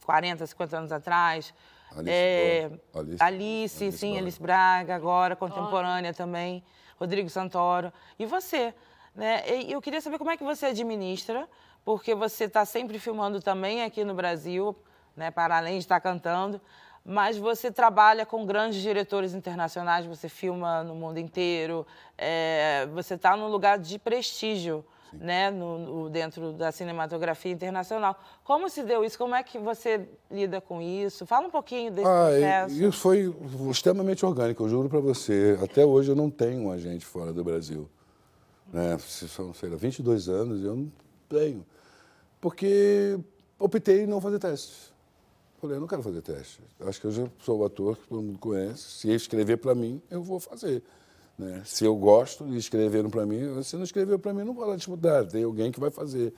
40, 0.05 0.45
50 0.45 0.77
anos 0.77 0.91
atrás. 0.91 1.53
Alice, 1.91 2.11
É, 2.11 2.69
Alice. 2.93 3.23
Alice, 3.23 3.83
Alice 3.83 3.97
sim, 3.97 4.11
Braga. 4.11 4.23
Alice 4.23 4.41
Braga, 4.41 4.95
agora, 4.95 5.35
contemporânea 5.35 6.13
também. 6.13 6.63
Rodrigo 6.99 7.29
Santoro. 7.29 7.91
E 8.17 8.25
você? 8.25 8.73
Né? 9.13 9.43
E 9.63 9.71
eu 9.71 9.81
queria 9.81 10.01
saber 10.01 10.17
como 10.17 10.29
é 10.31 10.37
que 10.37 10.43
você 10.43 10.67
administra, 10.67 11.47
porque 11.83 12.15
você 12.15 12.45
está 12.45 12.65
sempre 12.65 12.99
filmando 12.99 13.41
também 13.41 13.83
aqui 13.83 14.03
no 14.03 14.13
Brasil, 14.13 14.75
né, 15.15 15.31
para 15.31 15.57
além 15.57 15.73
de 15.73 15.79
estar 15.85 15.99
cantando, 16.01 16.59
mas 17.03 17.37
você 17.37 17.71
trabalha 17.71 18.25
com 18.25 18.45
grandes 18.45 18.81
diretores 18.81 19.33
internacionais, 19.33 20.05
você 20.05 20.27
filma 20.27 20.83
no 20.83 20.95
mundo 20.95 21.19
inteiro, 21.19 21.85
é, 22.17 22.87
você 22.93 23.13
está 23.13 23.37
num 23.37 23.47
lugar 23.47 23.77
de 23.77 23.99
prestígio. 23.99 24.83
Né, 25.13 25.49
no, 25.49 25.77
no- 25.77 26.09
dentro 26.09 26.51
da 26.53 26.71
cinematografia 26.71 27.51
internacional. 27.51 28.19
Como 28.43 28.69
se 28.69 28.83
deu 28.83 29.03
isso? 29.03 29.17
Como 29.17 29.33
é 29.33 29.41
que 29.43 29.57
você 29.57 30.09
lida 30.29 30.59
com 30.59 30.81
isso? 30.81 31.25
Fala 31.25 31.47
um 31.47 31.49
pouquinho 31.49 31.91
desse 31.91 32.07
Ah, 32.07 32.27
processo. 32.29 32.75
isso 32.83 32.99
foi 32.99 33.33
extremamente 33.71 34.25
orgânico, 34.25 34.63
eu 34.63 34.69
juro 34.69 34.89
para 34.89 34.99
você. 34.99 35.57
Até 35.63 35.85
hoje 35.85 36.11
eu 36.11 36.15
não 36.15 36.29
tenho 36.29 36.63
um 36.63 36.71
agente 36.71 37.05
fora 37.05 37.31
do 37.31 37.43
Brasil. 37.43 37.89
Né? 38.73 38.97
São, 38.99 39.53
sei 39.53 39.69
lá, 39.69 39.77
22 39.77 40.27
anos 40.27 40.61
eu 40.63 40.75
não 40.75 40.91
tenho. 41.29 41.65
Porque 42.41 43.17
optei 43.57 44.03
em 44.03 44.07
não 44.07 44.19
fazer 44.19 44.39
testes. 44.39 44.93
Falei, 45.61 45.77
eu 45.77 45.81
não 45.81 45.87
quero 45.87 46.03
fazer 46.03 46.21
teste. 46.21 46.61
Acho 46.81 46.99
que 46.99 47.07
eu 47.07 47.11
já 47.11 47.27
sou 47.39 47.59
o 47.59 47.65
ator 47.65 47.95
que 47.97 48.07
todo 48.07 48.21
mundo 48.21 48.37
conhece. 48.37 48.81
Se 48.83 49.09
escrever 49.11 49.57
para 49.57 49.73
mim, 49.73 50.01
eu 50.11 50.21
vou 50.21 50.39
fazer. 50.39 50.83
Né? 51.37 51.61
Se 51.65 51.83
eu 51.83 51.95
gosto 51.95 52.47
e 52.47 52.57
escreveram 52.57 53.09
para 53.09 53.25
mim, 53.25 53.61
se 53.63 53.75
não 53.75 53.83
escreveu 53.83 54.17
para 54.17 54.33
mim, 54.33 54.43
não 54.43 54.53
vou 54.53 54.65
lá 54.65 54.75
disputar. 54.75 55.25
Tem 55.27 55.43
alguém 55.43 55.71
que 55.71 55.79
vai 55.79 55.89
fazer. 55.89 56.33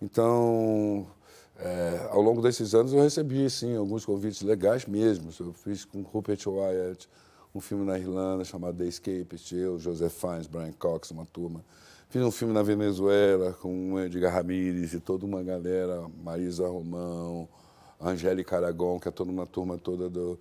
Então, 0.00 1.06
é, 1.58 2.08
ao 2.10 2.20
longo 2.20 2.40
desses 2.40 2.74
anos, 2.74 2.92
eu 2.92 3.02
recebi, 3.02 3.48
sim, 3.50 3.76
alguns 3.76 4.04
convites 4.04 4.42
legais 4.42 4.86
mesmo. 4.86 5.30
Eu 5.40 5.52
fiz 5.52 5.84
com 5.84 6.02
Rupert 6.02 6.46
Wyatt 6.46 7.08
um 7.54 7.60
filme 7.60 7.84
na 7.84 7.98
Irlanda 7.98 8.44
chamado 8.44 8.76
The 8.76 8.84
Escapist, 8.84 9.52
eu, 9.52 9.78
Joseph 9.78 10.12
Fiennes, 10.12 10.46
Brian 10.46 10.72
Cox, 10.72 11.10
uma 11.10 11.26
turma. 11.26 11.64
Fiz 12.08 12.22
um 12.22 12.30
filme 12.30 12.54
na 12.54 12.62
Venezuela 12.62 13.52
com 13.54 13.94
o 13.94 14.00
Edgar 14.00 14.32
Ramírez 14.32 14.94
e 14.94 15.00
toda 15.00 15.26
uma 15.26 15.42
galera, 15.42 16.08
Marisa 16.22 16.66
Romão, 16.66 17.48
Angélica 18.00 18.56
Aragon, 18.56 18.98
que 18.98 19.08
é 19.08 19.10
toda 19.10 19.30
uma 19.30 19.46
turma 19.46 19.76
toda 19.76 20.08
do, 20.08 20.38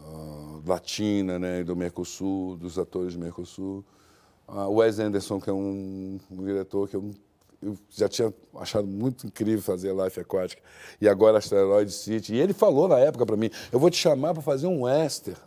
ah, 0.00 0.60
latina, 0.66 1.38
né, 1.38 1.64
do 1.64 1.74
Mercosul, 1.76 2.56
dos 2.56 2.78
atores 2.78 3.14
do 3.14 3.20
Mercosul. 3.20 3.84
Ah, 4.46 4.68
Wes 4.68 4.98
Anderson, 4.98 5.40
que 5.40 5.50
é 5.50 5.52
um, 5.52 6.18
um 6.30 6.44
diretor 6.44 6.88
que 6.88 6.96
eu, 6.96 7.10
eu 7.62 7.76
já 7.90 8.08
tinha 8.08 8.32
achado 8.56 8.86
muito 8.86 9.26
incrível 9.26 9.62
fazer 9.62 9.94
Life 9.94 10.18
Aquática, 10.20 10.62
e 11.00 11.08
agora 11.08 11.38
Asteroid 11.38 11.90
City. 11.92 12.34
E 12.34 12.38
ele 12.38 12.52
falou 12.52 12.88
na 12.88 12.98
época 12.98 13.26
para 13.26 13.36
mim, 13.36 13.50
eu 13.70 13.78
vou 13.78 13.90
te 13.90 13.96
chamar 13.96 14.32
para 14.32 14.42
fazer 14.42 14.66
um 14.66 14.82
western. 14.82 15.38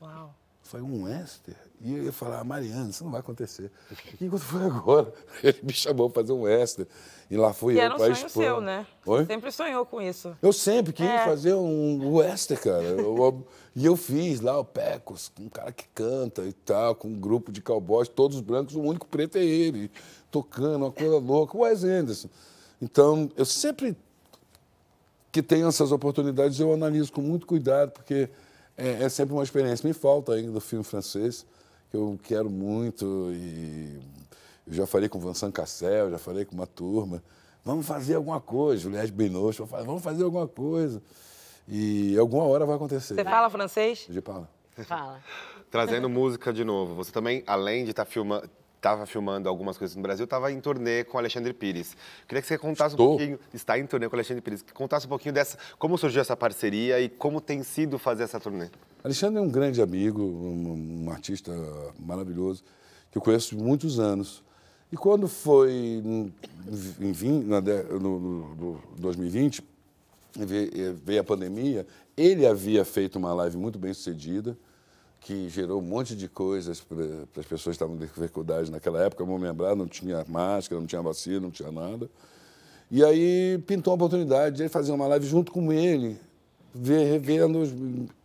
Uau. 0.00 0.34
Falei, 0.62 0.86
um 0.86 1.04
western? 1.04 1.63
E 1.84 1.92
eu 1.98 2.04
ia 2.04 2.12
falar, 2.12 2.42
Mariana, 2.44 2.88
isso 2.88 3.04
não 3.04 3.10
vai 3.10 3.20
acontecer. 3.20 3.70
E 4.18 4.26
quando 4.26 4.40
foi 4.40 4.62
agora, 4.64 5.12
ele 5.44 5.58
me 5.62 5.72
chamou 5.74 6.08
para 6.08 6.22
fazer 6.22 6.32
um 6.32 6.40
western. 6.42 6.90
E 7.30 7.36
lá 7.36 7.52
fui 7.52 7.74
E 7.74 7.76
eu 7.76 7.82
era 7.82 7.94
um 7.94 7.98
para 7.98 8.14
sonho 8.14 8.28
seu, 8.30 8.60
né? 8.62 8.86
Oi? 9.04 9.26
Sempre 9.26 9.52
sonhou 9.52 9.84
com 9.84 10.00
isso. 10.00 10.34
Eu 10.40 10.50
sempre 10.52 10.94
quis 10.94 11.04
É. 11.06 11.24
fazer 11.26 11.52
um 11.54 12.14
western, 12.14 12.62
cara. 12.62 12.82
Eu- 12.84 13.16
eu- 13.18 13.46
e 13.76 13.84
eu 13.84 13.96
fiz 13.96 14.40
lá 14.40 14.58
o 14.58 14.64
Pecos, 14.64 15.30
um 15.38 15.48
cara 15.50 15.72
que 15.72 15.84
canta 15.94 16.42
e 16.44 16.54
tal, 16.54 16.94
com 16.94 17.08
um 17.08 17.14
grupo 17.20 17.52
de 17.52 17.60
cowboys, 17.60 18.08
todos 18.08 18.40
brancos, 18.40 18.74
o 18.74 18.80
único 18.80 19.06
preto 19.06 19.36
é 19.36 19.44
ele, 19.44 19.90
tocando, 20.30 20.84
uma 20.84 20.92
coisa 20.92 21.18
louca, 21.18 21.54
o 21.56 21.60
Wes 21.60 21.84
Anderson. 21.84 22.28
Então, 22.80 23.30
eu 23.36 23.44
sempre 23.44 23.94
que 25.30 25.42
tenho 25.42 25.66
essas 25.68 25.92
oportunidades, 25.92 26.58
eu 26.60 26.72
analiso 26.72 27.12
com 27.12 27.20
muito 27.20 27.46
cuidado, 27.46 27.90
porque 27.90 28.30
é, 28.76 29.02
é 29.04 29.08
sempre 29.08 29.34
uma 29.34 29.42
experiência. 29.42 29.86
Me 29.86 29.92
falta 29.92 30.32
ainda 30.32 30.52
do 30.52 30.60
filme 30.60 30.84
francês, 30.84 31.44
que 31.44 31.53
eu 31.96 32.18
quero 32.22 32.50
muito, 32.50 33.30
e 33.32 34.00
eu 34.66 34.74
já 34.74 34.86
falei 34.86 35.08
com 35.08 35.18
o 35.18 35.20
Vincent 35.20 35.52
Cassel, 35.52 36.10
já 36.10 36.18
falei 36.18 36.44
com 36.44 36.54
uma 36.54 36.66
turma, 36.66 37.22
vamos 37.64 37.86
fazer 37.86 38.14
alguma 38.14 38.40
coisa, 38.40 38.82
Juliette 38.82 39.12
Binoche, 39.12 39.60
eu 39.60 39.66
falei, 39.66 39.86
vamos 39.86 40.02
fazer 40.02 40.24
alguma 40.24 40.46
coisa. 40.46 41.02
E 41.66 42.16
alguma 42.18 42.44
hora 42.44 42.66
vai 42.66 42.76
acontecer. 42.76 43.14
Você 43.14 43.24
fala 43.24 43.48
francês? 43.48 44.06
De 44.08 44.20
Paula. 44.20 44.48
Fala. 44.86 45.20
Trazendo 45.70 46.08
música 46.08 46.52
de 46.52 46.62
novo, 46.64 46.94
você 46.94 47.10
também, 47.10 47.42
além 47.46 47.84
de 47.84 47.90
estar 47.90 48.04
filmando, 48.04 48.48
estava 48.84 49.06
filmando 49.06 49.48
algumas 49.48 49.78
coisas 49.78 49.96
no 49.96 50.02
Brasil, 50.02 50.24
estava 50.24 50.52
em 50.52 50.60
turnê 50.60 51.04
com 51.04 51.16
Alexandre 51.16 51.54
Pires. 51.54 51.96
Queria 52.28 52.42
que 52.42 52.46
você 52.46 52.58
contasse 52.58 52.92
Estou. 52.94 53.14
um 53.14 53.16
pouquinho, 53.16 53.38
está 53.54 53.78
em 53.78 53.86
turnê 53.86 54.10
com 54.10 54.14
Alexandre 54.14 54.42
Pires, 54.42 54.60
que 54.60 54.74
contasse 54.74 55.06
um 55.06 55.08
pouquinho 55.08 55.32
dessa, 55.32 55.56
como 55.78 55.96
surgiu 55.96 56.20
essa 56.20 56.36
parceria 56.36 57.00
e 57.00 57.08
como 57.08 57.40
tem 57.40 57.62
sido 57.62 57.98
fazer 57.98 58.24
essa 58.24 58.38
turnê. 58.38 58.68
Alexandre 59.02 59.38
é 59.38 59.42
um 59.42 59.48
grande 59.48 59.80
amigo, 59.80 60.20
um, 60.22 61.04
um 61.06 61.10
artista 61.10 61.50
maravilhoso, 61.98 62.62
que 63.10 63.16
eu 63.16 63.22
conheço 63.22 63.56
muitos 63.56 63.98
anos. 63.98 64.42
E 64.92 64.96
quando 64.98 65.26
foi 65.28 65.72
em, 65.72 66.32
em 67.00 67.12
vin- 67.12 67.42
na 67.44 67.60
no, 67.62 67.98
no- 68.20 68.54
no 68.54 68.80
2020, 68.98 69.62
veio, 70.36 70.94
veio 71.02 71.20
a 71.22 71.24
pandemia, 71.24 71.86
ele 72.16 72.46
havia 72.46 72.84
feito 72.84 73.16
uma 73.16 73.32
live 73.32 73.56
muito 73.56 73.78
bem 73.78 73.94
sucedida, 73.94 74.56
que 75.24 75.48
gerou 75.48 75.80
um 75.80 75.82
monte 75.82 76.14
de 76.14 76.28
coisas 76.28 76.82
para 76.82 77.40
as 77.40 77.46
pessoas 77.46 77.64
que 77.64 77.70
estavam 77.82 77.96
com 77.96 78.04
dificuldade 78.04 78.70
naquela 78.70 79.02
época, 79.02 79.24
vamos 79.24 79.40
lembrar, 79.40 79.74
não 79.74 79.88
tinha 79.88 80.22
máscara, 80.28 80.78
não 80.78 80.86
tinha 80.86 81.00
vacina, 81.00 81.40
não 81.40 81.50
tinha 81.50 81.72
nada. 81.72 82.10
E 82.90 83.02
aí 83.02 83.58
pintou 83.66 83.92
a 83.92 83.94
oportunidade 83.94 84.58
de 84.58 84.68
fazer 84.68 84.92
uma 84.92 85.06
live 85.06 85.26
junto 85.26 85.50
com 85.50 85.72
ele, 85.72 86.20
revendo 86.74 87.62
as 87.62 87.70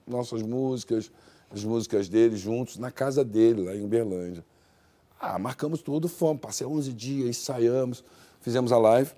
nossas 0.05 0.41
músicas, 0.41 1.09
as 1.49 1.63
músicas 1.63 2.09
dele 2.09 2.35
juntos, 2.35 2.77
na 2.77 2.91
casa 2.91 3.23
dele, 3.23 3.63
lá 3.63 3.73
em 3.73 3.81
Uberlândia. 3.81 4.43
Ah, 5.17 5.39
marcamos 5.39 5.81
tudo, 5.81 6.09
fomos, 6.09 6.41
passei 6.41 6.67
11 6.67 6.91
dias, 6.91 7.29
ensaiamos, 7.29 8.03
fizemos 8.41 8.73
a 8.73 8.77
live. 8.77 9.11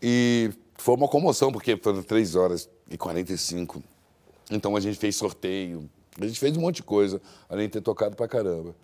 E 0.00 0.52
foi 0.76 0.94
uma 0.94 1.08
comoção, 1.08 1.50
porque 1.50 1.76
foram 1.76 2.00
3 2.00 2.36
horas 2.36 2.70
e 2.88 2.96
45. 2.96 3.82
Então 4.52 4.76
a 4.76 4.80
gente 4.80 4.96
fez 4.96 5.16
sorteio, 5.16 5.90
a 6.20 6.26
gente 6.26 6.38
fez 6.38 6.56
um 6.56 6.60
monte 6.60 6.76
de 6.76 6.82
coisa, 6.82 7.20
além 7.48 7.66
de 7.66 7.74
ter 7.74 7.80
tocado 7.80 8.16
pra 8.16 8.26
caramba. 8.26 8.74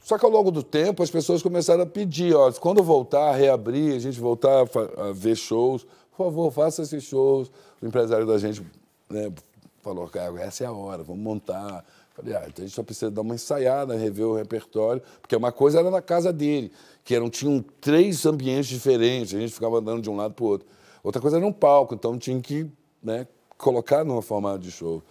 Só 0.00 0.18
que 0.18 0.24
ao 0.24 0.30
longo 0.30 0.50
do 0.50 0.62
tempo 0.62 1.02
as 1.02 1.10
pessoas 1.10 1.42
começaram 1.42 1.82
a 1.82 1.86
pedir, 1.86 2.34
ó, 2.34 2.52
quando 2.52 2.82
voltar, 2.82 3.32
reabrir, 3.32 3.94
a 3.94 3.98
gente 3.98 4.20
voltar 4.20 4.66
a, 4.66 5.08
a 5.08 5.12
ver 5.12 5.34
shows, 5.34 5.86
por 6.16 6.26
favor, 6.26 6.50
faça 6.52 6.82
esses 6.82 7.02
shows. 7.04 7.50
O 7.80 7.86
empresário 7.86 8.26
da 8.26 8.38
gente 8.38 8.62
né, 9.08 9.32
falou, 9.82 10.06
cara, 10.08 10.40
essa 10.40 10.64
é 10.64 10.66
a 10.66 10.72
hora, 10.72 11.02
vamos 11.02 11.22
montar. 11.22 11.84
Falei, 12.14 12.34
ah, 12.34 12.44
então 12.46 12.62
a 12.62 12.66
gente 12.66 12.74
só 12.74 12.82
precisa 12.82 13.10
dar 13.10 13.22
uma 13.22 13.34
ensaiada, 13.34 13.96
rever 13.96 14.26
o 14.26 14.36
repertório, 14.36 15.02
porque 15.20 15.34
uma 15.34 15.50
coisa 15.50 15.80
era 15.80 15.90
na 15.90 16.00
casa 16.00 16.32
dele, 16.32 16.70
que 17.02 17.14
eram, 17.14 17.28
tinham 17.28 17.64
três 17.80 18.24
ambientes 18.24 18.68
diferentes, 18.68 19.34
a 19.34 19.40
gente 19.40 19.52
ficava 19.52 19.78
andando 19.78 20.00
de 20.00 20.08
um 20.08 20.16
lado 20.16 20.32
para 20.32 20.44
o 20.44 20.48
outro. 20.48 20.68
Outra 21.02 21.20
coisa 21.20 21.38
era 21.38 21.46
um 21.46 21.52
palco, 21.52 21.94
então 21.94 22.16
tinha 22.16 22.40
que 22.40 22.70
né, 23.02 23.26
colocar 23.58 24.04
numa 24.04 24.22
formato 24.22 24.60
de 24.60 24.70
show. 24.70 25.02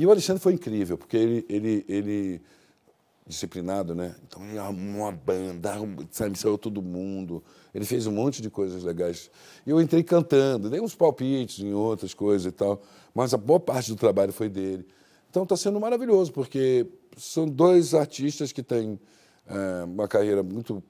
E 0.00 0.06
o 0.06 0.10
Alexandre 0.10 0.42
foi 0.42 0.54
incrível, 0.54 0.96
porque 0.96 1.14
ele, 1.14 1.44
ele, 1.46 1.84
ele 1.86 2.42
disciplinado, 3.26 3.94
né? 3.94 4.16
Então 4.26 4.42
ele 4.48 4.56
arrumou 4.56 5.02
uma 5.02 5.12
banda, 5.12 5.74
sabe, 6.10 6.38
saiu 6.38 6.56
todo 6.56 6.80
mundo. 6.80 7.44
Ele 7.74 7.84
fez 7.84 8.06
um 8.06 8.12
monte 8.12 8.40
de 8.40 8.48
coisas 8.48 8.82
legais. 8.82 9.30
E 9.66 9.68
eu 9.68 9.78
entrei 9.78 10.02
cantando, 10.02 10.70
dei 10.70 10.80
uns 10.80 10.94
palpites 10.94 11.62
em 11.62 11.74
outras 11.74 12.14
coisas 12.14 12.46
e 12.46 12.50
tal, 12.50 12.80
mas 13.14 13.34
a 13.34 13.36
boa 13.36 13.60
parte 13.60 13.90
do 13.90 13.96
trabalho 13.96 14.32
foi 14.32 14.48
dele. 14.48 14.86
Então 15.28 15.42
está 15.42 15.54
sendo 15.54 15.78
maravilhoso, 15.78 16.32
porque 16.32 16.86
são 17.18 17.46
dois 17.46 17.92
artistas 17.92 18.52
que 18.52 18.62
têm 18.62 18.98
é, 19.46 19.84
uma 19.84 20.08
carreira 20.08 20.42
muito 20.42 20.82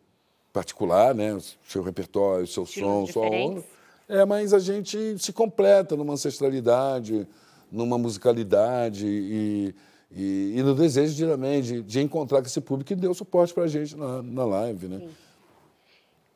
particular, 0.52 1.16
né? 1.16 1.36
Seu 1.68 1.82
repertório, 1.82 2.46
seu 2.46 2.64
som, 2.64 3.08
sua 3.08 3.26
onda. 3.26 3.64
É, 4.08 4.24
mas 4.24 4.54
a 4.54 4.60
gente 4.60 5.18
se 5.18 5.32
completa 5.32 5.96
numa 5.96 6.12
ancestralidade, 6.12 7.26
numa 7.70 7.96
musicalidade 7.98 9.06
e, 9.06 9.74
e, 10.10 10.54
e 10.56 10.62
no 10.62 10.74
desejo 10.74 11.14
de, 11.14 11.26
também 11.26 11.62
de, 11.62 11.82
de, 11.82 12.00
encontrar 12.00 12.40
com 12.40 12.46
esse 12.46 12.60
público 12.60 12.88
que 12.88 12.94
deu 12.94 13.14
suporte 13.14 13.54
para 13.54 13.64
a 13.64 13.68
gente 13.68 13.96
na, 13.96 14.22
na 14.22 14.44
live, 14.44 14.88
né? 14.88 14.98
Sim. 14.98 15.10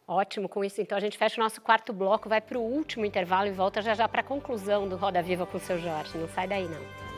Ótimo, 0.06 0.48
com 0.48 0.62
isso 0.62 0.82
então 0.82 0.98
a 0.98 1.01
gente 1.01 1.16
fecha 1.16 1.40
o 1.40 1.44
nosso 1.44 1.61
quarto 1.62 1.93
bloco, 1.93 2.28
vai 2.28 2.40
para 2.40 2.59
o 2.59 2.62
último 2.62 3.06
intervalo 3.06 3.48
e 3.48 3.52
volta 3.52 3.81
já 3.81 3.94
já 3.94 4.06
para 4.06 4.20
a 4.20 4.24
conclusão 4.24 4.86
do 4.86 4.97
Roda 4.97 5.23
Viva 5.23 5.47
com 5.47 5.56
o 5.56 5.61
seu 5.61 5.78
Jorge. 5.78 6.19
Não 6.19 6.28
sai 6.28 6.47
daí 6.47 6.69
não. 6.69 7.13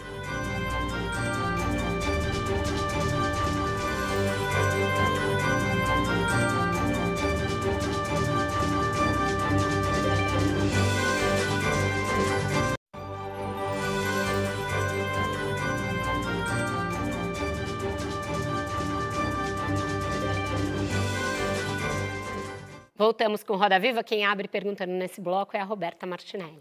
Voltamos 23.06 23.44
com 23.44 23.54
Roda 23.54 23.78
Viva. 23.78 24.02
Quem 24.02 24.26
abre 24.26 24.48
perguntando 24.48 24.90
nesse 24.90 25.20
bloco 25.20 25.56
é 25.56 25.60
a 25.60 25.64
Roberta 25.64 26.04
Martinelli. 26.04 26.58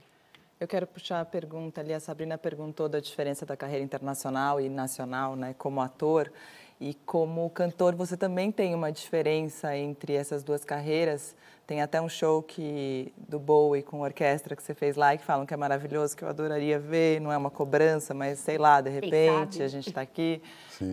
Eu 0.60 0.68
quero 0.68 0.86
puxar 0.86 1.20
a 1.22 1.26
pergunta 1.26 1.82
ali. 1.82 1.92
A 1.92 2.00
Sabrina 2.00 2.38
perguntou 2.38 2.88
da 2.88 3.00
diferença 3.00 3.48
da 3.48 3.58
carreira 3.58 3.84
internacional 3.84 4.62
e 4.62 4.70
nacional, 4.70 5.36
né, 5.36 5.56
como 5.58 5.82
ator. 5.82 6.32
E 6.80 6.94
como 7.04 7.50
cantor, 7.50 7.96
você 7.96 8.16
também 8.16 8.52
tem 8.52 8.76
uma 8.76 8.92
diferença 8.92 9.76
entre 9.76 10.14
essas 10.14 10.44
duas 10.44 10.64
carreiras. 10.64 11.36
Tem 11.66 11.82
até 11.82 12.00
um 12.00 12.08
show 12.08 12.44
que, 12.44 13.12
do 13.18 13.40
Bowie 13.40 13.82
com 13.82 14.02
orquestra 14.02 14.56
que 14.56 14.62
você 14.62 14.76
fez 14.76 14.96
lá 14.96 15.16
e 15.16 15.18
que 15.18 15.24
falam 15.24 15.48
que 15.48 15.54
é 15.56 15.58
maravilhoso, 15.58 16.16
que 16.16 16.24
eu 16.24 16.30
adoraria 16.30 16.78
ver. 16.78 17.20
Não 17.22 17.32
é 17.32 17.38
uma 17.38 17.50
cobrança, 17.50 18.14
mas 18.14 18.38
sei 18.38 18.60
lá, 18.60 18.82
de 18.82 18.92
repente 18.92 19.64
a 19.64 19.68
gente 19.68 19.90
está 19.90 20.02
aqui. 20.02 20.40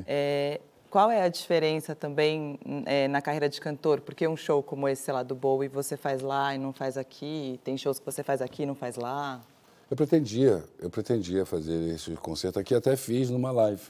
É, 0.06 0.62
qual 0.92 1.10
é 1.10 1.22
a 1.22 1.28
diferença 1.28 1.94
também 1.94 2.60
é, 2.84 3.08
na 3.08 3.22
carreira 3.22 3.48
de 3.48 3.58
cantor? 3.58 4.02
Porque 4.02 4.28
um 4.28 4.36
show 4.36 4.62
como 4.62 4.86
esse, 4.86 5.04
sei 5.04 5.14
lá, 5.14 5.22
do 5.22 5.34
Bowie, 5.34 5.66
você 5.66 5.96
faz 5.96 6.20
lá 6.20 6.54
e 6.54 6.58
não 6.58 6.70
faz 6.70 6.98
aqui. 6.98 7.58
Tem 7.64 7.78
shows 7.78 7.98
que 7.98 8.04
você 8.04 8.22
faz 8.22 8.42
aqui 8.42 8.64
e 8.64 8.66
não 8.66 8.74
faz 8.74 8.96
lá. 8.96 9.40
Eu 9.90 9.96
pretendia, 9.96 10.62
eu 10.78 10.90
pretendia 10.90 11.46
fazer 11.46 11.94
esse 11.94 12.10
concerto 12.16 12.58
aqui, 12.58 12.74
até 12.74 12.94
fiz 12.94 13.30
numa 13.30 13.50
live. 13.50 13.80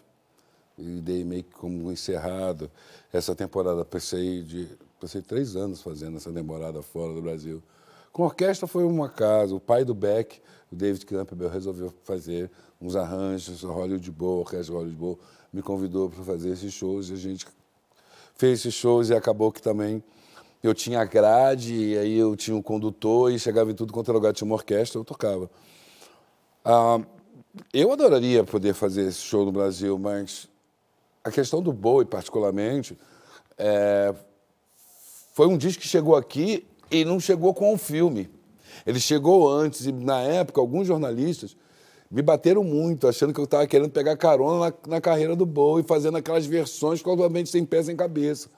E 0.78 1.00
dei 1.00 1.24
meio 1.24 1.42
que 1.42 1.50
como 1.50 1.90
encerrado 1.90 2.70
essa 3.12 3.34
temporada. 3.34 3.84
Pensei, 3.84 4.44
de, 4.44 4.68
pensei 5.00 5.22
três 5.22 5.56
anos 5.56 5.82
fazendo 5.82 6.18
essa 6.18 6.32
temporada 6.32 6.82
fora 6.82 7.12
do 7.12 7.20
Brasil. 7.20 7.60
Com 8.12 8.22
orquestra 8.22 8.68
foi 8.68 8.84
uma 8.84 9.08
casa. 9.08 9.52
O 9.52 9.60
pai 9.60 9.84
do 9.84 9.92
Beck, 9.92 10.40
o 10.70 10.76
David 10.76 11.04
Campbell, 11.04 11.48
resolveu 11.48 11.92
fazer 12.04 12.48
uns 12.80 12.94
arranjos, 12.94 13.64
Hollywood 13.64 14.08
Bowl, 14.12 14.38
orquestra 14.38 14.72
Hollywood 14.72 14.96
Bowl 14.96 15.18
me 15.52 15.62
convidou 15.62 16.08
para 16.08 16.24
fazer 16.24 16.50
esses 16.50 16.72
shows 16.72 17.10
e 17.10 17.12
a 17.12 17.16
gente 17.16 17.46
fez 18.34 18.60
esses 18.60 18.74
shows 18.74 19.10
e 19.10 19.14
acabou 19.14 19.52
que 19.52 19.60
também 19.60 20.02
eu 20.62 20.72
tinha 20.72 21.04
grade, 21.04 21.74
e 21.74 21.98
aí 21.98 22.16
eu 22.16 22.36
tinha 22.36 22.56
um 22.56 22.62
condutor 22.62 23.32
e 23.32 23.38
chegava 23.38 23.70
em 23.70 23.74
tudo 23.74 23.92
quanto 23.92 24.10
era 24.10 24.16
lugar, 24.16 24.32
tinha 24.32 24.46
uma 24.46 24.54
orquestra, 24.54 24.98
eu 24.98 25.04
tocava. 25.04 25.50
Ah, 26.64 27.00
eu 27.72 27.92
adoraria 27.92 28.44
poder 28.44 28.72
fazer 28.72 29.08
esse 29.08 29.20
show 29.20 29.44
no 29.44 29.52
Brasil, 29.52 29.98
mas 29.98 30.48
a 31.24 31.30
questão 31.30 31.60
do 31.60 31.72
Bowie, 31.72 32.06
particularmente, 32.06 32.96
é, 33.58 34.14
foi 35.34 35.48
um 35.48 35.58
disco 35.58 35.82
que 35.82 35.88
chegou 35.88 36.14
aqui 36.14 36.64
e 36.90 37.04
não 37.04 37.18
chegou 37.18 37.52
com 37.52 37.74
um 37.74 37.78
filme. 37.78 38.30
Ele 38.86 39.00
chegou 39.00 39.50
antes, 39.50 39.86
e 39.86 39.92
na 39.92 40.20
época, 40.20 40.60
alguns 40.60 40.86
jornalistas 40.86 41.56
me 42.12 42.20
bateram 42.20 42.62
muito, 42.62 43.08
achando 43.08 43.32
que 43.32 43.40
eu 43.40 43.44
estava 43.44 43.66
querendo 43.66 43.88
pegar 43.88 44.14
carona 44.18 44.66
na, 44.66 44.74
na 44.96 45.00
carreira 45.00 45.34
do 45.34 45.46
Bowie, 45.46 45.82
fazendo 45.82 46.18
aquelas 46.18 46.44
versões 46.44 47.00
totalmente 47.00 47.48
sem 47.48 47.64
pé, 47.64 47.82
sem 47.82 47.96
cabeça. 47.96 48.50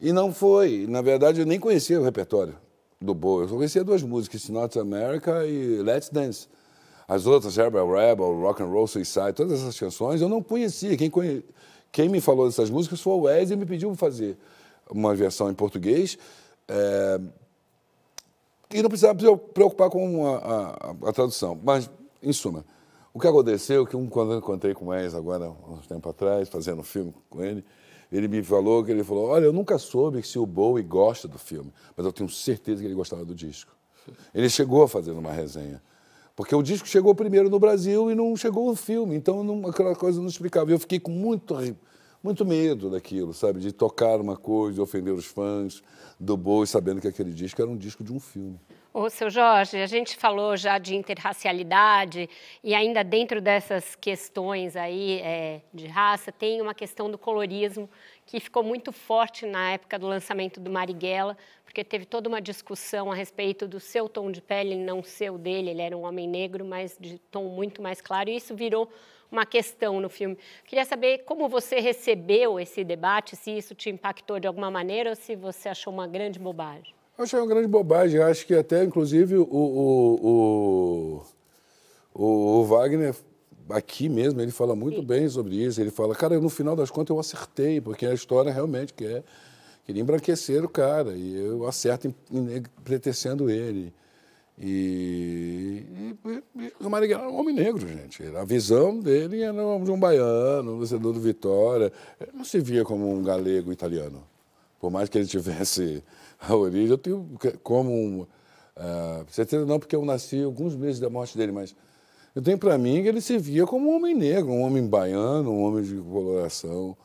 E 0.00 0.10
não 0.10 0.32
foi. 0.32 0.86
Na 0.88 1.02
verdade, 1.02 1.40
eu 1.40 1.46
nem 1.46 1.60
conhecia 1.60 2.00
o 2.00 2.02
repertório 2.02 2.56
do 2.98 3.12
Bowie. 3.14 3.44
Eu 3.44 3.48
só 3.50 3.56
conhecia 3.56 3.84
duas 3.84 4.02
músicas, 4.02 4.40
It's 4.40 4.48
Not 4.48 4.78
America 4.78 5.46
e 5.46 5.82
Let's 5.82 6.08
Dance. 6.08 6.48
As 7.06 7.26
outras, 7.26 7.56
Rebel 7.56 7.92
Rebel, 7.92 8.40
Rock 8.40 8.62
and 8.62 8.68
Roll 8.68 8.86
Suicide, 8.86 9.34
todas 9.34 9.60
essas 9.60 9.78
canções, 9.78 10.22
eu 10.22 10.28
não 10.30 10.42
conhecia. 10.42 10.96
Quem, 10.96 11.10
conhe... 11.10 11.44
Quem 11.92 12.08
me 12.08 12.22
falou 12.22 12.46
dessas 12.46 12.70
músicas 12.70 13.02
foi 13.02 13.12
o 13.12 13.20
Wes 13.24 13.50
e 13.50 13.56
me 13.56 13.66
pediu 13.66 13.90
para 13.90 13.98
fazer 13.98 14.38
uma 14.90 15.14
versão 15.14 15.50
em 15.50 15.54
português. 15.54 16.16
É... 16.66 17.20
E 18.72 18.80
não 18.80 18.88
precisava 18.88 19.36
preocupar 19.36 19.90
com 19.90 20.26
a, 20.26 20.38
a, 20.38 21.10
a 21.10 21.12
tradução. 21.12 21.60
Mas 21.62 21.90
em 22.22 22.32
suma, 22.32 22.64
o 23.14 23.20
que 23.20 23.26
aconteceu, 23.26 23.86
que 23.86 23.96
um, 23.96 24.06
quando 24.06 24.32
eu 24.32 24.38
encontrei 24.38 24.72
com 24.72 24.86
o 24.86 24.88
Wes 24.88 25.14
agora, 25.14 25.50
uns 25.68 25.86
tempo 25.86 26.08
atrás, 26.08 26.48
fazendo 26.48 26.80
um 26.80 26.84
filme 26.84 27.12
com 27.28 27.42
ele, 27.42 27.64
ele 28.10 28.28
me 28.28 28.42
falou 28.42 28.84
que 28.84 28.90
ele 28.90 29.04
falou, 29.04 29.28
olha, 29.28 29.44
eu 29.44 29.52
nunca 29.52 29.78
soube 29.78 30.22
se 30.22 30.38
o 30.38 30.46
Bowie 30.46 30.82
gosta 30.82 31.26
do 31.26 31.38
filme, 31.38 31.72
mas 31.96 32.06
eu 32.06 32.12
tenho 32.12 32.28
certeza 32.28 32.80
que 32.80 32.86
ele 32.86 32.94
gostava 32.94 33.24
do 33.24 33.34
disco. 33.34 33.74
Ele 34.34 34.48
chegou 34.48 34.82
a 34.82 34.88
fazer 34.88 35.12
uma 35.12 35.32
resenha. 35.32 35.82
Porque 36.34 36.54
o 36.54 36.62
disco 36.62 36.88
chegou 36.88 37.14
primeiro 37.14 37.50
no 37.50 37.58
Brasil 37.58 38.10
e 38.10 38.14
não 38.14 38.34
chegou 38.36 38.70
o 38.70 38.74
filme, 38.74 39.14
então 39.14 39.44
não, 39.44 39.68
aquela 39.68 39.94
coisa 39.94 40.20
não 40.20 40.28
explicava. 40.28 40.70
Eu 40.70 40.78
fiquei 40.78 40.98
com 40.98 41.10
muito, 41.10 41.54
muito 42.22 42.44
medo 42.44 42.90
daquilo, 42.90 43.34
sabe? 43.34 43.60
De 43.60 43.72
tocar 43.72 44.20
uma 44.20 44.36
coisa, 44.36 44.74
de 44.76 44.80
ofender 44.80 45.12
os 45.12 45.26
fãs 45.26 45.82
do 46.18 46.36
Bowie, 46.36 46.66
sabendo 46.66 47.00
que 47.00 47.08
aquele 47.08 47.32
disco 47.32 47.60
era 47.60 47.70
um 47.70 47.76
disco 47.76 48.02
de 48.02 48.12
um 48.12 48.18
filme. 48.18 48.58
Ô, 48.94 49.08
seu 49.08 49.30
Jorge, 49.30 49.78
a 49.78 49.86
gente 49.86 50.18
falou 50.18 50.54
já 50.54 50.76
de 50.76 50.94
interracialidade 50.94 52.28
e 52.62 52.74
ainda 52.74 53.02
dentro 53.02 53.40
dessas 53.40 53.94
questões 53.96 54.76
aí 54.76 55.18
é, 55.20 55.62
de 55.72 55.86
raça 55.86 56.30
tem 56.30 56.60
uma 56.60 56.74
questão 56.74 57.10
do 57.10 57.16
colorismo 57.16 57.88
que 58.26 58.38
ficou 58.38 58.62
muito 58.62 58.92
forte 58.92 59.46
na 59.46 59.70
época 59.72 59.98
do 59.98 60.06
lançamento 60.06 60.60
do 60.60 60.70
Marighella, 60.70 61.38
porque 61.64 61.82
teve 61.82 62.04
toda 62.04 62.28
uma 62.28 62.38
discussão 62.38 63.10
a 63.10 63.14
respeito 63.14 63.66
do 63.66 63.80
seu 63.80 64.10
tom 64.10 64.30
de 64.30 64.42
pele 64.42 64.76
não 64.76 65.02
ser 65.02 65.32
o 65.32 65.38
dele, 65.38 65.70
ele 65.70 65.80
era 65.80 65.96
um 65.96 66.02
homem 66.02 66.28
negro, 66.28 66.62
mas 66.62 66.94
de 67.00 67.18
tom 67.18 67.44
muito 67.44 67.80
mais 67.80 68.02
claro, 68.02 68.28
e 68.28 68.36
isso 68.36 68.54
virou 68.54 68.92
uma 69.30 69.46
questão 69.46 70.02
no 70.02 70.10
filme. 70.10 70.36
Queria 70.66 70.84
saber 70.84 71.24
como 71.24 71.48
você 71.48 71.80
recebeu 71.80 72.60
esse 72.60 72.84
debate, 72.84 73.36
se 73.36 73.56
isso 73.56 73.74
te 73.74 73.88
impactou 73.88 74.38
de 74.38 74.46
alguma 74.46 74.70
maneira 74.70 75.08
ou 75.08 75.16
se 75.16 75.34
você 75.34 75.70
achou 75.70 75.90
uma 75.90 76.06
grande 76.06 76.38
bobagem. 76.38 77.01
Eu 77.16 77.24
achei 77.24 77.38
uma 77.38 77.46
grande 77.46 77.68
bobagem. 77.68 78.20
Acho 78.20 78.46
que 78.46 78.54
até, 78.54 78.82
inclusive, 78.84 79.36
o, 79.36 79.46
o, 79.50 81.22
o, 82.14 82.60
o, 82.60 82.64
Wagner, 82.64 83.14
aqui 83.68 84.08
mesmo, 84.08 84.40
ele 84.40 84.50
fala 84.50 84.74
muito 84.74 85.00
Sim. 85.00 85.06
bem 85.06 85.28
sobre 85.28 85.56
isso. 85.56 85.80
Ele 85.80 85.90
fala, 85.90 86.14
cara, 86.14 86.38
no 86.40 86.48
final 86.48 86.74
das 86.74 86.90
contas 86.90 87.14
eu 87.14 87.20
acertei, 87.20 87.80
porque 87.80 88.06
a 88.06 88.14
história 88.14 88.52
realmente 88.52 88.94
quer, 88.94 89.22
queria 89.84 90.02
embranquecer 90.02 90.64
o 90.64 90.68
cara. 90.68 91.12
E 91.12 91.36
eu 91.36 91.66
acerto 91.66 92.14
pretecendo 92.82 93.50
ele. 93.50 93.92
E, 94.58 95.84
e, 96.24 96.42
e 96.56 96.72
o 96.80 96.90
Marighella 96.90 97.24
era 97.24 97.30
um 97.30 97.38
homem 97.38 97.54
negro, 97.54 97.86
gente. 97.86 98.24
A 98.36 98.44
visão 98.44 98.98
dele 98.98 99.42
era 99.42 99.52
de 99.52 99.90
um 99.90 99.98
baiano, 99.98 100.76
um 100.76 100.78
vencedor 100.78 101.12
do 101.12 101.20
Vitória. 101.20 101.92
Ele 102.20 102.30
não 102.34 102.44
se 102.44 102.60
via 102.60 102.84
como 102.84 103.10
um 103.10 103.22
galego 103.22 103.72
italiano. 103.72 104.22
Por 104.80 104.90
mais 104.90 105.08
que 105.08 105.18
ele 105.18 105.26
tivesse 105.26 106.02
a 106.48 106.56
origem. 106.56 106.88
Eu 106.88 106.98
tenho 106.98 107.38
como. 107.62 107.92
Um, 107.92 108.20
uh, 108.22 109.24
certeza 109.28 109.64
não, 109.64 109.78
porque 109.78 109.94
eu 109.94 110.04
nasci 110.04 110.42
alguns 110.42 110.74
meses 110.74 111.00
da 111.00 111.08
morte 111.08 111.36
dele, 111.36 111.52
mas 111.52 111.74
eu 112.34 112.42
tenho 112.42 112.58
para 112.58 112.76
mim 112.78 113.02
que 113.02 113.08
ele 113.08 113.20
se 113.20 113.38
via 113.38 113.66
como 113.66 113.90
um 113.90 113.96
homem 113.96 114.14
negro, 114.14 114.50
um 114.50 114.62
homem 114.62 114.86
baiano, 114.86 115.50
um 115.50 115.62
homem 115.62 115.84
de 115.84 115.96
coloração, 115.96 116.96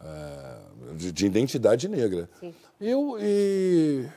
uh, 0.00 0.94
de, 0.94 1.12
de, 1.12 1.26
identidade 1.26 1.88
negra. 1.88 2.28
Sim. 2.40 2.54
Eu, 2.80 3.16
e 3.20 4.08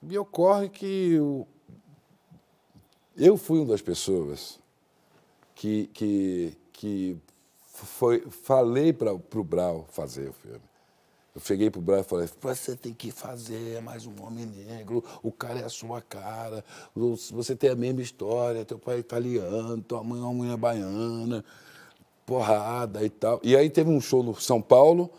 me 0.00 0.16
ocorre 0.16 0.68
que 0.68 1.14
eu, 1.14 1.46
eu 3.16 3.36
fui 3.36 3.58
uma 3.58 3.66
das 3.66 3.82
pessoas 3.82 4.60
que, 5.54 5.88
que, 5.88 6.56
que 6.72 7.16
foi, 7.60 8.20
falei 8.30 8.92
para 8.92 9.12
o 9.12 9.44
Brau 9.44 9.86
fazer 9.90 10.28
o 10.28 10.32
filme. 10.32 10.73
Eu 11.34 11.40
cheguei 11.40 11.68
pro 11.68 11.80
Brian 11.80 11.98
e 11.98 12.04
falei, 12.04 12.28
você 12.40 12.76
tem 12.76 12.94
que 12.94 13.10
fazer 13.10 13.82
mais 13.82 14.06
um 14.06 14.14
homem 14.22 14.46
negro, 14.46 15.02
o 15.20 15.32
cara 15.32 15.58
é 15.58 15.64
a 15.64 15.68
sua 15.68 16.00
cara, 16.00 16.64
você 16.94 17.56
tem 17.56 17.70
a 17.70 17.74
mesma 17.74 18.00
história, 18.02 18.64
teu 18.64 18.78
pai 18.78 18.96
é 18.96 18.98
italiano, 19.00 19.82
tua 19.82 20.04
mãe 20.04 20.20
é 20.20 20.22
uma 20.22 20.32
mulher 20.32 20.56
baiana, 20.56 21.44
porrada 22.24 23.04
e 23.04 23.10
tal. 23.10 23.40
E 23.42 23.56
aí 23.56 23.68
teve 23.68 23.90
um 23.90 24.00
show 24.00 24.22
no 24.22 24.40
São 24.40 24.62
Paulo, 24.62 25.10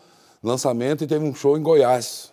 lançamento, 0.42 1.04
e 1.04 1.06
teve 1.06 1.22
um 1.22 1.34
show 1.34 1.54
em 1.58 1.62
Goiás. 1.62 2.32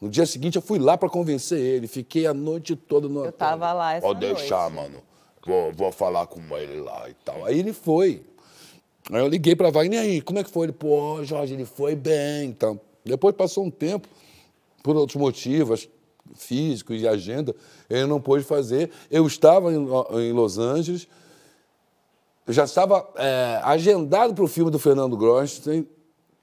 No 0.00 0.08
dia 0.08 0.26
seguinte 0.26 0.56
eu 0.56 0.62
fui 0.62 0.80
lá 0.80 0.98
para 0.98 1.08
convencer 1.08 1.60
ele, 1.60 1.86
fiquei 1.86 2.26
a 2.26 2.34
noite 2.34 2.74
toda 2.74 3.08
no 3.08 3.24
Eu 3.24 3.30
tava 3.30 3.72
lá 3.72 3.94
essa 3.94 4.04
Pode 4.08 4.18
deixar, 4.18 4.68
mano. 4.70 5.00
Vou, 5.46 5.72
vou 5.72 5.92
falar 5.92 6.26
com 6.26 6.40
ele 6.56 6.80
lá 6.80 7.08
e 7.08 7.14
tal. 7.24 7.44
Aí 7.44 7.60
ele 7.60 7.72
foi. 7.72 8.24
Aí 9.08 9.20
eu 9.20 9.28
liguei 9.28 9.54
para 9.54 9.70
Wagner, 9.70 10.00
e 10.00 10.02
aí, 10.02 10.20
como 10.20 10.40
é 10.40 10.42
que 10.42 10.50
foi? 10.50 10.66
Ele, 10.66 10.72
pô, 10.72 11.22
Jorge, 11.22 11.54
ele 11.54 11.64
foi 11.64 11.94
bem, 11.94 12.48
então. 12.48 12.80
Depois 13.04 13.34
passou 13.34 13.64
um 13.64 13.70
tempo, 13.70 14.08
por 14.82 14.96
outros 14.96 15.16
motivos 15.16 15.88
físicos 16.34 17.00
e 17.00 17.08
agenda, 17.08 17.54
ele 17.88 18.06
não 18.06 18.20
pôde 18.20 18.44
fazer. 18.44 18.90
Eu 19.10 19.26
estava 19.26 19.72
em 19.72 20.32
Los 20.32 20.58
Angeles, 20.58 21.08
eu 22.46 22.52
já 22.52 22.64
estava 22.64 23.08
é, 23.16 23.60
agendado 23.62 24.34
para 24.34 24.44
o 24.44 24.48
filme 24.48 24.70
do 24.70 24.78
Fernando 24.78 25.16
Grosten, 25.16 25.86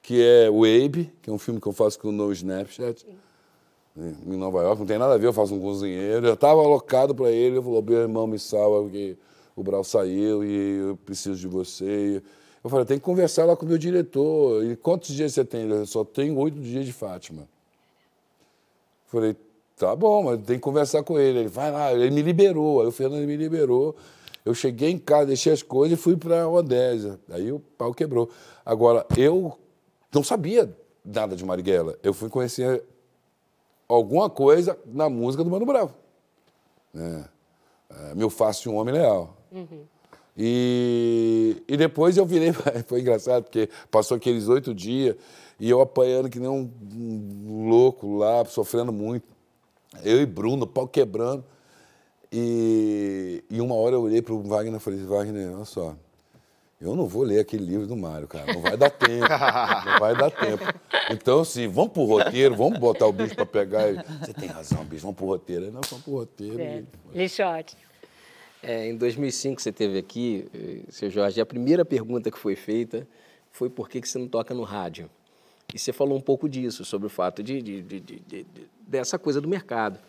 que 0.02 0.24
é 0.24 0.50
o 0.50 0.64
Abe, 0.64 1.12
que 1.22 1.30
é 1.30 1.34
um 1.34 1.38
filme 1.38 1.60
que 1.60 1.68
eu 1.68 1.74
faço 1.74 2.00
com 2.00 2.10
o 2.10 2.12
No 2.12 2.32
Snapchat, 2.32 3.06
em 3.98 4.38
Nova 4.38 4.62
York. 4.62 4.80
Não 4.80 4.86
tem 4.86 4.98
nada 4.98 5.16
a 5.16 5.18
ver, 5.18 5.28
eu 5.28 5.34
faço 5.34 5.54
um 5.54 5.60
cozinheiro. 5.60 6.26
Eu 6.26 6.36
estava 6.36 6.62
alocado 6.62 7.14
para 7.14 7.30
ele, 7.30 7.58
ele 7.58 7.62
falou, 7.62 7.82
meu 7.82 7.98
irmão, 7.98 8.26
me 8.26 8.40
salva, 8.40 8.84
porque 8.84 9.18
o 9.54 9.64
Brau 9.64 9.84
saiu 9.84 10.46
e 10.46 10.78
eu 10.78 10.98
preciso 10.98 11.36
de 11.38 11.48
você. 11.48 12.24
Eu 12.64 12.70
falei, 12.70 12.86
tem 12.86 12.98
que 12.98 13.06
conversar 13.06 13.46
lá 13.46 13.56
com 13.56 13.66
o 13.66 13.70
meu 13.70 13.78
diretor. 13.78 14.64
E 14.66 14.76
quantos 14.76 15.14
dias 15.16 15.34
você 15.34 15.46
tem? 15.46 15.70
Eu 15.70 15.86
só 15.86 16.04
tenho 16.04 16.38
oito 16.38 16.60
dias 16.60 16.86
de 16.86 16.94
Fátima. 16.94 17.42
Eu 17.42 17.48
falei, 19.08 19.36
tá 19.76 19.96
bom, 19.96 20.24
mas 20.24 20.40
tem 20.46 20.58
que 20.58 20.62
conversar 20.62 21.04
com 21.04 21.20
ele. 21.20 21.40
Ele, 21.40 21.48
vai 21.48 21.72
lá, 21.72 21.94
ele 21.94 22.12
me 22.12 22.22
liberou. 22.22 22.82
Aí 22.82 22.88
o 22.88 22.92
Fernando 22.92 23.26
me 23.26 23.38
liberou. 23.38 23.96
Eu 24.44 24.54
cheguei 24.54 24.90
em 24.90 24.98
casa, 24.98 25.28
deixei 25.28 25.54
as 25.54 25.62
coisas 25.62 25.98
e 25.98 26.02
fui 26.02 26.16
para 26.16 26.44
a 26.44 26.50
Odésia. 26.50 27.20
Aí 27.30 27.52
o 27.52 27.60
pau 27.60 27.94
quebrou. 27.94 28.30
Agora, 28.66 29.06
eu 29.18 29.58
não 30.14 30.24
sabia 30.24 30.74
nada 31.04 31.36
de 31.36 31.46
Marighella. 31.46 31.98
Eu 32.02 32.14
fui 32.14 32.30
conhecer 32.30 32.84
alguma 33.88 34.30
coisa 34.30 34.78
na 34.86 35.10
música 35.10 35.44
do 35.44 35.50
Mano 35.50 35.66
Bravo. 35.66 35.94
É, 36.96 37.24
é, 37.90 38.16
meu 38.16 38.30
fácil 38.30 38.72
um 38.72 38.78
homem 38.78 38.94
leal. 38.94 39.38
Uhum. 39.52 39.84
E, 40.38 41.64
e 41.68 41.76
depois 41.76 42.16
eu 42.16 42.26
virei. 42.26 42.54
Foi 42.86 43.02
engraçado, 43.02 43.44
porque 43.44 43.70
passou 43.90 44.18
aqueles 44.18 44.48
oito 44.48 44.74
dias 44.74 45.16
e 45.60 45.70
eu 45.70 45.82
apanhando 45.82 46.30
que 46.30 46.40
nem 46.40 46.48
um, 46.48 46.70
um 46.94 47.68
louco 47.68 48.18
lá, 48.18 48.46
sofrendo 48.46 48.94
muito. 48.94 49.26
Eu 50.04 50.22
e 50.22 50.26
Bruno, 50.26 50.68
pau 50.68 50.88
quebrando. 50.88 51.44
E, 52.32 53.44
e 53.50 53.60
uma 53.62 53.76
hora 53.76 53.96
eu 53.96 54.02
olhei 54.02 54.22
para 54.22 54.34
o 54.34 54.44
Wagner 54.44 54.76
e 54.76 54.80
falei, 54.80 55.04
Wagner, 55.06 55.56
olha 55.56 55.66
só, 55.66 55.96
eu 56.80 56.96
não 56.96 57.08
vou 57.08 57.24
ler 57.24 57.40
aquele 57.40 57.66
livro 57.66 57.88
do 57.88 57.96
Mário, 57.96 58.28
cara, 58.28 58.54
não 58.54 58.62
vai 58.62 58.76
dar 58.76 58.90
tempo, 58.90 59.28
não 59.86 60.00
vai 60.00 60.16
dar 60.16 60.30
tempo. 60.30 60.64
Então, 61.10 61.40
assim, 61.40 61.68
vamos 61.68 61.94
pro 61.94 62.04
roteiro, 62.04 62.54
vamos 62.54 62.78
botar 62.80 63.08
o 63.08 63.14
bicho 63.14 63.34
para 63.34 63.46
pegar. 63.46 64.06
Você 64.20 64.34
tem 64.34 64.50
razão, 64.50 64.84
bicho, 64.84 65.04
vamos 65.04 65.16
pro 65.18 65.26
roteiro. 65.26 65.66
Aí 65.66 65.72
nós 65.72 65.88
vamos 65.90 66.04
pro 66.04 66.16
roteiro. 66.16 66.60
É. 66.60 66.84
E... 67.14 67.18
Lixote. 67.18 67.78
É, 68.62 68.88
em 68.88 68.96
2005 68.96 69.62
você 69.62 69.72
teve 69.72 69.98
aqui, 70.00 70.48
eh, 70.54 70.82
seu 70.90 71.10
Jorge, 71.10 71.40
a 71.40 71.46
primeira 71.46 71.86
pergunta 71.86 72.32
que 72.32 72.38
foi 72.38 72.56
feita 72.56 73.08
foi 73.52 73.70
por 73.70 73.88
que, 73.88 74.02
que 74.02 74.10
você 74.10 74.18
não 74.18 74.28
toca 74.28 74.54
no 74.54 74.64
rádio? 74.64 75.10
E 75.74 75.78
você 75.78 75.92
falou 75.92 76.18
um 76.18 76.22
pouco 76.22 76.48
disso, 76.48 76.86
sobre 76.86 77.08
o 77.08 77.10
fato 77.10 77.44
de, 77.44 77.62
de, 77.62 77.82
de, 77.82 78.00
de 78.00 78.46
dessa 78.80 79.20
coisa 79.20 79.42
do 79.42 79.48
mercado 79.48 80.00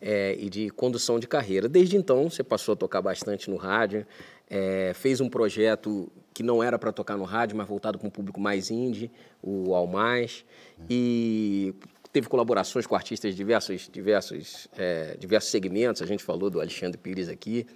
é, 0.00 0.36
e 0.38 0.48
de 0.48 0.70
condução 0.70 1.18
de 1.18 1.26
carreira. 1.26 1.68
Desde 1.68 1.96
então, 1.96 2.30
você 2.30 2.42
passou 2.42 2.74
a 2.74 2.76
tocar 2.76 3.02
bastante 3.02 3.50
no 3.50 3.56
rádio, 3.56 4.06
é, 4.48 4.92
fez 4.94 5.20
um 5.20 5.28
projeto 5.28 6.10
que 6.34 6.42
não 6.42 6.62
era 6.62 6.78
para 6.78 6.92
tocar 6.92 7.16
no 7.16 7.24
rádio, 7.24 7.56
mas 7.56 7.66
voltado 7.66 7.98
para 7.98 8.06
um 8.06 8.10
público 8.10 8.40
mais 8.40 8.70
indie, 8.70 9.10
o 9.42 9.74
All 9.74 9.86
Mais, 9.86 10.44
e 10.88 11.74
teve 12.12 12.28
colaborações 12.28 12.86
com 12.86 12.94
artistas 12.94 13.30
de 13.30 13.36
diversos, 13.36 13.88
diversos, 13.90 14.68
é, 14.76 15.16
diversos 15.18 15.50
segmentos, 15.50 16.02
a 16.02 16.06
gente 16.06 16.22
falou 16.22 16.50
do 16.50 16.60
Alexandre 16.60 16.98
Pires 16.98 17.28
aqui. 17.28 17.66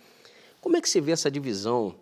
Como 0.60 0.76
é 0.76 0.80
que 0.80 0.88
você 0.88 1.00
vê 1.00 1.12
essa 1.12 1.30
divisão 1.30 1.94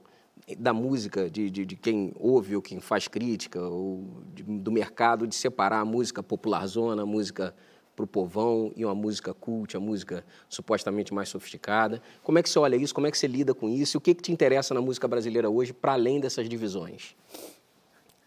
da 0.59 0.73
música, 0.73 1.31
de, 1.31 1.49
de, 1.49 1.65
de 1.65 1.77
quem 1.77 2.13
ouve 2.19 2.57
ou 2.57 2.61
quem 2.61 2.81
faz 2.81 3.07
crítica, 3.07 3.63
ou 3.63 4.23
de, 4.35 4.43
do 4.43 4.73
mercado, 4.73 5.27
de 5.27 5.35
separar 5.35 5.81
a 5.81 5.85
música 5.85 6.23
popularzona, 6.23 7.03
a 7.03 7.07
música 7.07 7.55
para 7.95 8.05
o 8.05 8.07
povão 8.09 8.73
e 8.75 8.85
uma 8.85 8.95
música 8.95 9.33
cult, 9.33 9.77
a 9.77 9.81
música 9.81 10.25
supostamente 10.49 11.15
mais 11.15 11.29
sofisticada. 11.29 12.03
Como 12.25 12.39
é 12.39 12.43
que 12.43 12.51
você 12.51 12.59
olha 12.59 12.75
isso? 12.75 12.93
Como 12.93 13.07
é 13.07 13.11
que 13.11 13.17
você 13.17 13.29
lida 13.29 13.55
com 13.55 13.69
isso? 13.69 13.97
E 13.97 13.99
o 13.99 14.01
que, 14.01 14.13
que 14.13 14.23
te 14.23 14.33
interessa 14.33 14.75
na 14.75 14.81
música 14.81 15.07
brasileira 15.07 15.49
hoje, 15.49 15.73
para 15.73 15.93
além 15.93 16.19
dessas 16.19 16.49
divisões? 16.49 17.15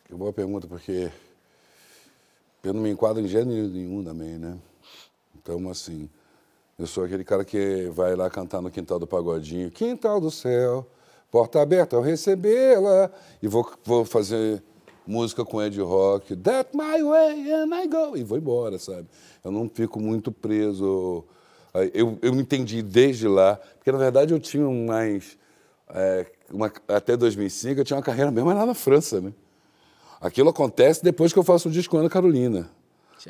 Que 0.05 0.15
boa 0.15 0.31
pergunta, 0.31 0.65
porque 0.65 1.11
eu 2.63 2.73
não 2.73 2.81
me 2.81 2.89
enquadro 2.89 3.21
em 3.21 3.27
gênero 3.27 3.67
nenhum 3.67 4.03
também, 4.03 4.37
né? 4.37 4.57
Então, 5.35 5.69
assim, 5.69 6.09
eu 6.77 6.85
sou 6.85 7.05
aquele 7.05 7.23
cara 7.23 7.45
que 7.45 7.89
vai 7.93 8.15
lá 8.15 8.29
cantar 8.29 8.61
no 8.61 8.69
quintal 8.69 8.99
do 8.99 9.07
pagodinho, 9.07 9.71
quintal 9.71 10.19
do 10.19 10.29
céu, 10.29 10.85
porta 11.31 11.61
aberta 11.61 11.95
ao 11.95 12.01
recebê-la, 12.01 13.09
e 13.41 13.47
vou, 13.47 13.69
vou 13.83 14.05
fazer 14.05 14.61
música 15.07 15.45
com 15.45 15.61
Ed 15.61 15.79
Rock, 15.81 16.35
That 16.35 16.75
My 16.75 17.01
Way 17.01 17.51
and 17.51 17.75
I 17.83 17.87
Go, 17.87 18.17
e 18.17 18.23
vou 18.23 18.37
embora, 18.37 18.77
sabe? 18.77 19.07
Eu 19.43 19.51
não 19.51 19.69
fico 19.69 19.99
muito 19.99 20.31
preso. 20.31 21.23
Eu, 21.93 22.17
eu 22.21 22.33
me 22.33 22.41
entendi 22.41 22.81
desde 22.81 23.27
lá, 23.27 23.55
porque 23.77 23.91
na 23.91 23.97
verdade 23.97 24.33
eu 24.33 24.39
tinha 24.39 24.67
mais. 24.69 25.37
É, 25.89 26.25
uma, 26.51 26.71
até 26.89 27.15
2005 27.15 27.79
eu 27.79 27.85
tinha 27.85 27.95
uma 27.95 28.03
carreira 28.03 28.29
mesmo 28.29 28.49
lá 28.49 28.65
na 28.65 28.73
França, 28.73 29.21
né? 29.21 29.31
Aquilo 30.19 30.49
acontece 30.49 31.03
depois 31.03 31.31
que 31.31 31.39
eu 31.39 31.43
faço 31.43 31.69
o 31.69 31.71
disco 31.71 31.97
Ana 31.97 32.09
Carolina. 32.09 32.69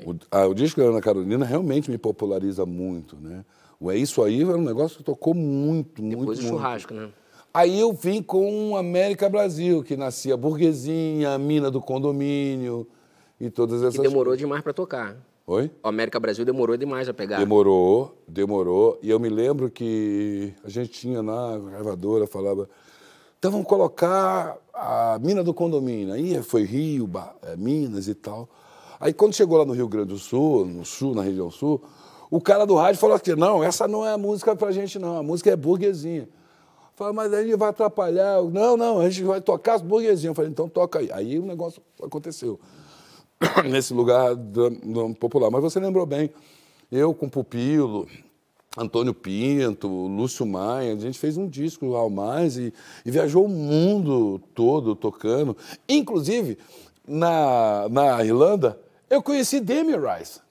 O, 0.06 0.16
a, 0.30 0.46
o 0.46 0.54
disco 0.54 0.82
Ana 0.82 1.02
Carolina 1.02 1.46
realmente 1.46 1.90
me 1.90 1.98
populariza 1.98 2.66
muito, 2.66 3.16
né? 3.16 3.44
O 3.80 3.92
É 3.92 3.98
Isso 3.98 4.24
Aí 4.24 4.42
era 4.42 4.58
um 4.58 4.64
negócio 4.64 4.98
que 4.98 5.04
tocou 5.04 5.34
muito, 5.34 6.02
muito, 6.02 6.20
Depois 6.20 6.40
do 6.40 6.46
churrasco, 6.48 6.94
né? 6.94 7.10
Aí 7.54 7.80
eu 7.80 7.94
vim 7.94 8.22
com 8.22 8.76
América 8.76 9.30
Brasil, 9.30 9.84
que 9.84 9.96
nascia 9.96 10.34
a 10.34 10.38
burguesinha, 10.38 11.32
a 11.32 11.38
mina 11.38 11.72
do 11.72 11.82
condomínio 11.82 12.88
e 13.40 13.50
todas 13.50 13.82
essas 13.82 13.96
E 13.96 14.02
demorou 14.02 14.36
demais 14.36 14.62
para 14.62 14.74
tocar. 14.74 15.16
Oi? 15.46 15.72
O 15.82 15.88
América 15.88 16.20
Brasil 16.20 16.44
demorou 16.44 16.76
demais 16.76 17.08
a 17.08 17.14
pegar. 17.14 17.38
Demorou, 17.38 18.16
demorou. 18.28 19.00
E 19.02 19.10
eu 19.10 19.20
me 19.20 19.30
lembro 19.30 19.72
que 19.72 20.54
a 20.64 20.70
gente 20.70 20.92
tinha 20.92 21.24
na 21.24 21.58
gravadora, 21.58 22.28
falava, 22.28 22.70
então 23.38 23.52
vamos 23.52 23.68
colocar 23.68 24.58
a 24.74 25.18
mina 25.22 25.44
do 25.44 25.54
condomínio. 25.54 26.14
Aí 26.14 26.42
foi 26.42 26.64
Rio, 26.64 27.10
é, 27.44 27.56
Minas 27.56 28.08
e 28.08 28.16
tal. 28.16 28.50
Aí 29.00 29.14
quando 29.14 29.34
chegou 29.34 29.58
lá 29.58 29.66
no 29.66 29.74
Rio 29.74 29.88
Grande 29.88 30.10
do 30.10 30.18
Sul, 30.18 30.66
no 30.66 30.84
sul, 30.84 31.14
na 31.14 31.22
região 31.22 31.52
sul, 31.52 31.82
o 32.32 32.42
cara 32.42 32.66
do 32.66 32.76
rádio 32.76 33.00
falou 33.00 33.16
assim, 33.16 33.36
não, 33.36 33.64
essa 33.64 33.88
não 33.88 34.06
é 34.06 34.14
a 34.14 34.18
música 34.18 34.56
pra 34.56 34.72
gente 34.72 34.98
não, 35.00 35.18
a 35.18 35.24
música 35.24 35.52
é 35.52 35.56
burguesinha. 35.56 36.28
Falei, 36.96 37.14
mas 37.14 37.32
aí 37.32 37.56
vai 37.56 37.70
atrapalhar. 37.70 38.42
Não, 38.44 38.76
não, 38.76 39.00
a 39.00 39.10
gente 39.10 39.24
vai 39.24 39.40
tocar 39.40 39.76
as 39.76 39.82
burguesinhas. 39.84 40.26
Eu 40.26 40.34
falei, 40.34 40.50
então 40.50 40.68
toca 40.68 40.98
aí. 40.98 41.12
Aí 41.12 41.38
o 41.38 41.46
negócio 41.46 41.80
aconteceu. 42.02 42.60
nesse 43.70 43.94
lugar 43.94 44.32
popular. 45.20 45.50
Mas 45.50 45.62
você 45.62 45.80
lembrou 45.80 46.06
bem, 46.06 46.32
eu 46.92 47.14
com 47.14 47.30
Pupilo, 47.30 48.08
Antônio 48.78 49.12
Pinto, 49.12 49.88
Lúcio 49.88 50.46
Maia, 50.46 50.94
a 50.94 51.00
gente 51.00 51.18
fez 51.18 51.36
um 51.36 51.48
disco 51.48 51.96
ao 51.96 52.12
mais 52.12 52.58
e, 52.58 52.72
e, 53.04 53.10
viajou 53.10 53.46
o 53.46 53.50
mundo 53.50 54.40
todo 54.54 54.96
tocando. 54.96 55.58
Inclusive, 55.90 56.60
na, 57.08 57.90
na 57.90 58.24
Irlanda, 58.24 58.80
eu 59.10 59.24
conheci 59.24 59.60
Demi 59.60 59.94
Rice, 59.94 60.42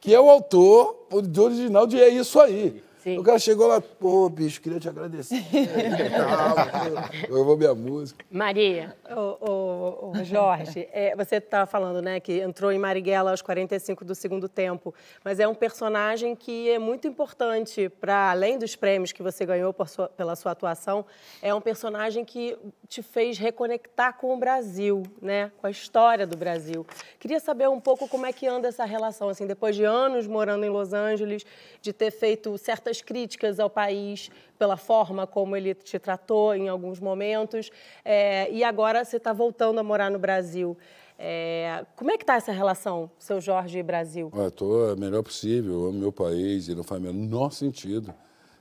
que 0.00 0.12
é 0.12 0.20
o 0.20 0.28
autor 0.28 1.06
original 1.12 1.86
de 1.86 2.00
É 2.00 2.08
Isso 2.08 2.40
Aí. 2.40 2.82
Sim. 3.04 3.18
O 3.18 3.22
cara 3.22 3.38
chegou 3.38 3.66
lá, 3.66 3.82
pô, 3.82 4.30
bicho, 4.30 4.62
queria 4.62 4.80
te 4.80 4.88
agradecer. 4.88 5.36
eu 7.28 7.44
vou 7.44 7.54
minha 7.54 7.74
música. 7.74 8.24
Maria. 8.30 8.96
Ô, 9.14 9.36
ô, 9.46 10.08
ô 10.08 10.24
Jorge, 10.24 10.88
é, 10.90 11.14
você 11.14 11.36
está 11.36 11.66
falando, 11.66 12.00
né, 12.00 12.18
que 12.18 12.40
entrou 12.40 12.72
em 12.72 12.78
Marighella 12.78 13.30
aos 13.30 13.42
45 13.42 14.06
do 14.06 14.14
segundo 14.14 14.48
tempo, 14.48 14.94
mas 15.22 15.38
é 15.38 15.46
um 15.46 15.54
personagem 15.54 16.34
que 16.34 16.70
é 16.70 16.78
muito 16.78 17.06
importante 17.06 17.90
para 17.90 18.30
além 18.30 18.58
dos 18.58 18.74
prêmios 18.74 19.12
que 19.12 19.22
você 19.22 19.44
ganhou 19.44 19.76
sua, 19.86 20.08
pela 20.08 20.34
sua 20.34 20.52
atuação, 20.52 21.04
é 21.42 21.54
um 21.54 21.60
personagem 21.60 22.24
que 22.24 22.56
te 22.88 23.02
fez 23.02 23.36
reconectar 23.36 24.16
com 24.16 24.32
o 24.32 24.38
Brasil, 24.38 25.02
né, 25.20 25.52
com 25.58 25.66
a 25.66 25.70
história 25.70 26.26
do 26.26 26.38
Brasil. 26.38 26.86
Queria 27.20 27.38
saber 27.38 27.68
um 27.68 27.80
pouco 27.80 28.08
como 28.08 28.24
é 28.24 28.32
que 28.32 28.46
anda 28.46 28.68
essa 28.68 28.86
relação, 28.86 29.28
assim, 29.28 29.46
depois 29.46 29.76
de 29.76 29.84
anos 29.84 30.26
morando 30.26 30.64
em 30.64 30.70
Los 30.70 30.94
Angeles, 30.94 31.44
de 31.82 31.92
ter 31.92 32.10
feito 32.10 32.56
certas 32.56 32.93
muitas 32.94 33.02
críticas 33.02 33.58
ao 33.58 33.68
país 33.68 34.30
pela 34.58 34.76
forma 34.76 35.26
como 35.26 35.56
ele 35.56 35.74
te 35.74 35.98
tratou 35.98 36.54
em 36.54 36.68
alguns 36.68 37.00
momentos, 37.00 37.70
é, 38.04 38.50
e 38.52 38.62
agora 38.62 39.04
você 39.04 39.16
está 39.16 39.32
voltando 39.32 39.78
a 39.80 39.82
morar 39.82 40.10
no 40.10 40.18
Brasil. 40.18 40.76
É, 41.18 41.84
como 41.96 42.10
é 42.10 42.16
que 42.16 42.22
está 42.22 42.36
essa 42.36 42.52
relação, 42.52 43.10
seu 43.18 43.40
Jorge 43.40 43.78
e 43.78 43.82
Brasil? 43.82 44.30
Estou 44.46 44.90
a 44.90 44.96
melhor 44.96 45.22
possível, 45.22 45.72
eu 45.72 45.86
amo 45.86 45.98
meu 45.98 46.12
país 46.12 46.68
e 46.68 46.74
não 46.74 46.82
faz 46.82 47.00
o 47.00 47.04
menor 47.04 47.50
sentido 47.52 48.14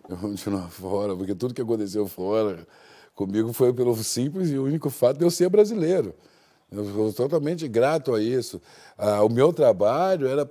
eu 0.10 0.18
continuar 0.18 0.70
fora, 0.72 1.16
porque 1.16 1.36
tudo 1.36 1.54
que 1.54 1.62
aconteceu 1.62 2.08
fora 2.08 2.66
comigo 3.16 3.54
foi 3.54 3.72
pelo 3.74 3.96
simples 3.96 4.50
e 4.50 4.58
único 4.58 4.90
fato 4.90 5.20
de 5.20 5.26
eu 5.26 5.32
ser 5.32 5.50
brasileiro. 5.50 6.14
Eu 6.76 6.86
sou 6.86 7.14
totalmente 7.14 7.68
grato 7.68 8.14
a 8.16 8.22
isso. 8.22 8.62
Ah, 8.98 9.24
o 9.24 9.30
meu 9.30 9.54
trabalho 9.54 10.28
era, 10.28 10.48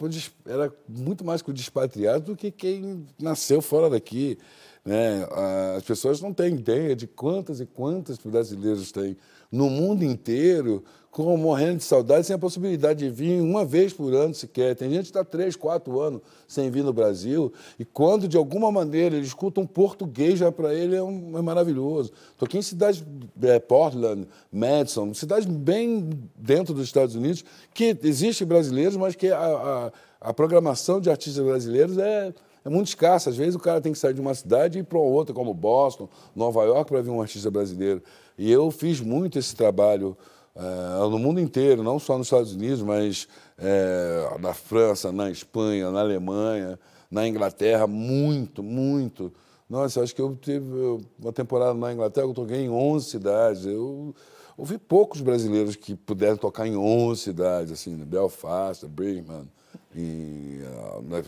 era 0.47 0.73
muito 0.89 1.25
mais 1.25 1.43
com 1.43 1.53
despatriados 1.53 2.27
do 2.27 2.37
que 2.37 2.51
quem 2.51 3.07
nasceu 3.21 3.61
fora 3.61 3.91
daqui. 3.91 4.39
Né? 4.85 5.27
Ah, 5.33 5.75
as 5.77 5.83
pessoas 5.83 6.21
não 6.21 6.33
têm 6.33 6.55
ideia 6.55 6.95
de 6.95 7.07
quantas 7.07 7.61
e 7.61 7.67
quantas 7.67 8.19
brasileiros 8.19 8.93
têm 8.93 9.17
no 9.51 9.69
mundo 9.69 10.05
inteiro 10.05 10.85
com, 11.13 11.37
morrendo 11.37 11.77
de 11.77 11.85
saudade, 11.85 12.27
sem 12.27 12.35
a 12.35 12.39
possibilidade 12.39 13.01
de 13.01 13.11
vir 13.11 13.39
uma 13.43 13.67
vez 13.67 13.93
por 13.93 14.15
ano 14.15 14.35
sequer. 14.35 14.75
Tem 14.75 14.89
gente 14.89 15.03
que 15.03 15.09
está 15.11 15.23
três, 15.23 15.55
quatro 15.55 16.01
anos 16.01 16.23
sem 16.49 16.71
vir 16.71 16.83
no 16.83 16.93
Brasil, 16.93 17.53
e 17.79 17.85
quando, 17.85 18.27
de 18.27 18.37
alguma 18.37 18.73
maneira, 18.73 19.15
ele 19.15 19.27
escuta 19.27 19.61
um 19.61 19.67
português 19.67 20.39
já 20.39 20.51
para 20.51 20.75
ele, 20.75 20.97
é, 20.97 21.03
um, 21.03 21.37
é 21.37 21.43
maravilhoso. 21.43 22.13
Estou 22.33 22.47
aqui 22.47 22.57
em 22.57 22.63
cidades, 22.63 23.05
é, 23.43 23.59
Portland, 23.59 24.27
Madison, 24.51 25.13
cidades 25.13 25.47
bem 25.47 26.09
dentro 26.35 26.73
dos 26.73 26.85
Estados 26.85 27.15
Unidos, 27.15 27.45
que 27.75 27.95
existem 28.03 28.47
brasileiros, 28.47 28.97
mas 28.97 29.15
que 29.15 29.29
a, 29.29 29.39
a, 29.39 29.93
a 30.31 30.33
programação 30.33 30.99
de 30.99 31.11
artistas 31.11 31.45
brasileiros 31.45 31.99
é, 31.99 32.33
é 32.65 32.71
muito 32.71 32.89
escassa. 32.89 33.29
Às 33.29 33.37
vezes 33.37 33.55
o 33.55 33.59
cara 33.59 33.83
tem 33.83 33.93
que 33.93 33.99
sair 33.99 34.15
de 34.15 34.21
uma 34.21 34.35
cidade 34.35 34.79
e 34.79 34.81
ir 34.81 34.85
para 34.85 34.99
outra, 34.99 35.35
como 35.35 35.53
Boston, 35.53 36.09
Nova 36.35 36.65
York, 36.65 36.91
para 36.91 37.03
ver 37.03 37.11
um 37.11 37.21
artista 37.21 37.51
brasileiro. 37.51 38.03
E 38.39 38.51
eu 38.51 38.71
fiz 38.71 38.99
muito 38.99 39.39
esse 39.39 39.55
trabalho 39.55 40.17
é, 40.55 41.09
no 41.09 41.19
mundo 41.19 41.41
inteiro, 41.41 41.83
não 41.83 41.99
só 41.99 42.19
nos 42.19 42.27
Estados 42.27 42.55
Unidos, 42.55 42.83
mas 42.83 43.27
é, 43.59 44.37
na 44.41 44.53
França, 44.53 45.11
na 45.11 45.31
Espanha, 45.31 45.91
na 45.91 46.01
Alemanha, 46.01 46.79
na 47.11 47.27
Inglaterra, 47.27 47.87
muito, 47.87 48.63
muito. 48.63 49.33
Nossa, 49.69 50.03
acho 50.03 50.15
que 50.15 50.21
eu 50.21 50.37
tive 50.37 51.01
uma 51.19 51.33
temporada 51.33 51.75
na 51.75 51.93
Inglaterra, 51.93 52.27
eu 52.27 52.35
toquei 52.35 52.67
em 52.67 52.71
11 52.71 53.07
cidades. 53.07 53.65
Eu 53.65 54.15
ouvi 54.57 54.77
poucos 54.77 55.23
brasileiros 55.23 55.77
que 55.77 55.95
puderam 55.95 56.37
tocar 56.37 56.67
em 56.67 56.77
11 56.77 57.21
cidades, 57.21 57.73
assim, 57.73 57.97
Belfast, 57.97 58.87
Birmingham, 58.87 59.49
e, 59.95 60.61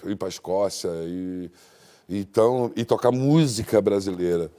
uh, 0.04 0.10
ir 0.10 0.16
para 0.16 0.28
a 0.28 0.30
Escócia, 0.30 0.90
e, 1.06 1.50
então, 2.08 2.70
e 2.76 2.84
tocar 2.84 3.10
música 3.10 3.80
brasileira 3.80 4.50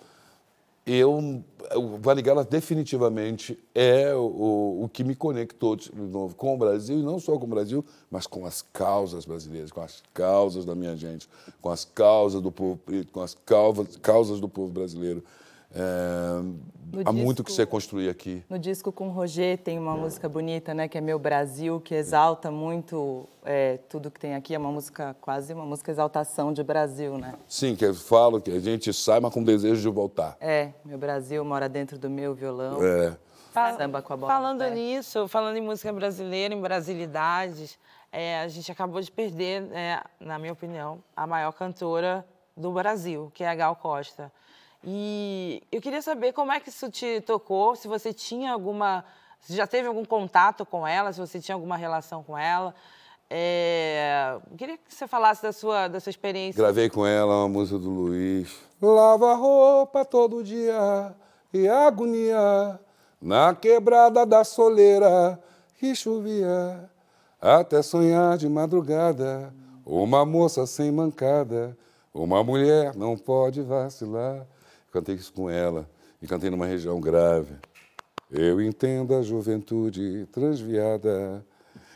eu, 0.85 1.43
o 1.75 1.97
Varigala 1.97 2.43
definitivamente 2.43 3.57
é 3.73 4.13
o, 4.13 4.83
o 4.83 4.89
que 4.93 5.03
me 5.03 5.15
conectou 5.15 5.75
de 5.75 5.91
novo 5.95 6.35
com 6.35 6.53
o 6.53 6.57
Brasil, 6.57 6.99
e 6.99 7.01
não 7.01 7.19
só 7.19 7.37
com 7.39 7.45
o 7.45 7.49
Brasil, 7.49 7.83
mas 8.09 8.27
com 8.27 8.45
as 8.45 8.61
causas 8.61 9.25
brasileiras, 9.25 9.71
com 9.71 9.81
as 9.81 10.03
causas 10.13 10.63
da 10.63 10.75
minha 10.75 10.95
gente, 10.95 11.27
com 11.59 11.71
as 11.71 11.83
causas 11.83 12.39
do 12.39 12.51
povo 12.51 12.77
preto, 12.77 13.11
com 13.11 13.21
as 13.21 13.33
causas, 13.33 13.97
causas 13.97 14.39
do 14.39 14.47
povo 14.47 14.71
brasileiro. 14.71 15.23
É, 15.75 16.99
há 16.99 17.11
disco, 17.11 17.13
muito 17.13 17.43
que 17.43 17.51
ser 17.51 17.67
construir 17.67 18.09
aqui. 18.09 18.43
No 18.49 18.57
disco 18.57 18.91
com 18.91 19.09
o 19.09 19.11
Roger 19.11 19.57
tem 19.57 19.77
uma 19.77 19.95
música 19.95 20.29
bonita, 20.29 20.73
né, 20.73 20.87
que 20.87 20.97
é 20.97 21.01
Meu 21.01 21.19
Brasil, 21.19 21.81
que 21.81 21.93
exalta 21.93 22.49
muito 22.49 23.27
é, 23.43 23.77
tudo 23.89 24.09
que 24.09 24.19
tem 24.19 24.35
aqui. 24.35 24.55
É 24.55 24.57
uma 24.57 24.71
música, 24.71 25.15
quase 25.19 25.53
uma 25.53 25.65
música 25.65 25.91
exaltação 25.91 26.53
de 26.53 26.63
Brasil, 26.63 27.17
né? 27.17 27.33
Sim, 27.47 27.75
que 27.75 27.85
eu 27.85 27.93
falo 27.93 28.39
que 28.39 28.51
a 28.51 28.59
gente 28.59 28.93
sai, 28.93 29.19
mas 29.19 29.33
com 29.33 29.43
desejo 29.43 29.81
de 29.81 29.89
voltar. 29.89 30.37
É, 30.39 30.69
meu 30.85 30.97
Brasil 30.97 31.43
mora 31.43 31.67
dentro 31.67 31.97
do 31.97 32.09
meu 32.09 32.33
violão. 32.33 32.81
É. 32.81 33.17
Samba 33.77 34.01
com 34.01 34.11
a 34.11 34.17
bola 34.17 34.33
falando 34.33 34.69
nisso, 34.69 35.29
falando 35.29 35.55
em 35.55 35.61
música 35.61 35.91
brasileira, 35.93 36.53
em 36.53 36.59
brasilidades, 36.59 37.79
é, 38.11 38.41
a 38.41 38.47
gente 38.49 38.69
acabou 38.69 38.99
de 39.01 39.09
perder, 39.09 39.63
é, 39.71 40.01
na 40.19 40.37
minha 40.37 40.51
opinião, 40.51 41.01
a 41.15 41.25
maior 41.25 41.53
cantora 41.53 42.25
do 42.55 42.71
Brasil, 42.71 43.31
que 43.33 43.43
é 43.43 43.49
a 43.49 43.55
Gal 43.55 43.75
Costa. 43.75 44.31
E 44.85 45.63
eu 45.71 45.81
queria 45.81 46.01
saber 46.01 46.31
como 46.31 46.51
é 46.51 46.59
que 46.59 46.69
isso 46.69 46.89
te 46.91 47.19
tocou, 47.21 47.75
se 47.75 47.87
você 47.87 48.13
tinha 48.13 48.53
alguma. 48.53 49.03
Se 49.39 49.55
já 49.55 49.65
teve 49.65 49.87
algum 49.87 50.05
contato 50.05 50.65
com 50.65 50.87
ela, 50.87 51.11
se 51.11 51.19
você 51.19 51.39
tinha 51.39 51.55
alguma 51.55 51.75
relação 51.75 52.23
com 52.23 52.37
ela. 52.37 52.73
É... 53.29 54.37
Queria 54.55 54.77
que 54.77 54.93
você 54.93 55.07
falasse 55.07 55.41
da 55.41 55.51
sua, 55.51 55.87
da 55.87 55.99
sua 55.99 56.09
experiência. 56.09 56.61
Gravei 56.61 56.89
com 56.89 57.05
ela 57.05 57.35
uma 57.35 57.49
música 57.49 57.79
do 57.79 57.89
Luiz. 57.89 58.55
Lava 58.81 59.33
roupa 59.33 60.05
todo 60.05 60.43
dia 60.43 61.15
e 61.51 61.67
agonia 61.67 62.79
na 63.19 63.55
quebrada 63.55 64.25
da 64.25 64.43
soleira 64.43 65.39
que 65.79 65.95
chovia 65.95 66.89
até 67.41 67.81
sonhar 67.81 68.37
de 68.37 68.47
madrugada. 68.47 69.53
Uma 69.85 70.25
moça 70.25 70.65
sem 70.65 70.91
mancada, 70.91 71.77
uma 72.13 72.43
mulher 72.43 72.95
não 72.95 73.17
pode 73.17 73.61
vacilar. 73.61 74.45
Cantei 74.95 75.15
isso 75.15 75.33
com 75.33 75.49
ela 75.49 75.89
e 76.21 76.25
cantei 76.25 76.49
numa 76.49 76.65
região 76.65 77.01
grave. 77.01 77.53
Eu 78.31 78.61
entendo 78.61 79.13
a 79.13 79.21
juventude 79.21 80.25
transviada 80.31 81.45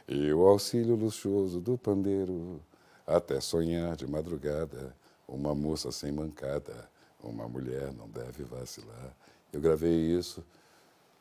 e 0.06 0.34
o 0.34 0.46
auxílio 0.46 0.96
luxuoso 0.96 1.62
do 1.62 1.78
pandeiro, 1.78 2.60
até 3.08 3.40
sonhar 3.40 3.96
de 3.96 4.06
madrugada, 4.06 4.94
uma 5.26 5.56
moça 5.56 5.94
sem 5.94 6.12
mancada, 6.12 6.90
uma 7.24 7.48
mulher 7.48 7.94
não 7.94 8.10
deve 8.10 8.44
vacilar. 8.44 9.16
Eu 9.54 9.62
gravei 9.62 9.96
isso 9.96 10.44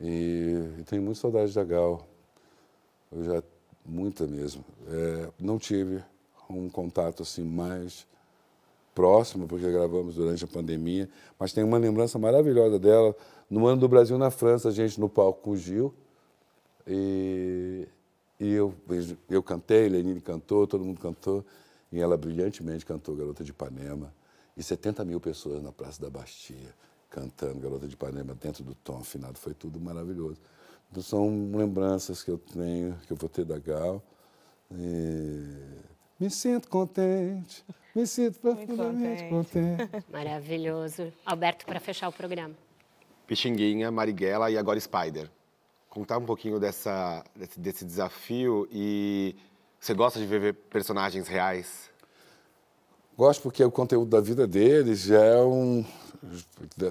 e, 0.00 0.80
e 0.80 0.82
tenho 0.82 1.00
muita 1.00 1.20
saudade 1.20 1.54
da 1.54 1.62
Gal. 1.62 2.08
Eu 3.12 3.22
já, 3.22 3.42
muita 3.86 4.26
mesmo. 4.26 4.64
É, 4.88 5.30
não 5.38 5.60
tive 5.60 6.02
um 6.50 6.68
contato 6.68 7.22
assim 7.22 7.44
mais 7.44 8.04
próximo, 8.98 9.46
porque 9.46 9.70
gravamos 9.70 10.16
durante 10.16 10.42
a 10.42 10.48
pandemia, 10.48 11.08
mas 11.38 11.52
tem 11.52 11.62
uma 11.62 11.78
lembrança 11.78 12.18
maravilhosa 12.18 12.80
dela 12.80 13.14
no 13.48 13.64
ano 13.64 13.80
do 13.80 13.88
Brasil 13.88 14.18
na 14.18 14.28
França, 14.28 14.70
a 14.70 14.72
gente 14.72 14.98
no 14.98 15.08
palco 15.08 15.40
com 15.40 15.50
o 15.52 15.56
Gil. 15.56 15.94
E, 16.84 17.86
e 18.40 18.52
eu, 18.52 18.74
eu 19.30 19.40
cantei, 19.40 19.88
Lenine 19.88 20.20
cantou, 20.20 20.66
todo 20.66 20.84
mundo 20.84 21.00
cantou, 21.00 21.44
e 21.92 22.00
ela 22.00 22.16
brilhantemente 22.16 22.84
cantou 22.84 23.14
Garota 23.14 23.44
de 23.44 23.52
Ipanema. 23.52 24.12
E 24.56 24.64
70 24.64 25.04
mil 25.04 25.20
pessoas 25.20 25.62
na 25.62 25.70
Praça 25.70 26.02
da 26.02 26.10
Bastia 26.10 26.74
cantando 27.08 27.60
Garota 27.60 27.86
de 27.86 27.94
Ipanema 27.94 28.34
dentro 28.34 28.64
do 28.64 28.74
tom 28.74 28.98
afinado. 28.98 29.38
Foi 29.38 29.54
tudo 29.54 29.78
maravilhoso. 29.78 30.38
Então, 30.90 31.04
são 31.04 31.52
lembranças 31.54 32.24
que 32.24 32.32
eu 32.32 32.38
tenho, 32.38 32.96
que 33.06 33.12
eu 33.12 33.16
vou 33.16 33.28
ter 33.28 33.44
da 33.44 33.60
Gal. 33.60 34.02
E 34.72 35.88
me 36.18 36.28
sinto 36.30 36.68
contente, 36.68 37.64
me 37.94 38.06
sinto 38.06 38.40
profundamente 38.40 39.24
contente. 39.28 39.76
contente. 39.76 40.04
Maravilhoso. 40.10 41.12
Alberto, 41.24 41.64
para 41.64 41.78
fechar 41.78 42.08
o 42.08 42.12
programa. 42.12 42.54
Pixinguinha, 43.26 43.90
Marighella 43.90 44.50
e 44.50 44.58
agora 44.58 44.80
Spider. 44.80 45.30
Contar 45.88 46.18
um 46.18 46.24
pouquinho 46.26 46.58
dessa, 46.58 47.24
desse, 47.36 47.60
desse 47.60 47.84
desafio 47.84 48.68
e 48.72 49.36
você 49.78 49.94
gosta 49.94 50.18
de 50.18 50.26
ver 50.26 50.54
personagens 50.54 51.28
reais? 51.28 51.90
Gosto 53.16 53.42
porque 53.42 53.62
o 53.64 53.70
conteúdo 53.70 54.08
da 54.08 54.20
vida 54.20 54.46
deles 54.46 55.10
é 55.10 55.40
um 55.42 55.84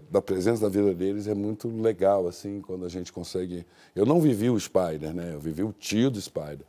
da 0.10 0.22
presença 0.22 0.62
da 0.62 0.70
vida 0.70 0.94
deles 0.94 1.28
é 1.28 1.34
muito 1.34 1.68
legal 1.82 2.28
assim 2.28 2.62
quando 2.62 2.86
a 2.86 2.90
gente 2.90 3.12
consegue. 3.12 3.66
Eu 3.94 4.06
não 4.06 4.22
vivi 4.22 4.50
o 4.50 4.60
Spider, 4.60 5.14
né? 5.14 5.34
Eu 5.34 5.40
vivi 5.40 5.64
o 5.64 5.74
tio 5.74 6.10
do 6.10 6.22
Spider 6.22 6.66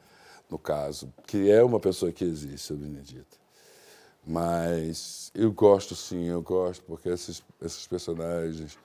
no 0.50 0.58
caso, 0.58 1.12
que 1.26 1.50
é 1.50 1.62
uma 1.62 1.78
pessoa 1.78 2.10
que 2.10 2.24
existe, 2.24 2.72
o 2.72 2.76
Benedito. 2.76 3.38
Mas 4.26 5.30
eu 5.34 5.52
gosto 5.52 5.94
sim, 5.94 6.24
eu 6.24 6.42
gosto, 6.42 6.82
porque 6.84 7.08
esses, 7.08 7.42
esses 7.62 7.86
personagens 7.86 8.78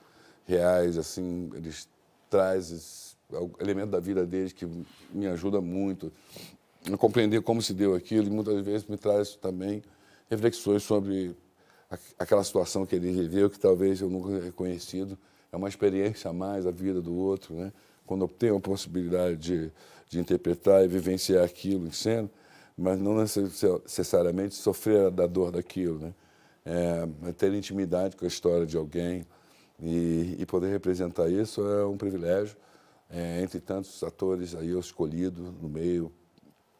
reais, 0.46 0.96
assim, 0.96 1.50
eles 1.54 1.88
trazem 2.30 2.78
elemento 3.58 3.90
da 3.90 4.00
vida 4.00 4.26
deles 4.26 4.52
que 4.52 4.66
me 5.10 5.26
ajuda 5.26 5.60
muito 5.60 6.12
a 6.92 6.96
compreender 6.96 7.40
como 7.42 7.62
se 7.62 7.72
deu 7.72 7.94
aquilo 7.94 8.26
e 8.26 8.30
muitas 8.30 8.62
vezes 8.64 8.86
me 8.86 8.96
traz 8.96 9.34
também 9.36 9.82
reflexões 10.28 10.82
sobre 10.82 11.34
aquela 12.18 12.44
situação 12.44 12.84
que 12.84 12.94
ele 12.94 13.10
viveu 13.12 13.48
que 13.48 13.58
talvez 13.58 14.00
eu 14.00 14.10
nunca 14.10 14.28
tenha 14.28 14.42
reconhecido. 14.42 15.18
É 15.50 15.56
uma 15.56 15.68
experiência 15.68 16.30
a 16.30 16.32
mais 16.32 16.66
a 16.66 16.70
vida 16.70 17.00
do 17.00 17.14
outro, 17.14 17.54
né? 17.54 17.72
Quando 18.06 18.24
eu 18.24 18.28
tenho 18.28 18.56
a 18.56 18.60
possibilidade 18.60 19.36
de 19.36 19.72
de 20.08 20.18
interpretar 20.18 20.84
e 20.84 20.88
vivenciar 20.88 21.44
aquilo 21.44 21.86
em 21.86 21.92
cena, 21.92 22.30
mas 22.76 22.98
não 22.98 23.16
necessariamente 23.16 24.54
sofrer 24.54 25.10
da 25.10 25.26
dor 25.26 25.50
daquilo, 25.50 25.98
né? 25.98 26.14
É, 26.66 27.32
ter 27.32 27.52
intimidade 27.52 28.16
com 28.16 28.24
a 28.24 28.28
história 28.28 28.64
de 28.64 28.76
alguém 28.76 29.26
e, 29.78 30.36
e 30.38 30.46
poder 30.46 30.70
representar 30.70 31.28
isso 31.28 31.66
é 31.66 31.84
um 31.84 31.96
privilégio. 31.96 32.56
É, 33.10 33.42
entre 33.42 33.60
tantos 33.60 34.02
atores 34.02 34.54
aí 34.54 34.70
eu 34.70 34.80
escolhido 34.80 35.54
no 35.60 35.68
meio 35.68 36.10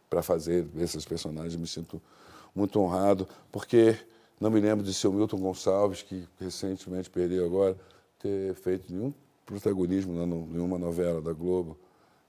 para 0.08 0.22
fazer 0.22 0.66
esses 0.78 1.04
personagens, 1.04 1.54
me 1.54 1.66
sinto 1.66 2.00
muito 2.54 2.80
honrado, 2.80 3.28
porque 3.52 3.96
não 4.40 4.50
me 4.50 4.60
lembro 4.60 4.84
de 4.84 4.94
seu 4.94 5.12
Milton 5.12 5.38
Gonçalves, 5.38 6.02
que 6.02 6.26
recentemente 6.40 7.10
perdeu 7.10 7.44
agora, 7.44 7.76
ter 8.18 8.54
feito 8.54 8.92
nenhum 8.92 9.12
protagonismo 9.44 10.14
nenhuma 10.46 10.78
novela 10.78 11.20
da 11.20 11.32
Globo 11.32 11.76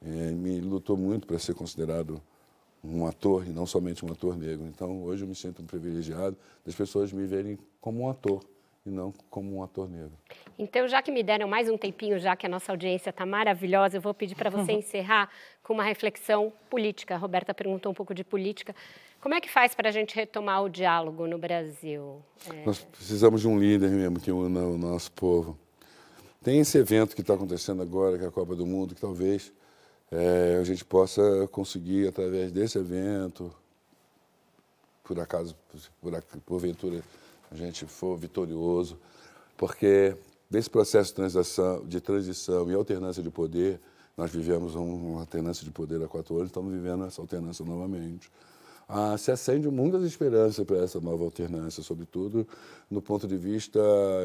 é, 0.06 0.32
me 0.32 0.60
lutou 0.62 0.96
muito 0.96 1.26
para 1.26 1.40
ser 1.40 1.54
considerado 1.54 2.22
um 2.84 3.06
ator 3.08 3.46
e 3.48 3.50
não 3.50 3.66
somente 3.66 4.06
um 4.06 4.12
ator 4.12 4.38
negro. 4.38 4.66
Então, 4.68 5.04
hoje 5.04 5.24
eu 5.24 5.28
me 5.28 5.34
sinto 5.36 5.62
um 5.62 5.66
privilegiado 5.66 6.38
das 6.64 6.76
pessoas 6.76 7.12
me 7.12 7.26
verem 7.26 7.58
como 7.82 8.04
um 8.04 8.10
ator 8.10 8.44
e 8.86 8.90
não 8.90 9.12
como 9.30 9.58
um 9.58 9.64
ator 9.64 9.90
negro. 9.90 10.12
Então, 10.60 10.88
já 10.88 11.02
que 11.02 11.12
me 11.12 11.24
deram 11.24 11.48
mais 11.48 11.68
um 11.68 11.78
tempinho, 11.78 12.20
já 12.20 12.36
que 12.36 12.46
a 12.46 12.50
nossa 12.50 12.72
audiência 12.72 13.10
está 13.10 13.26
maravilhosa, 13.26 13.98
eu 13.98 14.02
vou 14.02 14.14
pedir 14.14 14.36
para 14.36 14.52
você 14.52 14.72
encerrar 14.74 15.30
com 15.64 15.74
uma 15.74 15.84
reflexão 15.84 16.54
política. 16.70 17.16
A 17.16 17.18
Roberta 17.18 17.54
perguntou 17.54 17.92
um 17.92 17.96
pouco 17.96 18.14
de 18.14 18.24
política. 18.24 18.76
Como 19.20 19.34
é 19.34 19.42
que 19.42 19.50
faz 19.50 19.74
para 19.74 19.90
a 19.90 19.92
gente 19.92 20.16
retomar 20.16 20.64
o 20.64 20.70
diálogo 20.70 21.26
no 21.26 21.40
Brasil? 21.40 22.22
É... 22.48 22.64
Nós 22.64 22.80
precisamos 22.80 23.42
de 23.42 23.48
um 23.48 23.58
líder 23.58 23.90
mesmo 23.90 24.20
que 24.20 24.32
una 24.32 24.60
o 24.60 24.78
nosso 24.78 25.12
povo 25.14 25.58
tem 26.44 26.60
esse 26.60 26.78
evento 26.78 27.16
que 27.16 27.22
está 27.22 27.34
acontecendo 27.34 27.82
agora, 27.82 28.20
que 28.20 28.24
é 28.24 28.28
a 28.28 28.32
Copa 28.32 28.56
do 28.56 28.68
Mundo, 28.68 28.94
que 28.94 29.02
talvez 29.02 29.52
é, 30.12 30.58
a 30.60 30.64
gente 30.64 30.86
possa 30.86 31.48
conseguir, 31.52 32.08
através 32.08 32.52
desse 32.52 32.78
evento, 32.78 33.52
por 35.04 35.20
acaso, 35.20 35.56
por, 36.02 36.22
porventura, 36.46 37.04
a 37.52 37.56
gente 37.56 37.86
for 37.86 38.18
vitorioso, 38.18 38.98
porque 39.58 40.16
nesse 40.50 40.70
processo 40.70 41.10
de 41.10 41.16
transição, 41.16 41.86
de 41.86 42.02
transição 42.02 42.70
e 42.70 42.74
alternância 42.74 43.22
de 43.22 43.30
poder, 43.30 43.80
nós 44.18 44.32
vivemos 44.32 44.76
uma 44.76 45.22
alternância 45.22 45.64
de 45.64 45.72
poder 45.72 46.02
há 46.02 46.08
quatro 46.08 46.36
anos, 46.38 46.48
estamos 46.48 46.72
vivendo 46.72 47.06
essa 47.06 47.22
alternância 47.22 47.66
novamente. 47.66 48.32
Ah, 48.88 49.18
se 49.18 49.32
acende 49.32 49.68
muitas 49.68 50.04
esperanças 50.04 50.64
para 50.64 50.78
essa 50.78 51.00
nova 51.00 51.24
alternância, 51.24 51.82
sobretudo 51.82 52.48
no 52.90 53.02
ponto 53.02 53.28
de 53.28 53.36
vista 53.36 53.80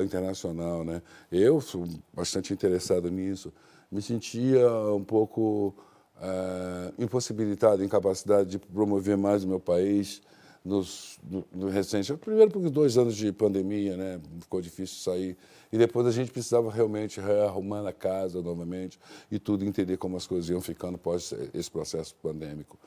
internacional. 0.05 0.85
Né? 0.85 1.01
Eu 1.33 1.61
sou 1.61 1.89
bastante 2.13 2.53
interessado 2.53 3.11
nisso. 3.11 3.53
Me 3.91 4.03
sentia 4.03 4.71
um 4.95 5.03
pouco 5.03 5.75
é, 6.21 6.93
impossibilitado, 7.03 7.83
incapacidade 7.83 8.51
de 8.51 8.59
promover 8.59 9.17
mais 9.17 9.45
o 9.45 9.49
meu 9.49 9.59
país 9.59 10.21
nos, 10.63 11.19
no, 11.23 11.45
no 11.51 11.69
recente. 11.69 12.13
Primeiro, 12.15 12.51
porque 12.51 12.69
dois 12.69 12.99
anos 12.99 13.17
de 13.17 13.33
pandemia, 13.33 13.97
né? 13.97 14.21
ficou 14.41 14.61
difícil 14.61 14.99
sair. 14.99 15.37
E 15.73 15.79
depois 15.79 16.07
a 16.07 16.11
gente 16.11 16.31
precisava 16.31 16.71
realmente 16.71 17.19
rearrumar 17.19 17.87
a 17.87 17.93
casa 17.93 18.43
novamente 18.43 18.99
e 19.31 19.39
tudo, 19.39 19.65
entender 19.65 19.97
como 19.97 20.17
as 20.19 20.27
coisas 20.27 20.51
iam 20.51 20.61
ficando 20.61 20.97
após 20.97 21.33
esse 21.55 21.71
processo 21.71 22.15
pandêmico. 22.23 22.79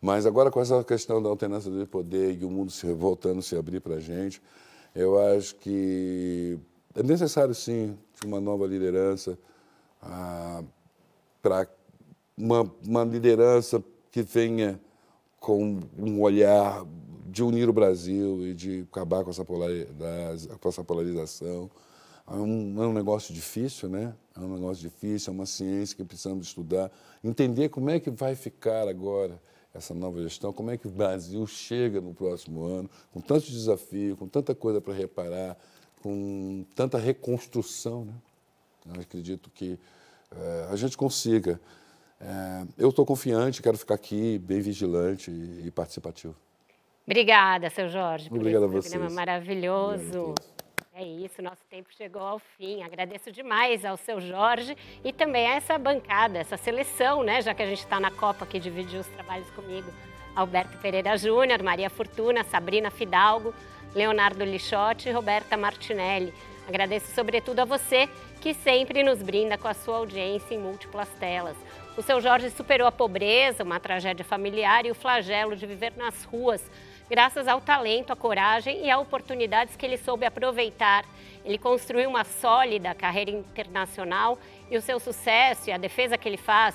Mas 0.00 0.26
agora 0.26 0.50
com 0.50 0.60
essa 0.60 0.82
questão 0.84 1.22
da 1.22 1.28
alternância 1.28 1.70
do 1.70 1.86
poder 1.86 2.40
e 2.40 2.44
o 2.44 2.50
mundo 2.50 2.70
se 2.70 2.92
voltando 2.92 3.42
se 3.42 3.56
abrir 3.56 3.80
para 3.80 3.96
a 3.96 4.00
gente, 4.00 4.40
eu 4.94 5.18
acho 5.18 5.56
que 5.56 6.58
é 6.94 7.02
necessário 7.02 7.54
sim 7.54 7.96
uma 8.24 8.40
nova 8.40 8.66
liderança 8.66 9.38
ah, 10.00 10.62
para 11.42 11.66
uma, 12.36 12.70
uma 12.84 13.04
liderança 13.04 13.82
que 14.10 14.22
venha 14.22 14.80
com 15.40 15.80
um 15.98 16.20
olhar 16.20 16.84
de 17.26 17.42
unir 17.42 17.68
o 17.68 17.72
Brasil 17.72 18.46
e 18.46 18.54
de 18.54 18.86
acabar 18.90 19.22
com 19.22 19.30
essa, 19.30 19.44
com 19.44 20.68
essa 20.68 20.84
polarização. 20.84 21.70
É 22.26 22.34
um, 22.34 22.82
é 22.82 22.86
um, 22.86 22.92
negócio 22.92 23.34
difícil, 23.34 23.88
né? 23.88 24.14
É 24.36 24.40
um 24.40 24.54
negócio 24.54 24.82
difícil, 24.82 25.32
é 25.32 25.34
uma 25.34 25.46
ciência 25.46 25.96
que 25.96 26.04
precisamos 26.04 26.48
estudar, 26.48 26.90
entender 27.22 27.68
como 27.68 27.90
é 27.90 27.98
que 27.98 28.10
vai 28.10 28.34
ficar 28.34 28.88
agora 28.88 29.40
essa 29.78 29.94
nova 29.94 30.22
gestão, 30.22 30.52
como 30.52 30.70
é 30.70 30.76
que 30.76 30.86
o 30.86 30.90
Brasil 30.90 31.46
chega 31.46 32.00
no 32.00 32.12
próximo 32.12 32.64
ano, 32.64 32.90
com 33.12 33.20
tantos 33.20 33.50
desafios, 33.50 34.18
com 34.18 34.28
tanta 34.28 34.54
coisa 34.54 34.80
para 34.80 34.92
reparar, 34.92 35.56
com 36.02 36.64
tanta 36.74 36.98
reconstrução. 36.98 38.04
Né? 38.04 38.12
Eu 38.94 39.00
acredito 39.00 39.50
que 39.50 39.78
é, 40.30 40.68
a 40.70 40.76
gente 40.76 40.96
consiga. 40.96 41.60
É, 42.20 42.66
eu 42.76 42.90
estou 42.90 43.06
confiante, 43.06 43.62
quero 43.62 43.78
ficar 43.78 43.94
aqui 43.94 44.38
bem 44.38 44.60
vigilante 44.60 45.30
e, 45.30 45.66
e 45.66 45.70
participativo. 45.70 46.34
Obrigada, 47.06 47.70
seu 47.70 47.88
Jorge, 47.88 48.28
por 48.28 48.36
Obrigado 48.36 48.76
esse 48.78 48.90
programa 48.90 49.14
maravilhoso. 49.14 50.34
É 51.00 51.04
isso, 51.04 51.40
nosso 51.40 51.64
tempo 51.70 51.88
chegou 51.96 52.20
ao 52.20 52.40
fim. 52.40 52.82
Agradeço 52.82 53.30
demais 53.30 53.84
ao 53.84 53.96
seu 53.96 54.20
Jorge 54.20 54.76
e 55.04 55.12
também 55.12 55.46
a 55.46 55.54
essa 55.54 55.78
bancada, 55.78 56.40
essa 56.40 56.56
seleção, 56.56 57.22
né? 57.22 57.40
Já 57.40 57.54
que 57.54 57.62
a 57.62 57.66
gente 57.66 57.78
está 57.78 58.00
na 58.00 58.10
Copa 58.10 58.44
que 58.44 58.58
dividiu 58.58 58.98
os 58.98 59.06
trabalhos 59.06 59.48
comigo. 59.52 59.88
Alberto 60.34 60.76
Pereira 60.78 61.16
Júnior, 61.16 61.62
Maria 61.62 61.88
Fortuna, 61.88 62.42
Sabrina 62.42 62.90
Fidalgo, 62.90 63.54
Leonardo 63.94 64.44
Lixotti 64.44 65.08
e 65.08 65.12
Roberta 65.12 65.56
Martinelli. 65.56 66.34
Agradeço 66.66 67.14
sobretudo 67.14 67.60
a 67.60 67.64
você 67.64 68.08
que 68.40 68.52
sempre 68.52 69.04
nos 69.04 69.22
brinda 69.22 69.56
com 69.56 69.68
a 69.68 69.74
sua 69.74 69.98
audiência 69.98 70.52
em 70.52 70.58
múltiplas 70.58 71.08
telas. 71.20 71.56
O 71.96 72.02
seu 72.02 72.20
Jorge 72.20 72.50
superou 72.50 72.88
a 72.88 72.92
pobreza, 72.92 73.62
uma 73.62 73.78
tragédia 73.78 74.24
familiar 74.24 74.84
e 74.84 74.90
o 74.90 74.96
flagelo 74.96 75.54
de 75.54 75.64
viver 75.64 75.92
nas 75.96 76.24
ruas 76.24 76.68
graças 77.08 77.48
ao 77.48 77.60
talento, 77.60 78.12
à 78.12 78.16
coragem 78.16 78.84
e 78.84 78.90
a 78.90 78.98
oportunidades 78.98 79.76
que 79.76 79.86
ele 79.86 79.96
soube 79.96 80.26
aproveitar. 80.26 81.04
Ele 81.44 81.58
construiu 81.58 82.08
uma 82.08 82.24
sólida 82.24 82.94
carreira 82.94 83.30
internacional 83.30 84.38
e 84.70 84.76
o 84.76 84.82
seu 84.82 85.00
sucesso 85.00 85.70
e 85.70 85.72
a 85.72 85.78
defesa 85.78 86.18
que 86.18 86.28
ele 86.28 86.36
faz 86.36 86.74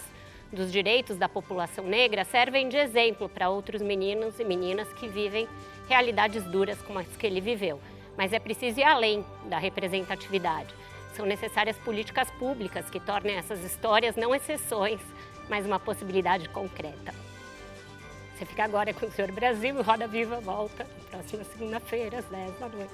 dos 0.51 0.72
direitos 0.72 1.18
da 1.18 1.27
população 1.27 1.85
negra 1.85 2.23
servem 2.23 2.69
de 2.69 2.77
exemplo 2.77 3.27
para 3.27 3.49
outros 3.49 3.81
meninos 3.81 4.39
e 4.39 4.43
meninas 4.43 4.91
que 4.93 5.07
vivem 5.07 5.47
realidades 5.88 6.43
duras 6.43 6.81
como 6.81 6.99
as 6.99 7.07
que 7.18 7.26
ele 7.26 7.41
viveu. 7.41 7.80
Mas 8.15 8.31
é 8.31 8.39
preciso 8.39 8.80
ir 8.80 8.84
além 8.84 9.26
da 9.45 9.57
representatividade. 9.57 10.73
São 11.15 11.26
necessárias 11.26 11.77
políticas 11.77 12.30
públicas 12.31 12.89
que 12.89 12.99
tornem 12.99 13.35
essas 13.35 13.64
histórias 13.64 14.15
não 14.15 14.34
exceções, 14.34 15.01
mas 15.49 15.65
uma 15.65 15.80
possibilidade 15.80 16.47
concreta. 16.49 17.14
Você 18.44 18.48
fica 18.48 18.65
agora 18.65 18.94
com 18.94 19.06
o 19.06 19.11
Senhor 19.11 19.32
Brasil, 19.32 19.82
Roda 19.82 20.06
Viva 20.06 20.41
volta 20.41 20.84
na 20.84 21.18
próxima 21.18 21.45
segunda-feira, 21.45 22.20
às 22.20 22.26
10 22.26 22.60
da 22.60 22.68
noite. 22.68 22.94